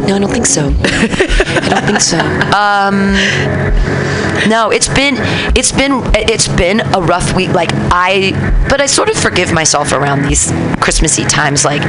No, 0.07 0.15
I 0.15 0.19
don't 0.19 0.31
think 0.31 0.47
so. 0.47 0.67
I 0.67 1.69
don't 1.69 1.85
think 1.85 2.01
so. 2.01 2.19
Um, 2.59 3.15
No, 4.47 4.71
it's 4.71 4.89
been 4.89 5.17
it's 5.57 5.73
been 5.73 6.03
it's 6.15 6.49
been 6.49 6.81
a 6.81 7.01
rough 7.01 7.35
week. 7.35 7.51
Like 7.51 7.71
I, 7.91 8.33
but 8.69 8.81
I 8.81 8.87
sort 8.87 9.09
of 9.09 9.17
forgive 9.17 9.53
myself 9.53 9.93
around 9.93 10.23
these 10.23 10.51
Christmassy 10.81 11.25
times. 11.25 11.65
Like 11.65 11.83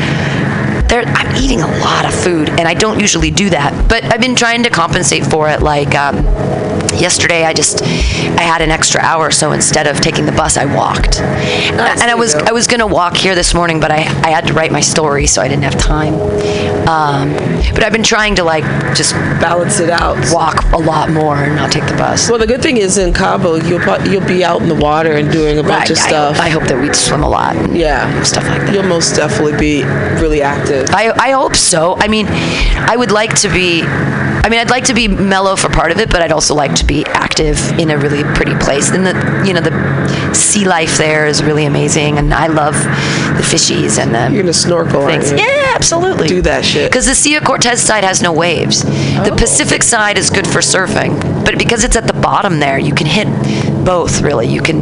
there, 0.90 1.04
I'm 1.06 1.36
eating 1.36 1.62
a 1.62 1.68
lot 1.80 2.06
of 2.06 2.14
food, 2.14 2.50
and 2.50 2.68
I 2.68 2.74
don't 2.74 3.00
usually 3.00 3.32
do 3.32 3.50
that. 3.52 3.88
But 3.88 4.04
I've 4.06 4.22
been 4.22 4.36
trying 4.36 4.64
to 4.64 4.70
compensate 4.70 5.26
for 5.26 5.50
it. 5.50 5.62
Like 5.62 5.94
um, 5.96 6.18
yesterday, 7.00 7.46
I 7.46 7.54
just 7.54 7.82
I 7.84 8.42
had 8.42 8.62
an 8.62 8.72
extra 8.72 9.02
hour, 9.02 9.32
so 9.32 9.52
instead 9.52 9.88
of 9.88 10.00
taking 10.02 10.26
the 10.26 10.32
bus, 10.32 10.58
I 10.58 10.66
walked. 10.66 11.20
and 11.20 11.80
I 12.12 12.16
was 12.16 12.36
I 12.36 12.52
was 12.52 12.68
gonna 12.68 12.88
walk 12.88 13.16
here 13.18 13.36
this 13.36 13.54
morning, 13.54 13.80
but 13.80 13.92
I 13.92 14.00
I 14.24 14.30
had 14.30 14.48
to 14.48 14.54
write 14.54 14.72
my 14.72 14.82
story, 14.82 15.28
so 15.28 15.42
I 15.42 15.48
didn't 15.48 15.64
have 15.64 15.78
time. 15.78 16.14
Um, 16.88 17.34
but 17.74 17.84
I've 17.84 17.92
been 17.92 18.04
trying 18.04 18.36
to 18.36 18.44
like 18.44 18.64
just 18.96 19.14
balance 19.40 19.80
it 19.80 19.90
out, 19.90 20.18
walk 20.34 20.64
a 20.74 20.78
lot 20.78 21.10
more, 21.12 21.36
and 21.36 21.56
not 21.56 21.72
take 21.72 21.86
the 21.86 21.94
bus. 21.96 22.30
Well, 22.30 22.40
the 22.40 22.48
good 22.48 22.62
thing 22.62 22.78
is 22.78 22.98
in 22.98 23.14
Cabo, 23.14 23.56
you'll 23.56 23.82
you'll 24.08 24.26
be 24.28 24.44
out 24.44 24.62
in 24.62 24.70
the 24.70 24.76
water 24.76 25.14
and 25.14 25.32
doing 25.32 25.58
a 25.60 25.64
bunch 25.64 25.90
Right, 25.90 25.92
of 25.92 25.98
I- 25.98 26.08
stuff. 26.08 26.40
I 26.40 26.50
hope 26.50 26.64
that 26.64 26.80
we'd 26.82 26.96
swim 26.96 27.24
a 27.24 27.30
lot. 27.30 27.56
Yeah, 27.72 28.24
stuff 28.24 28.46
like 28.48 28.62
that. 28.62 28.74
You'll 28.74 28.84
most 28.84 29.16
definitely 29.16 29.58
be 29.58 29.84
really 30.22 30.42
active. 30.42 30.90
I, 30.92 31.12
I 31.12 31.32
hope 31.32 31.56
so. 31.56 31.96
I 31.98 32.08
mean, 32.08 32.28
I 32.30 32.96
would 32.96 33.12
like 33.12 33.36
to 33.42 33.50
be. 33.50 33.84
I 34.42 34.48
mean, 34.50 34.60
I'd 34.62 34.70
like 34.70 34.86
to 34.86 34.94
be 34.94 35.08
mellow 35.08 35.56
for 35.56 35.70
part 35.70 35.92
of 35.92 36.00
it, 36.00 36.10
but 36.10 36.22
I'd 36.22 36.32
also 36.32 36.56
like 36.56 36.74
to 36.76 36.86
be 36.90 37.06
active 37.06 37.58
in 37.80 37.92
a 37.92 37.98
really 37.98 38.24
pretty 38.34 38.56
place. 38.56 38.90
And 38.90 39.06
the, 39.06 39.14
you 39.46 39.54
know, 39.54 39.62
the 39.62 40.34
sea 40.34 40.66
life 40.66 40.98
there 40.98 41.28
is 41.28 41.44
really 41.44 41.66
amazing, 41.66 42.18
and 42.18 42.34
I 42.34 42.48
love 42.48 42.74
the 42.74 43.44
fishies 43.44 44.00
and 44.00 44.14
the. 44.14 44.34
You're 44.34 44.42
gonna 44.42 44.54
snorkel, 44.54 45.06
things. 45.06 45.32
Yeah, 45.32 45.74
absolutely. 45.76 46.28
Do 46.28 46.42
that 46.42 46.66
shit. 46.66 46.90
Because 46.92 47.06
the 47.06 47.16
Sea 47.16 47.36
of 47.36 47.44
Cortez 47.44 47.80
side 47.82 48.04
has 48.04 48.22
no 48.22 48.34
waves. 48.34 48.82
The 48.82 49.32
oh. 49.32 49.38
Pacific 49.38 49.84
side 49.84 50.18
is 50.18 50.32
good 50.32 50.48
for 50.48 50.60
surfing, 50.60 51.46
but 51.46 51.60
because 51.60 51.84
it's 51.84 51.96
at 51.96 52.08
the 52.08 52.14
bottom 52.14 52.60
there, 52.60 52.80
you 52.80 52.96
can 52.96 53.06
hit 53.06 53.28
both. 53.86 54.22
Really, 54.22 54.48
you 54.48 54.62
can 54.62 54.80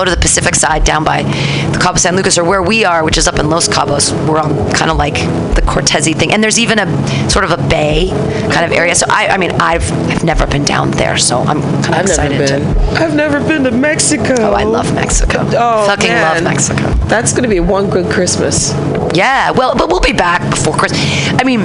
go 0.00 0.04
to 0.06 0.10
the 0.10 0.20
Pacific 0.20 0.54
side 0.54 0.82
down 0.84 1.04
by 1.04 1.22
the 1.22 1.78
Cabo 1.80 1.98
San 1.98 2.16
Lucas 2.16 2.38
or 2.38 2.44
where 2.44 2.62
we 2.62 2.84
are, 2.86 3.04
which 3.04 3.18
is 3.18 3.28
up 3.28 3.38
in 3.38 3.50
Los 3.50 3.68
Cabos. 3.68 4.12
We're 4.26 4.38
on 4.38 4.72
kind 4.72 4.90
of 4.90 4.96
like 4.96 5.14
the 5.54 5.62
Cortezi 5.62 6.16
thing, 6.16 6.32
and 6.32 6.42
there's 6.42 6.58
even 6.58 6.78
a 6.78 6.86
sort 7.28 7.44
of 7.44 7.50
a 7.50 7.58
bay 7.68 8.08
kind 8.50 8.64
of 8.64 8.72
area. 8.72 8.94
So 8.94 9.06
I, 9.10 9.28
I 9.28 9.36
mean, 9.36 9.50
I've 9.52 9.84
I've 10.08 10.24
never 10.24 10.46
been 10.46 10.64
down 10.64 10.90
there, 10.92 11.18
so 11.18 11.40
I'm 11.40 11.60
kind 11.60 11.86
of 11.88 11.94
I've 11.94 12.06
excited 12.06 12.38
never 12.40 12.58
been. 12.64 12.74
to. 12.74 12.80
I've 13.02 13.14
never 13.14 13.40
been 13.46 13.64
to 13.64 13.70
Mexico. 13.70 14.34
Oh, 14.38 14.52
I 14.54 14.64
love 14.64 14.92
Mexico. 14.94 15.38
Oh, 15.52 15.86
Fucking 15.86 16.08
man. 16.08 16.34
love 16.34 16.44
Mexico. 16.44 16.82
That's 17.06 17.32
gonna 17.34 17.48
be 17.48 17.60
one 17.60 17.90
good 17.90 18.10
Christmas. 18.10 18.72
Yeah, 19.12 19.50
well, 19.50 19.74
but 19.74 19.88
we'll 19.88 20.00
be 20.00 20.12
back 20.12 20.48
before 20.48 20.74
Christmas. 20.74 21.00
I 21.38 21.44
mean, 21.44 21.60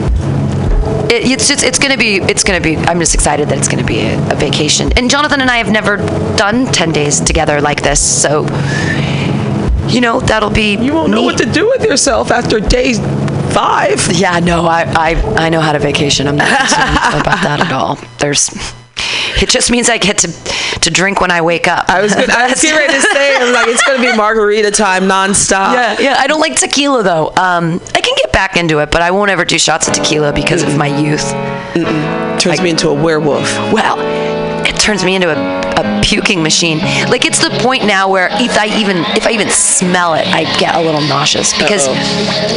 it, 1.10 1.32
it's 1.32 1.48
just 1.48 1.64
it's 1.64 1.80
gonna 1.80 1.98
be 1.98 2.18
it's 2.18 2.44
gonna 2.44 2.62
be. 2.62 2.78
I'm 2.78 3.00
just 3.00 3.14
excited 3.14 3.50
that 3.50 3.58
it's 3.58 3.68
gonna 3.68 3.84
be 3.84 4.02
a, 4.02 4.32
a 4.32 4.36
vacation. 4.36 4.92
And 4.98 5.10
Jonathan 5.10 5.42
and 5.42 5.50
I 5.50 5.58
have 5.58 5.72
never 5.72 5.98
done 6.36 6.66
ten 6.68 6.92
days 6.92 7.20
together 7.20 7.62
like 7.62 7.82
this, 7.82 8.00
so 8.00 8.42
you 9.88 10.02
know 10.02 10.20
that'll 10.20 10.50
be. 10.50 10.76
You 10.78 10.94
won't 10.94 11.12
know 11.12 11.22
what 11.22 11.38
to 11.38 11.46
do 11.46 11.68
with 11.68 11.84
yourself 11.84 12.32
after 12.32 12.60
day 12.60 12.94
five. 13.54 14.12
Yeah, 14.12 14.40
no, 14.40 14.66
I 14.66 14.84
I, 14.84 15.46
I 15.46 15.50
know 15.50 15.62
how 15.62 15.72
to 15.72 15.80
vacation. 15.80 16.28
I'm 16.28 16.38
not 16.38 16.48
concerned 16.60 16.98
about 17.22 17.44
that 17.44 17.60
at 17.62 17.72
all. 17.72 17.98
There's. 18.20 18.50
It 19.42 19.50
just 19.50 19.70
means 19.70 19.90
I 19.90 19.98
get 19.98 20.20
to 20.20 20.28
to 20.82 20.92
drink 20.92 21.20
when 21.20 21.32
I 21.32 21.42
wake 21.42 21.68
up. 21.68 21.90
I 21.90 22.02
was 22.02 22.14
gonna, 22.14 22.32
I 22.32 22.50
was 22.50 22.62
getting 22.62 22.78
ready 22.78 22.94
to 22.94 23.02
say, 23.02 23.36
I'm 23.36 23.54
like, 23.54 23.68
it's 23.68 23.84
gonna 23.84 24.00
be 24.02 24.16
margarita 24.16 24.72
time 24.72 25.04
nonstop. 25.04 25.74
Yeah, 25.74 26.00
yeah. 26.00 26.16
I 26.20 26.28
don't 26.28 26.40
like 26.40 26.56
tequila 26.56 27.04
though. 27.04 27.28
Um, 27.36 27.82
I 27.94 28.02
back 28.36 28.58
into 28.58 28.80
it, 28.80 28.92
but 28.92 29.02
I 29.02 29.12
won't 29.12 29.32
ever 29.32 29.46
do 29.46 29.58
shots 29.58 29.88
of 29.88 29.94
tequila 29.94 30.34
because 30.34 30.62
of 30.62 30.76
my 30.78 30.88
youth. 30.88 31.32
Turns 32.38 32.62
me 32.62 32.70
into 32.70 32.90
a 32.90 32.94
werewolf. 32.94 33.50
Well, 33.72 33.98
it 34.68 34.76
turns 34.78 35.06
me 35.06 35.16
into 35.16 35.30
a, 35.30 35.80
a 35.80 36.02
puking 36.04 36.44
machine. 36.44 36.80
Like 37.10 37.24
it's 37.24 37.40
the 37.40 37.50
point 37.62 37.86
now 37.86 38.12
where 38.12 38.28
if 38.34 38.58
I 38.58 38.68
even 38.78 38.98
if 39.16 39.26
I 39.26 39.32
even 39.32 39.50
smell 39.50 40.16
it, 40.16 40.28
I 40.28 40.44
get 40.60 40.76
a 40.76 40.82
little 40.82 41.00
nauseous 41.00 41.58
because 41.58 41.88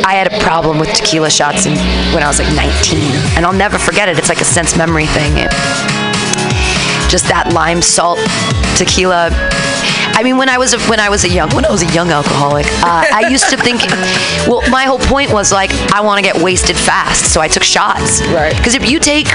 I 0.02 0.14
had 0.14 0.32
a 0.32 0.38
problem 0.40 0.80
with 0.80 0.92
tequila 0.94 1.30
shots 1.30 1.64
in, 1.64 1.74
when 2.12 2.24
I 2.24 2.26
was 2.26 2.40
like 2.40 2.52
19, 2.56 2.98
and 3.36 3.46
I'll 3.46 3.52
never 3.52 3.78
forget 3.78 4.08
it. 4.08 4.18
It's 4.18 4.28
like 4.28 4.40
a 4.40 4.44
sense 4.44 4.76
memory 4.76 5.06
thing. 5.06 5.32
It, 5.38 5.50
just 7.08 7.28
that 7.28 7.52
lime 7.54 7.82
salt 7.82 8.18
tequila. 8.76 9.30
I 10.18 10.24
mean, 10.24 10.36
when 10.36 10.48
I 10.48 10.58
was 10.58 10.74
a, 10.74 10.80
when 10.90 10.98
I 10.98 11.08
was 11.10 11.22
a 11.22 11.28
young 11.28 11.48
when 11.54 11.64
I 11.64 11.70
was 11.70 11.82
a 11.82 11.92
young 11.94 12.10
alcoholic, 12.10 12.66
uh, 12.82 13.04
I 13.14 13.28
used 13.30 13.50
to 13.50 13.56
think. 13.56 13.82
Well, 14.48 14.68
my 14.68 14.82
whole 14.82 14.98
point 14.98 15.32
was 15.32 15.52
like 15.52 15.70
I 15.94 16.00
want 16.00 16.18
to 16.18 16.22
get 16.24 16.42
wasted 16.42 16.76
fast, 16.76 17.32
so 17.32 17.40
I 17.40 17.46
took 17.46 17.62
shots. 17.62 18.20
Right. 18.26 18.56
Because 18.56 18.74
if 18.74 18.90
you 18.90 18.98
take 18.98 19.28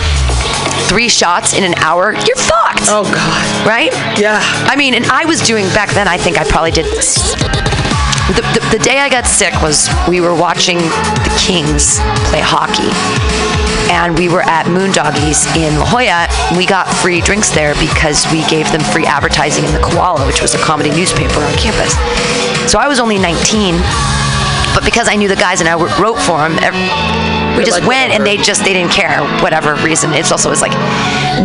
three 0.89 1.07
shots 1.07 1.53
in 1.53 1.64
an 1.64 1.73
hour, 1.76 2.11
you're 2.11 2.35
fucked. 2.35 2.91
Oh 2.91 3.07
God. 3.07 3.65
Right? 3.65 3.93
Yeah. 4.19 4.41
I 4.68 4.76
mean, 4.76 4.93
and 4.93 5.05
I 5.05 5.23
was 5.23 5.39
doing 5.39 5.64
back 5.69 5.89
then. 5.91 6.10
I 6.10 6.18
think 6.18 6.38
I 6.38 6.43
probably 6.43 6.72
did. 6.72 6.85
The, 8.35 8.41
the, 8.51 8.77
the 8.77 8.84
day 8.84 8.99
I 8.99 9.07
got 9.07 9.26
sick 9.26 9.53
was 9.61 9.88
we 10.10 10.19
were 10.19 10.35
watching 10.35 10.80
the 10.80 11.34
Kings 11.39 11.99
play 12.27 12.43
hockey, 12.43 12.91
and 13.94 14.18
we 14.18 14.28
were 14.28 14.41
at 14.41 14.65
Moondoggies 14.65 15.45
in 15.56 15.78
La 15.78 15.86
Jolla. 15.86 16.26
We 16.57 16.65
got 16.65 16.90
free 16.90 17.22
drinks 17.22 17.52
there 17.52 17.76
because 17.76 18.26
we 18.34 18.44
gave 18.49 18.72
them 18.72 18.82
free 18.82 19.06
advertising 19.06 19.64
in 19.64 19.72
the 19.72 19.80
Koala, 19.80 20.26
which 20.26 20.41
was 20.41 20.56
a 20.56 20.57
comedy 20.57 20.90
newspaper 20.90 21.38
on 21.40 21.53
campus. 21.61 21.94
So 22.70 22.80
I 22.80 22.88
was 22.88 22.99
only 22.99 23.20
19, 23.20 23.78
but 24.74 24.84
because 24.84 25.07
I 25.07 25.15
knew 25.15 25.28
the 25.28 25.38
guys 25.38 25.61
and 25.61 25.70
I 25.70 25.76
wrote 25.76 26.18
for 26.26 26.41
them, 26.41 26.57
we 27.56 27.64
just 27.64 27.86
went 27.86 28.11
and 28.11 28.26
they 28.26 28.38
just 28.38 28.65
they 28.65 28.74
didn't 28.74 28.91
care 28.91 29.22
whatever 29.44 29.76
reason. 29.86 30.11
It's 30.14 30.32
also 30.32 30.49
was 30.49 30.61
like 30.61 30.74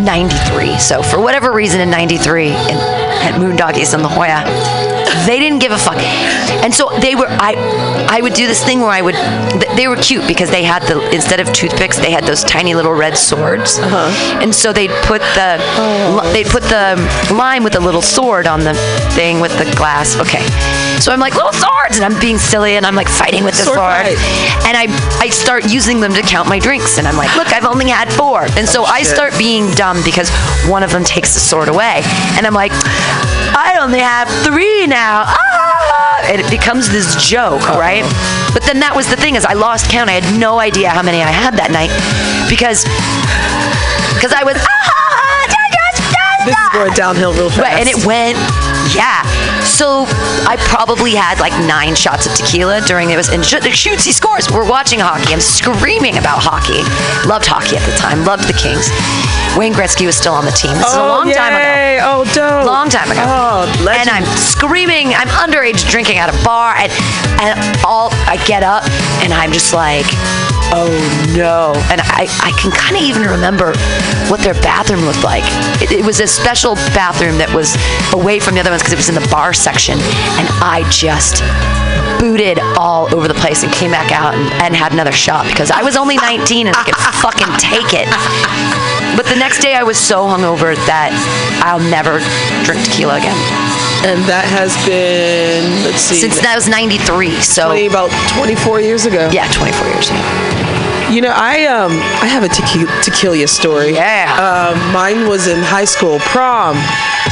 93, 0.01 0.79
so 0.79 1.03
for 1.03 1.20
whatever 1.20 1.53
reason 1.53 1.81
in 1.81 1.91
93 1.91 2.49
in, 2.49 2.55
at 2.57 3.37
Moondoggies 3.37 3.93
in 3.93 4.03
La 4.03 4.09
Jolla, 4.09 4.41
they 5.26 5.39
didn't 5.39 5.59
give 5.60 5.72
a 5.72 5.78
fuck. 5.78 5.97
And 6.64 6.74
so 6.74 6.90
they 7.01 7.14
were 7.14 7.26
I 7.28 7.55
I 8.09 8.20
would 8.20 8.35
do 8.35 8.47
this 8.47 8.64
thing 8.64 8.80
where 8.80 8.90
I 8.90 9.02
would 9.02 9.14
they 9.76 9.89
were 9.89 9.97
cute 9.97 10.26
because 10.26 10.51
they 10.51 10.62
had 10.62 10.82
the 10.82 10.98
instead 11.14 11.40
of 11.40 11.52
toothpicks 11.52 11.98
they 11.98 12.10
had 12.10 12.24
those 12.24 12.44
tiny 12.44 12.74
little 12.74 12.93
red 12.93 13.16
swords. 13.16 13.78
Uh-huh. 13.78 14.40
And 14.43 14.55
so 14.55 14.72
they'd 14.72 14.94
put 15.05 15.20
the 15.35 15.59
li- 16.20 16.32
they'd 16.32 16.51
put 16.51 16.62
the 16.64 16.97
lime 17.32 17.64
with 17.64 17.76
a 17.76 17.80
little 17.80 18.02
sword 18.02 18.47
on 18.47 18.60
the 18.60 18.74
thing 19.14 19.40
with 19.40 19.56
the 19.59 19.64
glass. 19.76 20.16
Okay. 20.18 20.44
So 21.01 21.12
I'm 21.12 21.20
like 21.20 21.35
little 21.35 21.52
swords 21.52 21.97
and 21.97 22.05
I'm 22.05 22.20
being 22.20 22.39
silly 22.39 22.76
and 22.76 22.85
I'm 22.85 22.94
like 22.94 23.09
fighting 23.09 23.44
with 23.44 23.56
the 23.56 23.64
Sword 23.64 23.78
sword. 23.78 24.06
And 24.66 24.76
I 24.76 24.86
I 25.20 25.28
start 25.30 25.70
using 25.70 26.01
them 26.01 26.12
to 26.14 26.22
count 26.22 26.48
my 26.48 26.59
drinks 26.59 26.98
and 26.98 27.06
I'm 27.06 27.16
like, 27.16 27.35
look, 27.36 27.52
I've 27.52 27.64
only 27.64 27.89
had 27.89 28.12
four. 28.12 28.47
And 28.56 28.68
so 28.68 28.85
I 28.85 29.02
start 29.02 29.36
being 29.39 29.70
dumb 29.72 30.02
because 30.05 30.30
one 30.66 30.82
of 30.82 30.90
them 30.90 31.05
takes 31.05 31.35
the 31.35 31.40
sword 31.40 31.68
away. 31.68 32.02
And 32.36 32.47
I'm 32.47 32.55
like, 32.55 32.72
I 33.57 33.79
only 33.81 34.01
have 34.01 34.29
three 34.45 34.87
now. 34.87 35.25
Ah! 35.27 36.29
And 36.29 36.41
it 36.41 36.51
becomes 36.51 36.89
this 36.91 37.16
joke, 37.16 37.62
right? 37.70 38.05
But 38.53 38.62
then 38.65 38.81
that 38.81 38.93
was 38.95 39.09
the 39.09 39.16
thing 39.16 39.37
is 39.37 39.45
I 39.45 39.55
lost 39.55 39.89
count. 39.89 40.11
I 40.11 40.20
had 40.20 40.39
no 40.39 40.59
idea 40.59 40.91
how 40.91 41.03
many 41.03 41.23
I 41.23 41.31
had 41.31 41.57
that 41.57 41.70
night 41.73 41.89
because 42.51 42.85
because 44.19 44.35
I 44.35 44.43
was 44.45 44.59
ah, 44.59 45.47
da, 45.49 45.62
da, 45.73 45.85
This 46.45 46.59
is 46.59 46.69
going 46.75 46.93
downhill 46.93 47.33
real 47.33 47.49
fast. 47.49 47.62
Right, 47.62 47.79
and 47.81 47.89
it 47.89 48.05
went, 48.05 48.37
yeah. 48.93 49.23
So 49.65 50.05
I 50.45 50.57
probably 50.59 51.15
had 51.15 51.41
like 51.41 51.53
nine 51.65 51.95
shots 51.95 52.27
of 52.27 52.35
tequila 52.35 52.81
during 52.83 53.11
it 53.11 53.16
was 53.16 53.29
and 53.29 53.45
sh- 53.45 53.62
shoots. 53.73 54.05
He 54.05 54.12
scores. 54.12 54.51
We're 54.51 54.69
watching 54.69 54.99
hockey. 54.99 55.33
I'm 55.33 55.41
screaming 55.41 56.19
about 56.19 56.43
hockey. 56.43 56.83
Loved 57.29 57.47
hockey 57.47 57.77
at 57.77 57.85
the 57.87 57.97
time. 57.97 58.25
Loved 58.25 58.49
the 58.49 58.57
Kings. 58.59 58.91
Wayne 59.59 59.74
Gretzky 59.74 60.06
was 60.06 60.16
still 60.16 60.35
on 60.35 60.44
the 60.44 60.52
team. 60.52 60.70
This 60.78 60.86
is 60.86 60.94
a 60.94 61.01
Oh, 61.02 61.09
long 61.09 61.32
time 61.32 61.52
ago. 61.52 61.59
yay. 61.59 61.98
Oh, 62.01 62.22
dope. 62.32 62.64
Long 62.64 62.89
time 62.89 63.10
ago. 63.10 63.20
Oh, 63.26 63.90
and 63.90 64.09
I'm 64.09 64.24
screaming. 64.39 65.09
I'm 65.14 65.26
underage 65.28 65.90
drinking 65.90 66.18
at 66.18 66.30
a 66.32 66.44
bar, 66.44 66.76
and 66.78 66.93
and 67.43 67.59
all 67.85 68.10
I 68.30 68.36
get 68.47 68.62
up, 68.62 68.85
and 69.24 69.35
I'm 69.35 69.51
just 69.51 69.74
like, 69.74 70.06
oh 70.70 70.86
no. 71.36 71.72
And 71.90 72.01
I 72.05 72.30
I 72.39 72.52
can 72.60 72.70
kind 72.70 72.94
of 72.97 73.02
even 73.02 73.22
remember 73.22 73.72
what 74.30 74.39
their 74.40 74.55
bathroom 74.62 75.01
looked 75.05 75.24
like. 75.24 75.43
It, 75.82 75.90
it 75.90 76.05
was 76.06 76.20
a 76.20 76.28
special 76.28 76.76
bathroom 76.94 77.39
that 77.39 77.52
was 77.52 77.74
away 78.14 78.39
from 78.39 78.55
the 78.55 78.60
other 78.60 78.70
ones 78.70 78.82
because 78.82 78.93
it 78.93 79.01
was 79.02 79.09
in 79.09 79.16
the 79.16 79.26
bar 79.28 79.52
section, 79.52 79.98
and 80.39 80.47
I 80.62 80.86
just 80.89 81.43
booted 82.22 82.59
all 82.78 83.12
over 83.14 83.26
the 83.26 83.35
place 83.35 83.62
and 83.64 83.72
came 83.72 83.90
back 83.90 84.10
out 84.12 84.35
and, 84.35 84.47
and 84.62 84.74
had 84.76 84.93
another 84.93 85.12
shot 85.12 85.47
because 85.47 85.70
I 85.70 85.82
was 85.82 85.97
only 85.97 86.16
19 86.16 86.66
and 86.66 86.76
I 86.76 86.82
could 86.85 86.97
fucking 87.22 87.51
take 87.59 87.90
it. 87.94 88.06
But 89.16 89.26
the 89.26 89.36
next 89.36 89.60
day 89.60 89.74
I 89.74 89.82
was 89.82 89.98
so 89.98 90.26
hungover 90.26 90.74
that 90.86 91.10
I'll 91.64 91.80
never 91.80 92.20
drink 92.64 92.85
tequila 92.85 93.16
again. 93.18 93.36
And 94.06 94.22
that 94.30 94.44
has 94.47 94.76
been 94.86 95.85
let's 95.85 96.01
see. 96.01 96.20
Since 96.20 96.40
that 96.40 96.55
was 96.55 96.68
93, 96.68 97.40
so 97.43 97.66
20, 97.68 97.86
about 97.86 98.10
24 98.36 98.80
years 98.80 99.06
ago. 99.06 99.28
Yeah, 99.32 99.51
24 99.51 99.86
years 99.89 100.10
ago. 100.10 100.22
You 101.10 101.22
know, 101.22 101.32
I 101.35 101.64
um 101.66 101.93
I 102.20 102.26
have 102.26 102.44
a 102.44 102.48
tequila, 102.48 102.93
tequila 103.02 103.47
story. 103.48 103.94
Yeah. 103.94 104.28
Um, 104.36 104.76
mine 104.93 105.26
was 105.26 105.48
in 105.48 105.62
high 105.62 105.86
school 105.86 106.18
prom. 106.20 106.76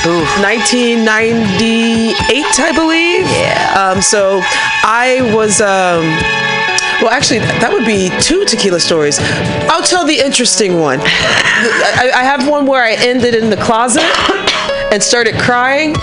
Ooh. 0.06 0.24
1998, 0.40 2.16
I 2.60 2.72
believe. 2.72 3.26
Yeah. 3.28 3.74
Um, 3.76 4.00
so 4.00 4.40
I 4.82 5.20
was 5.34 5.60
um 5.60 6.04
well, 7.06 7.14
actually, 7.14 7.38
that 7.38 7.72
would 7.72 7.86
be 7.86 8.10
two 8.20 8.44
tequila 8.44 8.80
stories. 8.80 9.20
I'll 9.70 9.84
tell 9.84 10.04
the 10.04 10.18
interesting 10.18 10.80
one. 10.80 10.98
I, 11.00 12.10
I 12.12 12.24
have 12.24 12.48
one 12.48 12.66
where 12.66 12.82
I 12.82 12.94
ended 12.94 13.36
in 13.36 13.48
the 13.48 13.56
closet 13.56 14.02
and 14.92 15.02
started 15.02 15.34
crying. 15.38 15.94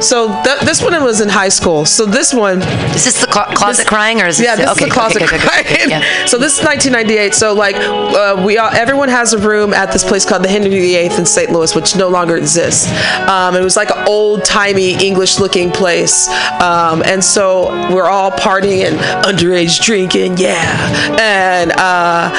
So 0.00 0.28
th- 0.44 0.60
this 0.60 0.82
one 0.82 0.92
was 1.02 1.20
in 1.20 1.28
high 1.28 1.48
school. 1.48 1.84
So 1.86 2.04
this 2.06 2.32
one. 2.34 2.62
Is 2.94 3.04
this 3.04 3.20
the 3.20 3.26
clo- 3.26 3.44
closet 3.54 3.86
crying 3.86 4.20
or 4.20 4.26
is 4.26 4.38
this 4.38 4.46
Yeah, 4.46 4.56
this 4.56 4.70
okay, 4.70 4.84
is 4.84 4.88
the 4.88 4.94
closet 4.94 5.22
okay, 5.22 5.38
crying. 5.38 5.64
good, 5.66 5.90
yeah. 5.90 6.26
So 6.26 6.38
this 6.38 6.58
is 6.58 6.64
1998. 6.64 7.34
So 7.34 7.54
like 7.54 7.76
uh, 7.76 8.42
we 8.44 8.58
all, 8.58 8.70
everyone 8.72 9.08
has 9.08 9.32
a 9.32 9.38
room 9.38 9.72
at 9.72 9.92
this 9.92 10.04
place 10.04 10.24
called 10.24 10.42
the 10.44 10.48
Henry 10.48 10.68
VIII 10.70 11.06
in 11.16 11.26
St. 11.26 11.50
Louis, 11.50 11.74
which 11.74 11.96
no 11.96 12.08
longer 12.08 12.36
exists. 12.36 12.88
Um, 13.28 13.54
it 13.56 13.62
was 13.62 13.76
like 13.76 13.90
an 13.90 14.06
old 14.06 14.44
timey 14.44 14.92
English 15.04 15.38
looking 15.38 15.70
place, 15.70 16.28
um, 16.60 17.02
and 17.04 17.22
so 17.22 17.68
we're 17.94 18.06
all 18.08 18.30
partying 18.30 18.84
and 18.86 18.98
underage 19.24 19.82
drinking, 19.84 20.36
yeah. 20.38 21.16
And 21.20 21.72
uh, 21.72 22.30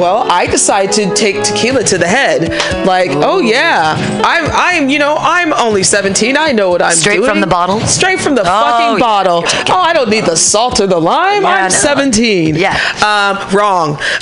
well, 0.00 0.26
I 0.30 0.46
decided 0.46 0.92
to 0.94 1.14
take 1.14 1.42
tequila 1.44 1.82
to 1.84 1.98
the 1.98 2.06
head, 2.06 2.50
like, 2.86 3.10
oh 3.12 3.40
yeah, 3.40 3.94
I'm 4.24 4.46
I'm 4.52 4.88
you 4.88 4.98
know 4.98 5.16
I'm 5.26 5.52
only 5.54 5.82
17. 5.82 6.36
I 6.36 6.52
know 6.52 6.70
what 6.70 6.80
I'm 6.82 6.90
doing. 6.90 7.00
Straight 7.00 7.16
doing. 7.16 7.28
from 7.30 7.40
the 7.40 7.46
bottle? 7.46 7.80
Straight 7.80 8.20
from 8.20 8.34
the 8.36 8.42
Oh, 8.42 8.44
fucking 8.44 9.00
bottle. 9.00 9.42
Oh, 9.68 9.80
I 9.80 9.92
don't 9.92 10.08
need 10.08 10.24
the 10.24 10.36
salt 10.36 10.80
or 10.80 10.86
the 10.86 10.98
lime. 11.00 11.42
Yeah, 11.42 11.48
I'm 11.48 11.62
no. 11.64 11.68
17. 11.68 12.54
Yeah. 12.54 12.72
Um, 13.04 13.54
wrong. 13.56 13.96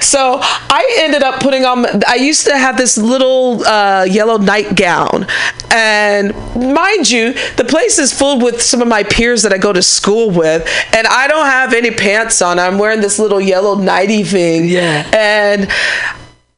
so 0.00 0.38
I 0.40 0.96
ended 1.00 1.22
up 1.22 1.40
putting 1.42 1.64
on. 1.64 1.84
I 2.06 2.14
used 2.14 2.46
to 2.46 2.56
have 2.56 2.76
this 2.76 2.96
little 2.96 3.64
uh, 3.66 4.04
yellow 4.04 4.36
nightgown, 4.38 5.26
and 5.70 6.34
mind 6.54 7.10
you, 7.10 7.32
the 7.56 7.64
place 7.64 7.98
is 7.98 8.12
full 8.12 8.38
with 8.40 8.62
some 8.62 8.80
of 8.82 8.88
my 8.88 9.02
peers 9.02 9.42
that 9.42 9.52
I 9.52 9.58
go 9.58 9.72
to 9.72 9.82
school 9.82 10.30
with, 10.30 10.66
and 10.94 11.06
I 11.06 11.26
don't 11.28 11.46
have 11.46 11.74
any 11.74 11.90
pants 11.90 12.40
on. 12.40 12.58
I'm 12.58 12.78
wearing 12.78 13.00
this 13.00 13.18
little 13.18 13.40
yellow 13.40 13.74
nighty 13.74 14.22
thing. 14.22 14.66
Yeah. 14.68 15.10
And 15.12 15.68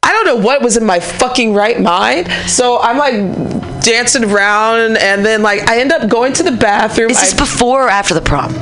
I 0.04 0.12
don't 0.12 0.26
know 0.26 0.44
what 0.46 0.60
was 0.60 0.76
in 0.76 0.84
my 0.84 1.00
fucking 1.00 1.54
right 1.54 1.80
mind. 1.80 2.30
So 2.46 2.78
I'm 2.80 2.98
like 2.98 3.73
dancing 3.84 4.24
around, 4.24 4.96
and 4.98 5.24
then 5.24 5.42
like 5.42 5.68
I 5.68 5.80
end 5.80 5.92
up 5.92 6.08
going 6.08 6.32
to 6.34 6.42
the 6.42 6.52
bathroom. 6.52 7.10
Is 7.10 7.20
this 7.20 7.34
I- 7.34 7.36
before 7.36 7.86
or 7.86 7.88
after 7.88 8.14
the 8.14 8.20
prom? 8.20 8.54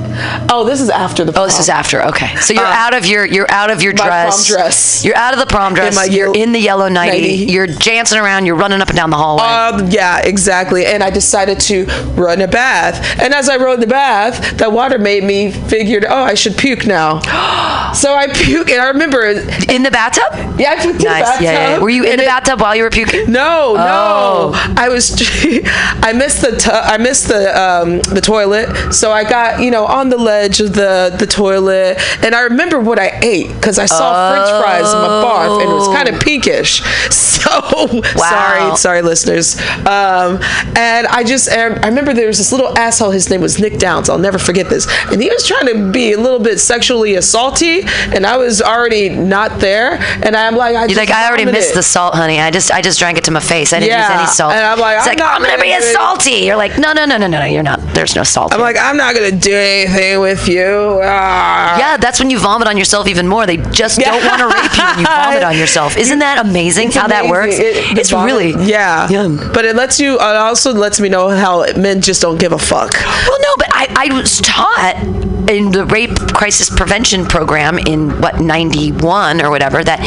Oh, 0.50 0.64
this 0.64 0.80
is 0.80 0.90
after 0.90 1.24
the. 1.24 1.32
Prom. 1.32 1.44
Oh, 1.44 1.46
this 1.46 1.58
is 1.58 1.68
after. 1.68 2.02
Okay, 2.08 2.34
so 2.36 2.52
you're 2.52 2.64
Uh, 2.64 2.72
out 2.84 2.94
of 2.94 3.06
your 3.06 3.24
you're 3.24 3.50
out 3.50 3.70
of 3.70 3.82
your 3.82 3.92
my 3.94 4.06
prom 4.06 4.10
dress. 4.30 4.46
dress. 4.46 5.04
You're 5.04 5.16
out 5.16 5.32
of 5.32 5.38
the 5.40 5.46
prom 5.46 5.74
dress. 5.74 5.94
my 5.96 6.04
you're 6.04 6.34
in 6.34 6.52
the 6.52 6.58
yellow 6.60 6.88
nighty. 6.88 7.20
nightie. 7.20 7.52
You're 7.52 7.66
dancing 7.66 8.18
around. 8.18 8.46
You're 8.46 8.56
running 8.56 8.80
up 8.82 8.88
and 8.88 8.96
down 8.96 9.10
the 9.10 9.16
hallway. 9.16 9.42
Um, 9.44 9.88
yeah, 9.90 10.18
exactly. 10.18 10.84
And 10.86 11.02
I 11.02 11.10
decided 11.10 11.60
to 11.60 11.86
run 12.14 12.40
a 12.42 12.48
bath. 12.48 13.18
And 13.20 13.32
as 13.34 13.48
I 13.48 13.56
rode 13.56 13.80
the 13.80 13.86
bath, 13.86 14.58
that 14.58 14.72
water 14.72 14.98
made 14.98 15.24
me 15.24 15.50
figured, 15.50 16.04
oh, 16.08 16.22
I 16.24 16.34
should 16.34 16.56
puke 16.58 16.86
now. 16.86 17.20
so 17.94 18.14
I 18.14 18.26
puke, 18.32 18.70
and 18.70 18.80
I 18.80 18.88
remember 18.88 19.22
in 19.24 19.82
the 19.82 19.90
bathtub. 19.90 20.58
Yeah, 20.60 20.72
I 20.72 20.76
puked 20.76 20.90
in 20.92 20.98
the 20.98 21.04
bathtub. 21.04 21.42
Yeah, 21.42 21.52
yeah. 21.76 21.78
Were 21.78 21.90
you 21.90 22.04
in 22.04 22.16
the 22.18 22.24
it- 22.24 22.26
bathtub 22.26 22.60
while 22.60 22.76
you 22.76 22.82
were 22.82 22.90
puking? 22.90 23.30
No, 23.32 23.76
Oh. 23.78 24.52
no. 24.54 24.74
I 24.82 24.88
was. 24.88 25.11
I 26.02 26.12
missed 26.14 26.40
the. 26.42 26.56
Tu- 26.56 26.70
I 26.70 26.98
missed 26.98 27.28
the 27.28 27.60
um, 27.60 28.00
the 28.14 28.20
toilet. 28.20 28.92
So 28.92 29.12
I 29.12 29.24
got 29.24 29.60
you 29.60 29.70
know 29.70 29.86
on 29.86 30.08
the 30.08 30.16
ledge 30.16 30.60
of 30.60 30.74
the 30.74 31.14
the 31.18 31.26
toilet, 31.26 31.98
and 32.24 32.34
I 32.34 32.42
remember 32.42 32.80
what 32.80 32.98
I 32.98 33.18
ate 33.22 33.52
because 33.54 33.78
I 33.78 33.86
saw 33.86 34.30
French 34.32 34.62
fries 34.62 34.92
in 34.92 34.98
my 35.00 35.08
barf, 35.24 35.60
and 35.62 35.70
it 35.70 35.74
was 35.74 35.88
kind 35.88 36.08
of 36.08 36.20
pinkish. 36.20 36.82
So 37.42 38.02
sorry, 38.16 38.76
sorry, 38.76 39.02
listeners. 39.02 39.58
Um, 39.84 40.38
and 40.76 41.06
I 41.08 41.24
just 41.26 41.50
I 41.50 41.64
remember 41.64 42.14
there 42.14 42.28
was 42.28 42.38
this 42.38 42.52
little 42.52 42.76
asshole. 42.78 43.10
His 43.10 43.28
name 43.30 43.40
was 43.40 43.58
Nick 43.58 43.78
Downs. 43.78 44.08
I'll 44.08 44.16
never 44.18 44.38
forget 44.38 44.68
this. 44.68 44.86
And 45.10 45.20
he 45.20 45.28
was 45.28 45.44
trying 45.44 45.66
to 45.66 45.90
be 45.90 46.12
a 46.12 46.18
little 46.18 46.38
bit 46.38 46.60
sexually 46.60 47.14
assaulty, 47.14 47.84
and 48.14 48.24
I 48.24 48.36
was 48.36 48.62
already 48.62 49.08
not 49.08 49.58
there. 49.58 49.94
And 50.22 50.36
I'm 50.36 50.54
like, 50.54 50.76
I 50.76 50.80
You're 50.82 50.88
just 50.90 50.98
like, 50.98 51.10
I 51.10 51.26
already 51.26 51.46
missed 51.46 51.74
the 51.74 51.82
salt, 51.82 52.14
honey. 52.14 52.38
I 52.40 52.50
just, 52.52 52.70
I 52.70 52.80
just 52.80 52.98
drank 53.00 53.18
it 53.18 53.24
to 53.24 53.32
my 53.32 53.40
face. 53.40 53.72
I 53.72 53.80
didn't 53.80 53.98
use 53.98 54.10
any 54.10 54.26
salt. 54.26 54.52
and 54.52 54.64
I'm 54.64 54.78
like, 54.78 55.01
it's 55.02 55.06
I'm 55.08 55.10
like, 55.12 55.18
not 55.18 55.34
I'm 55.34 55.42
gonna 55.42 55.52
gonna 55.56 55.62
be 55.62 55.72
a 55.72 55.82
salty. 55.92 56.30
You're 56.46 56.56
like, 56.56 56.78
no, 56.78 56.92
no, 56.92 57.04
no, 57.04 57.16
no, 57.16 57.26
no, 57.26 57.40
no. 57.40 57.44
You're 57.46 57.62
not. 57.62 57.80
There's 57.94 58.14
no 58.16 58.22
salt. 58.22 58.52
I'm 58.54 58.60
like, 58.60 58.76
I'm 58.78 58.96
not 58.96 59.14
gonna 59.14 59.30
do 59.32 59.54
anything 59.54 60.20
with 60.20 60.48
you. 60.48 61.00
Ah. 61.02 61.78
yeah, 61.78 61.96
that's 61.96 62.18
when 62.18 62.30
you 62.30 62.38
vomit 62.38 62.68
on 62.68 62.76
yourself 62.76 63.06
even 63.08 63.26
more. 63.28 63.46
They 63.46 63.56
just 63.58 63.98
don't 64.00 64.24
want 64.24 64.40
to 64.40 64.46
rape 64.46 64.76
you 64.76 64.84
when 64.84 64.98
you 65.00 65.04
vomit 65.06 65.42
on 65.42 65.56
yourself. 65.58 65.96
Isn't 65.96 66.20
that 66.20 66.38
amazing 66.44 66.88
It's 66.88 66.96
how 66.96 67.08
that 67.08 67.26
works? 67.28 67.58
It- 67.58 67.98
it's 67.98 68.10
vomit- 68.10 68.26
really 68.32 68.64
yeah. 68.70 69.06
But 69.52 69.64
it 69.64 69.76
lets 69.76 69.98
you. 70.00 70.14
It 70.14 70.20
also 70.22 70.72
lets 70.72 71.00
me 71.00 71.08
know 71.08 71.28
how 71.30 71.64
men 71.76 72.00
just 72.00 72.22
don't 72.22 72.38
give 72.38 72.52
a 72.52 72.58
fuck. 72.58 72.92
Well, 72.92 73.38
no, 73.40 73.48
but 73.58 73.68
I, 73.72 74.08
I 74.10 74.14
was 74.14 74.40
taught 74.40 75.41
in 75.48 75.72
the 75.72 75.84
rape 75.86 76.16
crisis 76.34 76.70
prevention 76.70 77.24
program 77.24 77.78
in 77.78 78.20
what 78.20 78.40
91 78.40 79.40
or 79.40 79.50
whatever 79.50 79.82
that 79.82 80.00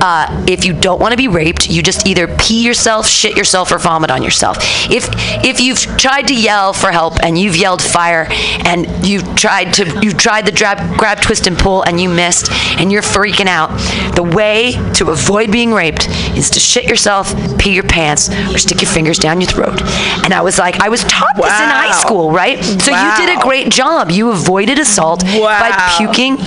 uh, 0.00 0.44
if 0.48 0.64
you 0.64 0.72
don't 0.72 1.00
want 1.00 1.12
to 1.12 1.16
be 1.16 1.28
raped, 1.28 1.68
you 1.68 1.82
just 1.82 2.06
either 2.06 2.28
pee 2.36 2.64
yourself, 2.64 3.06
shit 3.06 3.36
yourself, 3.36 3.72
or 3.72 3.78
vomit 3.78 4.10
on 4.10 4.22
yourself. 4.22 4.58
If 4.90 5.08
if 5.44 5.60
you've 5.60 5.78
tried 5.96 6.28
to 6.28 6.34
yell 6.34 6.72
for 6.72 6.90
help 6.92 7.14
and 7.22 7.38
you've 7.38 7.56
yelled 7.56 7.82
fire 7.82 8.26
and 8.64 8.86
you've 9.06 9.34
tried 9.34 9.72
to 9.74 10.00
you've 10.02 10.18
tried 10.18 10.46
the 10.46 10.52
grab, 10.52 10.98
grab 10.98 11.20
twist 11.20 11.46
and 11.46 11.58
pull 11.58 11.82
and 11.82 12.00
you 12.00 12.08
missed 12.08 12.50
and 12.78 12.92
you're 12.92 13.02
freaking 13.02 13.46
out, 13.46 13.68
the 14.14 14.22
way 14.22 14.72
to 14.94 15.10
avoid 15.10 15.50
being 15.50 15.72
raped 15.72 16.08
is 16.36 16.50
to 16.50 16.60
shit 16.60 16.84
yourself, 16.84 17.34
pee 17.58 17.74
your 17.74 17.84
pants, 17.84 18.28
or 18.52 18.58
stick 18.58 18.82
your 18.82 18.90
fingers 18.90 19.18
down 19.18 19.40
your 19.40 19.50
throat. 19.50 19.80
And 20.24 20.32
I 20.32 20.42
was 20.42 20.58
like, 20.58 20.80
I 20.80 20.88
was 20.88 21.02
taught 21.04 21.36
this 21.36 21.46
in 21.46 21.50
high 21.50 21.98
school, 22.00 22.30
right? 22.30 22.62
So 22.62 22.90
you 22.90 23.26
did 23.26 23.38
a 23.38 23.42
great 23.42 23.70
job. 23.70 24.10
You 24.10 24.30
avoided 24.30 24.75
assault 24.78 25.22
by 25.24 25.94
puking, 25.96 26.38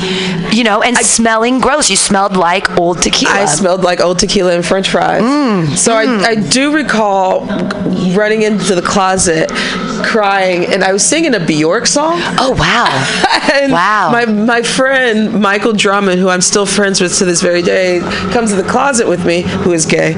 you 0.52 0.64
know, 0.64 0.82
and 0.82 0.98
smelling 0.98 1.60
gross. 1.60 1.90
You 1.90 1.96
smelled 1.96 2.36
like 2.36 2.78
old 2.78 3.02
tequila. 3.02 3.34
I 3.34 3.46
smelled 3.46 3.82
like 3.84 4.00
old 4.02 4.20
tequila 4.20 4.56
and 4.56 4.66
French 4.66 4.90
fries. 4.90 5.22
Mm, 5.22 5.76
so 5.78 5.94
I, 5.94 6.04
I 6.30 6.36
do 6.36 6.74
recall 6.76 7.46
running 8.16 8.42
into 8.44 8.76
the 8.76 8.82
closet, 8.82 9.50
crying, 10.04 10.66
and 10.66 10.84
I 10.84 10.94
was 10.94 11.06
singing 11.06 11.34
a 11.36 11.40
Bjork 11.40 11.88
song. 11.88 12.20
Oh 12.40 12.56
wow! 12.58 12.88
and 13.54 13.72
Wow. 13.72 14.10
My 14.12 14.26
my 14.26 14.62
friend 14.62 15.42
Michael 15.42 15.74
Drummond, 15.74 16.20
who 16.20 16.30
I'm 16.30 16.42
still 16.42 16.66
friends 16.66 17.02
with 17.02 17.18
to 17.20 17.26
this 17.26 17.42
very 17.42 17.62
day, 17.62 18.00
comes 18.32 18.52
to 18.52 18.56
the 18.56 18.68
closet 18.68 19.08
with 19.08 19.26
me, 19.26 19.42
who 19.42 19.72
is 19.74 19.86
gay. 19.86 20.16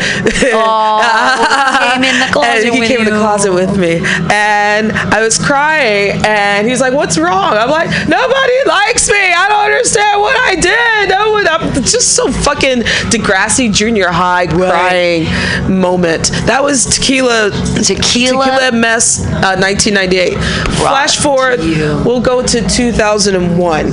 Oh, 0.53 1.91
came 1.93 2.03
in 2.03 2.19
the 2.19 2.27
closet 2.33 2.65
and 2.65 2.75
he 2.75 2.87
came 2.87 2.99
in 2.99 3.05
the 3.05 3.19
closet 3.19 3.53
with 3.53 3.77
me, 3.77 4.01
and 4.31 4.91
I 4.91 5.21
was 5.21 5.37
crying, 5.37 6.21
and 6.25 6.67
he's 6.67 6.81
like, 6.81 6.93
"What's 6.93 7.17
wrong?" 7.17 7.53
I'm 7.53 7.69
like, 7.69 7.89
"Nobody 8.07 8.57
likes 8.65 9.09
me. 9.09 9.33
I 9.33 9.45
don't 9.49 9.65
understand 9.65 10.21
what 10.21 10.35
I 10.37 10.55
did. 10.55 11.09
No 11.09 11.31
one." 11.31 11.47
I'm 11.47 11.73
just 11.83 12.15
so 12.15 12.31
fucking 12.31 12.81
Degrassi 13.11 13.73
Junior 13.73 14.09
High 14.09 14.47
crying 14.47 15.25
moment. 15.67 16.31
That 16.45 16.63
was 16.63 16.85
tequila. 16.85 17.51
Tequila. 17.83 18.45
Tequila 18.45 18.71
mess. 18.71 19.19
Uh, 19.25 19.57
1998. 19.59 20.37
Flash 20.79 21.17
forward. 21.17 21.59
We'll 21.59 22.21
go 22.21 22.41
to 22.45 22.67
2001. 22.67 23.85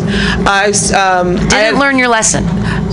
I 0.46 0.66
um, 0.94 1.34
Didn't 1.36 1.52
I 1.52 1.56
had- 1.58 1.74
learn 1.74 1.98
your 1.98 2.08
lesson. 2.08 2.44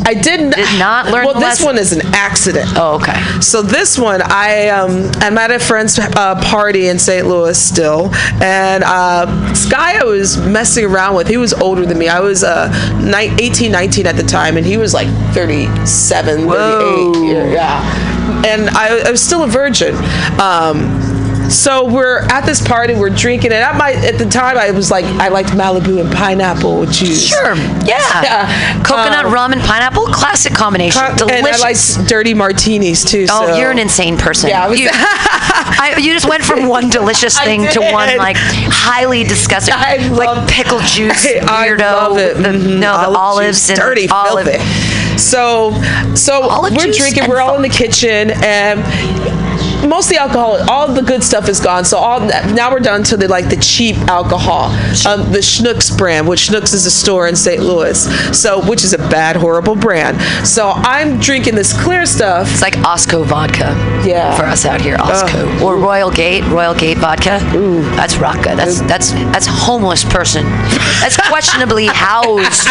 I 0.08 0.14
didn't. 0.14 0.52
Did 0.56 0.80
not 0.80 1.08
learn 1.12 1.26
Well, 1.26 1.34
this 1.34 1.44
lesson. 1.62 1.66
one 1.66 1.78
is 1.78 1.92
an 1.92 2.02
accident. 2.14 2.70
Oh, 2.76 2.96
okay. 3.02 3.20
So 3.42 3.62
this 3.62 3.98
one, 3.98 4.22
I 4.24 4.70
um, 4.70 5.10
I'm 5.16 5.38
at 5.38 5.52
a 5.52 5.60
friend's 5.60 5.98
uh, 6.00 6.40
party 6.44 6.88
in 6.88 7.00
St. 7.00 7.26
Louis 7.28 7.60
still, 7.60 8.14
and 8.42 8.84
uh, 8.86 9.26
this 9.50 9.66
guy 9.70 10.00
I 10.00 10.04
was 10.04 10.38
messing 10.38 10.86
around 10.86 11.16
with, 11.16 11.28
he 11.28 11.38
was 11.38 11.54
older 11.54 11.86
than 11.86 11.98
me. 11.98 12.08
I 12.08 12.20
was 12.20 12.44
uh, 12.44 12.70
ni- 13.02 13.36
18, 13.44 13.72
19 13.72 14.06
at 14.08 14.16
the 14.16 14.24
time, 14.24 14.58
and 14.58 14.66
he 14.66 14.78
was 14.78 14.94
like 14.94 15.08
37, 15.34 16.48
38. 16.48 17.52
Yeah. 17.54 18.46
And 18.46 18.70
I, 18.70 19.08
I 19.08 19.12
was 19.12 19.22
still 19.24 19.44
a 19.44 19.48
virgin. 19.48 19.96
Um, 20.40 21.02
so 21.50 21.86
we're 21.86 22.20
at 22.20 22.46
this 22.46 22.66
party, 22.66 22.96
we're 22.96 23.10
drinking, 23.10 23.52
and 23.54 23.62
at 23.64 23.76
my 23.78 23.92
at 23.94 24.18
the 24.18 24.26
time 24.26 24.58
I 24.58 24.72
was 24.72 24.90
like 24.92 25.06
I 25.06 25.28
liked 25.30 25.50
Malibu 25.50 26.00
and 26.02 26.12
pineapple 26.12 26.86
juice. 26.88 27.28
Sure. 27.28 27.56
Yeah. 27.86 28.84
Coconut 28.84 29.26
Um, 29.26 29.34
rum 29.34 29.54
and 29.54 29.62
pineapple, 29.62 30.06
classic 30.08 30.54
combination. 30.54 31.02
Co- 31.02 31.16
Delicious. 31.16 31.38
And 31.38 31.48
I 31.48 31.58
like 32.02 32.08
dirty 32.08 32.34
martinis 32.34 33.04
too. 33.04 33.26
Oh, 33.30 33.48
so- 33.48 33.56
you're 33.58 33.72
an 33.72 33.80
insane 33.80 34.18
person. 34.18 34.50
Yeah, 34.50 34.72
you, 34.72 34.90
I, 34.92 35.96
you 36.00 36.14
just 36.14 36.28
went 36.28 36.44
from 36.44 36.68
one 36.68 36.90
delicious 36.90 37.40
thing 37.40 37.68
to 37.72 37.80
one 37.82 38.18
like 38.18 38.38
highly 38.40 39.24
disgusting, 39.24 39.74
I 39.78 39.98
like 40.10 40.28
love- 40.28 40.50
pickle 40.50 40.80
juice 40.80 41.26
I 41.44 41.68
weirdo. 41.70 42.16
The, 42.16 42.36
Mhm. 42.46 42.80
No, 42.80 42.92
the 42.98 43.06
Olive 43.08 43.18
olives 43.18 43.60
juice, 43.60 43.70
and 43.72 43.80
dirty, 43.80 44.08
olive. 44.10 44.46
filthy. 44.48 45.18
So, 45.18 45.72
so 46.16 46.42
Olive 46.44 46.74
we're 46.76 46.92
drinking. 46.92 47.28
We're 47.30 47.40
all 47.40 47.56
in 47.56 47.62
the 47.62 47.70
kitchen, 47.70 48.32
and 48.44 48.80
most 49.88 50.06
of 50.06 50.10
the 50.12 50.18
alcohol, 50.18 50.58
all 50.70 50.92
the 50.92 51.02
good 51.02 51.24
stuff 51.24 51.50
is 51.50 51.60
gone. 51.60 51.86
So 51.86 51.98
all 51.98 52.20
now 52.20 52.72
we're 52.72 52.80
down 52.80 53.04
to 53.04 53.18
the 53.18 53.28
like 53.28 53.50
the 53.50 53.58
cheap 53.58 53.96
alcohol, 54.08 54.66
um, 55.08 55.32
the 55.32 55.40
Schnucks 55.40 55.96
brand, 55.96 56.28
which 56.28 56.50
Schnucks 56.50 56.74
is 56.74 56.86
a 56.86 56.92
store 56.92 57.28
in 57.28 57.36
St. 57.36 57.62
Louis. 57.62 57.98
So 58.38 58.66
which 58.68 58.84
is 58.84 58.94
a 58.94 58.98
bad, 58.98 59.36
horrible 59.36 59.76
brand. 59.76 60.22
So 60.46 60.72
I'm 60.72 61.20
drinking 61.20 61.56
this 61.56 61.74
clear 61.80 62.06
stuff. 62.06 62.52
It's 62.52 62.62
like 62.62 62.76
Osco 62.76 63.26
vodka. 63.26 63.76
Yeah. 64.06 64.36
For 64.38 64.44
us 64.46 64.66
out 64.66 64.82
here, 64.82 64.98
Osco 64.98 65.62
or 65.62 65.78
Royal 65.78 66.12
Gate, 66.12 66.44
Royal 66.46 66.76
Gate 66.76 66.98
vodka. 66.98 67.40
Ooh, 67.56 67.82
that's 67.96 68.18
rocka. 68.18 68.56
That's 68.56 68.82
that's 68.82 69.12
that's 69.34 69.48
homeless 69.48 70.04
person. 70.04 70.46
That's 71.02 71.18
questionably 71.18 71.86
housed 71.92 72.68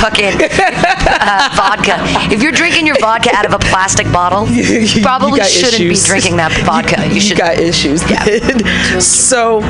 fucking 0.00 0.34
uh, 0.40 1.48
vodka. 1.56 1.96
If 2.32 2.42
you're 2.42 2.52
drinking 2.52 2.86
your 2.86 2.98
vodka 3.00 3.30
out 3.34 3.46
of 3.46 3.52
a 3.52 3.58
plastic 3.58 4.10
bottle, 4.12 4.48
you 4.50 5.02
probably 5.02 5.42
shouldn't 5.44 5.85
be 5.88 5.96
drinking 6.04 6.36
that 6.36 6.52
vodka. 6.64 7.06
You, 7.12 7.20
should. 7.20 7.38
got 7.38 7.58
issues. 7.58 8.02
Kid. 8.04 8.66
So 9.02 9.60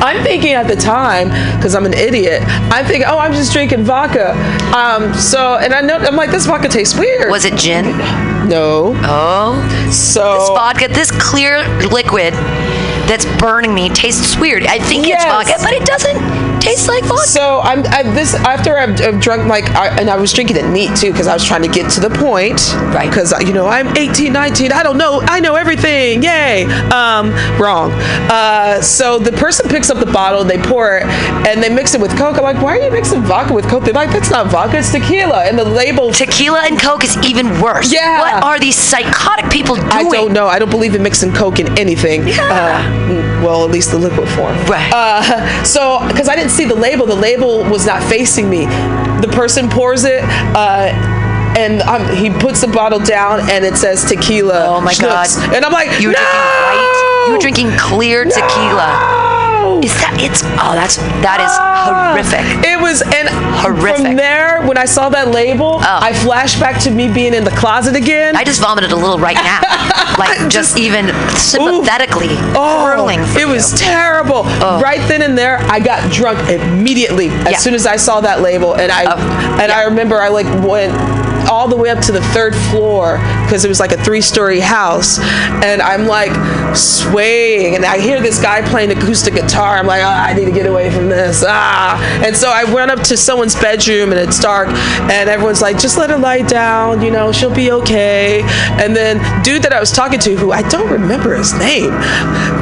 I'm 0.00 0.22
thinking 0.22 0.52
at 0.52 0.68
the 0.68 0.76
time, 0.76 1.28
because 1.56 1.74
I'm 1.74 1.86
an 1.86 1.94
idiot, 1.94 2.42
I'm 2.70 2.84
thinking, 2.84 3.06
oh, 3.08 3.18
I'm 3.18 3.32
just 3.32 3.52
drinking 3.52 3.84
vodka. 3.84 4.32
Um, 4.76 5.12
so, 5.14 5.56
and 5.56 5.72
I 5.74 5.80
know, 5.80 5.96
I'm 5.96 6.14
like, 6.16 6.30
this 6.30 6.46
vodka 6.46 6.68
tastes 6.68 6.96
weird. 6.98 7.30
Was 7.30 7.44
it 7.44 7.54
gin? 7.56 7.84
No. 8.48 8.92
Oh. 9.04 9.88
So 9.90 10.38
this 10.38 10.48
vodka, 10.50 10.88
this 10.88 11.10
clear 11.10 11.66
liquid 11.88 12.32
that's 13.08 13.24
burning 13.40 13.74
me 13.74 13.88
tastes 13.88 14.36
weird. 14.38 14.66
I 14.66 14.78
think 14.78 15.06
Yes. 15.06 15.24
it's 15.24 15.32
vodka, 15.32 15.62
but 15.64 15.72
it 15.72 15.84
doesn't 15.86 16.57
taste 16.68 16.88
like 16.88 17.04
vodka. 17.04 17.26
So 17.26 17.60
I'm 17.60 17.84
I, 17.86 18.02
this 18.02 18.34
after 18.34 18.76
I've, 18.76 19.00
I've 19.00 19.20
drunk 19.20 19.46
like 19.46 19.70
I, 19.70 19.88
and 20.00 20.10
I 20.10 20.16
was 20.16 20.32
drinking 20.32 20.56
it 20.56 20.68
neat 20.70 20.96
too 20.96 21.12
because 21.12 21.26
I 21.26 21.34
was 21.34 21.44
trying 21.44 21.62
to 21.62 21.68
get 21.68 21.90
to 21.92 22.00
the 22.00 22.10
point. 22.10 22.60
Right. 22.94 23.08
Because 23.08 23.32
you 23.46 23.52
know 23.52 23.66
I'm 23.66 23.96
18, 23.96 24.32
19. 24.32 24.72
I 24.72 24.82
don't 24.82 24.98
know. 24.98 25.20
I 25.22 25.40
know 25.40 25.54
everything. 25.54 26.22
Yay. 26.22 26.64
Um, 26.90 27.30
wrong. 27.58 27.92
Uh, 28.30 28.80
so 28.80 29.18
the 29.18 29.32
person 29.32 29.68
picks 29.68 29.90
up 29.90 29.98
the 29.98 30.12
bottle, 30.12 30.44
they 30.44 30.58
pour 30.58 30.98
it, 30.98 31.04
and 31.46 31.62
they 31.62 31.68
mix 31.68 31.94
it 31.94 32.00
with 32.00 32.16
Coke. 32.16 32.36
I'm 32.36 32.42
like, 32.42 32.62
why 32.62 32.78
are 32.78 32.84
you 32.84 32.90
mixing 32.90 33.22
vodka 33.22 33.54
with 33.54 33.68
Coke? 33.68 33.84
They're 33.84 33.94
like, 33.94 34.10
that's 34.10 34.30
not 34.30 34.48
vodka. 34.48 34.78
It's 34.78 34.92
tequila. 34.92 35.44
And 35.44 35.58
the 35.58 35.64
label. 35.64 36.12
Tequila 36.12 36.60
and 36.64 36.80
Coke 36.80 37.04
is 37.04 37.16
even 37.24 37.60
worse. 37.60 37.92
Yeah. 37.92 38.18
What 38.20 38.44
are 38.44 38.58
these 38.58 38.76
psychotic 38.76 39.50
people 39.50 39.76
doing? 39.76 39.90
I 39.90 40.02
don't 40.02 40.32
know. 40.32 40.46
I 40.46 40.58
don't 40.58 40.70
believe 40.70 40.94
in 40.94 41.02
mixing 41.02 41.32
Coke 41.32 41.60
in 41.60 41.78
anything. 41.78 42.22
Uh, 42.38 43.37
well, 43.42 43.64
at 43.64 43.70
least 43.70 43.90
the 43.90 43.98
liquid 43.98 44.28
form. 44.30 44.56
Right. 44.66 44.90
Uh, 44.92 45.64
so, 45.64 46.06
because 46.08 46.28
I 46.28 46.36
didn't 46.36 46.50
see 46.50 46.64
the 46.64 46.74
label, 46.74 47.06
the 47.06 47.14
label 47.14 47.64
was 47.64 47.86
not 47.86 48.02
facing 48.04 48.48
me. 48.48 48.66
The 49.20 49.30
person 49.32 49.68
pours 49.68 50.04
it. 50.04 50.22
Uh, 50.54 50.92
and 51.56 51.82
um, 51.82 52.14
he 52.14 52.30
puts 52.30 52.60
the 52.60 52.68
bottle 52.68 53.00
down, 53.00 53.50
and 53.50 53.64
it 53.64 53.76
says 53.76 54.04
tequila. 54.04 54.66
Oh 54.66 54.80
my 54.80 54.94
God. 54.94 55.28
And 55.54 55.64
I'm 55.64 55.72
like, 55.72 56.00
You 56.00 56.08
were 56.08 56.14
no! 56.14 56.20
drinking 56.20 56.40
white. 56.62 57.24
You 57.26 57.32
were 57.32 57.38
drinking 57.38 57.70
clear 57.78 58.24
tequila. 58.24 59.26
Is 59.82 59.94
that 60.00 60.16
it's 60.18 60.42
oh 60.42 60.74
that's 60.74 60.96
that 61.22 61.38
is 61.38 61.52
horrific. 61.86 62.42
It 62.66 62.80
was 62.80 63.02
and 63.02 63.28
Horrific. 63.58 63.96
From 63.96 64.16
there, 64.16 64.62
when 64.66 64.78
I 64.78 64.86
saw 64.86 65.08
that 65.10 65.28
label, 65.28 65.78
I 65.82 66.12
flashed 66.12 66.58
back 66.58 66.80
to 66.82 66.90
me 66.90 67.12
being 67.12 67.34
in 67.34 67.44
the 67.44 67.50
closet 67.50 67.94
again. 67.94 68.34
I 68.34 68.44
just 68.44 68.60
vomited 68.60 68.92
a 68.92 68.96
little 68.96 69.18
right 69.18 69.36
now. 69.36 69.60
like 70.18 70.48
just, 70.48 70.78
even 70.78 71.06
sympathetically 71.36 72.28
hurling. 72.28 73.20
Oh, 73.20 73.36
it 73.38 73.46
was 73.46 73.72
terrible. 73.72 74.42
Oh. 74.44 74.80
Right 74.82 75.00
then 75.08 75.22
and 75.22 75.36
there, 75.36 75.58
I 75.58 75.80
got 75.80 76.10
drunk 76.12 76.38
immediately 76.48 77.28
as 77.28 77.62
soon 77.62 77.74
as 77.74 77.86
I 77.86 77.96
saw 77.96 78.20
that 78.20 78.40
label, 78.40 78.76
and 78.76 78.92
I 78.92 79.04
oh. 79.06 79.60
and 79.60 79.72
I 79.72 79.84
remember 79.84 80.20
I 80.20 80.28
like 80.28 80.46
went 80.64 80.92
all 81.50 81.68
the 81.68 81.76
way 81.76 81.90
up 81.90 82.00
to 82.00 82.12
the 82.12 82.22
third 82.34 82.54
floor 82.70 83.18
because 83.44 83.64
it 83.64 83.68
was 83.68 83.80
like 83.80 83.92
a 83.92 84.02
three-story 84.02 84.60
house, 84.60 85.18
and 85.64 85.80
I'm 85.82 86.06
like 86.06 86.32
swaying, 86.76 87.74
and 87.76 87.84
I 87.84 87.98
hear 87.98 88.20
this 88.20 88.40
guy 88.40 88.62
playing 88.68 88.90
acoustic 88.90 89.34
guitar. 89.34 89.76
I'm 89.76 89.86
like, 89.86 90.02
"Ah, 90.04 90.26
I 90.26 90.32
need 90.34 90.44
to 90.44 90.52
get 90.52 90.66
away 90.66 90.90
from 90.90 91.08
this. 91.08 91.44
Ah, 91.46 91.98
and 92.24 92.36
so 92.36 92.50
I 92.50 92.64
went 92.64 92.90
up 92.90 93.00
to 93.04 93.16
someone's 93.16 93.54
bedroom, 93.54 94.10
and 94.12 94.20
it's 94.20 94.38
dark, 94.40 94.68
and 94.68 95.28
everyone's 95.28 95.62
like, 95.62 95.78
just 95.78 95.96
let 95.98 96.10
her 96.10 96.18
lie 96.18 96.42
down, 96.42 97.02
you 97.02 97.10
know, 97.10 97.32
she'll 97.32 97.54
be 97.54 97.72
okay. 97.72 98.42
And 98.82 98.94
then 98.94 99.18
dude 99.42 99.62
that 99.62 99.72
I 99.72 99.80
was 99.80 99.90
talking 99.92 100.18
to, 100.20 100.36
who 100.36 100.52
I 100.52 100.62
don't 100.68 100.90
remember 100.90 101.34
his 101.34 101.52
name, 101.54 101.92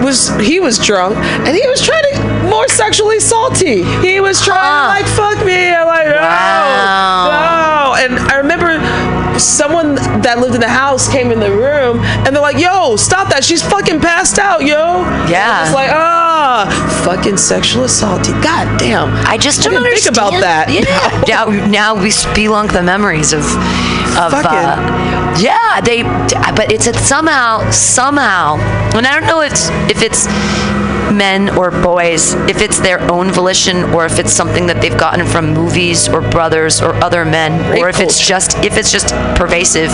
was 0.02 0.28
he 0.40 0.60
was 0.60 0.78
drunk, 0.78 1.16
and 1.16 1.56
he 1.56 1.66
was 1.66 1.82
trying 1.84 2.02
to 2.14 2.46
more 2.50 2.68
sexually 2.68 3.20
salty. 3.20 3.82
He 4.06 4.20
was 4.20 4.40
trying 4.40 5.00
to 5.00 5.04
like 5.04 5.06
fuck 5.16 5.44
me. 5.44 5.70
I'm 5.74 5.86
like, 5.86 6.06
no, 6.06 6.12
no. 6.14 7.94
And 7.98 8.18
I 8.30 8.36
remember 8.36 8.65
someone 9.38 9.94
that 9.94 10.38
lived 10.38 10.54
in 10.54 10.60
the 10.60 10.68
house 10.68 11.08
came 11.08 11.30
in 11.30 11.40
the 11.40 11.50
room 11.50 12.00
and 12.00 12.34
they're 12.34 12.42
like, 12.42 12.58
yo, 12.58 12.96
stop 12.96 13.28
that. 13.30 13.44
She's 13.44 13.62
fucking 13.62 14.00
passed 14.00 14.38
out, 14.38 14.62
yo. 14.62 15.02
Yeah. 15.28 15.64
It's 15.64 15.74
like, 15.74 15.90
ah, 15.90 16.66
fucking 17.04 17.36
sexual 17.36 17.84
assault. 17.84 18.24
God 18.42 18.78
damn. 18.78 19.14
I 19.26 19.36
just 19.36 19.62
don't 19.62 19.74
didn't 19.74 19.98
think 19.98 20.14
about 20.14 20.32
that. 20.40 20.70
Yeah. 20.70 21.24
now, 21.28 21.46
now 21.66 21.94
we 21.94 22.08
spelunk 22.08 22.72
the 22.72 22.82
memories 22.82 23.32
of 23.32 23.44
of 24.16 24.32
uh, 24.32 25.36
yeah 25.38 25.80
they 25.82 26.02
but 26.02 26.72
it's 26.72 26.86
a, 26.86 26.94
somehow 26.94 27.70
somehow 27.70 28.56
and 28.96 29.06
I 29.06 29.20
don't 29.20 29.28
know 29.28 29.42
if 29.42 29.52
it's, 29.52 29.68
if 29.90 30.02
it's 30.02 30.26
men 31.12 31.50
or 31.56 31.70
boys 31.70 32.34
if 32.48 32.60
it's 32.60 32.78
their 32.80 33.00
own 33.10 33.30
volition 33.30 33.84
or 33.94 34.06
if 34.06 34.18
it's 34.18 34.32
something 34.32 34.66
that 34.66 34.80
they've 34.80 34.98
gotten 34.98 35.26
from 35.26 35.52
movies 35.52 36.08
or 36.08 36.20
brothers 36.20 36.80
or 36.80 36.94
other 36.96 37.24
men 37.24 37.78
or 37.80 37.88
if 37.88 38.00
it's 38.00 38.24
just 38.24 38.56
if 38.58 38.76
it's 38.76 38.90
just 38.90 39.08
pervasive 39.36 39.90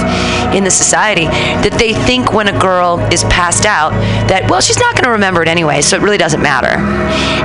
in 0.55 0.65
the 0.65 0.71
society 0.71 1.27
that 1.27 1.77
they 1.79 1.93
think 1.93 2.33
when 2.33 2.49
a 2.49 2.59
girl 2.59 2.99
is 3.13 3.25
passed 3.25 3.67
out 3.67 3.91
that 4.29 4.49
well 4.51 4.61
she's 4.61 4.79
not 4.79 4.95
going 4.95 5.05
to 5.05 5.11
remember 5.11 5.43
it 5.43 5.49
anyway 5.49 5.81
so 5.81 5.97
it 5.97 6.03
really 6.03 6.19
doesn't 6.19 6.43
matter. 6.43 6.79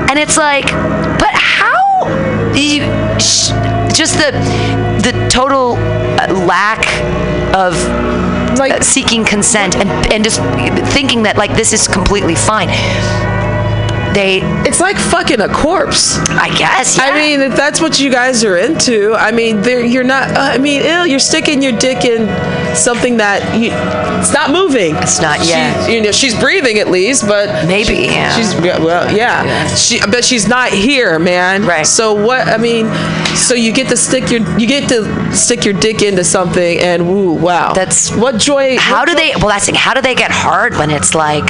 And 0.10 0.18
it's 0.18 0.38
like 0.38 0.66
but 0.66 1.32
how 1.34 2.06
you, 2.56 2.82
sh- 3.20 3.52
just 3.96 4.18
the 4.18 4.32
the 5.04 5.28
total 5.30 5.74
uh, 5.74 6.46
lack 6.46 6.86
of 7.54 7.74
uh, 8.60 8.82
seeking 8.82 9.26
consent 9.26 9.76
and 9.76 9.90
and 10.12 10.24
just 10.24 10.42
thinking 10.94 11.24
that 11.24 11.38
like 11.38 11.56
this 11.56 11.74
is 11.74 11.88
completely 11.88 12.36
fine 12.36 12.70
they 14.14 14.42
it's 14.68 14.80
like 14.80 14.98
fucking 14.98 15.42
a 15.42 15.48
corpse. 15.50 16.18
I 16.30 16.56
guess 16.58 16.98
i 17.00 17.14
mean 17.14 17.42
if 17.42 17.56
that's 17.56 17.80
what 17.82 18.00
you 18.00 18.10
guys 18.12 18.44
are 18.44 18.58
into 18.58 19.14
i 19.14 19.32
mean 19.32 19.64
you're 19.64 20.04
not 20.04 20.30
uh, 20.32 20.40
i 20.54 20.58
mean 20.58 20.82
ew, 20.84 21.04
you're 21.10 21.20
sticking 21.20 21.62
your 21.62 21.72
dick 21.74 22.06
in 22.06 22.28
something 22.76 23.18
that 23.18 23.58
you 23.60 23.72
it's 24.20 24.34
not 24.34 24.50
moving. 24.52 24.96
It's 24.98 25.22
not 25.22 25.42
She- 25.42 25.50
yeah. 25.52 25.88
you 25.88 26.02
know 26.02 26.12
she's 26.12 26.38
breathing 26.40 26.80
at 26.80 26.90
least 26.90 27.28
but 27.28 27.68
maybe 27.68 27.96
she- 27.96 28.06
yeah. 28.08 28.36
she's 28.36 28.54
yeah, 28.56 28.80
well 28.84 29.16
yeah, 29.16 29.68
she 29.76 30.00
but 30.00 30.24
she's 30.26 30.48
not 30.48 30.70
here 30.72 31.18
man. 31.20 31.66
Right. 31.66 31.86
So 31.86 32.14
what 32.14 32.48
i 32.48 32.58
mean 32.58 32.88
so 33.36 33.54
you 33.54 33.72
get 33.72 33.88
to 33.90 33.98
stick 33.98 34.32
your 34.32 34.42
you 34.60 34.68
get 34.68 34.90
to 34.90 35.36
stick 35.36 35.64
your 35.66 35.74
dick 35.74 36.02
into 36.02 36.24
something 36.24 36.80
and 36.80 37.08
woo 37.08 37.34
wow. 37.34 37.74
That's 37.74 38.12
what 38.16 38.38
joy 38.38 38.78
how 38.78 39.00
what 39.00 39.06
do 39.08 39.14
joy- 39.14 39.20
they 39.20 39.32
well 39.36 39.50
that's 39.50 39.70
how 39.76 39.94
do 39.94 40.02
they 40.02 40.16
get 40.16 40.32
hard 40.32 40.76
when 40.76 40.90
it's 40.92 41.14
like 41.16 41.48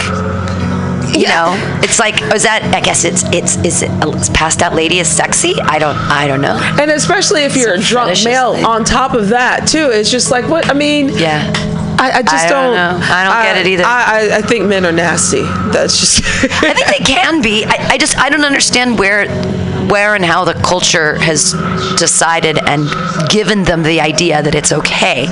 you 1.21 1.27
know 1.27 1.53
it's 1.83 1.99
like 1.99 2.21
is 2.33 2.43
that 2.43 2.63
i 2.75 2.81
guess 2.81 3.03
it's 3.03 3.23
it's 3.33 3.57
is 3.57 3.81
it 3.83 3.89
a 4.03 4.33
passed 4.33 4.61
out 4.61 4.73
lady 4.73 4.99
is 4.99 5.07
sexy 5.07 5.53
i 5.61 5.79
don't 5.79 5.95
i 5.95 6.27
don't 6.27 6.41
know 6.41 6.57
and 6.79 6.91
especially 6.91 7.43
if 7.43 7.55
you're 7.55 7.73
a 7.73 7.79
drunk 7.79 8.17
male 8.23 8.53
thing. 8.53 8.65
on 8.65 8.83
top 8.83 9.13
of 9.13 9.29
that 9.29 9.67
too 9.67 9.89
it's 9.91 10.09
just 10.09 10.31
like 10.31 10.47
what 10.47 10.69
i 10.69 10.73
mean 10.73 11.09
yeah 11.09 11.51
I, 11.99 12.19
I 12.19 12.21
just 12.21 12.45
I 12.45 12.49
don't 12.49 12.75
don't. 12.75 12.99
know. 12.99 13.07
I 13.09 13.23
don't 13.23 13.43
get 13.43 13.65
it 13.65 13.69
either. 13.71 13.83
I, 13.83 14.29
I, 14.29 14.37
I 14.37 14.41
think 14.43 14.65
men 14.65 14.85
are 14.85 14.91
nasty. 14.91 15.41
That's 15.71 15.99
just. 15.99 16.23
I 16.63 16.73
think 16.75 16.85
they 16.85 17.03
can 17.03 17.41
be. 17.41 17.65
I, 17.65 17.93
I 17.93 17.97
just 17.97 18.15
I 18.19 18.29
don't 18.29 18.45
understand 18.45 18.99
where 18.99 19.25
where 19.89 20.15
and 20.15 20.25
how 20.25 20.43
the 20.43 20.53
culture 20.53 21.17
has 21.19 21.53
decided 21.97 22.57
and 22.67 22.87
given 23.29 23.63
them 23.63 23.83
the 23.83 24.01
idea 24.01 24.41
that 24.41 24.55
it's 24.55 24.71
okay 24.71 25.27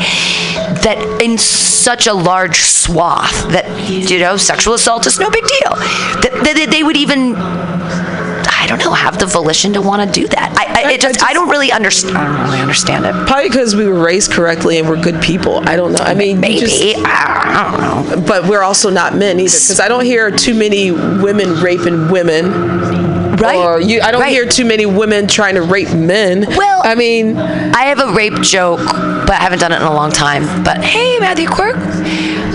that 0.83 1.21
in 1.21 1.37
such 1.37 2.07
a 2.07 2.13
large 2.13 2.61
swath 2.61 3.49
that 3.49 3.65
you 3.89 4.19
know 4.19 4.37
sexual 4.37 4.73
assault 4.73 5.05
is 5.07 5.19
no 5.19 5.29
big 5.29 5.45
deal 5.45 5.75
that, 6.21 6.31
that 6.43 6.67
they 6.69 6.83
would 6.83 6.97
even 6.97 7.35
I 7.35 8.67
don't 8.67 8.79
know 8.79 8.93
have 8.93 9.19
the 9.19 9.25
volition 9.27 9.73
to 9.73 9.81
want 9.81 10.01
to 10.01 10.21
do 10.21 10.27
that 10.29 10.55
I, 10.57 10.89
I, 10.89 10.91
it 10.93 11.01
just, 11.01 11.23
I 11.23 11.33
don't 11.33 11.49
really 11.49 11.71
understand 11.71 12.17
I 12.17 12.25
don't 12.25 12.45
really 12.45 12.61
understand 12.61 13.05
it 13.05 13.13
Probably 13.27 13.49
because 13.49 13.75
we 13.75 13.87
were 13.87 14.03
raised 14.03 14.31
correctly 14.31 14.77
and 14.77 14.87
we're 14.87 15.01
good 15.01 15.21
people. 15.21 15.67
I 15.67 15.75
don't 15.75 15.93
know. 15.93 15.99
I 15.99 16.13
mean, 16.13 16.39
Maybe. 16.39 16.59
Just, 16.59 16.81
I 16.97 17.71
don't 17.71 17.81
know. 17.81 18.25
But 18.25 18.47
we're 18.47 18.61
also 18.61 18.89
not 18.89 19.15
men 19.15 19.39
either, 19.39 19.45
because 19.45 19.79
I 19.79 19.87
don't 19.87 20.05
hear 20.05 20.31
too 20.31 20.53
many 20.53 20.91
women 20.91 21.61
raping 21.61 22.09
women. 22.11 23.14
Right. 23.39 23.57
Or 23.57 23.79
you, 23.79 24.01
I 24.01 24.11
don't 24.11 24.21
Right. 24.21 24.31
hear 24.31 24.45
too 24.45 24.65
many 24.65 24.85
women 24.85 25.27
trying 25.27 25.55
to 25.55 25.61
rape 25.61 25.91
men. 25.93 26.45
Well, 26.55 26.81
I 26.83 26.95
mean, 26.95 27.37
I 27.37 27.83
have 27.85 27.99
a 27.99 28.11
rape 28.13 28.41
joke, 28.41 28.79
but 28.85 29.31
I 29.31 29.35
haven't 29.41 29.59
done 29.59 29.71
it 29.71 29.77
in 29.77 29.81
a 29.83 29.93
long 29.93 30.11
time. 30.11 30.63
But 30.63 30.83
hey, 30.83 31.19
Matthew 31.19 31.47
Quirk, 31.47 31.75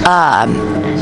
um, 0.07 0.51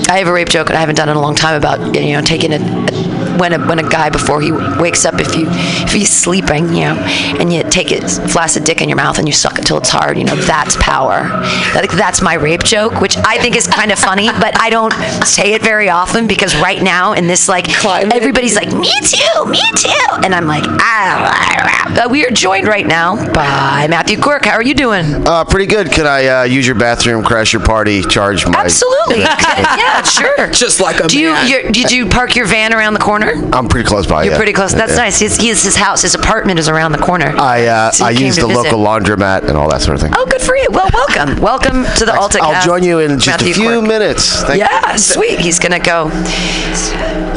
I 0.08 0.16
have 0.18 0.28
a 0.28 0.32
rape 0.32 0.48
joke, 0.48 0.68
and 0.70 0.76
I 0.76 0.80
haven't 0.80 0.96
done 0.96 1.08
it 1.08 1.12
in 1.12 1.16
a 1.16 1.20
long 1.20 1.34
time 1.34 1.54
about 1.56 1.94
you 1.94 2.12
know 2.14 2.20
taking 2.22 2.52
a, 2.52 2.56
a 2.56 3.17
when 3.38 3.52
a, 3.52 3.66
when 3.66 3.78
a 3.78 3.88
guy 3.88 4.10
before 4.10 4.40
he 4.40 4.52
wakes 4.52 5.04
up, 5.04 5.20
if 5.20 5.34
you 5.36 5.46
if 5.48 5.92
he's 5.92 6.10
sleeping, 6.10 6.68
you 6.68 6.84
know, 6.84 6.96
and 7.38 7.52
you 7.52 7.62
take 7.64 7.90
his 7.90 8.18
flaccid 8.32 8.64
dick 8.64 8.80
in 8.80 8.88
your 8.88 8.96
mouth 8.96 9.18
and 9.18 9.26
you 9.26 9.32
suck 9.32 9.58
it 9.58 9.66
till 9.66 9.78
it's 9.78 9.90
hard, 9.90 10.18
you 10.18 10.24
know, 10.24 10.36
that's 10.36 10.76
power. 10.76 11.28
Like 11.74 11.92
that's 11.92 12.20
my 12.22 12.34
rape 12.34 12.64
joke, 12.64 13.00
which 13.00 13.16
I 13.18 13.38
think 13.38 13.56
is 13.56 13.66
kind 13.66 13.92
of 13.92 13.98
funny, 13.98 14.26
but 14.40 14.58
I 14.60 14.70
don't 14.70 14.92
say 15.24 15.52
it 15.52 15.62
very 15.62 15.88
often 15.88 16.26
because 16.26 16.54
right 16.56 16.82
now 16.82 17.12
in 17.12 17.26
this 17.26 17.48
like 17.48 17.68
everybody's 17.84 18.56
like 18.56 18.72
me 18.72 18.92
too, 19.02 19.46
me 19.46 19.62
too, 19.76 20.06
and 20.22 20.34
I'm 20.34 20.46
like 20.46 20.64
ah. 20.66 21.68
Uh, 21.88 22.06
we 22.08 22.24
are 22.24 22.30
joined 22.30 22.68
right 22.68 22.86
now 22.86 23.16
by 23.32 23.86
Matthew 23.88 24.20
Quirk. 24.20 24.44
How 24.44 24.52
are 24.52 24.62
you 24.62 24.74
doing? 24.74 25.26
Uh, 25.26 25.44
pretty 25.44 25.66
good. 25.66 25.90
Could 25.90 26.06
I 26.06 26.42
uh, 26.42 26.44
use 26.44 26.66
your 26.66 26.76
bathroom, 26.76 27.24
crash 27.24 27.52
your 27.52 27.64
party, 27.64 28.02
charge 28.02 28.46
my? 28.46 28.52
Absolutely. 28.56 29.20
yeah, 29.20 30.02
sure. 30.02 30.50
Just 30.50 30.80
like 30.80 31.00
a 31.00 31.08
Do 31.08 31.18
you 31.18 31.34
your, 31.34 31.70
did 31.70 31.90
you 31.90 32.06
park 32.06 32.36
your 32.36 32.46
van 32.46 32.72
around 32.72 32.94
the 32.94 33.00
corner? 33.00 33.27
I'm 33.52 33.68
pretty 33.68 33.86
close 33.88 34.06
by. 34.06 34.24
You're 34.24 34.32
yeah. 34.32 34.38
pretty 34.38 34.52
close. 34.52 34.72
That's 34.74 34.92
Yeah. 34.92 34.96
nice. 35.04 35.18
His, 35.20 35.36
his 35.36 35.62
his 35.62 35.76
house, 35.76 36.02
his 36.02 36.14
apartment 36.14 36.58
is 36.58 36.68
around 36.68 36.92
the 36.92 36.98
corner. 36.98 37.34
I 37.38 37.66
uh, 37.66 37.90
So 37.92 38.04
I 38.06 38.10
use 38.10 38.36
the 38.36 38.46
visit. 38.46 38.62
local 38.64 38.78
laundromat 38.84 39.48
and 39.48 39.56
all 39.56 39.68
that 39.70 39.82
sort 39.82 39.96
of 39.96 40.00
thing. 40.02 40.12
Oh, 40.16 40.26
good 40.26 40.40
for 40.42 40.56
you. 40.56 40.66
Well, 40.70 40.88
welcome, 40.92 41.40
welcome 41.40 41.84
to 41.96 42.04
the 42.04 42.14
Alta. 42.14 42.38
I'll 42.42 42.64
join 42.64 42.82
you 42.82 42.98
in 43.00 43.18
just 43.18 43.40
Matthew 43.40 43.50
a 43.52 43.54
few 43.54 43.68
Quirk. 43.80 43.88
minutes. 43.88 44.42
Thank 44.42 44.58
yeah, 44.60 44.96
sweet. 44.96 45.38
He's 45.40 45.58
gonna 45.58 45.78
go 45.80 46.06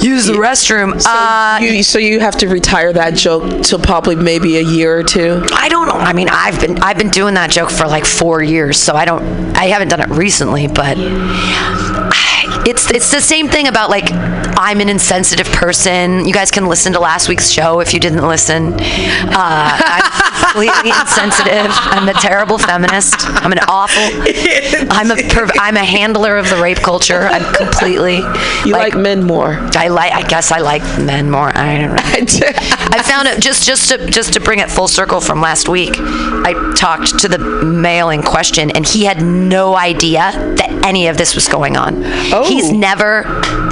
use 0.02 0.26
the 0.26 0.34
restroom. 0.34 1.00
So, 1.02 1.10
uh, 1.10 1.60
you, 1.62 1.84
so 1.84 2.00
you 2.00 2.20
have 2.20 2.38
to 2.38 2.48
retire 2.48 2.92
that 2.94 3.16
joke 3.16 3.64
till 3.64 3.80
probably 3.80 4.16
maybe 4.16 4.58
a 4.58 4.64
year 4.64 4.98
or 4.98 5.04
two. 5.04 5.44
I 5.54 5.70
don't 5.70 5.88
know. 5.88 5.94
I 5.94 6.14
mean, 6.14 6.30
I've 6.30 6.60
been 6.60 6.78
I've 6.82 6.98
been 6.98 7.10
doing 7.10 7.34
that 7.36 7.52
joke 7.52 7.70
for 7.70 7.88
like 7.88 8.06
four 8.06 8.42
years, 8.42 8.78
so 8.78 8.96
I 8.96 9.06
don't. 9.06 9.22
I 9.56 9.66
haven't 9.66 9.90
done 9.90 10.02
it 10.02 10.10
recently, 10.10 10.68
but 10.68 10.98
it's 12.66 12.90
it's 12.92 13.12
the 13.12 13.22
same 13.22 13.48
thing 13.48 13.68
about 13.68 13.90
like 13.90 14.10
I'm 14.12 14.80
an 14.82 14.90
insensitive 14.90 15.48
person. 15.48 16.26
You 16.26 16.34
guys 16.34 16.52
can 16.52 16.68
listen 16.68 16.94
to 16.94 17.00
last 17.00 17.28
week's 17.30 17.50
show 17.50 17.80
if 17.80 17.94
you 17.94 18.00
didn't 18.00 18.28
listen. 18.28 18.76
Uh, 18.80 20.01
completely 20.42 20.90
insensitive. 20.90 21.68
I'm 21.70 22.08
a 22.10 22.14
terrible 22.14 22.58
feminist. 22.58 23.16
I'm 23.28 23.52
an 23.52 23.60
awful. 23.68 24.02
I'm 24.92 25.12
a 25.12 25.16
perv- 25.16 25.52
I'm 25.60 25.78
a 25.78 25.84
handler 25.84 26.38
of 26.38 26.50
the 26.50 26.58
rape 26.58 26.80
culture. 26.80 27.22
I'm 27.22 27.54
completely. 27.54 28.18
You 28.66 28.74
like, 28.74 28.96
men 28.96 29.24
more. 29.24 29.58
I 29.76 29.88
like. 29.88 30.14
I 30.14 30.28
guess 30.28 30.52
I 30.52 30.60
like 30.60 30.84
men 31.00 31.30
more. 31.30 31.56
I 31.56 31.78
don't 31.78 31.96
know. 31.96 32.02
I 32.94 33.04
found 33.04 33.28
it 33.28 33.42
just 33.42 33.64
just 33.66 33.90
to 33.90 34.08
just 34.08 34.34
to 34.34 34.40
bring 34.40 34.60
it 34.60 34.70
full 34.70 34.88
circle 34.88 35.22
from 35.22 35.42
last 35.42 35.70
week. 35.70 35.96
I 35.98 36.74
talked 36.76 37.20
to 37.20 37.28
the 37.28 37.38
male 37.38 38.10
in 38.10 38.22
question, 38.22 38.72
and 38.72 38.86
he 38.86 39.06
had 39.06 39.22
no 39.22 39.76
idea 39.76 40.32
that 40.58 40.82
any 40.86 41.08
of 41.08 41.18
this 41.18 41.36
was 41.36 41.48
going 41.48 41.78
on. 41.78 42.04
Oh. 42.34 42.46
He's 42.48 42.72
never 42.72 43.24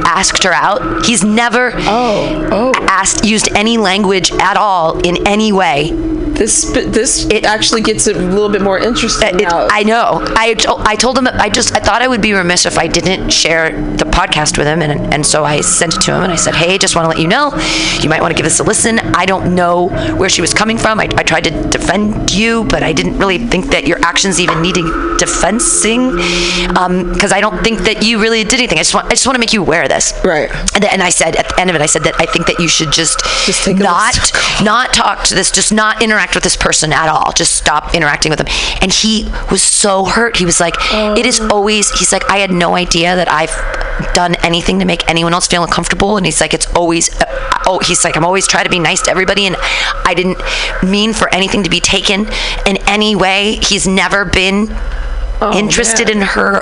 asked 0.06 0.44
her 0.44 0.54
out. 0.54 1.06
He's 1.06 1.24
never 1.24 1.72
oh. 1.76 2.50
Oh. 2.52 2.72
asked 2.88 3.26
used 3.26 3.50
any 3.56 3.78
language 3.78 4.32
at 4.32 4.58
all 4.58 5.00
in 5.00 5.28
any 5.28 5.52
way. 5.52 5.92
This 5.92 6.59
this 6.66 7.26
it 7.30 7.46
actually 7.46 7.82
gets 7.82 8.08
it 8.08 8.16
a 8.16 8.20
little 8.20 8.50
bit 8.50 8.62
more 8.62 8.80
interesting 8.80 9.38
now. 9.38 9.68
I 9.70 9.84
know. 9.84 10.22
I, 10.36 10.54
to- 10.56 10.76
I 10.86 10.96
told 10.96 11.18
him 11.18 11.28
I 11.28 11.50
just 11.50 11.76
I 11.76 11.80
thought 11.80 12.02
I 12.02 12.08
would 12.08 12.22
be 12.22 12.34
remiss 12.34 12.66
if 12.66 12.78
I 12.78 12.88
didn't 12.88 13.30
share 13.32 13.70
the 13.98 14.06
podcast 14.06 14.58
with 14.58 14.68
him, 14.68 14.82
and 14.82 15.14
and 15.14 15.26
so 15.26 15.44
I 15.44 15.62
sent 15.62 15.96
it 15.96 16.02
to 16.02 16.16
him 16.16 16.24
and 16.24 16.32
I 16.32 16.36
said, 16.36 16.56
hey, 16.56 16.78
just 16.78 16.96
want 16.96 17.06
to 17.06 17.10
let 17.10 17.20
you 17.20 17.28
know, 17.28 17.52
you 18.02 18.10
might 18.10 18.22
want 18.22 18.32
to 18.32 18.36
give 18.36 18.46
this 18.46 18.60
a 18.60 18.64
listen. 18.64 19.00
I 19.00 19.26
don't 19.26 19.56
know 19.56 19.88
where 20.16 20.30
she 20.30 20.42
was 20.42 20.54
coming 20.54 20.78
from. 20.78 21.00
I, 21.00 21.04
I 21.16 21.24
tried 21.24 21.46
to 21.46 21.52
defend 21.70 22.32
you, 22.34 22.64
but 22.66 22.84
I 22.84 22.94
didn't 22.94 23.18
really 23.18 23.38
think 23.38 23.68
that 23.68 23.88
your 23.88 24.00
actions 24.04 24.40
even 24.40 24.62
needed 24.62 24.86
defensing, 25.18 26.20
Um 26.78 27.14
because 27.14 27.32
I 27.32 27.42
don't 27.42 27.62
think 27.64 27.80
that 27.82 28.04
you 28.04 28.20
really 28.22 28.44
did 28.44 28.60
anything. 28.60 28.78
I 28.80 28.82
just 28.82 28.94
want 28.94 29.08
I 29.08 29.12
just 29.12 29.26
want 29.26 29.36
to 29.36 29.40
make 29.40 29.54
you 29.54 29.62
aware 29.62 29.84
of 29.84 29.90
this. 29.90 30.14
Right. 30.24 30.50
And, 30.76 30.84
then, 30.84 30.92
and 30.94 31.04
I 31.04 31.10
said 31.10 31.36
at 31.36 31.50
the 31.50 31.60
end 31.60 31.70
of 31.70 31.76
it, 31.76 31.82
I 31.82 31.86
said 31.86 32.04
that 32.04 32.16
I 32.20 32.26
think 32.26 32.48
that 32.48 32.60
you 32.60 32.68
should 32.68 32.92
just, 32.92 33.20
not 33.80 34.16
not 34.64 34.94
talk 34.94 35.24
to 35.26 35.36
this, 35.36 35.52
just 35.52 35.74
not 35.74 36.02
interact 36.02 36.36
with 36.36 36.44
this 36.44 36.49
person 36.56 36.94
at 36.94 37.10
all. 37.10 37.32
Just 37.34 37.56
stop 37.56 37.96
interacting 37.96 38.30
with 38.30 38.40
him. 38.40 38.48
And 38.82 38.92
he 38.92 39.30
was 39.52 39.62
so 39.62 40.06
hurt. 40.06 40.38
He 40.38 40.46
was 40.46 40.60
like, 40.60 40.76
it 40.92 41.26
is 41.26 41.40
always. 41.40 41.92
He's 41.92 42.12
like, 42.12 42.30
I 42.30 42.38
had 42.38 42.52
no 42.52 42.76
idea 42.76 43.16
that 43.16 43.30
I've 43.30 44.14
done 44.14 44.36
anything 44.44 44.80
to 44.80 44.86
make 44.86 45.08
anyone 45.10 45.34
else 45.34 45.48
feel 45.48 45.64
uncomfortable. 45.64 46.18
And 46.18 46.26
he's 46.26 46.42
like, 46.42 46.54
it's 46.54 46.68
always. 46.74 47.10
Uh, 47.22 47.26
oh, 47.66 47.80
he's 47.80 48.04
like, 48.04 48.18
I'm 48.18 48.26
always 48.26 48.48
trying 48.48 48.66
to 48.66 48.70
be 48.70 48.80
nice 48.80 49.02
to 49.04 49.12
everybody, 49.12 49.46
and 49.46 49.56
I 50.06 50.14
didn't 50.14 50.40
mean 50.84 51.14
for 51.14 51.34
anything 51.34 51.64
to 51.64 51.70
be 51.70 51.80
taken 51.80 52.28
in 52.66 52.78
any 52.88 53.16
way. 53.16 53.60
He's 53.62 53.88
never 53.88 54.26
been 54.26 54.76
interested 55.54 56.10
in 56.10 56.22
her 56.22 56.62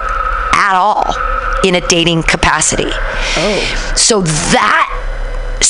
at 0.54 0.76
all 0.76 1.16
in 1.64 1.76
a 1.76 1.82
dating 1.88 2.24
capacity. 2.24 2.90
Oh. 2.90 3.94
So 3.96 4.22
that 4.22 4.94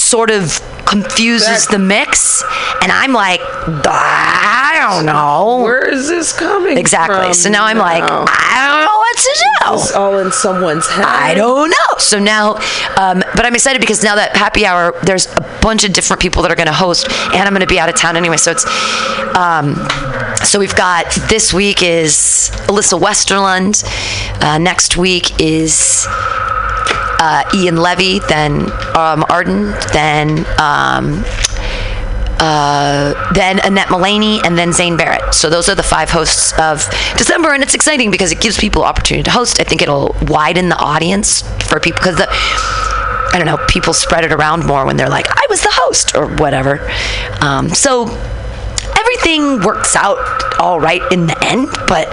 sort 0.08 0.30
of 0.30 0.62
confuses 0.86 1.68
the 1.68 1.78
mix 1.78 2.42
and 2.82 2.92
I'm 2.92 3.12
like 3.12 3.42
I 3.44 4.78
don't 4.80 5.06
know. 5.06 5.62
Where 5.64 5.88
is 5.94 6.08
this 6.08 6.32
coming 6.32 6.70
from? 6.70 6.78
Exactly. 6.78 7.34
so 7.34 7.50
now 7.50 7.66
I'm 7.66 7.78
like? 7.78 8.04
I 8.04 8.68
don't 8.68 8.86
know 8.86 8.98
what 8.98 9.18
to 9.18 9.36
do. 9.36 9.84
It's 9.84 9.92
all 9.94 10.20
in 10.20 10.32
someone's 10.32 10.88
head. 10.88 11.06
I 11.06 11.34
don't 11.34 11.70
know. 11.70 11.98
So 11.98 12.20
now, 12.20 12.56
um, 12.98 13.24
but 13.36 13.46
I'm 13.46 13.54
excited 13.56 13.80
because 13.80 14.04
now 14.04 14.16
that 14.16 14.36
happy 14.36 14.66
hour, 14.66 14.94
there's 15.04 15.26
a 15.28 15.60
bunch 15.62 15.84
of 15.84 15.94
different 15.94 16.22
people 16.22 16.42
that 16.44 16.52
are 16.52 16.56
going 16.56 16.68
to 16.68 16.74
host, 16.74 17.10
and 17.10 17.42
I'm 17.42 17.50
going 17.50 17.62
to 17.62 17.68
be 17.68 17.80
out 17.80 17.90
of 17.90 17.96
town 17.96 18.16
anyway. 18.16 18.38
So 18.38 18.52
it's, 18.52 18.66
um, 19.36 19.76
so 20.46 20.60
we've 20.60 20.76
got 20.76 21.12
this 21.30 21.54
week 21.54 21.84
is 21.84 22.52
Alyssa 22.68 23.00
Westerlund. 23.00 23.84
Uh, 24.42 24.58
next 24.58 24.96
week 24.96 25.40
is 25.42 26.08
uh, 27.19 27.44
Ian 27.53 27.77
Levy, 27.77 28.19
then 28.27 28.72
um, 28.95 29.26
Arden, 29.30 29.72
then. 29.94 30.45
Um, 30.60 31.23
uh, 32.39 33.34
then 33.34 33.60
Annette 33.64 33.89
Mullaney, 33.89 34.41
and 34.44 34.56
then 34.56 34.72
Zane 34.72 34.95
Barrett. 34.95 35.34
So 35.34 35.49
those 35.49 35.69
are 35.69 35.76
the 35.76 35.81
five 35.81 36.11
hosts 36.11 36.53
of 36.60 36.88
December, 37.18 37.52
and 37.52 37.64
it's 37.64 37.73
exciting 37.73 38.11
because 38.11 38.31
it 38.31 38.39
gives 38.39 38.60
people 38.60 38.84
opportunity 38.84 39.23
to 39.23 39.31
host. 39.31 39.60
I 39.60 39.64
think 39.64 39.81
it'll 39.81 40.15
widen 40.22 40.69
the 40.69 40.77
audience 40.77 41.41
for 41.68 41.80
people 41.80 41.99
because 41.99 42.18
the 42.18 42.27
I 42.30 43.34
don't 43.38 43.48
know 43.48 43.57
people 43.68 43.94
spread 43.94 44.23
it 44.23 44.31
around 44.31 44.65
more 44.65 44.85
when 44.85 44.98
they're 44.98 45.10
like 45.10 45.27
I 45.30 45.48
was 45.49 45.61
the 45.61 45.72
host 45.72 46.15
or 46.15 46.27
whatever. 46.35 46.88
Um, 47.41 47.69
so 47.69 48.06
everything 49.18 49.61
works 49.61 49.95
out 49.95 50.18
all 50.60 50.80
right 50.80 51.02
in 51.11 51.27
the 51.27 51.38
end, 51.44 51.68
but 51.88 52.10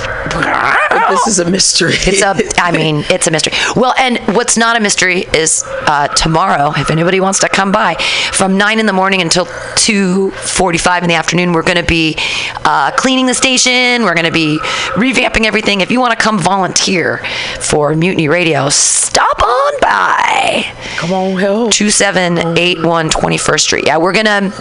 this 1.11 1.27
is 1.27 1.39
a 1.39 1.51
mystery. 1.51 1.95
It's 1.95 2.23
a, 2.23 2.35
I 2.61 2.73
mean, 2.77 3.05
it's 3.11 3.27
a 3.27 3.31
mystery. 3.31 3.53
Well, 3.77 3.95
and 3.99 4.19
what's 4.37 4.57
not 4.57 4.77
a 4.77 4.81
mystery 4.81 5.25
is 5.35 5.65
uh, 5.67 6.09
tomorrow. 6.09 6.73
If 6.77 6.91
anybody 6.91 7.21
wants 7.21 7.39
to 7.41 7.49
come 7.49 7.73
by, 7.73 7.95
from 8.33 8.57
nine 8.57 8.79
in 8.79 8.87
the 8.87 8.93
morning 8.93 9.23
until 9.23 9.47
two 9.77 10.31
forty-five 10.33 11.03
in 11.03 11.09
the 11.09 11.15
afternoon, 11.15 11.53
we're 11.53 11.63
going 11.63 11.77
to 11.77 11.83
be 11.83 12.17
uh, 12.65 12.91
cleaning 12.93 13.27
the 13.27 13.35
station. 13.35 14.03
We're 14.03 14.15
going 14.15 14.27
to 14.27 14.33
be 14.33 14.59
revamping 14.95 15.45
everything. 15.45 15.81
If 15.81 15.91
you 15.91 16.01
want 16.01 16.19
to 16.19 16.23
come 16.23 16.39
volunteer 16.39 17.19
for 17.61 17.95
Mutiny 17.95 18.29
Radio, 18.29 18.69
stop 18.69 19.43
on 19.43 19.73
by. 19.81 20.67
Come 20.97 21.13
on, 21.13 21.39
help. 21.39 21.73
Two 21.73 21.91
seven 21.91 22.59
eight 22.59 22.83
one 22.83 23.09
twenty 23.09 23.39
first 23.39 23.65
Street. 23.65 23.87
Yeah, 23.87 23.99
we're 23.99 24.13
gonna. 24.13 24.53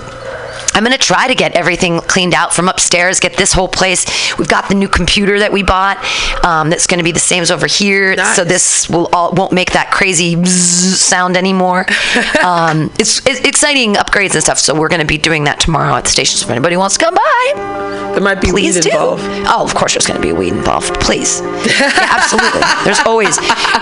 I'm 0.73 0.83
gonna 0.83 0.97
try 0.97 1.27
to 1.27 1.35
get 1.35 1.53
everything 1.53 1.99
cleaned 2.01 2.33
out 2.33 2.53
from 2.53 2.69
upstairs. 2.69 3.19
Get 3.19 3.37
this 3.37 3.53
whole 3.53 3.67
place. 3.67 4.05
We've 4.37 4.47
got 4.47 4.69
the 4.69 4.75
new 4.75 4.87
computer 4.87 5.39
that 5.39 5.51
we 5.51 5.63
bought. 5.63 5.97
Um, 6.43 6.69
that's 6.69 6.87
gonna 6.87 7.03
be 7.03 7.11
the 7.11 7.19
same 7.19 7.41
as 7.41 7.51
over 7.51 7.67
here. 7.67 8.15
So 8.33 8.43
this 8.43 8.89
will 8.89 9.09
all 9.13 9.31
won't 9.33 9.53
make 9.53 9.71
that 9.71 9.91
crazy 9.91 10.43
sound 10.45 11.37
anymore. 11.37 11.85
um, 12.43 12.91
it's, 12.99 13.25
it's 13.25 13.41
exciting 13.41 13.93
upgrades 13.95 14.33
and 14.33 14.43
stuff. 14.43 14.59
So 14.59 14.73
we're 14.73 14.89
gonna 14.89 15.05
be 15.05 15.17
doing 15.17 15.43
that 15.45 15.59
tomorrow 15.59 15.93
at 15.95 16.05
the 16.05 16.09
station. 16.09 16.37
So 16.37 16.45
if 16.45 16.51
anybody 16.51 16.77
wants 16.77 16.97
to 16.97 17.05
come 17.05 17.15
by, 17.15 17.93
there 18.13 18.21
might 18.21 18.41
be 18.41 18.51
please 18.51 18.75
weed 18.75 18.83
do. 18.83 18.89
involved. 18.89 19.23
Oh, 19.47 19.63
of 19.63 19.73
course 19.73 19.93
there's 19.93 20.05
gonna 20.05 20.19
be 20.19 20.29
a 20.29 20.35
weed 20.35 20.53
involved. 20.53 20.93
Please, 20.99 21.41
yeah, 21.41 21.89
absolutely. 22.11 22.61
There's 22.83 22.99
always. 22.99 23.37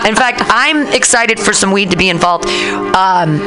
In 0.06 0.16
fact, 0.16 0.40
I'm 0.46 0.86
excited 0.88 1.38
for 1.38 1.52
some 1.52 1.70
weed 1.70 1.90
to 1.90 1.96
be 1.96 2.08
involved. 2.08 2.46
Um, 2.96 3.38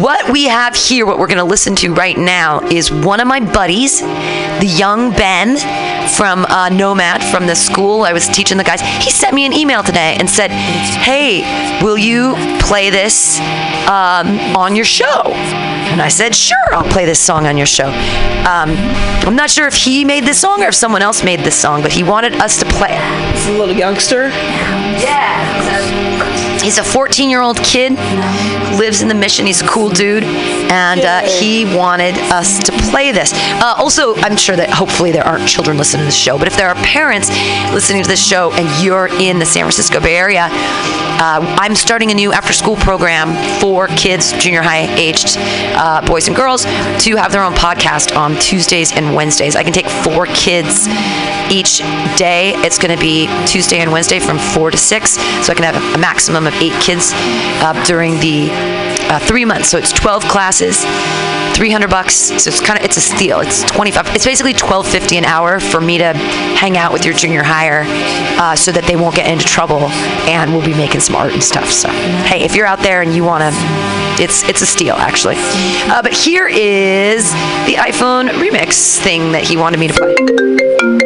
what 0.00 0.30
we 0.30 0.44
have 0.44 0.74
here, 0.76 1.06
what 1.06 1.18
we're 1.18 1.26
gonna 1.26 1.44
listen 1.44 1.74
to 1.76 1.94
right 1.94 2.16
now, 2.16 2.60
is 2.60 2.85
one 2.90 3.20
of 3.20 3.26
my 3.26 3.40
buddies, 3.40 4.00
the 4.00 4.66
young 4.66 5.10
Ben 5.10 5.56
from 6.08 6.44
uh, 6.46 6.68
Nomad 6.68 7.22
from 7.24 7.46
the 7.46 7.54
school 7.54 8.02
I 8.02 8.12
was 8.12 8.28
teaching 8.28 8.56
the 8.56 8.64
guys. 8.64 8.80
He 8.80 9.10
sent 9.10 9.34
me 9.34 9.44
an 9.44 9.52
email 9.52 9.82
today 9.82 10.16
and 10.18 10.28
said, 10.28 10.50
"Hey, 10.50 11.42
will 11.82 11.98
you 11.98 12.34
play 12.60 12.90
this 12.90 13.38
um, 13.88 14.38
on 14.56 14.76
your 14.76 14.84
show?" 14.84 15.22
And 15.92 16.00
I 16.00 16.08
said, 16.08 16.34
"Sure, 16.34 16.56
I'll 16.72 16.90
play 16.90 17.04
this 17.04 17.20
song 17.20 17.46
on 17.46 17.56
your 17.56 17.66
show." 17.66 17.88
Um, 18.46 18.70
I'm 19.26 19.36
not 19.36 19.50
sure 19.50 19.66
if 19.66 19.74
he 19.74 20.04
made 20.04 20.24
this 20.24 20.38
song 20.38 20.62
or 20.62 20.68
if 20.68 20.74
someone 20.74 21.02
else 21.02 21.24
made 21.24 21.40
this 21.40 21.56
song, 21.56 21.82
but 21.82 21.92
he 21.92 22.02
wanted 22.02 22.34
us 22.34 22.58
to 22.60 22.64
play 22.66 22.90
it. 22.92 23.36
It's 23.36 23.48
a 23.48 23.52
little 23.52 23.74
youngster. 23.74 24.28
Yeah. 24.28 26.05
He's 26.62 26.78
a 26.78 26.84
14 26.84 27.30
year 27.30 27.40
old 27.40 27.58
kid, 27.58 27.92
lives 28.78 29.02
in 29.02 29.08
the 29.08 29.14
mission. 29.14 29.46
He's 29.46 29.62
a 29.62 29.68
cool 29.68 29.88
dude, 29.88 30.24
and 30.24 31.00
uh, 31.00 31.20
he 31.22 31.64
wanted 31.76 32.16
us 32.32 32.62
to 32.64 32.72
play 32.90 33.12
this. 33.12 33.32
Uh, 33.34 33.74
also, 33.76 34.14
I'm 34.16 34.36
sure 34.36 34.56
that 34.56 34.70
hopefully 34.70 35.12
there 35.12 35.24
aren't 35.24 35.48
children 35.48 35.78
listening 35.78 36.02
to 36.02 36.06
this 36.06 36.16
show, 36.16 36.38
but 36.38 36.46
if 36.48 36.56
there 36.56 36.68
are 36.68 36.74
parents 36.76 37.30
listening 37.72 38.02
to 38.02 38.08
this 38.08 38.24
show 38.24 38.52
and 38.52 38.84
you're 38.84 39.08
in 39.08 39.38
the 39.38 39.46
San 39.46 39.62
Francisco 39.62 40.00
Bay 40.00 40.16
Area, 40.16 40.48
uh, 41.18 41.40
I'm 41.58 41.74
starting 41.74 42.10
a 42.10 42.14
new 42.14 42.32
after 42.32 42.52
school 42.52 42.76
program 42.76 43.32
for 43.60 43.86
kids, 43.88 44.32
junior 44.32 44.62
high 44.62 44.86
aged 44.96 45.36
uh, 45.38 46.06
boys 46.06 46.26
and 46.28 46.36
girls, 46.36 46.64
to 46.64 47.16
have 47.16 47.32
their 47.32 47.42
own 47.42 47.54
podcast 47.54 48.16
on 48.16 48.38
Tuesdays 48.38 48.92
and 48.92 49.14
Wednesdays. 49.14 49.56
I 49.56 49.62
can 49.62 49.72
take 49.72 49.86
four 49.86 50.26
kids 50.26 50.86
each 51.50 51.78
day. 52.18 52.52
It's 52.64 52.78
going 52.78 52.94
to 52.94 53.00
be 53.00 53.28
Tuesday 53.46 53.78
and 53.78 53.92
Wednesday 53.92 54.18
from 54.18 54.38
4 54.38 54.72
to 54.72 54.76
6, 54.76 55.10
so 55.10 55.52
I 55.52 55.54
can 55.54 55.64
have 55.64 55.94
a 55.94 55.98
maximum 55.98 56.45
of 56.46 56.54
eight 56.54 56.78
kids 56.80 57.12
uh, 57.14 57.72
during 57.86 58.14
the 58.20 58.48
uh, 59.08 59.18
three 59.20 59.44
months. 59.44 59.68
So 59.68 59.78
it's 59.78 59.92
12 59.92 60.24
classes. 60.24 60.84
300 61.56 61.88
bucks 61.88 62.14
so 62.14 62.34
it's 62.34 62.60
kind 62.60 62.78
of 62.78 62.84
it's 62.84 62.98
a 62.98 63.00
steal 63.00 63.40
it's 63.40 63.62
25 63.64 64.14
it's 64.14 64.26
basically 64.26 64.52
1250 64.52 65.16
an 65.16 65.24
hour 65.24 65.58
for 65.58 65.80
me 65.80 65.96
to 65.96 66.12
hang 66.12 66.76
out 66.76 66.92
with 66.92 67.06
your 67.06 67.14
junior 67.14 67.42
higher 67.42 67.84
uh, 68.38 68.54
so 68.54 68.70
that 68.70 68.84
they 68.84 68.94
won't 68.94 69.16
get 69.16 69.26
into 69.26 69.46
trouble 69.46 69.80
and 70.28 70.52
we'll 70.52 70.64
be 70.64 70.74
making 70.74 71.00
some 71.00 71.16
art 71.16 71.32
and 71.32 71.42
stuff 71.42 71.70
so 71.70 71.88
hey 71.88 72.44
if 72.44 72.54
you're 72.54 72.66
out 72.66 72.80
there 72.80 73.00
and 73.00 73.14
you 73.14 73.24
want 73.24 73.42
to 73.42 73.48
it's 74.22 74.46
it's 74.50 74.60
a 74.60 74.66
steal 74.66 74.96
actually 74.96 75.36
uh, 75.88 76.02
but 76.02 76.12
here 76.12 76.46
is 76.46 77.30
the 77.64 77.76
iphone 77.88 78.28
remix 78.28 78.98
thing 78.98 79.32
that 79.32 79.42
he 79.42 79.56
wanted 79.56 79.80
me 79.80 79.88
to 79.88 79.94
play 79.94 81.05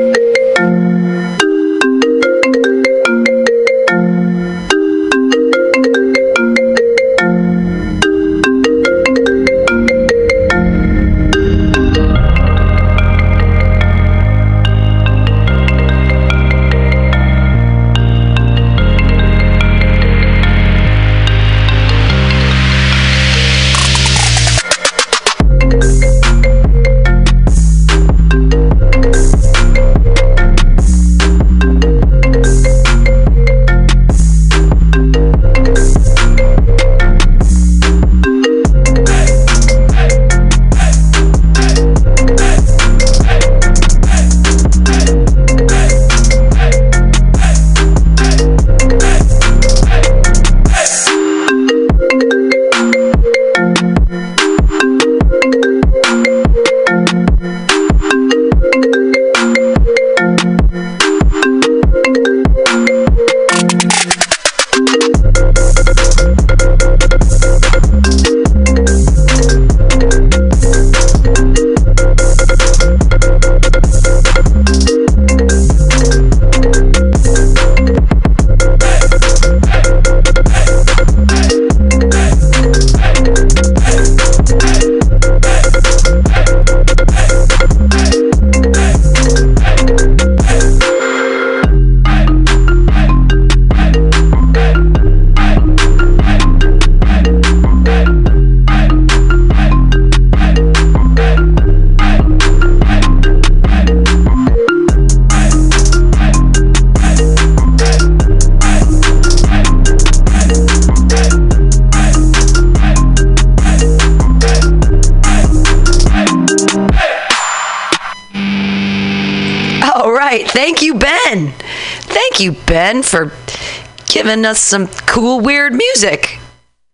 giving 124.31 124.47
us 124.47 124.61
some 124.61 124.87
cool, 125.07 125.41
weird 125.41 125.75
music. 125.75 126.39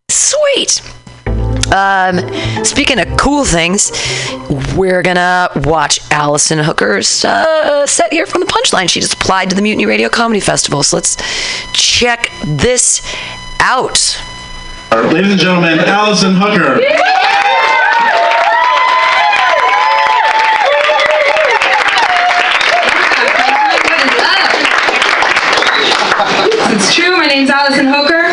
Sweet. 0.08 0.80
Um, 1.70 2.18
speaking 2.64 2.98
of 2.98 3.14
cool 3.18 3.44
things, 3.44 3.92
we're 4.74 5.02
gonna 5.02 5.50
watch 5.56 6.00
Allison 6.10 6.58
Hooker's 6.60 7.26
uh, 7.26 7.86
set 7.86 8.10
here 8.10 8.24
from 8.24 8.40
the 8.40 8.46
Punchline. 8.46 8.88
She 8.88 9.00
just 9.00 9.14
applied 9.14 9.50
to 9.50 9.56
the 9.56 9.60
Mutiny 9.60 9.84
Radio 9.84 10.08
Comedy 10.08 10.40
Festival, 10.40 10.82
so 10.82 10.96
let's 10.96 11.16
check 11.74 12.30
this 12.46 13.02
out. 13.60 14.18
Ladies 14.90 15.32
and 15.32 15.40
gentlemen, 15.40 15.78
Allison 15.80 16.36
Hooker 16.36 16.80
true. 26.96 27.16
My 27.16 27.25
name's 27.36 27.50
Allison 27.50 27.84
Hooker. 27.84 28.32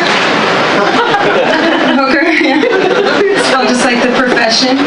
Hooker, 2.00 2.24
yeah. 2.24 2.56
Spelled 3.44 3.68
just 3.68 3.84
like 3.84 4.00
the 4.00 4.08
profession. 4.16 4.80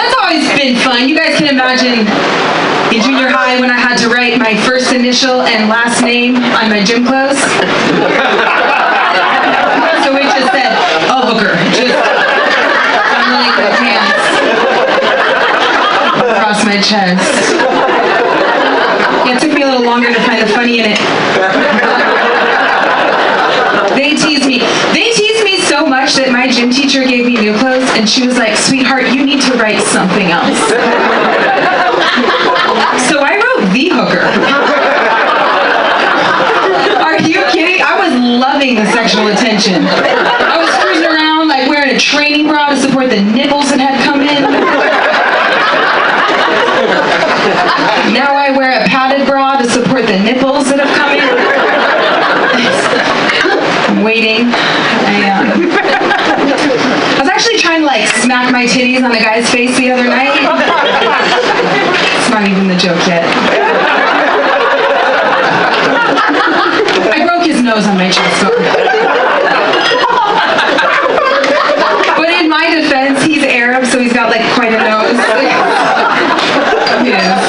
That's 0.00 0.16
always 0.24 0.48
been 0.56 0.80
fun. 0.80 1.10
You 1.10 1.16
guys 1.16 1.36
can 1.36 1.52
imagine 1.52 2.08
in 2.88 3.02
junior 3.04 3.28
high 3.28 3.60
when 3.60 3.68
I 3.68 3.76
had 3.76 3.98
to 4.00 4.08
write 4.08 4.38
my 4.38 4.56
first 4.64 4.94
initial 4.94 5.42
and 5.42 5.68
last 5.68 6.00
name 6.00 6.36
on 6.36 6.72
my 6.72 6.82
gym 6.82 7.04
clothes. 7.04 7.36
So 10.00 10.08
it 10.16 10.24
just 10.32 10.48
said, 10.56 10.72
oh, 11.12 11.36
Hooker. 11.36 11.52
Just 11.76 11.92
underneath 13.12 13.56
my 13.60 13.76
pants. 13.76 14.24
Across 16.16 16.64
my 16.64 16.80
chest. 16.80 17.28
Yeah, 19.24 19.36
it 19.36 19.40
took 19.40 19.52
me 19.52 19.62
a 19.62 19.66
little 19.66 19.71
longer 19.82 20.08
to 20.08 20.20
find 20.22 20.42
the 20.42 20.46
funny 20.52 20.78
in 20.80 20.86
it. 20.86 20.98
They 23.94 24.16
teased 24.16 24.46
me. 24.46 24.60
They 24.92 25.12
teased 25.12 25.44
me 25.44 25.60
so 25.60 25.86
much 25.86 26.14
that 26.16 26.32
my 26.32 26.48
gym 26.48 26.70
teacher 26.70 27.04
gave 27.04 27.26
me 27.26 27.36
new 27.36 27.52
clothes 27.58 27.88
and 27.92 28.08
she 28.08 28.26
was 28.26 28.38
like, 28.38 28.56
sweetheart, 28.56 29.12
you 29.12 29.24
need 29.24 29.42
to 29.44 29.52
write 29.60 29.84
something 29.84 30.32
else. 30.32 30.56
so 33.08 33.20
I 33.20 33.36
wrote 33.36 33.68
The 33.72 33.92
Hooker. 33.92 34.24
Are 37.04 37.20
you 37.20 37.44
kidding? 37.52 37.84
I 37.84 38.00
was 38.00 38.16
loving 38.16 38.76
the 38.76 38.86
sexual 38.92 39.28
attention. 39.28 39.84
I 39.84 40.56
was 40.56 40.72
cruising 40.80 41.06
around 41.06 41.48
like 41.48 41.68
wearing 41.68 41.94
a 41.94 41.98
training 42.00 42.48
bra 42.48 42.70
to 42.70 42.76
support 42.76 43.10
the 43.10 43.20
nipples 43.20 43.68
that 43.70 43.80
had 43.80 44.00
come 44.08 44.24
in. 44.24 45.11
Now 48.12 48.34
I 48.36 48.50
wear 48.56 48.72
a 48.80 48.84
padded 48.86 49.26
bra 49.26 49.56
to 49.56 49.68
support 49.68 50.06
the 50.06 50.18
nipples 50.18 50.68
that 50.70 50.80
have 50.80 50.92
come 50.96 51.12
in. 51.16 51.22
I'm 53.88 54.04
waiting. 54.04 54.48
I, 54.48 55.28
um, 55.32 55.70
I 55.72 57.20
was 57.20 57.28
actually 57.28 57.58
trying 57.58 57.80
to 57.80 57.86
like 57.86 58.08
smack 58.22 58.50
my 58.52 58.64
titties 58.66 59.02
on 59.04 59.12
a 59.12 59.20
guy's 59.20 59.50
face 59.50 59.76
the 59.78 59.90
other 59.90 60.04
night. 60.04 60.32
It's 62.18 62.30
not 62.30 62.46
even 62.48 62.68
the 62.68 62.76
joke 62.76 63.00
yet. 63.06 63.24
I 67.12 67.24
broke 67.26 67.44
his 67.46 67.60
nose 67.62 67.86
on 67.86 67.96
my 67.96 68.10
chest. 68.10 68.44
But 72.16 72.30
in 72.30 72.48
my 72.48 72.70
defense, 72.70 73.22
he's 73.22 73.42
Arab, 73.42 73.84
so 73.86 73.98
he's 73.98 74.12
got 74.12 74.30
like 74.30 74.42
quite 74.54 74.72
a 74.72 74.78
nose. 74.78 75.18
Yeah. 77.04 77.40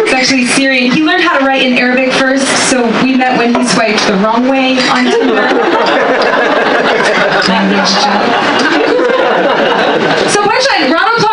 It's 0.00 0.12
actually 0.12 0.46
Syrian. 0.46 0.90
He 0.90 1.02
learned 1.02 1.22
how 1.22 1.38
to 1.38 1.44
write 1.44 1.62
in 1.62 1.76
Arabic 1.76 2.12
first, 2.14 2.46
so 2.70 2.86
we 3.04 3.14
met 3.14 3.36
when 3.36 3.54
he 3.54 3.66
swiped 3.66 3.97
the 4.08 4.16
wrong 4.24 4.48
way. 4.48 4.78
So, 10.28 10.42
Punchline, 10.44 10.92
round 10.92 11.08
of 11.08 11.22
applause 11.22 11.22
for 11.22 11.27